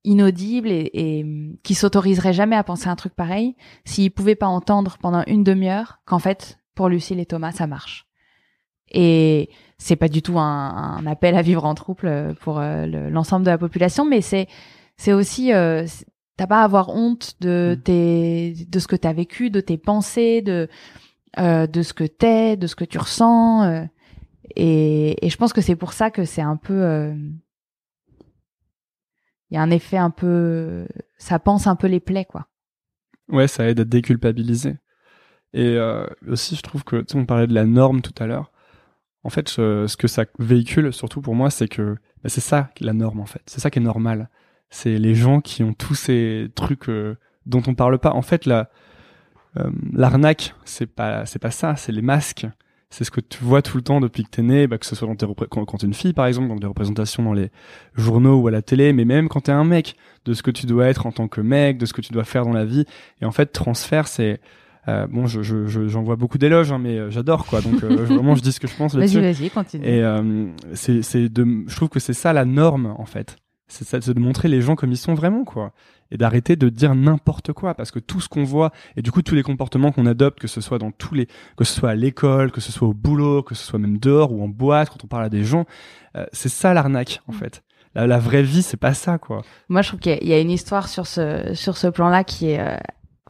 inaudible 0.07 0.69
et, 0.69 0.89
et 0.93 1.25
qui 1.63 1.75
s'autoriserait 1.75 2.33
jamais 2.33 2.55
à 2.55 2.63
penser 2.63 2.87
un 2.87 2.95
truc 2.95 3.13
pareil 3.13 3.55
s'ils 3.85 4.11
pouvaient 4.11 4.35
pas 4.35 4.47
entendre 4.47 4.97
pendant 4.99 5.23
une 5.27 5.43
demi-heure 5.43 5.99
qu'en 6.05 6.19
fait 6.19 6.57
pour 6.75 6.89
Lucille 6.89 7.19
et 7.19 7.25
Thomas 7.25 7.51
ça 7.51 7.67
marche. 7.67 8.07
Et 8.89 9.49
c'est 9.77 9.97
pas 9.97 10.07
du 10.07 10.21
tout 10.21 10.39
un, 10.39 11.05
appel 11.05 11.35
à 11.35 11.41
vivre 11.41 11.65
en 11.65 11.75
trouble 11.75 12.35
pour 12.41 12.59
euh, 12.59 12.85
l'ensemble 13.09 13.45
de 13.45 13.51
la 13.51 13.57
population, 13.57 14.05
mais 14.05 14.21
c'est 14.21 14.47
c'est 14.95 15.13
aussi 15.13 15.53
euh, 15.53 15.85
t'as 16.37 16.47
pas 16.47 16.61
à 16.61 16.63
avoir 16.63 16.89
honte 16.89 17.33
de 17.41 17.75
mmh. 17.77 17.81
tes 17.81 18.53
de 18.67 18.79
ce 18.79 18.87
que 18.87 18.95
t'as 18.95 19.13
vécu, 19.13 19.49
de 19.49 19.59
tes 19.59 19.77
pensées, 19.77 20.41
de 20.41 20.69
euh, 21.39 21.67
de 21.67 21.83
ce 21.83 21.93
que 21.93 22.03
t'es, 22.03 22.57
de 22.57 22.65
ce 22.65 22.75
que 22.75 22.85
tu 22.85 22.97
ressens. 22.97 23.63
Euh, 23.63 23.83
et, 24.55 25.23
et 25.25 25.29
je 25.29 25.37
pense 25.37 25.53
que 25.53 25.61
c'est 25.61 25.75
pour 25.75 25.93
ça 25.93 26.09
que 26.09 26.25
c'est 26.25 26.41
un 26.41 26.55
peu 26.55 26.73
euh, 26.73 27.13
il 29.49 29.55
y 29.55 29.57
a 29.57 29.61
un 29.61 29.71
effet 29.71 29.97
un 29.97 30.09
peu, 30.09 30.87
ça 31.17 31.39
pense 31.39 31.67
un 31.67 31.75
peu 31.75 31.87
les 31.87 31.99
plaies, 31.99 32.25
quoi. 32.25 32.47
Ouais, 33.29 33.47
ça 33.47 33.67
aide 33.67 33.79
à 33.79 33.85
déculpabiliser. 33.85 34.75
Et 35.53 35.75
euh, 35.75 36.05
aussi, 36.27 36.55
je 36.55 36.61
trouve 36.61 36.83
que, 36.83 36.97
tu 36.97 37.13
sais, 37.13 37.17
on 37.17 37.25
parlait 37.25 37.47
de 37.47 37.53
la 37.53 37.65
norme 37.65 38.01
tout 38.01 38.13
à 38.21 38.27
l'heure. 38.27 38.51
En 39.23 39.29
fait, 39.29 39.49
ce, 39.49 39.95
que 39.97 40.07
ça 40.07 40.25
véhicule, 40.39 40.93
surtout 40.93 41.21
pour 41.21 41.35
moi, 41.35 41.49
c'est 41.49 41.67
que 41.67 41.95
bah, 42.23 42.29
c'est 42.29 42.41
ça 42.41 42.69
la 42.79 42.93
norme, 42.93 43.19
en 43.19 43.25
fait. 43.25 43.41
C'est 43.45 43.59
ça 43.59 43.69
qui 43.69 43.79
est 43.79 43.81
normal. 43.81 44.29
C'est 44.69 44.97
les 44.97 45.15
gens 45.15 45.41
qui 45.41 45.63
ont 45.63 45.73
tous 45.73 45.95
ces 45.95 46.49
trucs 46.55 46.89
euh, 46.89 47.17
dont 47.45 47.63
on 47.67 47.75
parle 47.75 47.99
pas. 47.99 48.11
En 48.11 48.21
fait, 48.21 48.45
la 48.45 48.69
euh, 49.57 49.71
l'arnaque, 49.93 50.55
c'est 50.65 50.87
pas 50.87 51.25
c'est 51.25 51.39
pas 51.39 51.51
ça, 51.51 51.75
c'est 51.75 51.91
les 51.91 52.01
masques 52.01 52.47
c'est 52.89 53.03
ce 53.03 53.11
que 53.11 53.21
tu 53.21 53.43
vois 53.43 53.61
tout 53.61 53.77
le 53.77 53.83
temps 53.83 53.99
depuis 53.99 54.23
que 54.23 54.29
t'es 54.29 54.41
né, 54.41 54.67
bah, 54.67 54.77
que 54.77 54.85
ce 54.85 54.95
soit 54.95 55.07
dans 55.07 55.15
tes 55.15 55.27
quand, 55.49 55.65
quand 55.65 55.77
t'es 55.77 55.87
une 55.87 55.93
fille 55.93 56.13
par 56.13 56.25
exemple, 56.25 56.47
donc 56.47 56.61
des 56.61 56.67
représentations 56.67 57.23
dans 57.23 57.33
les 57.33 57.49
journaux 57.95 58.39
ou 58.39 58.47
à 58.47 58.51
la 58.51 58.61
télé, 58.61 58.93
mais 58.93 59.05
même 59.05 59.27
quand 59.27 59.41
t'es 59.41 59.51
un 59.51 59.65
mec, 59.65 59.95
de 60.25 60.33
ce 60.33 60.41
que 60.41 60.51
tu 60.51 60.65
dois 60.65 60.87
être 60.87 61.05
en 61.05 61.11
tant 61.11 61.27
que 61.27 61.41
mec, 61.41 61.77
de 61.77 61.85
ce 61.85 61.93
que 61.93 62.01
tu 62.01 62.13
dois 62.13 62.23
faire 62.23 62.43
dans 62.45 62.53
la 62.53 62.65
vie. 62.65 62.85
Et 63.21 63.25
en 63.25 63.31
fait, 63.31 63.47
transfert, 63.47 64.07
c'est 64.07 64.39
euh, 64.87 65.05
bon, 65.07 65.27
je, 65.27 65.41
je, 65.41 65.87
j'en 65.87 66.01
vois 66.01 66.15
beaucoup 66.15 66.37
d'éloges, 66.37 66.71
hein, 66.71 66.79
mais 66.79 66.97
euh, 66.97 67.09
j'adore 67.09 67.45
quoi. 67.45 67.59
Donc 67.59 67.83
euh, 67.83 67.89
vraiment, 68.05 68.35
je 68.35 68.41
dis 68.41 68.53
ce 68.53 68.59
que 68.59 68.67
je 68.67 68.75
pense 68.75 68.93
là-dessus. 68.93 69.19
Vas-y, 69.19 69.33
vas-y, 69.33 69.49
continue. 69.49 69.85
Et 69.85 70.03
c'est, 70.73 71.01
c'est 71.01 71.27
de, 71.27 71.63
je 71.67 71.75
trouve 71.75 71.89
que 71.89 71.99
c'est 71.99 72.13
ça 72.13 72.31
la 72.31 72.45
norme 72.45 72.93
en 72.97 73.05
fait. 73.05 73.35
C'est 73.67 73.83
ça, 73.83 73.99
c'est 73.99 74.13
de 74.13 74.19
montrer 74.19 74.47
les 74.47 74.61
gens 74.61 74.77
comme 74.77 74.91
ils 74.91 74.97
sont 74.97 75.13
vraiment 75.13 75.43
quoi 75.43 75.73
et 76.11 76.17
d'arrêter 76.17 76.55
de 76.55 76.69
dire 76.69 76.95
n'importe 76.95 77.53
quoi 77.53 77.73
parce 77.73 77.91
que 77.91 77.99
tout 77.99 78.21
ce 78.21 78.29
qu'on 78.29 78.43
voit 78.43 78.71
et 78.95 79.01
du 79.01 79.11
coup 79.11 79.21
tous 79.21 79.35
les 79.35 79.43
comportements 79.43 79.91
qu'on 79.91 80.05
adopte 80.05 80.39
que 80.39 80.47
ce 80.47 80.61
soit 80.61 80.79
dans 80.79 80.91
tous 80.91 81.15
les 81.15 81.27
que 81.57 81.63
ce 81.63 81.73
soit 81.73 81.89
à 81.89 81.95
l'école 81.95 82.51
que 82.51 82.61
ce 82.61 82.71
soit 82.71 82.87
au 82.87 82.93
boulot 82.93 83.43
que 83.43 83.55
ce 83.55 83.65
soit 83.65 83.79
même 83.79 83.97
dehors 83.97 84.31
ou 84.31 84.43
en 84.43 84.47
boîte 84.47 84.89
quand 84.89 85.03
on 85.03 85.07
parle 85.07 85.25
à 85.25 85.29
des 85.29 85.43
gens 85.43 85.65
euh, 86.15 86.25
c'est 86.31 86.49
ça 86.49 86.73
l'arnaque 86.73 87.21
en 87.27 87.33
mm. 87.33 87.35
fait. 87.35 87.63
La, 87.95 88.05
la, 88.05 88.19
vraie 88.19 88.43
vie 88.43 88.61
c'est 88.61 88.77
pas 88.77 88.93
ça 88.93 89.17
quoi. 89.17 89.41
Moi 89.69 89.81
je 89.81 89.89
trouve 89.89 89.99
qu'il 89.99 90.27
y, 90.27 90.33
a 90.33 90.39
une 90.39 90.51
histoire 90.51 90.87
sur 90.87 91.07
ce 91.07 91.53
sur 91.53 91.77
ce 91.77 91.87
plan 91.87 92.09
là 92.09 92.23
qui 92.23 92.51
est 92.51 92.59
euh, 92.59 92.77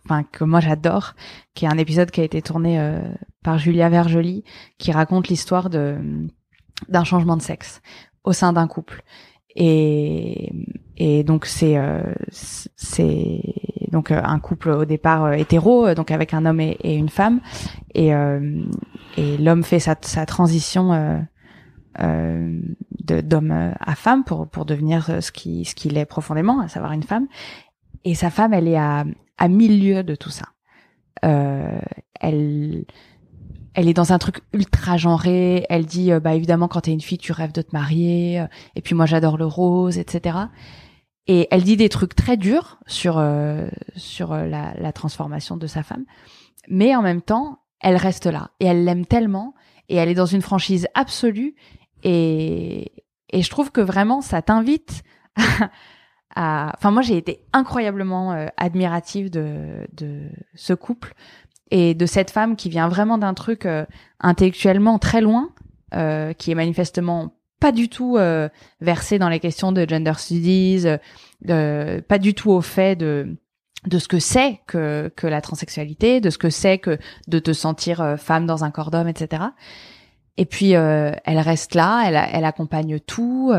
enfin 0.05 0.23
que 0.23 0.43
moi 0.43 0.59
j'adore 0.59 1.13
qui 1.53 1.65
est 1.65 1.69
un 1.69 1.77
épisode 1.77 2.11
qui 2.11 2.21
a 2.21 2.23
été 2.23 2.41
tourné 2.41 2.79
euh, 2.79 2.99
par 3.43 3.57
Julia 3.59 3.89
Vergely 3.89 4.43
qui 4.77 4.91
raconte 4.91 5.29
l'histoire 5.29 5.69
de 5.69 5.97
d'un 6.89 7.03
changement 7.03 7.37
de 7.37 7.41
sexe 7.41 7.81
au 8.23 8.33
sein 8.33 8.53
d'un 8.53 8.67
couple 8.67 9.03
et, 9.59 10.53
et 10.97 11.23
donc 11.23 11.47
c'est 11.47 11.77
euh, 11.77 12.13
c'est 12.29 13.41
donc 13.91 14.11
euh, 14.11 14.21
un 14.23 14.39
couple 14.39 14.69
au 14.69 14.85
départ 14.85 15.25
euh, 15.25 15.31
hétéro, 15.31 15.95
donc 15.95 16.11
avec 16.11 16.35
un 16.35 16.45
homme 16.45 16.59
et, 16.59 16.77
une 16.83 17.09
femme, 17.09 17.41
et 17.95 18.11
et 19.17 19.37
l'homme 19.37 19.63
fait 19.63 19.79
sa, 19.79 19.95
transition 19.95 21.25
d'homme 21.97 23.73
à 23.79 23.95
femme 23.95 24.23
pour 24.23 24.47
pour 24.47 24.65
devenir 24.65 25.23
ce 25.23 25.31
qui 25.31 25.65
ce 25.65 25.73
qu'il 25.73 25.97
est 25.97 26.05
profondément, 26.05 26.61
à 26.61 26.67
savoir 26.67 26.91
une 26.91 27.03
femme. 27.03 27.27
Et 28.03 28.13
sa 28.13 28.29
femme, 28.29 28.53
elle 28.53 28.67
est 28.67 28.77
à 28.77 29.05
à 29.39 29.47
milieu 29.47 30.03
de 30.03 30.13
tout 30.13 30.29
ça. 30.29 30.45
elle 31.23 32.85
elle 33.77 33.87
est 33.87 33.93
dans 33.93 34.11
un 34.11 34.17
truc 34.17 34.41
ultra 34.53 34.97
genré. 34.97 35.63
Elle 35.69 35.85
dit, 35.85 36.11
euh, 36.11 36.19
bah 36.19 36.33
évidemment, 36.33 36.67
quand 36.67 36.81
t'es 36.81 36.91
une 36.91 36.99
fille, 36.99 37.19
tu 37.19 37.31
rêves 37.31 37.51
de 37.51 37.61
te 37.61 37.69
marier. 37.73 38.39
Euh, 38.39 38.47
et 38.75 38.81
puis 38.81 38.95
moi, 38.95 39.05
j'adore 39.05 39.37
le 39.37 39.45
rose, 39.45 39.99
etc. 39.99 40.35
Et 41.27 41.47
elle 41.51 41.61
dit 41.61 41.77
des 41.77 41.87
trucs 41.87 42.15
très 42.15 42.37
durs 42.37 42.79
sur 42.87 43.19
euh, 43.19 43.69
sur 43.95 44.35
la, 44.35 44.91
transformation 44.93 45.57
de 45.57 45.67
sa 45.67 45.83
femme, 45.83 46.05
mais 46.67 46.95
en 46.95 47.03
même 47.03 47.21
temps, 47.21 47.59
elle 47.79 47.97
reste 47.97 48.25
là 48.25 48.49
et 48.59 48.65
elle 48.65 48.83
l'aime 48.83 49.05
tellement 49.05 49.53
et 49.89 49.97
elle 49.97 50.09
est 50.09 50.15
dans 50.15 50.25
une 50.25 50.41
franchise 50.41 50.87
absolue. 50.95 51.53
Et 52.01 52.91
et 53.29 53.43
je 53.43 53.49
trouve 53.51 53.71
que 53.71 53.81
vraiment, 53.81 54.21
ça 54.21 54.41
t'invite 54.41 55.03
à. 56.35 56.71
Enfin, 56.75 56.89
moi, 56.89 57.03
j'ai 57.03 57.17
été 57.17 57.45
incroyablement 57.53 58.47
admirative 58.57 59.29
de 59.29 59.85
de 59.91 60.31
ce 60.55 60.73
couple 60.73 61.13
et 61.71 61.93
de 61.93 62.05
cette 62.05 62.31
femme 62.31 62.55
qui 62.55 62.69
vient 62.69 62.87
vraiment 62.87 63.17
d'un 63.17 63.33
truc 63.33 63.65
euh, 63.65 63.85
intellectuellement 64.19 64.99
très 64.99 65.21
loin, 65.21 65.49
euh, 65.93 66.33
qui 66.33 66.51
est 66.51 66.55
manifestement 66.55 67.33
pas 67.61 67.71
du 67.71 67.87
tout 67.87 68.17
euh, 68.17 68.49
versée 68.81 69.19
dans 69.19 69.29
les 69.29 69.39
questions 69.39 69.71
de 69.71 69.87
gender 69.87 70.13
studies, 70.17 70.85
euh, 71.49 72.01
pas 72.01 72.19
du 72.19 72.33
tout 72.33 72.51
au 72.51 72.61
fait 72.61 72.95
de 72.95 73.37
de 73.85 73.99
ce 73.99 74.09
que 74.09 74.19
c'est 74.19 74.59
que 74.67 75.11
que 75.15 75.27
la 75.27 75.39
transsexualité, 75.39 76.19
de 76.19 76.29
ce 76.29 76.37
que 76.37 76.49
c'est 76.49 76.77
que 76.77 76.99
de 77.27 77.39
te 77.39 77.53
sentir 77.53 78.15
femme 78.17 78.45
dans 78.45 78.65
un 78.65 78.71
corps 78.71 78.91
d'homme, 78.91 79.07
etc. 79.07 79.43
Et 80.35 80.45
puis 80.45 80.71
elle 80.71 81.39
reste 81.39 81.73
là, 81.73 82.03
elle, 82.05 82.19
elle 82.33 82.45
accompagne 82.45 82.99
tout, 82.99 83.53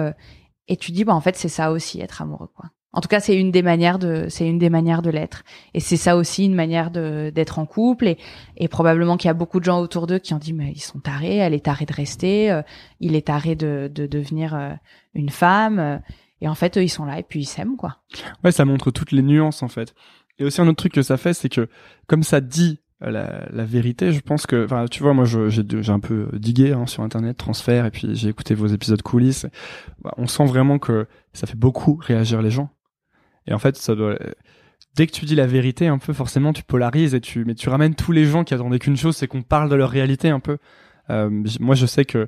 et 0.67 0.77
tu 0.77 0.93
dis 0.93 1.05
bah 1.05 1.15
en 1.15 1.21
fait 1.23 1.37
c'est 1.37 1.49
ça 1.49 1.73
aussi 1.73 2.01
être 2.01 2.21
amoureux 2.21 2.51
quoi. 2.55 2.67
En 2.93 3.01
tout 3.01 3.09
cas, 3.09 3.21
c'est 3.21 3.37
une 3.37 3.51
des 3.51 3.63
manières 3.63 3.99
de, 3.99 4.27
c'est 4.31 4.49
une 4.49 4.59
des 4.59 4.71
manières 4.71 5.03
de 5.03 5.11
l'être. 5.11 5.45
Et 5.75 5.81
c'est 5.81 5.99
ça 5.99 6.17
aussi 6.17 6.47
une 6.47 6.55
manière 6.55 6.91
de 6.91 7.31
d'être 7.35 7.59
en 7.59 7.67
couple. 7.67 8.09
Et, 8.09 8.19
et 8.57 8.69
probablement 8.69 9.17
qu'il 9.17 9.29
y 9.29 9.31
a 9.31 9.35
beaucoup 9.35 9.61
de 9.61 9.65
gens 9.65 9.81
autour 9.81 10.07
d'eux 10.07 10.19
qui 10.19 10.33
ont 10.33 10.39
dit, 10.39 10.55
mais 10.55 10.73
ils 10.73 10.81
sont 10.81 10.99
tarés. 10.99 11.37
Elle 11.37 11.53
est 11.53 11.65
tarée 11.65 11.85
de 11.85 11.93
rester. 11.93 12.51
Euh, 12.51 12.63
il 13.01 13.15
est 13.15 13.27
taré 13.27 13.57
de, 13.57 13.91
de 13.95 14.07
devenir 14.07 14.55
euh, 14.55 14.73
une 15.15 15.29
femme. 15.29 15.79
Euh, 15.79 15.99
et 16.41 16.49
en 16.49 16.55
fait, 16.55 16.79
eux, 16.79 16.83
ils 16.83 16.89
sont 16.89 17.05
là 17.05 17.19
et 17.19 17.23
puis 17.23 17.41
ils 17.41 17.47
s'aiment, 17.47 17.77
quoi. 17.77 17.99
Ouais, 18.43 18.53
ça 18.53 18.65
montre 18.65 18.91
toutes 18.91 19.13
les 19.13 19.23
nuances, 19.23 19.63
en 19.63 19.69
fait. 19.69 19.95
Et 20.39 20.45
aussi 20.45 20.61
un 20.61 20.69
autre 20.69 20.77
truc 20.77 20.93
que 20.93 21.03
ça 21.03 21.17
fait, 21.17 21.35
c'est 21.35 21.49
que 21.49 21.69
comme 22.07 22.23
ça 22.23 22.41
dit 22.41 22.81
la, 23.01 23.47
la, 23.51 23.65
vérité, 23.65 24.13
je 24.13 24.21
pense 24.21 24.47
que, 24.47 24.65
enfin, 24.65 24.87
tu 24.87 25.03
vois, 25.03 25.15
moi, 25.15 25.25
j'ai 25.25 25.63
un 25.89 26.01
peu 26.01 26.29
digué 26.33 26.73
hein, 26.73 26.87
sur 26.87 27.03
Internet, 27.03 27.37
transfert, 27.37 27.87
et 27.87 27.91
puis 27.91 28.15
j'ai 28.15 28.29
écouté 28.29 28.55
vos 28.55 28.67
épisodes 28.67 29.03
coulisses. 29.03 29.47
Bah, 30.03 30.15
on 30.17 30.27
sent 30.27 30.47
vraiment 30.47 30.79
que 30.79 31.07
ça 31.33 31.47
fait 31.47 31.57
beaucoup 31.57 31.95
réagir 31.95 32.43
les 32.43 32.51
gens. 32.51 32.71
Et 33.49 33.55
en 33.55 33.59
fait, 33.59 33.77
ça 33.77 33.95
doit 33.95 34.17
dès 34.99 35.07
que 35.07 35.13
tu 35.13 35.25
dis 35.25 35.35
la 35.35 35.47
vérité 35.47 35.87
un 35.87 35.99
peu 35.99 36.13
forcément 36.13 36.53
tu 36.53 36.63
polarises 36.63 37.15
et 37.15 37.21
tu 37.21 37.45
mais 37.45 37.55
tu 37.55 37.69
ramènes 37.69 37.95
tous 37.95 38.13
les 38.13 38.25
gens 38.25 38.45
qui 38.45 38.55
attendaient 38.55 38.79
qu'une 38.79 38.97
chose 38.97 39.17
c'est 39.17 39.29
qu'on 39.29 39.43
parle 39.43 39.71
de 39.71 39.75
leur 39.75 39.91
réalité 39.91 40.29
un 40.29 40.41
peu. 40.41 40.59
Euh, 41.11 41.31
moi 41.61 41.75
je 41.75 41.87
sais 41.87 42.05
que 42.05 42.27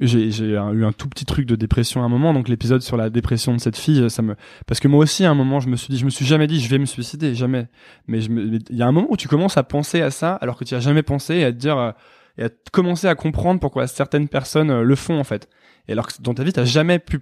j'ai 0.00 0.28
eu 0.28 0.56
un 0.84 0.92
tout 0.92 1.08
petit 1.08 1.24
truc 1.24 1.46
de 1.46 1.56
dépression 1.56 2.02
à 2.02 2.04
un 2.04 2.10
moment 2.10 2.34
donc 2.34 2.48
l'épisode 2.48 2.82
sur 2.82 2.98
la 2.98 3.08
dépression 3.08 3.54
de 3.54 3.60
cette 3.60 3.78
fille 3.78 4.10
ça 4.10 4.20
me 4.20 4.36
parce 4.66 4.78
que 4.78 4.88
moi 4.88 5.02
aussi 5.02 5.24
à 5.24 5.30
un 5.30 5.34
moment 5.34 5.58
je 5.58 5.68
me 5.68 5.76
suis 5.76 5.88
dit 5.88 5.96
je 5.96 6.04
me 6.04 6.10
suis 6.10 6.26
jamais 6.26 6.46
dit 6.46 6.60
je 6.60 6.68
vais 6.68 6.78
me 6.78 6.84
suicider 6.84 7.34
jamais. 7.34 7.68
Mais 8.08 8.18
il 8.24 8.62
y 8.70 8.82
a 8.82 8.86
un 8.86 8.92
moment 8.92 9.06
où 9.08 9.16
tu 9.16 9.28
commences 9.28 9.56
à 9.56 9.62
penser 9.62 10.02
à 10.02 10.10
ça 10.10 10.34
alors 10.34 10.58
que 10.58 10.64
tu 10.64 10.74
as 10.74 10.80
jamais 10.80 11.02
pensé 11.02 11.36
et 11.36 11.44
à 11.44 11.52
te 11.52 11.56
dire 11.56 11.78
euh, 11.78 11.92
et 12.36 12.44
à 12.44 12.48
commencer 12.72 13.06
à 13.06 13.14
comprendre 13.14 13.60
pourquoi 13.60 13.86
certaines 13.86 14.28
personnes 14.28 14.70
euh, 14.70 14.82
le 14.82 14.96
font 14.96 15.18
en 15.18 15.24
fait. 15.24 15.48
Et 15.88 15.92
alors 15.92 16.08
que 16.08 16.12
dans 16.20 16.34
ta 16.34 16.42
vie 16.42 16.52
t'as 16.52 16.64
jamais 16.64 16.98
pu 16.98 17.20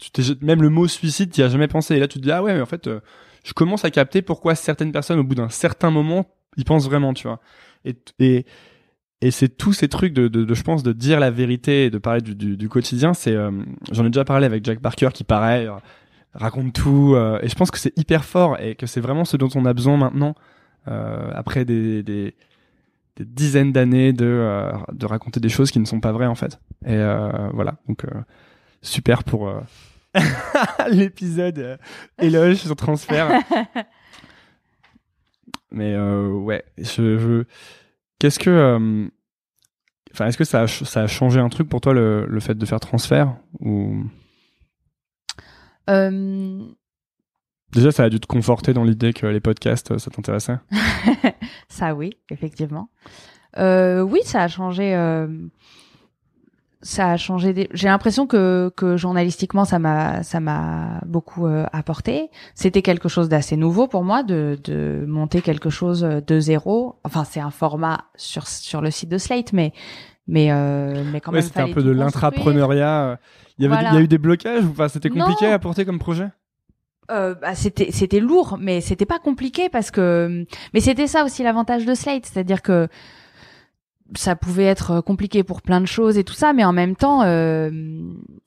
tu 0.00 0.22
même 0.40 0.62
le 0.62 0.68
mot 0.68 0.88
suicide, 0.88 1.30
tu 1.32 1.42
as 1.42 1.48
jamais 1.48 1.68
pensé. 1.68 1.96
Et 1.96 2.00
là, 2.00 2.08
tu 2.08 2.18
te 2.18 2.24
dis 2.24 2.32
ah 2.32 2.42
ouais, 2.42 2.54
mais 2.54 2.60
en 2.60 2.66
fait, 2.66 2.86
euh, 2.86 3.00
je 3.44 3.52
commence 3.52 3.84
à 3.84 3.90
capter 3.90 4.22
pourquoi 4.22 4.54
certaines 4.54 4.92
personnes, 4.92 5.18
au 5.18 5.24
bout 5.24 5.34
d'un 5.34 5.48
certain 5.48 5.90
moment, 5.90 6.26
y 6.56 6.64
pensent 6.64 6.86
vraiment, 6.86 7.14
tu 7.14 7.26
vois. 7.26 7.40
Et 7.84 9.30
c'est 9.30 9.56
tous 9.56 9.72
ces 9.72 9.88
trucs 9.88 10.12
de, 10.12 10.54
je 10.54 10.62
pense, 10.62 10.82
de 10.82 10.92
dire 10.92 11.20
la 11.20 11.30
vérité 11.30 11.86
et 11.86 11.90
de 11.90 11.98
parler 11.98 12.20
du, 12.20 12.68
quotidien. 12.68 13.14
C'est, 13.14 13.34
euh, 13.34 13.50
j'en 13.90 14.04
ai 14.04 14.10
déjà 14.10 14.24
parlé 14.24 14.46
avec 14.46 14.64
Jack 14.64 14.80
Barker 14.80 15.08
qui 15.12 15.24
pareil 15.24 15.66
euh, 15.66 15.74
raconte 16.34 16.72
tout. 16.72 17.16
et 17.42 17.48
je 17.48 17.54
pense 17.54 17.70
que 17.70 17.78
c'est 17.78 17.96
hyper 17.98 18.24
fort 18.24 18.58
et 18.60 18.74
que 18.74 18.86
c'est 18.86 19.00
vraiment 19.00 19.24
ce 19.24 19.36
dont 19.36 19.50
on 19.54 19.64
a 19.64 19.74
besoin 19.74 19.96
maintenant 19.96 20.34
après 20.86 21.64
des, 21.64 22.34
dizaines 23.20 23.72
d'années 23.72 24.12
de, 24.12 24.72
de 24.92 25.06
raconter 25.06 25.38
des 25.40 25.50
choses 25.50 25.70
qui 25.70 25.78
ne 25.78 25.84
sont 25.84 26.00
pas 26.00 26.12
vraies 26.12 26.26
en 26.26 26.34
fait. 26.34 26.58
Et 26.86 26.96
voilà, 27.52 27.76
donc 27.86 28.06
super 28.82 29.24
pour 29.24 29.48
euh, 29.48 29.60
l'épisode 30.90 31.58
euh, 31.58 31.76
éloge 32.20 32.56
sur 32.56 32.76
transfert. 32.76 33.30
Mais 35.70 35.94
euh, 35.94 36.28
ouais, 36.28 36.64
je, 36.76 37.18
je... 37.18 37.44
qu'est-ce 38.18 38.38
que, 38.38 38.50
euh, 38.50 39.08
enfin, 40.12 40.26
est-ce 40.26 40.36
que 40.36 40.44
ça 40.44 40.60
a, 40.62 40.66
ch- 40.66 40.84
ça 40.88 41.02
a 41.02 41.06
changé 41.06 41.40
un 41.40 41.48
truc 41.48 41.68
pour 41.68 41.80
toi 41.80 41.94
le, 41.94 42.26
le 42.26 42.40
fait 42.40 42.54
de 42.54 42.66
faire 42.66 42.80
transfert 42.80 43.36
ou? 43.60 44.04
Euh, 45.90 46.60
déjà 47.72 47.90
ça 47.90 48.04
a 48.04 48.08
dû 48.10 48.20
te 48.20 48.26
conforter 48.26 48.72
dans 48.72 48.84
l'idée 48.84 49.12
que 49.12 49.26
les 49.26 49.40
podcasts 49.40 49.98
ça 49.98 50.10
t'intéressait 50.10 50.58
ça, 51.68 51.94
oui, 51.94 52.12
effectivement. 52.30 52.88
Euh, 53.58 54.02
oui, 54.02 54.20
ça 54.24 54.42
a 54.42 54.48
changé. 54.48 54.94
euh, 54.94 55.26
ça 56.82 57.10
a 57.12 57.16
changé. 57.16 57.52
des- 57.52 57.68
J'ai 57.72 57.88
l'impression 57.88 58.26
que, 58.26 58.72
que 58.76 58.96
journalistiquement, 58.96 59.64
ça 59.64 59.78
m'a, 59.78 60.22
ça 60.24 60.40
m'a 60.40 61.00
beaucoup 61.06 61.46
euh, 61.46 61.64
apporté. 61.72 62.28
C'était 62.54 62.82
quelque 62.82 63.08
chose 63.08 63.28
d'assez 63.28 63.56
nouveau 63.56 63.86
pour 63.86 64.02
moi 64.04 64.22
de, 64.22 64.58
de 64.64 65.04
monter 65.06 65.40
quelque 65.42 65.70
chose 65.70 66.00
de 66.02 66.40
zéro. 66.40 66.96
Enfin, 67.04 67.24
c'est 67.24 67.40
un 67.40 67.50
format 67.50 68.04
sur 68.16 68.46
sur 68.48 68.80
le 68.80 68.90
site 68.90 69.08
de 69.08 69.18
Slate, 69.18 69.52
mais 69.52 69.72
mais 70.26 70.48
euh, 70.50 71.02
mais 71.12 71.20
quand 71.20 71.30
Ouais, 71.32 71.38
même. 71.38 71.46
c'était 71.46 71.60
un 71.60 71.72
peu 71.72 71.82
de 71.82 71.90
l'intrapreneuriat. 71.92 73.18
Il 73.58 73.62
y 73.62 73.66
avait, 73.66 73.74
Voilà. 73.74 73.90
il 73.90 73.94
y 73.94 73.98
a 73.98 74.00
eu 74.02 74.08
des 74.08 74.18
blocages 74.18 74.64
ou 74.64 74.70
enfin, 74.70 74.88
c'était 74.88 75.10
compliqué 75.10 75.46
Non. 75.46 75.52
à 75.54 75.58
porter 75.58 75.84
comme 75.84 75.98
projet? 75.98 76.28
Euh, 77.10 77.34
bah, 77.34 77.54
c'était 77.54 77.90
c'était 77.90 78.20
lourd, 78.20 78.56
mais 78.60 78.80
c'était 78.80 79.06
pas 79.06 79.18
compliqué 79.18 79.68
parce 79.68 79.90
que 79.90 80.44
mais 80.72 80.80
c'était 80.80 81.06
ça 81.08 81.24
aussi 81.24 81.42
l'avantage 81.42 81.84
de 81.84 81.94
Slate, 81.94 82.26
c'est-à-dire 82.26 82.62
que 82.62 82.88
ça 84.14 84.36
pouvait 84.36 84.64
être 84.64 85.00
compliqué 85.00 85.42
pour 85.42 85.62
plein 85.62 85.80
de 85.80 85.86
choses 85.86 86.18
et 86.18 86.24
tout 86.24 86.34
ça, 86.34 86.52
mais 86.52 86.64
en 86.64 86.72
même 86.72 86.96
temps 86.96 87.22
euh, 87.22 87.70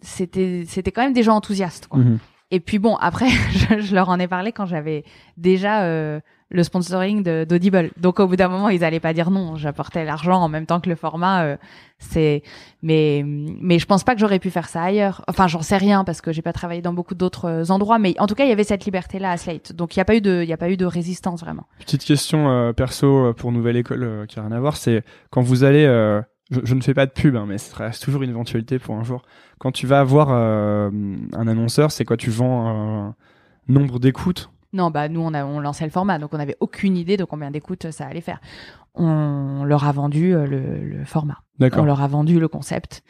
c'était 0.01 0.63
c'était 0.67 0.91
quand 0.91 1.03
même 1.03 1.13
des 1.13 1.23
gens 1.23 1.35
enthousiastes. 1.35 1.87
Quoi. 1.87 1.99
Mhm. 1.99 2.19
Et 2.51 2.59
puis 2.59 2.79
bon, 2.79 2.95
après 2.95 3.29
je, 3.51 3.79
je 3.79 3.95
leur 3.95 4.09
en 4.09 4.19
ai 4.19 4.27
parlé 4.27 4.51
quand 4.51 4.65
j'avais 4.65 5.03
déjà 5.37 5.83
euh, 5.83 6.19
le 6.55 6.63
sponsoring 6.63 7.23
d'Audible. 7.45 7.91
Donc 7.97 8.19
au 8.19 8.27
bout 8.27 8.35
d'un 8.35 8.47
moment, 8.47 8.69
ils 8.69 8.83
allaient 8.83 8.99
pas 8.99 9.13
dire 9.13 9.29
non. 9.29 9.55
J'apportais 9.55 10.05
l'argent 10.05 10.41
en 10.41 10.49
même 10.49 10.65
temps 10.65 10.79
que 10.79 10.89
le 10.89 10.95
format. 10.95 11.43
euh, 11.43 11.57
c'est 11.97 12.43
mais 12.81 13.23
mais 13.25 13.79
je 13.79 13.85
pense 13.85 14.03
pas 14.03 14.15
que 14.15 14.19
j'aurais 14.19 14.39
pu 14.39 14.49
faire 14.49 14.67
ça 14.67 14.83
ailleurs. 14.83 15.23
Enfin, 15.27 15.47
j'en 15.47 15.61
sais 15.61 15.77
rien 15.77 16.03
parce 16.03 16.21
que 16.21 16.31
j'ai 16.31 16.41
pas 16.41 16.53
travaillé 16.53 16.81
dans 16.81 16.93
beaucoup 16.93 17.15
d'autres 17.15 17.45
euh, 17.45 17.69
endroits. 17.69 17.99
Mais 17.99 18.15
en 18.19 18.27
tout 18.27 18.35
cas, 18.35 18.43
il 18.45 18.49
y 18.49 18.51
avait 18.51 18.63
cette 18.63 18.85
liberté 18.85 19.19
là 19.19 19.31
à 19.31 19.37
Slate. 19.37 19.73
Donc 19.73 19.95
il 19.95 19.99
y 19.99 20.01
a 20.01 20.05
pas 20.05 20.15
eu 20.15 20.21
de 20.21 20.43
il 20.43 20.51
a 20.51 20.57
pas 20.57 20.69
eu 20.69 20.77
de 20.77 20.85
résistance 20.85 21.41
vraiment. 21.41 21.67
Petite 21.79 22.03
question 22.03 22.49
euh, 22.49 22.73
perso 22.73 23.33
pour 23.33 23.51
Nouvelle 23.51 23.77
École 23.77 24.25
qui 24.27 24.39
a 24.39 24.41
rien 24.43 24.51
à 24.51 24.59
voir, 24.59 24.77
c'est 24.77 25.03
quand 25.29 25.41
vous 25.41 25.63
allez, 25.63 25.85
je, 26.51 26.75
ne 26.75 26.81
fais 26.81 26.93
pas 26.93 27.05
de 27.05 27.11
pub, 27.11 27.35
hein, 27.35 27.45
mais 27.47 27.57
ce 27.57 27.75
reste 27.75 28.03
toujours 28.03 28.23
une 28.23 28.29
éventualité 28.29 28.79
pour 28.79 28.95
un 28.95 29.03
jour. 29.03 29.23
Quand 29.59 29.71
tu 29.71 29.87
vas 29.87 29.99
avoir 29.99 30.29
un 30.31 31.47
annonceur, 31.47 31.91
c'est 31.91 32.05
quoi? 32.05 32.17
Tu 32.17 32.29
vends 32.29 32.67
un 32.67 33.15
nombre 33.67 33.99
d'écoutes? 33.99 34.49
Non, 34.75 34.91
bah 34.91 35.07
nous 35.07 35.21
on 35.21 35.33
a 35.33 35.45
on 35.45 35.61
lançait 35.61 35.85
le 35.85 35.89
format, 35.89 36.19
donc 36.19 36.33
on 36.33 36.39
avait 36.39 36.57
aucune 36.59 36.97
idée 36.97 37.15
de 37.15 37.23
combien 37.23 37.49
d'écoutes 37.49 37.91
ça 37.91 38.05
allait 38.07 38.19
faire. 38.19 38.41
On 38.93 39.63
leur 39.63 39.85
a 39.85 39.91
vendu 39.93 40.35
euh, 40.35 40.45
le, 40.45 40.83
le 40.83 41.05
format. 41.05 41.37
On 41.81 41.85
leur 41.85 42.01
a 42.01 42.07
vendu 42.07 42.39
le 42.39 42.49
concept 42.49 43.01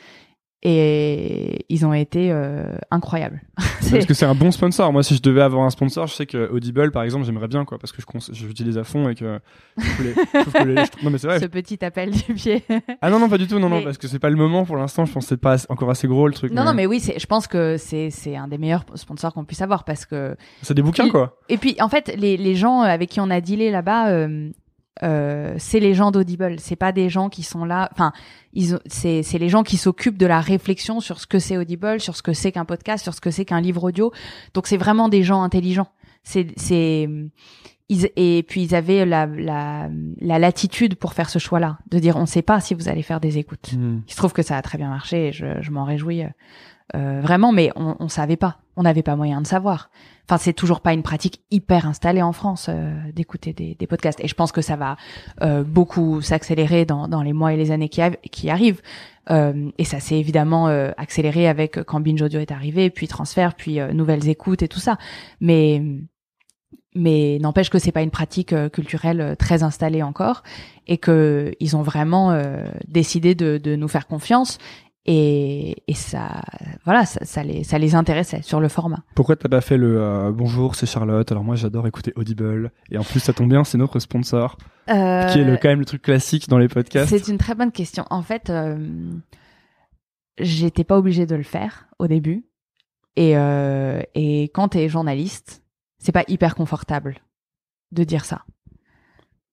et 0.64 1.66
ils 1.70 1.86
ont 1.86 1.94
été 1.94 2.32
euh, 2.32 2.76
incroyables. 2.92 3.42
Parce 3.92 4.06
que 4.06 4.14
c'est 4.16 4.26
un 4.26 4.34
bon 4.34 4.52
sponsor. 4.52 4.92
Moi, 4.92 5.04
si 5.04 5.16
je 5.16 5.22
devais 5.22 5.42
avoir 5.42 5.64
un 5.64 5.70
sponsor, 5.70 6.08
je 6.08 6.14
sais 6.14 6.26
que 6.26 6.50
Audible, 6.50 6.92
par 6.92 7.04
exemple, 7.04 7.24
j'aimerais 7.26 7.48
bien, 7.48 7.66
quoi, 7.66 7.78
parce 7.78 7.92
que 7.92 8.02
je, 8.34 8.46
l'utilise 8.48 8.78
à 8.80 8.84
fond 8.84 9.08
et 9.10 9.16
que. 9.16 9.40
les- 9.78 10.14
que 10.14 10.64
les- 10.64 10.76
non, 11.04 11.12
mais 11.12 11.18
vrai. 11.18 11.40
Ce 11.40 11.46
petit 11.46 11.84
appel 11.86 12.12
du 12.12 12.34
pied. 12.34 12.64
Ah 13.02 13.10
non, 13.12 13.20
non, 13.20 13.30
pas 13.30 13.38
du 13.38 13.46
tout. 13.48 13.60
Non, 13.60 13.70
non, 13.70 13.78
Mais- 13.78 13.84
parce 13.84 13.98
que 14.00 14.08
c'est 14.08 14.18
pas 14.20 14.30
le 14.32 14.36
moment 14.38 14.66
pour 14.66 14.76
l'instant. 14.78 15.06
Je 15.06 15.12
pense 15.14 15.26
que 15.26 15.30
c'est 15.30 15.38
pas 15.42 15.54
assez- 15.54 15.68
encore 15.70 15.90
assez 15.92 16.08
gros 16.08 16.28
le 16.28 16.34
truc. 16.34 16.52
non, 16.52 16.64
non, 16.64 16.74
mais 16.74 16.88
oui, 16.88 17.00
je 17.16 17.26
pense 17.28 17.46
que 17.48 17.78
c'est, 17.78 18.10
c'est 18.10 18.36
un 18.36 18.48
des 18.48 18.58
meilleurs 18.58 18.86
sponsors 18.96 19.34
qu'on 19.34 19.46
puisse 19.46 19.62
avoir 19.62 19.84
parce 19.84 20.06
que. 20.06 20.36
C'est 20.64 20.74
des 20.74 20.82
bouquins, 20.82 21.06
Il- 21.06 21.12
quoi. 21.12 21.38
Et 21.50 21.58
puis, 21.58 21.76
en 21.80 21.90
fait, 21.90 22.16
les, 22.18 22.38
les 22.38 22.56
gens 22.56 22.82
avec 22.82 23.10
qui 23.10 23.20
on 23.20 23.30
a 23.30 23.40
dealé 23.40 23.70
là-bas, 23.70 24.10
euh, 24.10 24.50
euh, 25.04 25.56
c'est 25.58 25.80
les 25.80 25.94
gens 25.94 26.12
d'Audible. 26.12 26.56
C'est 26.60 26.76
pas 26.76 26.92
des 26.92 27.10
gens 27.10 27.30
qui 27.30 27.44
sont 27.44 27.66
là. 27.66 27.90
Enfin, 27.92 28.14
ils, 28.54 28.80
c'est, 28.86 29.24
c'est 29.24 29.38
les 29.38 29.50
gens 29.50 29.64
qui 29.64 29.78
s'occupent 29.78 30.18
de 30.18 30.26
la 30.26 30.40
réflexion 30.40 31.00
sur 31.00 31.20
ce 31.20 31.28
que 31.28 31.40
c'est 31.40 31.58
Audible, 31.58 32.00
sur 32.00 32.16
ce 32.16 32.22
que 32.22 32.34
c'est 32.34 32.52
qu'un 32.52 32.66
podcast, 32.66 33.04
sur 33.04 33.14
ce 33.14 33.22
que 33.22 33.32
c'est 33.32 33.46
qu'un 33.46 33.62
livre 33.62 33.84
audio. 33.84 34.12
Donc, 34.54 34.68
c'est 34.68 34.78
vraiment 34.78 35.10
des 35.10 35.24
gens 35.24 35.44
intelligents. 35.44 35.90
C'est, 36.24 36.48
c'est, 36.58 37.08
ils, 37.90 38.10
et 38.16 38.44
puis 38.48 38.64
ils 38.64 38.74
avaient 38.74 39.06
la, 39.06 39.28
la, 39.28 39.90
la 40.20 40.40
latitude 40.40 40.96
pour 40.96 41.14
faire 41.14 41.30
ce 41.30 41.38
choix-là, 41.38 41.78
de 41.92 42.00
dire 42.00 42.18
on 42.18 42.26
sait 42.26 42.42
pas 42.42 42.60
si 42.60 42.74
vous 42.74 42.90
allez 42.90 43.04
faire 43.04 43.20
des 43.20 43.38
écoutes. 43.38 43.74
Hmm. 43.74 44.00
Il 44.08 44.12
se 44.12 44.18
trouve 44.18 44.34
que 44.34 44.42
ça 44.42 44.58
a 44.58 44.62
très 44.62 44.78
bien 44.78 44.90
marché 44.90 45.28
et 45.28 45.32
je, 45.32 45.62
je 45.62 45.72
m'en 45.72 45.84
réjouis 45.84 46.24
euh, 46.96 47.22
vraiment, 47.22 47.52
mais 47.52 47.72
on, 47.76 47.96
on 48.00 48.08
savait 48.08 48.38
pas, 48.38 48.58
on 48.76 48.84
n'avait 48.84 49.04
pas 49.04 49.16
moyen 49.16 49.42
de 49.42 49.48
savoir. 49.48 49.92
Enfin, 50.28 50.38
c'est 50.38 50.54
toujours 50.54 50.82
pas 50.82 50.94
une 50.94 51.04
pratique 51.04 51.42
hyper 51.52 51.88
installée 51.88 52.22
en 52.24 52.32
France 52.34 52.68
euh, 52.70 52.94
d'écouter 53.14 53.54
des, 53.54 53.76
des 53.76 53.88
podcasts, 53.88 54.20
et 54.24 54.28
je 54.28 54.34
pense 54.34 54.52
que 54.52 54.62
ça 54.62 54.76
va 54.76 54.98
euh, 55.44 55.64
beaucoup 55.64 56.22
s'accélérer 56.22 56.86
dans, 56.86 57.08
dans 57.08 57.22
les 57.22 57.34
mois 57.34 57.54
et 57.54 57.58
les 57.58 57.72
années 57.72 57.90
qui, 57.90 58.02
qui 58.32 58.50
arrivent. 58.50 58.82
Euh, 59.32 59.72
et 59.78 59.86
ça 59.86 60.00
s'est 60.00 60.20
évidemment 60.20 60.68
euh, 60.68 60.92
accéléré 60.98 61.48
avec 61.48 61.84
quand 61.84 62.00
Binge 62.00 62.22
Audio 62.22 62.40
est 62.40 62.52
arrivé, 62.52 62.90
puis 62.90 63.08
transfert, 63.08 63.56
puis 63.56 63.80
euh, 63.80 63.94
nouvelles 63.94 64.30
écoutes 64.30 64.64
et 64.64 64.68
tout 64.68 64.80
ça. 64.80 64.98
Mais 65.42 65.82
mais 66.98 67.40
n'empêche 67.42 67.70
que 67.70 67.78
c'est 67.78 67.92
pas 67.92 68.04
une 68.04 68.12
pratique 68.12 68.54
euh, 68.54 68.70
culturelle 68.70 69.36
très 69.38 69.64
installée 69.64 70.02
encore 70.02 70.44
et 70.88 70.98
que 70.98 71.54
ils 71.60 71.76
ont 71.76 71.82
vraiment 71.82 72.40
décidé 72.88 73.34
de, 73.34 73.58
de 73.58 73.76
nous 73.76 73.88
faire 73.88 74.06
confiance 74.06 74.60
et, 75.06 75.84
et 75.88 75.94
ça 75.94 76.42
voilà 76.84 77.06
ça, 77.06 77.24
ça 77.24 77.44
les 77.44 77.64
ça 77.64 77.78
les 77.78 77.96
intéressait 77.96 78.42
sur 78.42 78.60
le 78.60 78.68
format 78.70 79.04
Pourquoi 79.16 79.36
t'as 79.36 79.50
pas 79.50 79.62
fait 79.62 79.78
le 79.78 80.02
euh, 80.02 80.32
bonjour, 80.32 80.76
c'est 80.76 80.86
Charlotte? 80.86 81.32
Alors 81.32 81.44
moi, 81.44 81.56
j'adore 81.56 81.88
écouter 81.88 82.14
Audible. 82.16 82.72
Et 82.92 82.98
en 82.98 83.04
plus, 83.04 83.20
ça 83.20 83.34
tombe 83.34 83.50
bien, 83.50 83.64
c'est 83.64 83.78
notre 83.78 84.00
sponsor, 84.00 84.58
qui 84.88 84.94
est 84.94 85.44
le, 85.44 85.58
quand 85.58 85.70
même 85.70 85.80
le 85.80 85.86
truc 85.86 86.02
classique 86.02 86.48
dans 86.50 86.58
les 86.58 86.68
podcasts. 86.68 87.12
Euh, 87.12 87.18
c'est 87.18 87.32
une 87.32 87.38
très 87.38 87.56
bonne 87.56 87.72
question 87.72 88.06
en 88.10 88.22
fait 88.22 88.50
euh, 88.50 88.78
j'étais 90.40 90.84
pas 90.84 90.98
obligée 90.98 91.26
de 91.26 91.36
le 91.36 91.44
faire 91.44 91.88
au 92.00 92.08
début 92.08 92.46
et 93.16 93.38
euh, 93.38 94.02
et 94.14 94.44
quand 94.54 94.70
t'es 94.70 94.90
journaliste 94.90 95.64
c'est 95.98 96.12
pas 96.12 96.24
hyper 96.28 96.56
confortable 96.56 97.18
de 97.92 98.04
dire 98.04 98.26
ça 98.26 98.44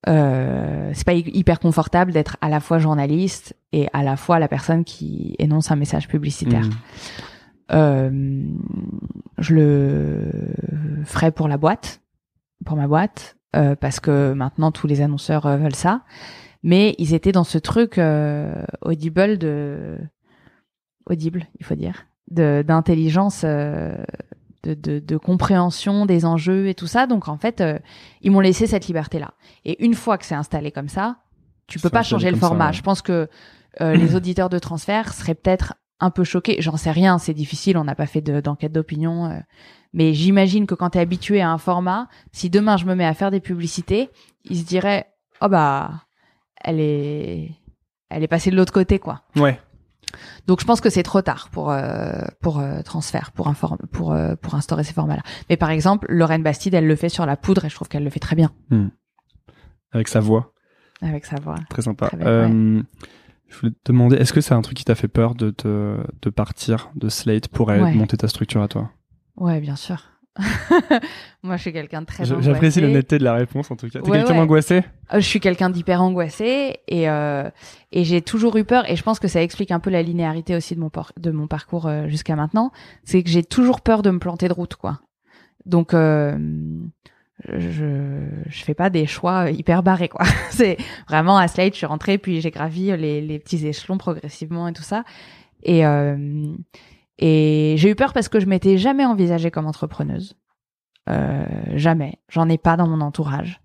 euh, 0.09 0.91
c'est 0.95 1.05
pas 1.07 1.15
hy- 1.15 1.31
hyper 1.33 1.61
confortable 1.61 2.13
d'être 2.13 2.37
à 2.41 2.49
la 2.49 2.61
fois 2.61 2.79
journaliste 2.79 3.55
et 3.73 3.89
à 3.93 4.03
la 4.03 4.17
fois 4.17 4.39
la 4.39 4.49
personne 4.49 4.85
qui 4.85 5.37
énonce 5.39 5.71
un 5.71 5.77
message 5.77 6.09
publicitaire. 6.09 6.67
Mm. 6.67 6.71
Euh, 7.73 8.43
je 9.39 9.55
le 9.55 10.31
ferai 11.05 11.31
pour 11.31 11.49
la 11.49 11.57
boîte, 11.57 12.01
pour 12.65 12.77
ma 12.77 12.87
boîte, 12.87 13.37
euh, 13.57 13.77
parce 13.77 14.01
que 14.01 14.33
maintenant 14.33 14.73
tous 14.73 14.87
les 14.87 15.01
annonceurs 15.01 15.47
euh, 15.47 15.57
veulent 15.57 15.75
ça. 15.75 16.03
Mais 16.63 16.95
ils 16.99 17.15
étaient 17.15 17.33
dans 17.33 17.45
ce 17.45 17.59
truc 17.59 17.99
euh, 17.99 18.65
audible 18.83 19.39
de 19.39 19.99
audible, 21.07 21.47
il 21.59 21.65
faut 21.67 21.75
dire, 21.75 22.07
d'intelligence, 22.31 23.43
euh, 23.45 23.97
de, 24.65 24.75
de, 24.75 24.99
de 24.99 25.17
compréhension 25.17 26.07
des 26.07 26.25
enjeux 26.25 26.69
et 26.69 26.75
tout 26.75 26.87
ça. 26.87 27.07
Donc 27.07 27.29
en 27.29 27.37
fait, 27.37 27.61
euh, 27.61 27.79
ils 28.21 28.31
m'ont 28.31 28.41
laissé 28.41 28.67
cette 28.67 28.87
liberté-là. 28.87 29.33
Et 29.65 29.83
une 29.85 29.95
fois 29.95 30.19
que 30.19 30.25
c'est 30.25 30.35
installé 30.35 30.71
comme 30.73 30.89
ça, 30.89 31.17
tu 31.67 31.79
peux 31.79 31.91
pas 31.91 32.03
changer 32.03 32.31
le 32.31 32.37
ça, 32.39 32.47
format. 32.49 32.67
ouais. 32.69 32.73
Je 32.73 32.83
pense 32.83 33.03
que 33.03 33.29
euh, 33.81 33.95
les 33.95 34.15
auditeurs 34.15 34.49
de 34.51 34.59
transfert 34.59 35.13
seraient 35.15 35.35
peut-être 35.35 35.75
un 36.01 36.11
peu 36.11 36.25
choqués. 36.25 36.57
J'en 36.61 36.77
sais 36.77 36.91
rien, 36.91 37.19
c'est 37.19 37.33
difficile, 37.35 37.79
on 37.79 37.85
n'a 37.85 37.95
pas 37.95 38.07
fait 38.07 38.21
de- 38.21 38.41
d'enquête 38.41 38.73
d'opinion. 38.73 39.27
euh. 39.31 39.39
mais 39.95 40.13
j'imagine 40.15 40.67
que 40.67 40.75
quand 40.75 40.91
tu 40.91 40.99
es 40.99 41.01
habitué 41.01 41.41
à 41.41 41.51
un 41.51 41.59
format, 41.59 42.09
si 42.33 42.51
demain 42.51 42.77
je 42.77 42.85
me 42.87 42.95
mets 42.95 43.05
à 43.07 43.15
faire 43.15 43.31
des 43.31 43.41
publicités, 43.41 44.11
ils 44.45 44.59
se 44.59 44.65
diraient 44.65 45.07
"Oh 45.41 45.49
bah 45.49 45.93
elle 46.63 46.81
est 46.81 47.51
elle 48.11 48.23
est 48.23 48.29
passée 48.29 48.51
de 48.51 48.57
l'autre 48.57 48.73
côté 48.73 48.99
quoi." 48.99 49.23
Ouais. 49.37 49.59
Donc 50.47 50.61
je 50.61 50.65
pense 50.67 50.81
que 50.81 50.91
c'est 50.91 51.03
trop 51.03 51.23
tard 51.23 51.49
pour 51.51 51.71
euh, 51.71 52.13
pour 52.41 52.59
euh, 52.61 52.83
transfert, 52.83 53.31
pour 53.33 53.49
euh, 54.13 54.37
pour 54.37 54.55
instaurer 54.55 54.85
ces 54.85 54.93
formats-là. 54.93 55.23
Mais 55.51 55.57
par 55.57 55.71
exemple, 55.71 56.07
Lorraine 56.11 56.43
Bastide, 56.43 56.75
elle 56.75 56.87
le 56.87 56.97
fait 56.97 57.09
sur 57.09 57.27
la 57.27 57.37
poudre 57.37 57.65
et 57.65 57.69
je 57.69 57.75
trouve 57.75 57.89
qu'elle 57.89 58.05
le 58.05 58.11
fait 58.11 58.21
très 58.21 58.37
bien 58.37 58.51
Avec 59.93 60.09
sa 60.09 60.21
voix. 60.21 60.53
avec 61.01 61.25
sa 61.27 61.37
voix. 61.41 61.57
Très 61.69 61.83
sympa. 61.83 62.09
Très 62.09 62.17
bien, 62.17 62.85
Je 63.49 63.59
voulais 63.59 63.73
te 63.73 63.93
demander, 63.93 64.17
est-ce 64.17 64.33
que 64.33 64.41
c'est 64.41 64.55
un 64.55 64.63
truc 64.63 64.77
qui 64.79 64.85
t'a 64.85 64.95
fait 64.95 65.09
peur 65.09 65.35
de, 65.35 65.51
te, 65.51 65.99
de 66.23 66.31
partir 66.31 66.91
de 66.95 67.09
Slate 67.11 67.49
pour 67.49 67.69
Ouais. 67.69 67.93
monter 67.95 68.17
ta 68.17 68.29
structure 68.29 68.63
à 68.63 68.69
toi? 68.69 68.91
Ouais, 69.37 69.61
bien 69.61 69.77
sûr. 69.77 70.12
Moi, 71.43 71.57
je 71.57 71.63
suis 71.63 71.73
quelqu'un 71.73 72.01
de 72.01 72.07
très. 72.07 72.25
J'apprécie 72.25 72.81
l'honnêteté 72.81 73.19
de 73.19 73.25
la 73.25 73.35
réponse 73.35 73.71
en 73.71 73.77
tout 73.77 73.89
cas. 73.89 74.01
T'es 74.01 74.09
Ouais, 74.11 74.19
quelqu'un 74.19 74.33
ouais. 74.35 74.39
d'angoissé? 74.41 74.77
Euh, 75.13 75.21
Je 75.21 75.27
suis 75.27 75.41
quelqu'un 75.41 75.69
d'hyper 75.71 76.01
angoissé 76.03 76.79
et 76.89 77.09
euh, 77.11 77.51
et 77.91 78.05
j'ai 78.05 78.23
toujours 78.23 78.57
eu 78.57 78.65
peur 78.65 78.89
et 78.91 78.97
je 78.97 79.03
pense 79.03 79.19
que 79.19 79.29
ça 79.29 79.43
explique 79.43 79.71
un 79.71 79.81
peu 79.81 79.91
la 79.91 80.03
linéarité 80.03 80.57
aussi 80.57 80.75
de 80.75 80.81
mon 80.81 80.89
par- 80.91 81.13
de 81.19 81.31
mon 81.31 81.47
parcours 81.49 81.87
euh, 81.87 82.09
jusqu'à 82.09 82.35
maintenant, 82.37 82.73
c'est 83.05 83.23
que 83.23 83.29
j'ai 83.31 83.43
toujours 83.45 83.83
peur 83.83 84.03
de 84.03 84.11
me 84.11 84.19
planter 84.19 84.49
de 84.49 84.55
route 84.55 84.75
quoi. 84.77 85.01
Donc 85.67 85.93
euh, 85.93 86.37
je 87.49 88.27
je 88.49 88.65
fais 88.65 88.75
pas 88.75 88.89
des 88.91 89.07
choix 89.07 89.51
hyper 89.51 89.83
barrés 89.83 90.09
quoi. 90.09 90.25
c'est 90.51 90.77
vraiment 91.09 91.37
à 91.37 91.49
Slate, 91.49 91.73
je 91.75 91.79
suis 91.79 91.87
rentrée 91.87 92.17
puis 92.19 92.41
j'ai 92.41 92.51
gravi 92.51 92.97
les 92.97 93.21
les 93.21 93.39
petits 93.39 93.67
échelons 93.67 93.99
progressivement 93.99 94.69
et 94.69 94.73
tout 94.73 94.83
ça 94.83 95.05
et 95.65 95.85
euh, 95.87 96.17
et 97.19 97.75
j'ai 97.77 97.91
eu 97.91 97.95
peur 97.95 98.13
parce 98.13 98.29
que 98.29 98.41
je 98.41 98.47
m'étais 98.47 98.79
jamais 98.79 99.05
envisagée 99.05 99.51
comme 99.51 99.67
entrepreneuse. 99.67 100.37
Euh, 101.09 101.45
jamais. 101.75 102.19
J'en 102.29 102.49
ai 102.49 102.59
pas 102.59 102.77
dans 102.77 102.87
mon 102.89 103.01
entourage. 103.01 103.61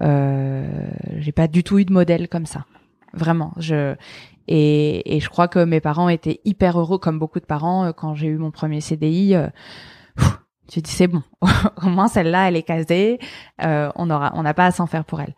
Euh, 0.00 0.88
j'ai 1.16 1.32
pas 1.32 1.48
du 1.48 1.64
tout 1.64 1.78
eu 1.78 1.84
de 1.84 1.92
modèle 1.92 2.28
comme 2.28 2.46
ça. 2.46 2.64
Vraiment. 3.12 3.52
Je 3.56 3.94
et, 4.46 5.16
et 5.16 5.20
je 5.20 5.28
crois 5.28 5.48
que 5.48 5.62
mes 5.64 5.80
parents 5.80 6.08
étaient 6.08 6.40
hyper 6.44 6.80
heureux, 6.80 6.98
comme 6.98 7.18
beaucoup 7.18 7.40
de 7.40 7.44
parents, 7.44 7.84
euh, 7.84 7.92
quand 7.92 8.14
j'ai 8.14 8.28
eu 8.28 8.38
mon 8.38 8.50
premier 8.50 8.80
CDI. 8.80 9.34
Euh, 9.34 9.48
pff, 10.16 10.38
tu 10.68 10.80
dis 10.80 10.90
c'est 10.90 11.08
bon. 11.08 11.22
Au 11.82 11.88
moins 11.88 12.08
celle-là, 12.08 12.48
elle 12.48 12.56
est 12.56 12.62
casée. 12.62 13.18
Euh, 13.62 13.90
on 13.96 14.08
aura, 14.10 14.32
on 14.34 14.42
n'a 14.42 14.54
pas 14.54 14.66
à 14.66 14.70
s'en 14.70 14.86
faire 14.86 15.04
pour 15.04 15.20
elle. 15.20 15.34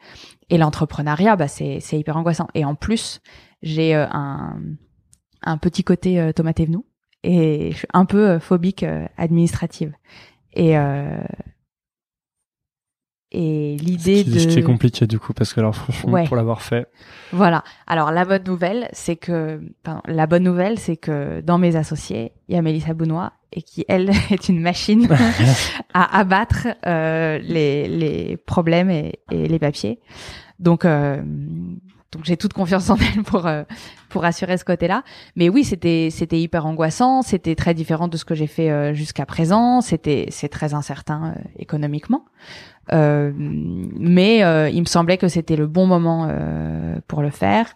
Et 0.48 0.58
l'entrepreneuriat, 0.58 1.36
bah 1.36 1.48
c'est 1.48 1.80
hyper 1.92 2.16
angoissant. 2.16 2.48
Et 2.54 2.64
en 2.64 2.74
plus, 2.74 3.20
j'ai 3.62 3.94
euh, 3.94 4.06
un 4.10 4.60
un 5.42 5.56
petit 5.56 5.84
côté 5.84 6.20
euh, 6.20 6.32
tomate 6.32 6.60
et 7.22 7.70
je 7.72 7.76
suis 7.78 7.88
un 7.92 8.04
peu 8.04 8.28
euh, 8.28 8.40
phobique 8.40 8.82
euh, 8.82 9.06
administrative. 9.16 9.92
Et 10.54 10.76
euh, 10.78 11.18
et 13.32 13.76
l'idée 13.80 14.24
qui- 14.24 14.40
ce 14.40 14.48
qui 14.48 14.58
est 14.58 14.62
de 14.62 14.66
compliqué 14.66 15.06
du 15.06 15.20
coup, 15.20 15.32
parce 15.32 15.54
que 15.54 15.60
alors 15.60 15.76
franchement, 15.76 16.12
Ouais. 16.12 16.26
pour 16.26 16.34
l'avoir 16.36 16.62
fait, 16.62 16.88
voilà. 17.32 17.62
Alors 17.86 18.10
la 18.10 18.24
bonne 18.24 18.42
nouvelle, 18.44 18.88
c'est 18.92 19.14
que 19.14 19.60
pardon, 19.84 20.02
la 20.06 20.26
bonne 20.26 20.42
nouvelle, 20.42 20.80
c'est 20.80 20.96
que 20.96 21.40
dans 21.40 21.56
mes 21.58 21.76
associés, 21.76 22.32
il 22.48 22.56
y 22.56 22.58
a 22.58 22.62
Mélissa 22.62 22.92
Bounois 22.92 23.32
et 23.52 23.62
qui 23.62 23.84
elle 23.88 24.10
est 24.32 24.48
une 24.48 24.60
machine 24.60 25.06
à 25.94 26.18
abattre 26.18 26.66
euh, 26.86 27.38
les 27.38 27.86
les 27.86 28.36
problèmes 28.36 28.90
et, 28.90 29.20
et 29.30 29.46
les 29.46 29.58
papiers. 29.60 30.00
Donc 30.58 30.84
euh, 30.84 31.22
donc 32.12 32.24
j'ai 32.24 32.36
toute 32.36 32.52
confiance 32.52 32.90
en 32.90 32.96
elle 32.96 33.22
pour 33.22 33.46
euh, 33.46 33.62
pour 34.08 34.24
assurer 34.24 34.58
ce 34.58 34.64
côté-là. 34.64 35.04
Mais 35.36 35.48
oui, 35.48 35.64
c'était 35.64 36.08
c'était 36.10 36.40
hyper 36.40 36.66
angoissant, 36.66 37.22
c'était 37.22 37.54
très 37.54 37.72
différent 37.72 38.08
de 38.08 38.16
ce 38.16 38.24
que 38.24 38.34
j'ai 38.34 38.48
fait 38.48 38.70
euh, 38.70 38.92
jusqu'à 38.92 39.24
présent, 39.26 39.80
c'était 39.80 40.26
c'est 40.30 40.48
très 40.48 40.74
incertain 40.74 41.34
euh, 41.36 41.40
économiquement. 41.58 42.24
Euh, 42.92 43.32
mais 43.34 44.38
il 44.72 44.80
me 44.80 44.86
semblait 44.86 45.18
que 45.18 45.28
c'était 45.28 45.54
le 45.56 45.68
bon 45.68 45.86
moment 45.86 46.28
pour 47.06 47.22
le 47.22 47.30
faire. 47.30 47.72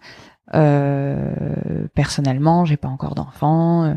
Personnellement, 1.93 2.65
j'ai 2.65 2.75
pas 2.75 2.89
encore 2.89 3.15
d'enfant. 3.15 3.95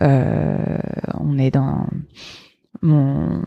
On 0.00 1.38
est 1.38 1.50
dans 1.50 1.88
mon, 2.82 3.42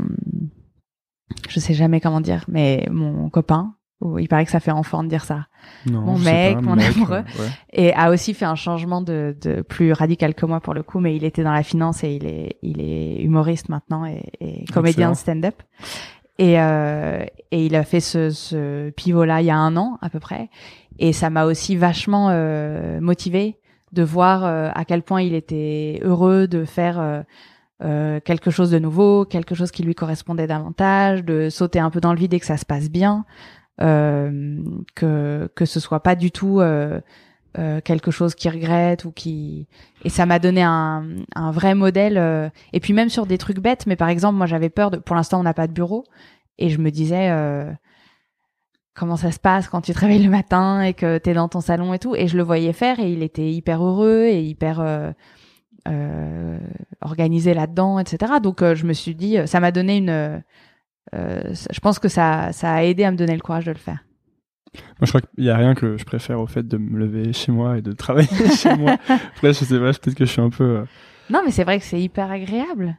je 1.47 1.59
sais 1.61 1.73
jamais 1.73 2.01
comment 2.01 2.19
dire, 2.19 2.43
mais 2.49 2.85
mon 2.91 3.29
copain. 3.29 3.76
Il 4.19 4.27
paraît 4.27 4.45
que 4.45 4.51
ça 4.51 4.59
fait 4.59 4.71
enfant 4.71 5.03
de 5.03 5.09
dire 5.09 5.23
ça. 5.23 5.47
non, 5.87 6.01
Mon 6.01 6.17
mec, 6.19 6.55
pas, 6.55 6.61
mon 6.61 6.75
mec, 6.75 6.95
amoureux. 6.95 7.23
ouais. 7.39 7.47
Et 7.73 7.93
a 7.93 8.11
aussi 8.11 8.33
fait 8.35 8.45
un 8.45 8.55
changement 8.55 9.01
de, 9.01 9.35
de 9.41 9.61
plus 9.63 9.91
radical 9.91 10.35
que 10.35 10.45
moi 10.45 10.59
pour 10.59 10.73
le 10.75 10.83
coup, 10.83 10.99
mais 10.99 11.15
il 11.15 11.23
était 11.23 11.43
dans 11.43 11.51
la 11.51 11.63
finance 11.63 12.03
et 12.03 12.11
il 12.13 12.25
est, 12.27 12.57
il 12.61 12.79
est 12.79 13.21
humoriste 13.23 13.69
maintenant 13.69 14.05
et, 14.05 14.23
et 14.39 14.65
comédien 14.71 15.09
de 15.11 15.15
stand-up. 15.15 15.55
Et, 16.37 16.61
euh, 16.61 17.25
et 17.49 17.65
il 17.65 17.75
a 17.75 17.83
fait 17.83 17.99
ce, 17.99 18.29
ce 18.29 18.91
pivot-là 18.91 19.41
il 19.41 19.45
y 19.47 19.49
a 19.49 19.57
un 19.57 19.75
an 19.77 19.97
à 20.01 20.09
peu 20.09 20.19
près. 20.19 20.49
Et 20.99 21.11
ça 21.11 21.31
m'a 21.31 21.45
aussi 21.45 21.75
vachement 21.75 22.27
euh, 22.29 22.99
motivé 23.01 23.57
de 23.93 24.03
voir 24.03 24.45
euh, 24.45 24.69
à 24.75 24.85
quel 24.85 25.01
point 25.01 25.21
il 25.23 25.33
était 25.33 25.99
heureux 26.03 26.47
de 26.47 26.65
faire 26.65 26.99
euh, 26.99 27.21
euh, 27.83 28.19
quelque 28.19 28.51
chose 28.51 28.69
de 28.69 28.77
nouveau, 28.79 29.25
quelque 29.25 29.55
chose 29.55 29.71
qui 29.71 29.81
lui 29.83 29.95
correspondait 29.95 30.45
davantage, 30.47 31.23
de 31.23 31.49
sauter 31.49 31.79
un 31.79 31.89
peu 31.89 31.99
dans 31.99 32.13
le 32.13 32.19
vide 32.19 32.33
et 32.35 32.39
que 32.39 32.45
ça 32.45 32.57
se 32.57 32.65
passe 32.65 32.89
bien, 32.89 33.25
que 33.77 35.49
que 35.55 35.65
ce 35.65 35.79
soit 35.79 36.01
pas 36.01 36.15
du 36.15 36.31
tout 36.31 36.59
euh, 36.59 36.99
euh, 37.59 37.81
quelque 37.81 38.11
chose 38.11 38.35
qu'il 38.35 38.51
regrette 38.51 39.05
ou 39.05 39.11
qui 39.11 39.67
et 40.03 40.09
ça 40.09 40.27
m'a 40.27 40.37
donné 40.37 40.61
un, 40.61 41.07
un 41.33 41.49
vrai 41.49 41.73
modèle 41.73 42.17
euh, 42.17 42.49
et 42.71 42.79
puis 42.79 42.93
même 42.93 43.09
sur 43.09 43.25
des 43.25 43.39
trucs 43.39 43.59
bêtes 43.59 43.87
mais 43.87 43.95
par 43.95 44.09
exemple 44.09 44.35
moi 44.35 44.45
j'avais 44.45 44.69
peur 44.69 44.91
de 44.91 44.97
pour 44.97 45.15
l'instant 45.15 45.39
on 45.39 45.43
n'a 45.43 45.55
pas 45.55 45.65
de 45.65 45.73
bureau 45.73 46.03
et 46.59 46.69
je 46.69 46.77
me 46.77 46.91
disais 46.91 47.31
euh, 47.31 47.71
comment 48.93 49.15
ça 49.15 49.31
se 49.31 49.39
passe 49.39 49.69
quand 49.69 49.81
tu 49.81 49.91
te 49.91 49.99
réveilles 49.99 50.23
le 50.23 50.29
matin 50.29 50.81
et 50.81 50.93
que 50.93 51.17
tu 51.17 51.31
es 51.31 51.33
dans 51.33 51.47
ton 51.47 51.61
salon 51.61 51.95
et 51.95 51.99
tout 51.99 52.15
et 52.15 52.27
je 52.27 52.37
le 52.37 52.43
voyais 52.43 52.73
faire 52.73 52.99
et 52.99 53.11
il 53.11 53.23
était 53.23 53.49
hyper 53.49 53.83
heureux 53.83 54.25
et 54.25 54.43
hyper 54.43 54.79
euh, 54.79 55.11
euh, 55.87 56.59
organisé 57.01 57.55
là-dedans 57.55 57.97
etc 57.97 58.33
donc 58.43 58.61
euh, 58.61 58.75
je 58.75 58.85
me 58.85 58.93
suis 58.93 59.15
dit 59.15 59.37
ça 59.47 59.59
m'a 59.59 59.71
donné 59.71 59.97
une 59.97 60.09
euh, 60.09 60.37
je 61.13 61.79
pense 61.79 61.99
que 61.99 62.07
ça 62.09 62.51
ça 62.51 62.73
a 62.73 62.83
aidé 62.83 63.03
à 63.03 63.11
me 63.11 63.17
donner 63.17 63.33
le 63.35 63.41
courage 63.41 63.65
de 63.65 63.71
le 63.71 63.77
faire 63.77 64.03
Moi, 64.73 64.81
je 65.03 65.07
crois 65.07 65.21
qu'il 65.21 65.43
y 65.43 65.49
a 65.49 65.57
rien 65.57 65.73
que 65.75 65.97
je 65.97 66.03
préfère 66.03 66.39
au 66.39 66.47
fait 66.47 66.67
de 66.67 66.77
me 66.77 66.99
lever 66.99 67.33
chez 67.33 67.51
moi 67.51 67.77
et 67.77 67.81
de 67.81 67.93
travailler 67.93 68.27
chez 68.55 68.75
moi. 68.75 68.97
Après, 69.07 69.53
je 69.53 69.65
sais 69.65 69.79
pas, 69.79 69.93
peut-être 69.93 70.15
que 70.15 70.25
je 70.25 70.31
suis 70.31 70.41
un 70.41 70.49
peu. 70.49 70.63
euh, 70.63 70.85
non 71.29 71.41
mais 71.45 71.51
c'est 71.51 71.63
vrai 71.63 71.79
que 71.79 71.85
c'est 71.85 71.99
hyper 72.01 72.29
agréable 72.31 72.97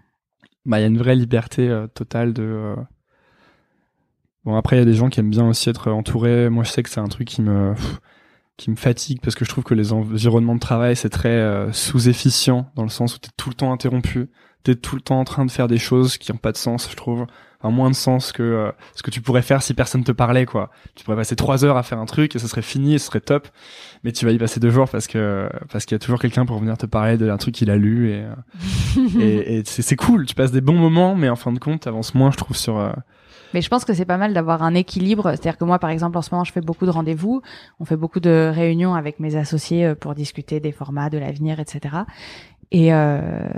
Bah, 0.67 0.79
il 0.79 0.83
y 0.83 0.85
a 0.85 0.89
une 0.89 0.99
vraie 0.99 1.15
liberté 1.17 1.69
euh, 1.69 1.87
totale 1.87 2.33
de. 2.33 2.43
euh, 2.43 2.77
Bon, 4.45 4.57
après, 4.57 4.77
il 4.77 4.79
y 4.79 4.83
a 4.83 4.87
des 4.87 4.95
gens 4.95 5.09
qui 5.09 5.21
aiment 5.21 5.31
bien 5.31 5.47
aussi 5.47 5.69
être 5.69 5.91
entourés. 5.91 6.49
Moi, 6.49 6.65
je 6.65 6.71
sais 6.71 6.83
que 6.83 6.89
c'est 6.89 7.01
un 7.01 7.09
truc 7.09 7.29
qui 7.29 7.43
me 7.43 7.75
pff, 7.75 8.01
qui 8.57 8.71
me 8.71 8.77
fatigue 8.77 9.21
parce 9.21 9.35
que 9.35 9.45
je 9.45 9.51
trouve 9.51 9.65
que 9.65 9.75
les 9.75 9.93
environnements 9.93 10.55
de 10.55 10.61
travail 10.61 10.97
c'est 10.97 11.11
très 11.11 11.29
euh, 11.29 11.71
sous-efficient 11.73 12.71
dans 12.75 12.83
le 12.85 12.89
sens 12.89 13.15
où 13.17 13.19
t'es 13.19 13.31
tout 13.37 13.51
le 13.51 13.55
temps 13.55 13.73
interrompu, 13.73 14.29
t'es 14.63 14.75
tout 14.75 14.97
le 14.97 15.03
temps 15.03 15.21
en 15.21 15.25
train 15.25 15.45
de 15.45 15.51
faire 15.51 15.69
des 15.69 15.79
choses 15.79 16.17
qui 16.19 16.33
ont 16.33 16.37
pas 16.39 16.53
de 16.53 16.57
sens, 16.57 16.89
je 16.91 16.97
trouve. 16.97 17.27
Enfin, 17.61 17.75
moins 17.75 17.91
de 17.91 17.95
sens 17.97 18.31
que 18.31 18.43
euh, 18.43 18.71
ce 18.95 19.03
que 19.03 19.11
tu 19.11 19.21
pourrais 19.21 19.43
faire 19.43 19.63
si 19.63 19.75
personne 19.75 20.05
te 20.05 20.13
parlait, 20.13 20.47
quoi. 20.47 20.71
Tu 20.95 21.05
pourrais 21.05 21.17
passer 21.17 21.35
trois 21.35 21.65
heures 21.65 21.77
à 21.77 21.83
faire 21.83 21.99
un 21.99 22.07
truc 22.07 22.37
et 22.37 22.39
ce 22.39 22.47
serait 22.47 22.63
fini 22.63 22.95
et 22.95 22.99
ce 22.99 23.07
serait 23.07 23.21
top, 23.21 23.49
mais 24.05 24.13
tu 24.13 24.25
vas 24.25 24.31
y 24.31 24.39
passer 24.39 24.61
deux 24.61 24.71
jours 24.71 24.89
parce 24.89 25.09
que 25.09 25.49
parce 25.73 25.85
qu'il 25.85 25.97
y 25.97 25.97
a 25.97 25.99
toujours 25.99 26.21
quelqu'un 26.21 26.47
pour 26.47 26.59
venir 26.59 26.79
te 26.79 26.87
parler 26.87 27.17
d'un 27.17 27.37
truc 27.37 27.57
qu'il 27.57 27.71
a 27.71 27.77
lu 27.77 28.11
et 28.11 28.23
euh, 28.23 29.19
et, 29.21 29.59
et 29.59 29.63
c'est 29.65 29.83
c'est 29.83 29.97
cool. 29.97 30.27
Tu 30.27 30.35
passes 30.35 30.53
des 30.53 30.61
bons 30.61 30.77
moments, 30.77 31.15
mais 31.15 31.29
en 31.29 31.37
fin 31.37 31.53
de 31.53 31.59
compte, 31.59 31.81
t'avances 31.81 32.15
moins, 32.15 32.31
je 32.31 32.37
trouve, 32.37 32.57
sur 32.57 32.79
euh, 32.79 32.93
Mais 33.55 33.63
je 33.63 33.69
pense 33.69 33.85
que 33.85 33.95
c'est 33.95 34.05
pas 34.05 34.19
mal 34.19 34.35
d'avoir 34.35 34.63
un 34.63 34.75
équilibre. 34.75 35.31
C'est-à-dire 35.31 35.57
que 35.57 35.65
moi, 35.65 35.79
par 35.79 35.91
exemple, 35.91 36.17
en 36.19 36.23
ce 36.23 36.33
moment, 36.33 36.45
je 36.45 36.53
fais 36.53 36.61
beaucoup 36.61 36.87
de 36.87 36.91
rendez-vous. 36.91 37.43
On 37.81 37.85
fait 37.85 37.97
beaucoup 37.97 38.21
de 38.21 38.53
réunions 38.55 38.95
avec 38.95 39.19
mes 39.19 39.35
associés 39.35 39.87
euh, 39.87 39.95
pour 39.95 40.15
discuter 40.15 40.61
des 40.61 40.73
formats, 40.73 41.11
de 41.11 41.19
l'avenir, 41.19 41.59
etc. 41.59 41.97
Et 42.71 42.93
euh, 42.93 43.49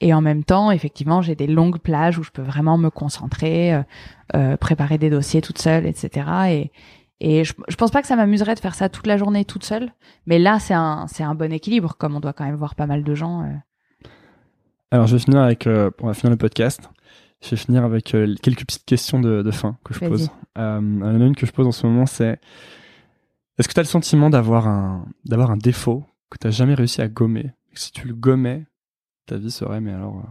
et 0.00 0.14
en 0.14 0.20
même 0.20 0.44
temps, 0.44 0.70
effectivement, 0.70 1.22
j'ai 1.22 1.34
des 1.34 1.46
longues 1.48 1.78
plages 1.80 2.18
où 2.18 2.22
je 2.22 2.30
peux 2.30 2.42
vraiment 2.42 2.78
me 2.78 2.88
concentrer, 2.90 3.74
euh, 3.74 3.82
euh, 4.36 4.56
préparer 4.56 4.98
des 4.98 5.10
dossiers 5.10 5.40
toute 5.42 5.58
seule, 5.58 5.86
etc. 5.86 6.26
Et 6.50 6.72
et 7.20 7.44
je, 7.44 7.52
je 7.68 7.74
pense 7.74 7.90
pas 7.90 8.00
que 8.00 8.06
ça 8.06 8.14
m'amuserait 8.14 8.54
de 8.54 8.60
faire 8.60 8.76
ça 8.76 8.88
toute 8.88 9.08
la 9.08 9.16
journée 9.16 9.44
toute 9.44 9.64
seule. 9.64 9.90
Mais 10.26 10.38
là, 10.38 10.60
c'est 10.60 10.74
un 10.74 11.06
c'est 11.08 11.24
un 11.24 11.34
bon 11.34 11.52
équilibre, 11.52 11.96
comme 11.98 12.14
on 12.14 12.20
doit 12.20 12.32
quand 12.32 12.44
même 12.44 12.54
voir 12.54 12.74
pas 12.76 12.86
mal 12.86 13.02
de 13.02 13.14
gens. 13.14 13.42
euh. 13.42 13.54
Alors, 14.90 15.06
je 15.06 15.16
vais 15.16 15.22
finir 15.22 15.40
avec, 15.40 15.66
euh, 15.66 15.90
on 16.00 16.06
va 16.06 16.14
finir 16.14 16.30
le 16.30 16.36
podcast. 16.38 16.88
Je 17.42 17.50
vais 17.50 17.56
finir 17.56 17.84
avec 17.84 18.04
quelques 18.04 18.64
petites 18.64 18.84
questions 18.84 19.20
de, 19.20 19.42
de 19.42 19.50
fin 19.50 19.76
que 19.84 19.94
je 19.94 20.00
Vas-y. 20.00 20.08
pose. 20.10 20.30
Une 20.56 21.34
que 21.36 21.46
je 21.46 21.52
pose 21.52 21.66
en 21.66 21.72
ce 21.72 21.86
moment, 21.86 22.06
c'est 22.06 22.40
est-ce 23.58 23.68
que 23.68 23.74
tu 23.74 23.80
as 23.80 23.82
le 23.82 23.88
sentiment 23.88 24.30
d'avoir 24.30 24.66
un, 24.66 25.06
d'avoir 25.24 25.50
un 25.50 25.56
défaut 25.56 26.04
que 26.30 26.38
tu 26.38 26.46
n'as 26.46 26.52
jamais 26.52 26.74
réussi 26.74 27.00
à 27.00 27.08
gommer? 27.08 27.52
Si 27.74 27.92
tu 27.92 28.08
le 28.08 28.14
gommais, 28.14 28.64
ta 29.28 29.36
vie 29.36 29.50
serait, 29.50 29.80
mais 29.80 29.92
alors, 29.92 30.16
euh, 30.18 30.28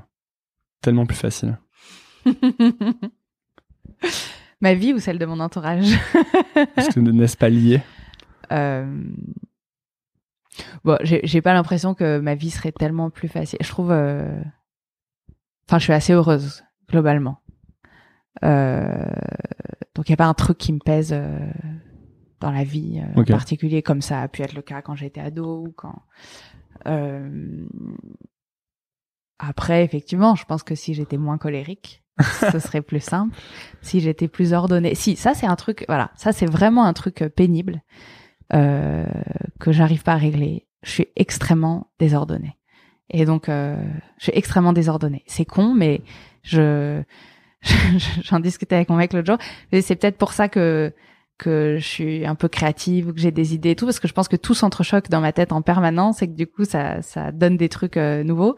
tellement 0.82 1.06
plus 1.06 1.16
facile. 1.18 1.58
Ma 4.62 4.74
vie 4.74 4.94
ou 4.94 5.00
celle 5.00 5.20
de 5.20 5.26
mon 5.26 5.40
entourage? 5.40 5.94
Est-ce 6.76 6.90
que 6.96 7.00
n'est-ce 7.00 7.38
pas 7.38 7.50
lié? 7.50 7.82
Euh, 8.52 9.04
Bon, 10.84 10.98
j'ai 11.04 11.42
pas 11.44 11.54
l'impression 11.54 11.94
que 11.94 12.18
ma 12.20 12.34
vie 12.34 12.50
serait 12.50 12.72
tellement 12.72 13.12
plus 13.12 13.28
facile. 13.28 13.60
Je 13.62 13.70
trouve, 13.70 13.92
euh, 13.92 14.42
enfin, 15.68 15.78
je 15.78 15.84
suis 15.84 15.94
assez 15.94 16.14
heureuse 16.14 16.64
globalement. 16.90 17.38
Euh, 18.44 19.06
Donc, 19.94 20.10
il 20.10 20.12
y 20.12 20.14
a 20.14 20.18
pas 20.18 20.26
un 20.26 20.34
truc 20.34 20.58
qui 20.58 20.74
me 20.74 20.80
pèse 20.80 21.16
dans 22.40 22.50
la 22.52 22.64
vie 22.64 23.04
en 23.16 23.24
particulier, 23.24 23.84
comme 23.84 24.02
ça 24.02 24.22
a 24.22 24.28
pu 24.28 24.42
être 24.42 24.54
le 24.56 24.64
cas 24.64 24.82
quand 24.82 24.96
j'étais 24.96 25.22
ado 25.22 25.66
ou 25.68 25.72
quand. 25.76 26.02
Après, 29.40 29.84
effectivement, 29.84 30.36
je 30.36 30.46
pense 30.46 30.64
que 30.64 30.76
si 30.76 30.94
j'étais 30.94 31.18
moins 31.18 31.38
colérique, 31.38 32.04
ce 32.20 32.60
serait 32.60 32.82
plus 32.82 33.00
simple. 33.00 33.36
Si 33.82 34.00
j'étais 34.00 34.28
plus 34.28 34.54
ordonnée. 34.54 34.96
Si, 34.96 35.16
ça 35.16 35.34
c'est 35.34 35.46
un 35.46 35.56
truc, 35.56 35.86
voilà, 35.88 36.12
ça 36.16 36.32
c'est 36.32 36.48
vraiment 36.48 36.86
un 36.86 36.94
truc 36.94 37.22
euh, 37.22 37.30
pénible. 37.30 37.82
Euh, 38.54 39.06
que 39.60 39.74
j'arrive 39.74 40.04
pas 40.04 40.14
à 40.14 40.18
régler. 40.18 40.68
Je 40.82 40.92
suis 40.92 41.08
extrêmement 41.18 41.92
désordonnée. 42.00 42.58
Et 43.10 43.26
donc, 43.26 43.50
euh, 43.50 43.76
je 44.18 44.24
suis 44.24 44.32
extrêmement 44.36 44.72
désordonnée. 44.72 45.24
C'est 45.28 45.46
con, 45.46 45.74
mais 45.74 46.02
je 46.44 47.04
j'en 48.24 48.40
discutais 48.40 48.76
avec 48.76 48.90
mon 48.90 48.96
mec 48.96 49.14
l'autre 49.14 49.28
jour. 49.28 49.38
Mais 49.72 49.82
c'est 49.82 49.96
peut-être 49.96 50.18
pour 50.18 50.32
ça 50.32 50.48
que 50.48 50.94
que 51.38 51.78
je 51.78 51.86
suis 51.86 52.26
un 52.26 52.34
peu 52.34 52.48
créative, 52.48 53.14
que 53.14 53.20
j'ai 53.20 53.32
des 53.32 53.54
idées 53.54 53.72
et 53.72 53.76
tout, 53.76 53.86
parce 53.86 54.00
que 54.00 54.08
je 54.08 54.14
pense 54.14 54.28
que 54.28 54.36
tout 54.36 54.56
s'entrechoque 54.56 55.10
dans 55.10 55.22
ma 55.22 55.34
tête 55.34 55.52
en 55.52 55.62
permanence 55.62 56.24
et 56.24 56.28
que 56.28 56.34
du 56.34 56.48
coup, 56.48 56.66
ça, 56.66 57.04
ça 57.04 57.32
donne 57.32 57.58
des 57.58 57.70
trucs 57.70 57.98
euh, 57.98 58.24
nouveaux. 58.24 58.56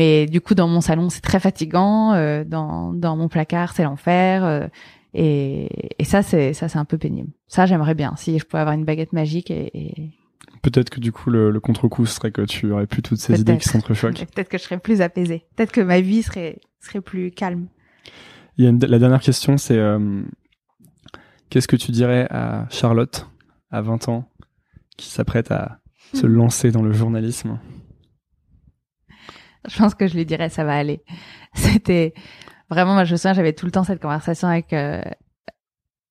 Mais 0.00 0.24
du 0.24 0.40
coup, 0.40 0.54
dans 0.54 0.66
mon 0.66 0.80
salon, 0.80 1.10
c'est 1.10 1.20
très 1.20 1.40
fatigant. 1.40 2.14
Euh, 2.14 2.42
dans, 2.42 2.94
dans 2.94 3.18
mon 3.18 3.28
placard, 3.28 3.74
c'est 3.74 3.82
l'enfer. 3.82 4.42
Euh, 4.46 4.66
et, 5.12 5.68
et 5.98 6.04
ça, 6.04 6.22
c'est 6.22 6.54
ça, 6.54 6.70
c'est 6.70 6.78
un 6.78 6.86
peu 6.86 6.96
pénible. 6.96 7.28
Ça, 7.48 7.66
j'aimerais 7.66 7.94
bien 7.94 8.14
si 8.16 8.38
je 8.38 8.46
pouvais 8.46 8.62
avoir 8.62 8.74
une 8.74 8.86
baguette 8.86 9.12
magique 9.12 9.50
et, 9.50 9.70
et... 9.74 10.10
Peut-être 10.62 10.88
que 10.88 11.00
du 11.00 11.12
coup, 11.12 11.28
le, 11.28 11.50
le 11.50 11.60
contre-coup 11.60 12.06
serait 12.06 12.32
que 12.32 12.40
tu 12.40 12.72
aurais 12.72 12.86
plus 12.86 13.02
toutes 13.02 13.18
ces 13.18 13.42
idées 13.42 13.58
qui 13.58 13.68
s'entrechoquent. 13.68 14.24
Peut-être 14.34 14.48
que 14.48 14.56
je 14.56 14.62
serais 14.62 14.78
plus 14.78 15.02
apaisée. 15.02 15.44
Peut-être 15.54 15.70
que 15.72 15.82
ma 15.82 16.00
vie 16.00 16.22
serait 16.22 16.60
serait 16.80 17.02
plus 17.02 17.30
calme. 17.30 17.66
Il 18.56 18.64
y 18.64 18.66
a 18.66 18.70
une, 18.70 18.80
la 18.80 18.98
dernière 18.98 19.20
question, 19.20 19.58
c'est 19.58 19.78
Qu'est-ce 21.50 21.68
que 21.68 21.76
tu 21.76 21.92
dirais 21.92 22.26
à 22.30 22.66
Charlotte, 22.70 23.28
à 23.70 23.82
20 23.82 24.08
ans, 24.08 24.30
qui 24.96 25.10
s'apprête 25.10 25.50
à 25.50 25.80
se 26.14 26.26
hmm. 26.26 26.32
lancer 26.32 26.70
dans 26.70 26.82
le 26.82 26.92
journalisme? 26.92 27.58
Je 29.68 29.78
pense 29.78 29.94
que 29.94 30.06
je 30.06 30.14
lui 30.14 30.26
dirais 30.26 30.48
ça 30.48 30.64
va 30.64 30.76
aller. 30.76 31.02
C'était 31.54 32.14
vraiment, 32.68 32.94
moi 32.94 33.04
je 33.04 33.12
me 33.12 33.16
souviens, 33.16 33.34
j'avais 33.34 33.52
tout 33.52 33.66
le 33.66 33.72
temps 33.72 33.84
cette 33.84 34.00
conversation 34.00 34.48
avec 34.48 34.72
euh, 34.72 35.02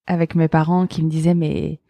avec 0.06 0.34
mes 0.34 0.48
parents 0.48 0.86
qui 0.86 1.02
me 1.02 1.10
disaient 1.10 1.34
mais 1.34 1.80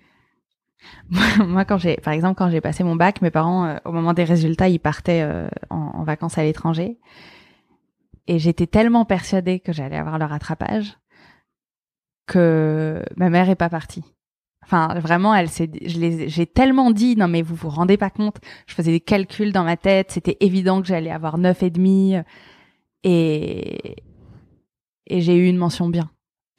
moi 1.38 1.64
quand 1.64 1.78
j'ai, 1.78 1.96
par 1.96 2.12
exemple 2.12 2.36
quand 2.36 2.50
j'ai 2.50 2.60
passé 2.60 2.84
mon 2.84 2.96
bac, 2.96 3.22
mes 3.22 3.30
parents 3.30 3.66
euh, 3.66 3.76
au 3.84 3.92
moment 3.92 4.12
des 4.12 4.24
résultats 4.24 4.68
ils 4.68 4.80
partaient 4.80 5.22
euh, 5.22 5.48
en, 5.68 6.02
vacances 6.04 6.38
à 6.38 6.42
l'étranger 6.42 6.98
et 8.26 8.38
j'étais 8.38 8.66
tellement 8.66 9.04
persuadée 9.04 9.60
que 9.60 9.72
j'allais 9.72 9.96
avoir 9.96 10.18
le 10.18 10.24
rattrapage 10.24 10.98
que 12.26 13.02
ma 13.16 13.28
mère 13.28 13.50
est 13.50 13.56
pas 13.56 13.68
partie. 13.68 14.04
Enfin, 14.70 15.00
vraiment, 15.00 15.34
elle 15.34 15.48
s'est, 15.48 15.68
j'ai 15.82 16.46
tellement 16.46 16.92
dit, 16.92 17.16
non 17.16 17.26
mais 17.26 17.42
vous 17.42 17.56
vous 17.56 17.70
rendez 17.70 17.96
pas 17.96 18.08
compte. 18.08 18.36
Je 18.68 18.74
faisais 18.74 18.92
des 18.92 19.00
calculs 19.00 19.50
dans 19.50 19.64
ma 19.64 19.76
tête. 19.76 20.12
C'était 20.12 20.36
évident 20.38 20.80
que 20.80 20.86
j'allais 20.86 21.10
avoir 21.10 21.38
neuf 21.38 21.64
et 21.64 21.70
demi. 21.70 22.14
Et, 23.02 23.96
et 25.08 25.20
j'ai 25.20 25.34
eu 25.36 25.48
une 25.48 25.56
mention 25.56 25.88
bien. 25.88 26.08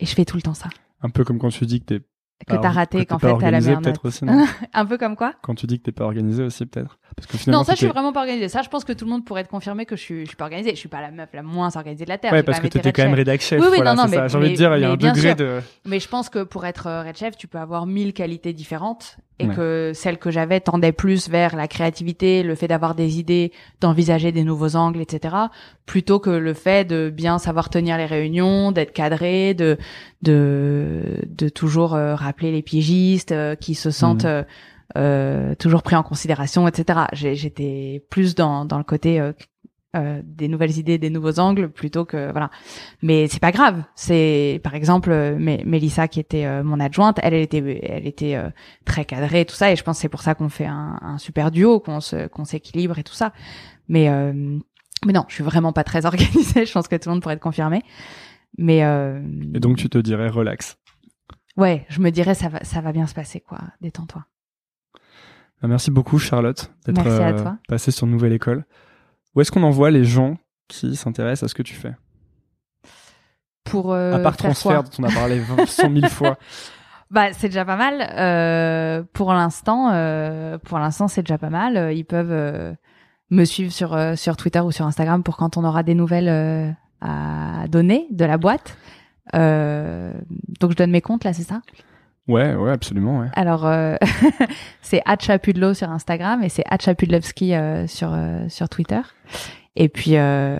Et 0.01 0.05
je 0.05 0.13
fais 0.13 0.25
tout 0.25 0.35
le 0.35 0.41
temps 0.41 0.53
ça. 0.53 0.67
Un 1.01 1.09
peu 1.09 1.23
comme 1.23 1.39
quand 1.39 1.51
tu 1.51 1.65
dis 1.65 1.79
que 1.79 1.85
t'es 1.85 2.01
que 2.47 2.55
t'as 2.55 2.69
raté, 2.69 3.05
qu'en 3.05 3.19
fait 3.19 3.33
t'as 3.39 3.51
la 3.51 3.59
merde. 3.59 3.83
peut-être 3.83 4.05
aussi, 4.05 4.25
non? 4.25 4.45
Un 4.73 4.85
peu 4.85 4.97
comme 4.97 5.15
quoi? 5.15 5.33
Quand 5.41 5.55
tu 5.55 5.67
dis 5.67 5.79
que 5.79 5.83
t'es 5.83 5.91
pas 5.91 6.05
organisé 6.05 6.43
aussi, 6.43 6.65
peut-être. 6.65 6.97
Parce 7.15 7.27
que 7.27 7.37
finalement, 7.37 7.61
non, 7.61 7.65
ça 7.65 7.73
je 7.73 7.79
suis 7.79 7.87
vraiment 7.87 8.13
pas 8.13 8.21
organisé. 8.21 8.47
Ça, 8.47 8.61
je 8.61 8.69
pense 8.69 8.85
que 8.85 8.93
tout 8.93 9.05
le 9.05 9.11
monde 9.11 9.25
pourrait 9.25 9.43
te 9.43 9.49
confirmer 9.49 9.85
que 9.85 9.95
je 9.95 10.01
suis, 10.01 10.21
je 10.21 10.27
suis 10.27 10.37
pas 10.37 10.45
organisé. 10.45 10.71
Je 10.71 10.75
suis 10.75 10.89
pas 10.89 11.01
la 11.01 11.11
meuf 11.11 11.29
la 11.33 11.43
moins 11.43 11.75
organisée 11.75 12.05
de 12.05 12.09
la 12.09 12.17
terre. 12.17 12.31
Ouais, 12.31 12.43
parce 12.43 12.59
que 12.59 12.67
t'étais 12.67 12.93
quand 12.93 13.03
même 13.03 13.13
rédac 13.13 13.41
chef. 13.41 13.59
Oui, 13.59 13.67
oui, 13.69 13.77
voilà, 13.77 13.95
non, 13.95 14.03
non, 14.03 14.09
mais, 14.09 14.29
J'ai 14.29 14.37
envie 14.37 14.51
de 14.51 14.55
dire, 14.55 14.75
il 14.77 14.81
y 14.81 14.85
a 14.85 14.91
un 14.91 14.97
degré 14.97 15.35
de. 15.35 15.59
Mais 15.85 15.99
je 15.99 16.07
pense 16.07 16.29
que 16.29 16.43
pour 16.43 16.65
être 16.65 16.87
euh, 16.87 17.03
red 17.03 17.17
chef, 17.17 17.35
tu 17.35 17.47
peux 17.47 17.59
avoir 17.59 17.85
mille 17.85 18.13
qualités 18.13 18.53
différentes 18.53 19.17
et 19.41 19.47
que 19.47 19.91
celle 19.95 20.17
que 20.17 20.29
j'avais 20.29 20.59
tendait 20.59 20.91
plus 20.91 21.29
vers 21.29 21.55
la 21.55 21.67
créativité, 21.67 22.43
le 22.43 22.55
fait 22.55 22.67
d'avoir 22.67 22.95
des 22.95 23.19
idées, 23.19 23.51
d'envisager 23.79 24.31
des 24.31 24.43
nouveaux 24.43 24.75
angles, 24.75 25.01
etc., 25.01 25.35
plutôt 25.85 26.19
que 26.19 26.29
le 26.29 26.53
fait 26.53 26.85
de 26.87 27.09
bien 27.09 27.37
savoir 27.39 27.69
tenir 27.69 27.97
les 27.97 28.05
réunions, 28.05 28.71
d'être 28.71 28.93
cadré, 28.93 29.53
de 29.53 29.77
de 30.21 31.21
de 31.27 31.49
toujours 31.49 31.95
euh, 31.95 32.15
rappeler 32.31 32.51
les 32.51 32.61
piégistes 32.61 33.31
euh, 33.31 33.55
qui 33.55 33.75
se 33.75 33.91
sentent 33.91 34.25
mmh. 34.25 34.45
euh, 34.97 35.55
toujours 35.55 35.83
pris 35.83 35.95
en 35.95 36.03
considération, 36.03 36.67
etc. 36.67 37.01
J'étais 37.13 38.03
plus 38.09 38.35
dans 38.35 38.65
dans 38.65 38.77
le 38.77 38.83
côté 38.83 39.19
euh, 39.93 40.21
des 40.23 40.47
nouvelles 40.47 40.77
idées, 40.77 40.97
des 40.97 41.09
nouveaux 41.09 41.37
angles, 41.37 41.69
plutôt 41.69 42.05
que 42.05 42.31
voilà. 42.31 42.49
Mais 43.01 43.27
c'est 43.27 43.41
pas 43.41 43.51
grave. 43.51 43.83
C'est 43.93 44.61
par 44.63 44.73
exemple 44.73 45.11
Mélissa 45.37 46.07
qui 46.07 46.21
était 46.21 46.45
euh, 46.45 46.63
mon 46.63 46.79
adjointe, 46.79 47.19
elle, 47.21 47.33
elle 47.33 47.41
était, 47.41 47.81
elle 47.83 48.07
était 48.07 48.35
euh, 48.35 48.49
très 48.85 49.03
cadrée, 49.03 49.43
tout 49.43 49.53
ça, 49.53 49.69
et 49.69 49.75
je 49.75 49.83
pense 49.83 49.97
que 49.97 50.01
c'est 50.03 50.09
pour 50.09 50.21
ça 50.21 50.33
qu'on 50.33 50.47
fait 50.47 50.65
un, 50.65 50.97
un, 51.01 51.17
super 51.17 51.51
duo, 51.51 51.81
qu'on 51.81 51.99
se, 51.99 52.27
qu'on 52.27 52.45
s'équilibre 52.45 52.99
et 52.99 53.03
tout 53.03 53.13
ça. 53.13 53.33
Mais 53.89 54.09
mais 55.05 55.11
non, 55.11 55.25
je 55.27 55.33
suis 55.33 55.43
vraiment 55.43 55.73
pas 55.73 55.83
très 55.83 56.05
organisée. 56.11 56.65
je 56.65 56.71
pense 56.71 56.87
que 56.87 56.95
tout 56.95 57.09
le 57.09 57.15
monde 57.15 57.21
pourrait 57.21 57.35
être 57.35 57.41
confirmé. 57.41 57.83
Mais 58.57 58.77
et 58.77 59.59
donc 59.59 59.75
tu 59.75 59.89
te 59.89 59.97
dirais 59.97 60.29
relax. 60.29 60.77
Ouais, 61.61 61.85
je 61.89 61.99
me 61.99 62.09
dirais 62.09 62.33
ça 62.33 62.49
va, 62.49 62.63
ça 62.63 62.81
va 62.81 62.91
bien 62.91 63.05
se 63.05 63.13
passer 63.13 63.39
quoi. 63.39 63.59
Détends-toi. 63.81 64.25
Bah, 65.61 65.67
merci 65.67 65.91
beaucoup 65.91 66.17
Charlotte 66.17 66.73
d'être 66.87 67.57
passée 67.67 67.91
sur 67.91 68.07
Nouvelle 68.07 68.33
École. 68.33 68.65
Où 69.35 69.41
est-ce 69.41 69.51
qu'on 69.51 69.61
envoie 69.61 69.91
les 69.91 70.03
gens 70.03 70.37
qui 70.67 70.95
s'intéressent 70.95 71.43
à 71.43 71.47
ce 71.49 71.53
que 71.53 71.61
tu 71.61 71.75
fais? 71.75 71.93
Pour 73.63 73.93
euh, 73.93 74.13
à 74.15 74.19
part 74.19 74.37
transfert 74.37 74.83
dont 74.83 74.89
on 74.97 75.03
a 75.03 75.11
parlé 75.11 75.39
100 75.67 75.93
000 75.93 76.07
fois. 76.07 76.37
Bah 77.11 77.31
c'est 77.31 77.49
déjà 77.49 77.63
pas 77.63 77.75
mal. 77.75 78.01
Euh, 78.17 79.03
pour 79.13 79.31
l'instant, 79.33 79.91
euh, 79.91 80.57
pour 80.57 80.79
l'instant 80.79 81.07
c'est 81.07 81.21
déjà 81.21 81.37
pas 81.37 81.51
mal. 81.51 81.93
Ils 81.93 82.05
peuvent 82.05 82.31
euh, 82.31 82.73
me 83.29 83.45
suivre 83.45 83.71
sur 83.71 83.93
euh, 83.93 84.15
sur 84.15 84.35
Twitter 84.35 84.61
ou 84.61 84.71
sur 84.71 84.87
Instagram 84.87 85.21
pour 85.21 85.37
quand 85.37 85.57
on 85.57 85.63
aura 85.63 85.83
des 85.83 85.93
nouvelles 85.93 86.27
euh, 86.29 86.71
à 87.01 87.67
donner 87.67 88.07
de 88.09 88.25
la 88.25 88.37
boîte. 88.37 88.77
Donc 89.33 90.71
je 90.71 90.75
donne 90.75 90.91
mes 90.91 91.01
comptes 91.01 91.23
là, 91.23 91.33
c'est 91.33 91.43
ça? 91.43 91.61
Ouais, 92.27 92.55
ouais, 92.55 92.71
absolument. 92.71 93.19
Ouais. 93.19 93.27
Alors, 93.33 93.65
euh, 93.65 93.95
c'est 94.81 95.01
Chapudlo 95.19 95.73
sur 95.73 95.89
Instagram 95.89 96.43
et 96.43 96.49
c'est 96.49 96.63
Chapudlovski 96.79 97.53
euh, 97.53 97.87
sur 97.87 98.13
euh, 98.13 98.47
sur 98.47 98.69
Twitter. 98.69 99.01
Et 99.75 99.89
puis 99.89 100.17
euh, 100.17 100.59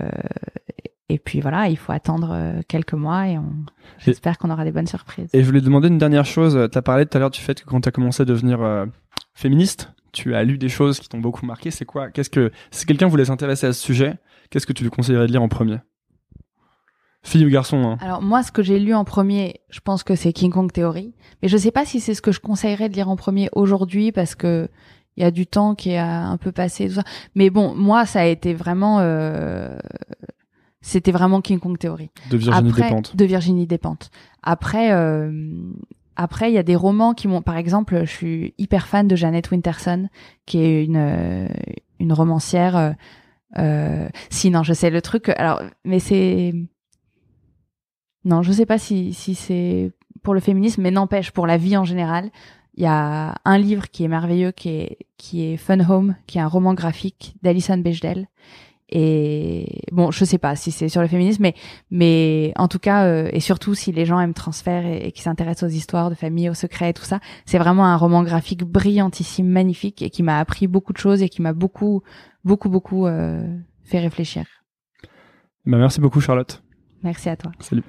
et 1.08 1.18
puis 1.18 1.40
voilà, 1.40 1.68
il 1.68 1.76
faut 1.76 1.92
attendre 1.92 2.30
euh, 2.32 2.60
quelques 2.68 2.94
mois 2.94 3.28
et 3.28 3.38
on 3.38 3.52
j'espère 3.98 4.38
qu'on 4.38 4.50
aura 4.50 4.64
des 4.64 4.72
bonnes 4.72 4.86
surprises. 4.86 5.30
Et 5.32 5.40
je 5.40 5.46
voulais 5.46 5.60
te 5.60 5.64
demander 5.66 5.88
une 5.88 5.98
dernière 5.98 6.24
chose. 6.24 6.68
Tu 6.70 6.78
as 6.78 6.82
parlé 6.82 7.06
tout 7.06 7.16
à 7.16 7.20
l'heure 7.20 7.30
du 7.30 7.40
fait 7.40 7.60
que 7.62 7.66
quand 7.66 7.80
tu 7.80 7.88
as 7.88 7.92
commencé 7.92 8.22
à 8.22 8.24
devenir 8.24 8.86
féministe, 9.34 9.92
tu 10.12 10.34
as 10.34 10.42
lu 10.42 10.58
des 10.58 10.68
choses 10.68 10.98
qui 10.98 11.08
t'ont 11.08 11.20
beaucoup 11.20 11.46
marqué. 11.46 11.70
C'est 11.70 11.84
quoi? 11.84 12.10
Qu'est-ce 12.10 12.30
que 12.30 12.50
si 12.70 12.86
quelqu'un 12.86 13.06
voulait 13.06 13.26
s'intéresser 13.26 13.68
à 13.68 13.72
ce 13.72 13.80
sujet, 13.80 14.14
qu'est-ce 14.50 14.66
que 14.66 14.72
tu 14.72 14.82
lui 14.82 14.90
conseillerais 14.90 15.26
de 15.26 15.32
lire 15.32 15.42
en 15.42 15.48
premier? 15.48 15.78
Fille 17.24 17.46
ou 17.46 17.50
garçon 17.50 17.76
hein. 17.84 17.98
Alors 18.00 18.20
moi, 18.20 18.42
ce 18.42 18.50
que 18.50 18.62
j'ai 18.62 18.78
lu 18.78 18.94
en 18.94 19.04
premier, 19.04 19.60
je 19.70 19.80
pense 19.80 20.02
que 20.02 20.16
c'est 20.16 20.32
King 20.32 20.50
Kong 20.50 20.72
Theory, 20.72 21.14
mais 21.40 21.48
je 21.48 21.56
sais 21.56 21.70
pas 21.70 21.84
si 21.84 22.00
c'est 22.00 22.14
ce 22.14 22.22
que 22.22 22.32
je 22.32 22.40
conseillerais 22.40 22.88
de 22.88 22.94
lire 22.94 23.08
en 23.08 23.16
premier 23.16 23.48
aujourd'hui 23.52 24.10
parce 24.10 24.34
que 24.34 24.68
il 25.16 25.22
y 25.22 25.26
a 25.26 25.30
du 25.30 25.46
temps 25.46 25.74
qui 25.74 25.94
a 25.94 26.24
un 26.26 26.36
peu 26.36 26.52
passé 26.52 26.88
tout 26.88 26.94
ça. 26.94 27.04
Mais 27.34 27.50
bon, 27.50 27.74
moi, 27.74 28.06
ça 28.06 28.20
a 28.20 28.24
été 28.24 28.54
vraiment, 28.54 28.98
euh... 29.00 29.76
c'était 30.80 31.12
vraiment 31.12 31.40
King 31.40 31.58
Kong 31.58 31.78
Theory. 31.78 32.10
De 32.30 32.36
Virginie 32.36 32.70
Après, 32.70 32.82
Despentes. 32.82 33.16
De 33.16 33.24
Virginie 33.24 33.66
Despentes. 33.66 34.10
Après, 34.42 34.92
euh... 34.92 35.30
après, 36.16 36.50
il 36.50 36.54
y 36.54 36.58
a 36.58 36.62
des 36.62 36.76
romans 36.76 37.14
qui 37.14 37.28
m'ont, 37.28 37.42
par 37.42 37.56
exemple, 37.56 38.00
je 38.04 38.10
suis 38.10 38.54
hyper 38.58 38.86
fan 38.86 39.06
de 39.06 39.16
Janet 39.16 39.50
Winterson, 39.50 40.08
qui 40.46 40.58
est 40.58 40.84
une 40.84 40.96
euh, 40.96 41.48
une 42.00 42.12
romancière. 42.12 42.76
Euh... 42.76 42.92
euh 43.58 44.08
si 44.30 44.50
non, 44.50 44.62
je 44.62 44.72
sais 44.72 44.90
le 44.90 45.02
truc. 45.02 45.28
Alors, 45.28 45.62
mais 45.84 45.98
c'est 45.98 46.54
non, 48.24 48.42
je 48.42 48.52
sais 48.52 48.66
pas 48.66 48.78
si, 48.78 49.12
si 49.12 49.34
c'est 49.34 49.92
pour 50.22 50.34
le 50.34 50.40
féminisme, 50.40 50.82
mais 50.82 50.90
n'empêche, 50.90 51.30
pour 51.30 51.46
la 51.46 51.56
vie 51.56 51.76
en 51.76 51.84
général, 51.84 52.30
il 52.74 52.84
y 52.84 52.86
a 52.86 53.34
un 53.44 53.58
livre 53.58 53.90
qui 53.90 54.04
est 54.04 54.08
merveilleux, 54.08 54.52
qui 54.52 54.68
est, 54.70 54.98
qui 55.18 55.44
est 55.44 55.56
Fun 55.56 55.80
Home, 55.88 56.16
qui 56.26 56.38
est 56.38 56.40
un 56.40 56.48
roman 56.48 56.74
graphique 56.74 57.34
d'Alison 57.42 57.78
Bechdel. 57.78 58.28
Et 58.94 59.84
bon, 59.90 60.10
je 60.10 60.24
sais 60.24 60.36
pas 60.36 60.54
si 60.54 60.70
c'est 60.70 60.90
sur 60.90 61.00
le 61.00 61.08
féminisme, 61.08 61.42
mais, 61.42 61.54
mais 61.90 62.52
en 62.56 62.68
tout 62.68 62.78
cas, 62.78 63.06
euh, 63.06 63.30
et 63.32 63.40
surtout 63.40 63.74
si 63.74 63.90
les 63.90 64.04
gens 64.04 64.20
aiment 64.20 64.34
transfert 64.34 64.84
et, 64.84 65.06
et 65.06 65.12
qui 65.12 65.22
s'intéressent 65.22 65.70
aux 65.70 65.74
histoires 65.74 66.10
de 66.10 66.14
famille, 66.14 66.50
aux 66.50 66.54
secrets 66.54 66.90
et 66.90 66.92
tout 66.92 67.04
ça, 67.04 67.18
c'est 67.46 67.58
vraiment 67.58 67.86
un 67.86 67.96
roman 67.96 68.22
graphique 68.22 68.64
brillantissime, 68.64 69.48
magnifique 69.48 70.02
et 70.02 70.10
qui 70.10 70.22
m'a 70.22 70.38
appris 70.38 70.66
beaucoup 70.66 70.92
de 70.92 70.98
choses 70.98 71.22
et 71.22 71.30
qui 71.30 71.40
m'a 71.40 71.54
beaucoup, 71.54 72.02
beaucoup, 72.44 72.68
beaucoup 72.68 73.06
euh, 73.06 73.42
fait 73.82 73.98
réfléchir. 73.98 74.44
Bah, 75.64 75.78
merci 75.78 76.00
beaucoup, 76.00 76.20
Charlotte. 76.20 76.62
Merci 77.02 77.30
à 77.30 77.36
toi. 77.36 77.52
Salut. 77.60 77.84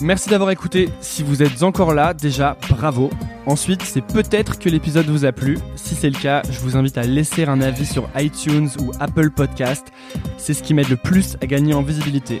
Merci 0.00 0.30
d'avoir 0.30 0.50
écouté. 0.50 0.88
Si 1.00 1.24
vous 1.24 1.42
êtes 1.42 1.64
encore 1.64 1.92
là, 1.92 2.14
déjà, 2.14 2.56
bravo. 2.70 3.10
Ensuite, 3.46 3.82
c'est 3.82 4.00
peut-être 4.00 4.60
que 4.60 4.68
l'épisode 4.68 5.06
vous 5.06 5.24
a 5.24 5.32
plu. 5.32 5.58
Si 5.74 5.96
c'est 5.96 6.10
le 6.10 6.18
cas, 6.18 6.42
je 6.48 6.60
vous 6.60 6.76
invite 6.76 6.98
à 6.98 7.02
laisser 7.02 7.46
un 7.46 7.60
avis 7.60 7.86
sur 7.86 8.08
iTunes 8.16 8.68
ou 8.80 8.92
Apple 9.00 9.30
Podcast. 9.30 9.88
C'est 10.36 10.54
ce 10.54 10.62
qui 10.62 10.72
m'aide 10.72 10.88
le 10.88 10.96
plus 10.96 11.36
à 11.42 11.46
gagner 11.46 11.74
en 11.74 11.82
visibilité. 11.82 12.40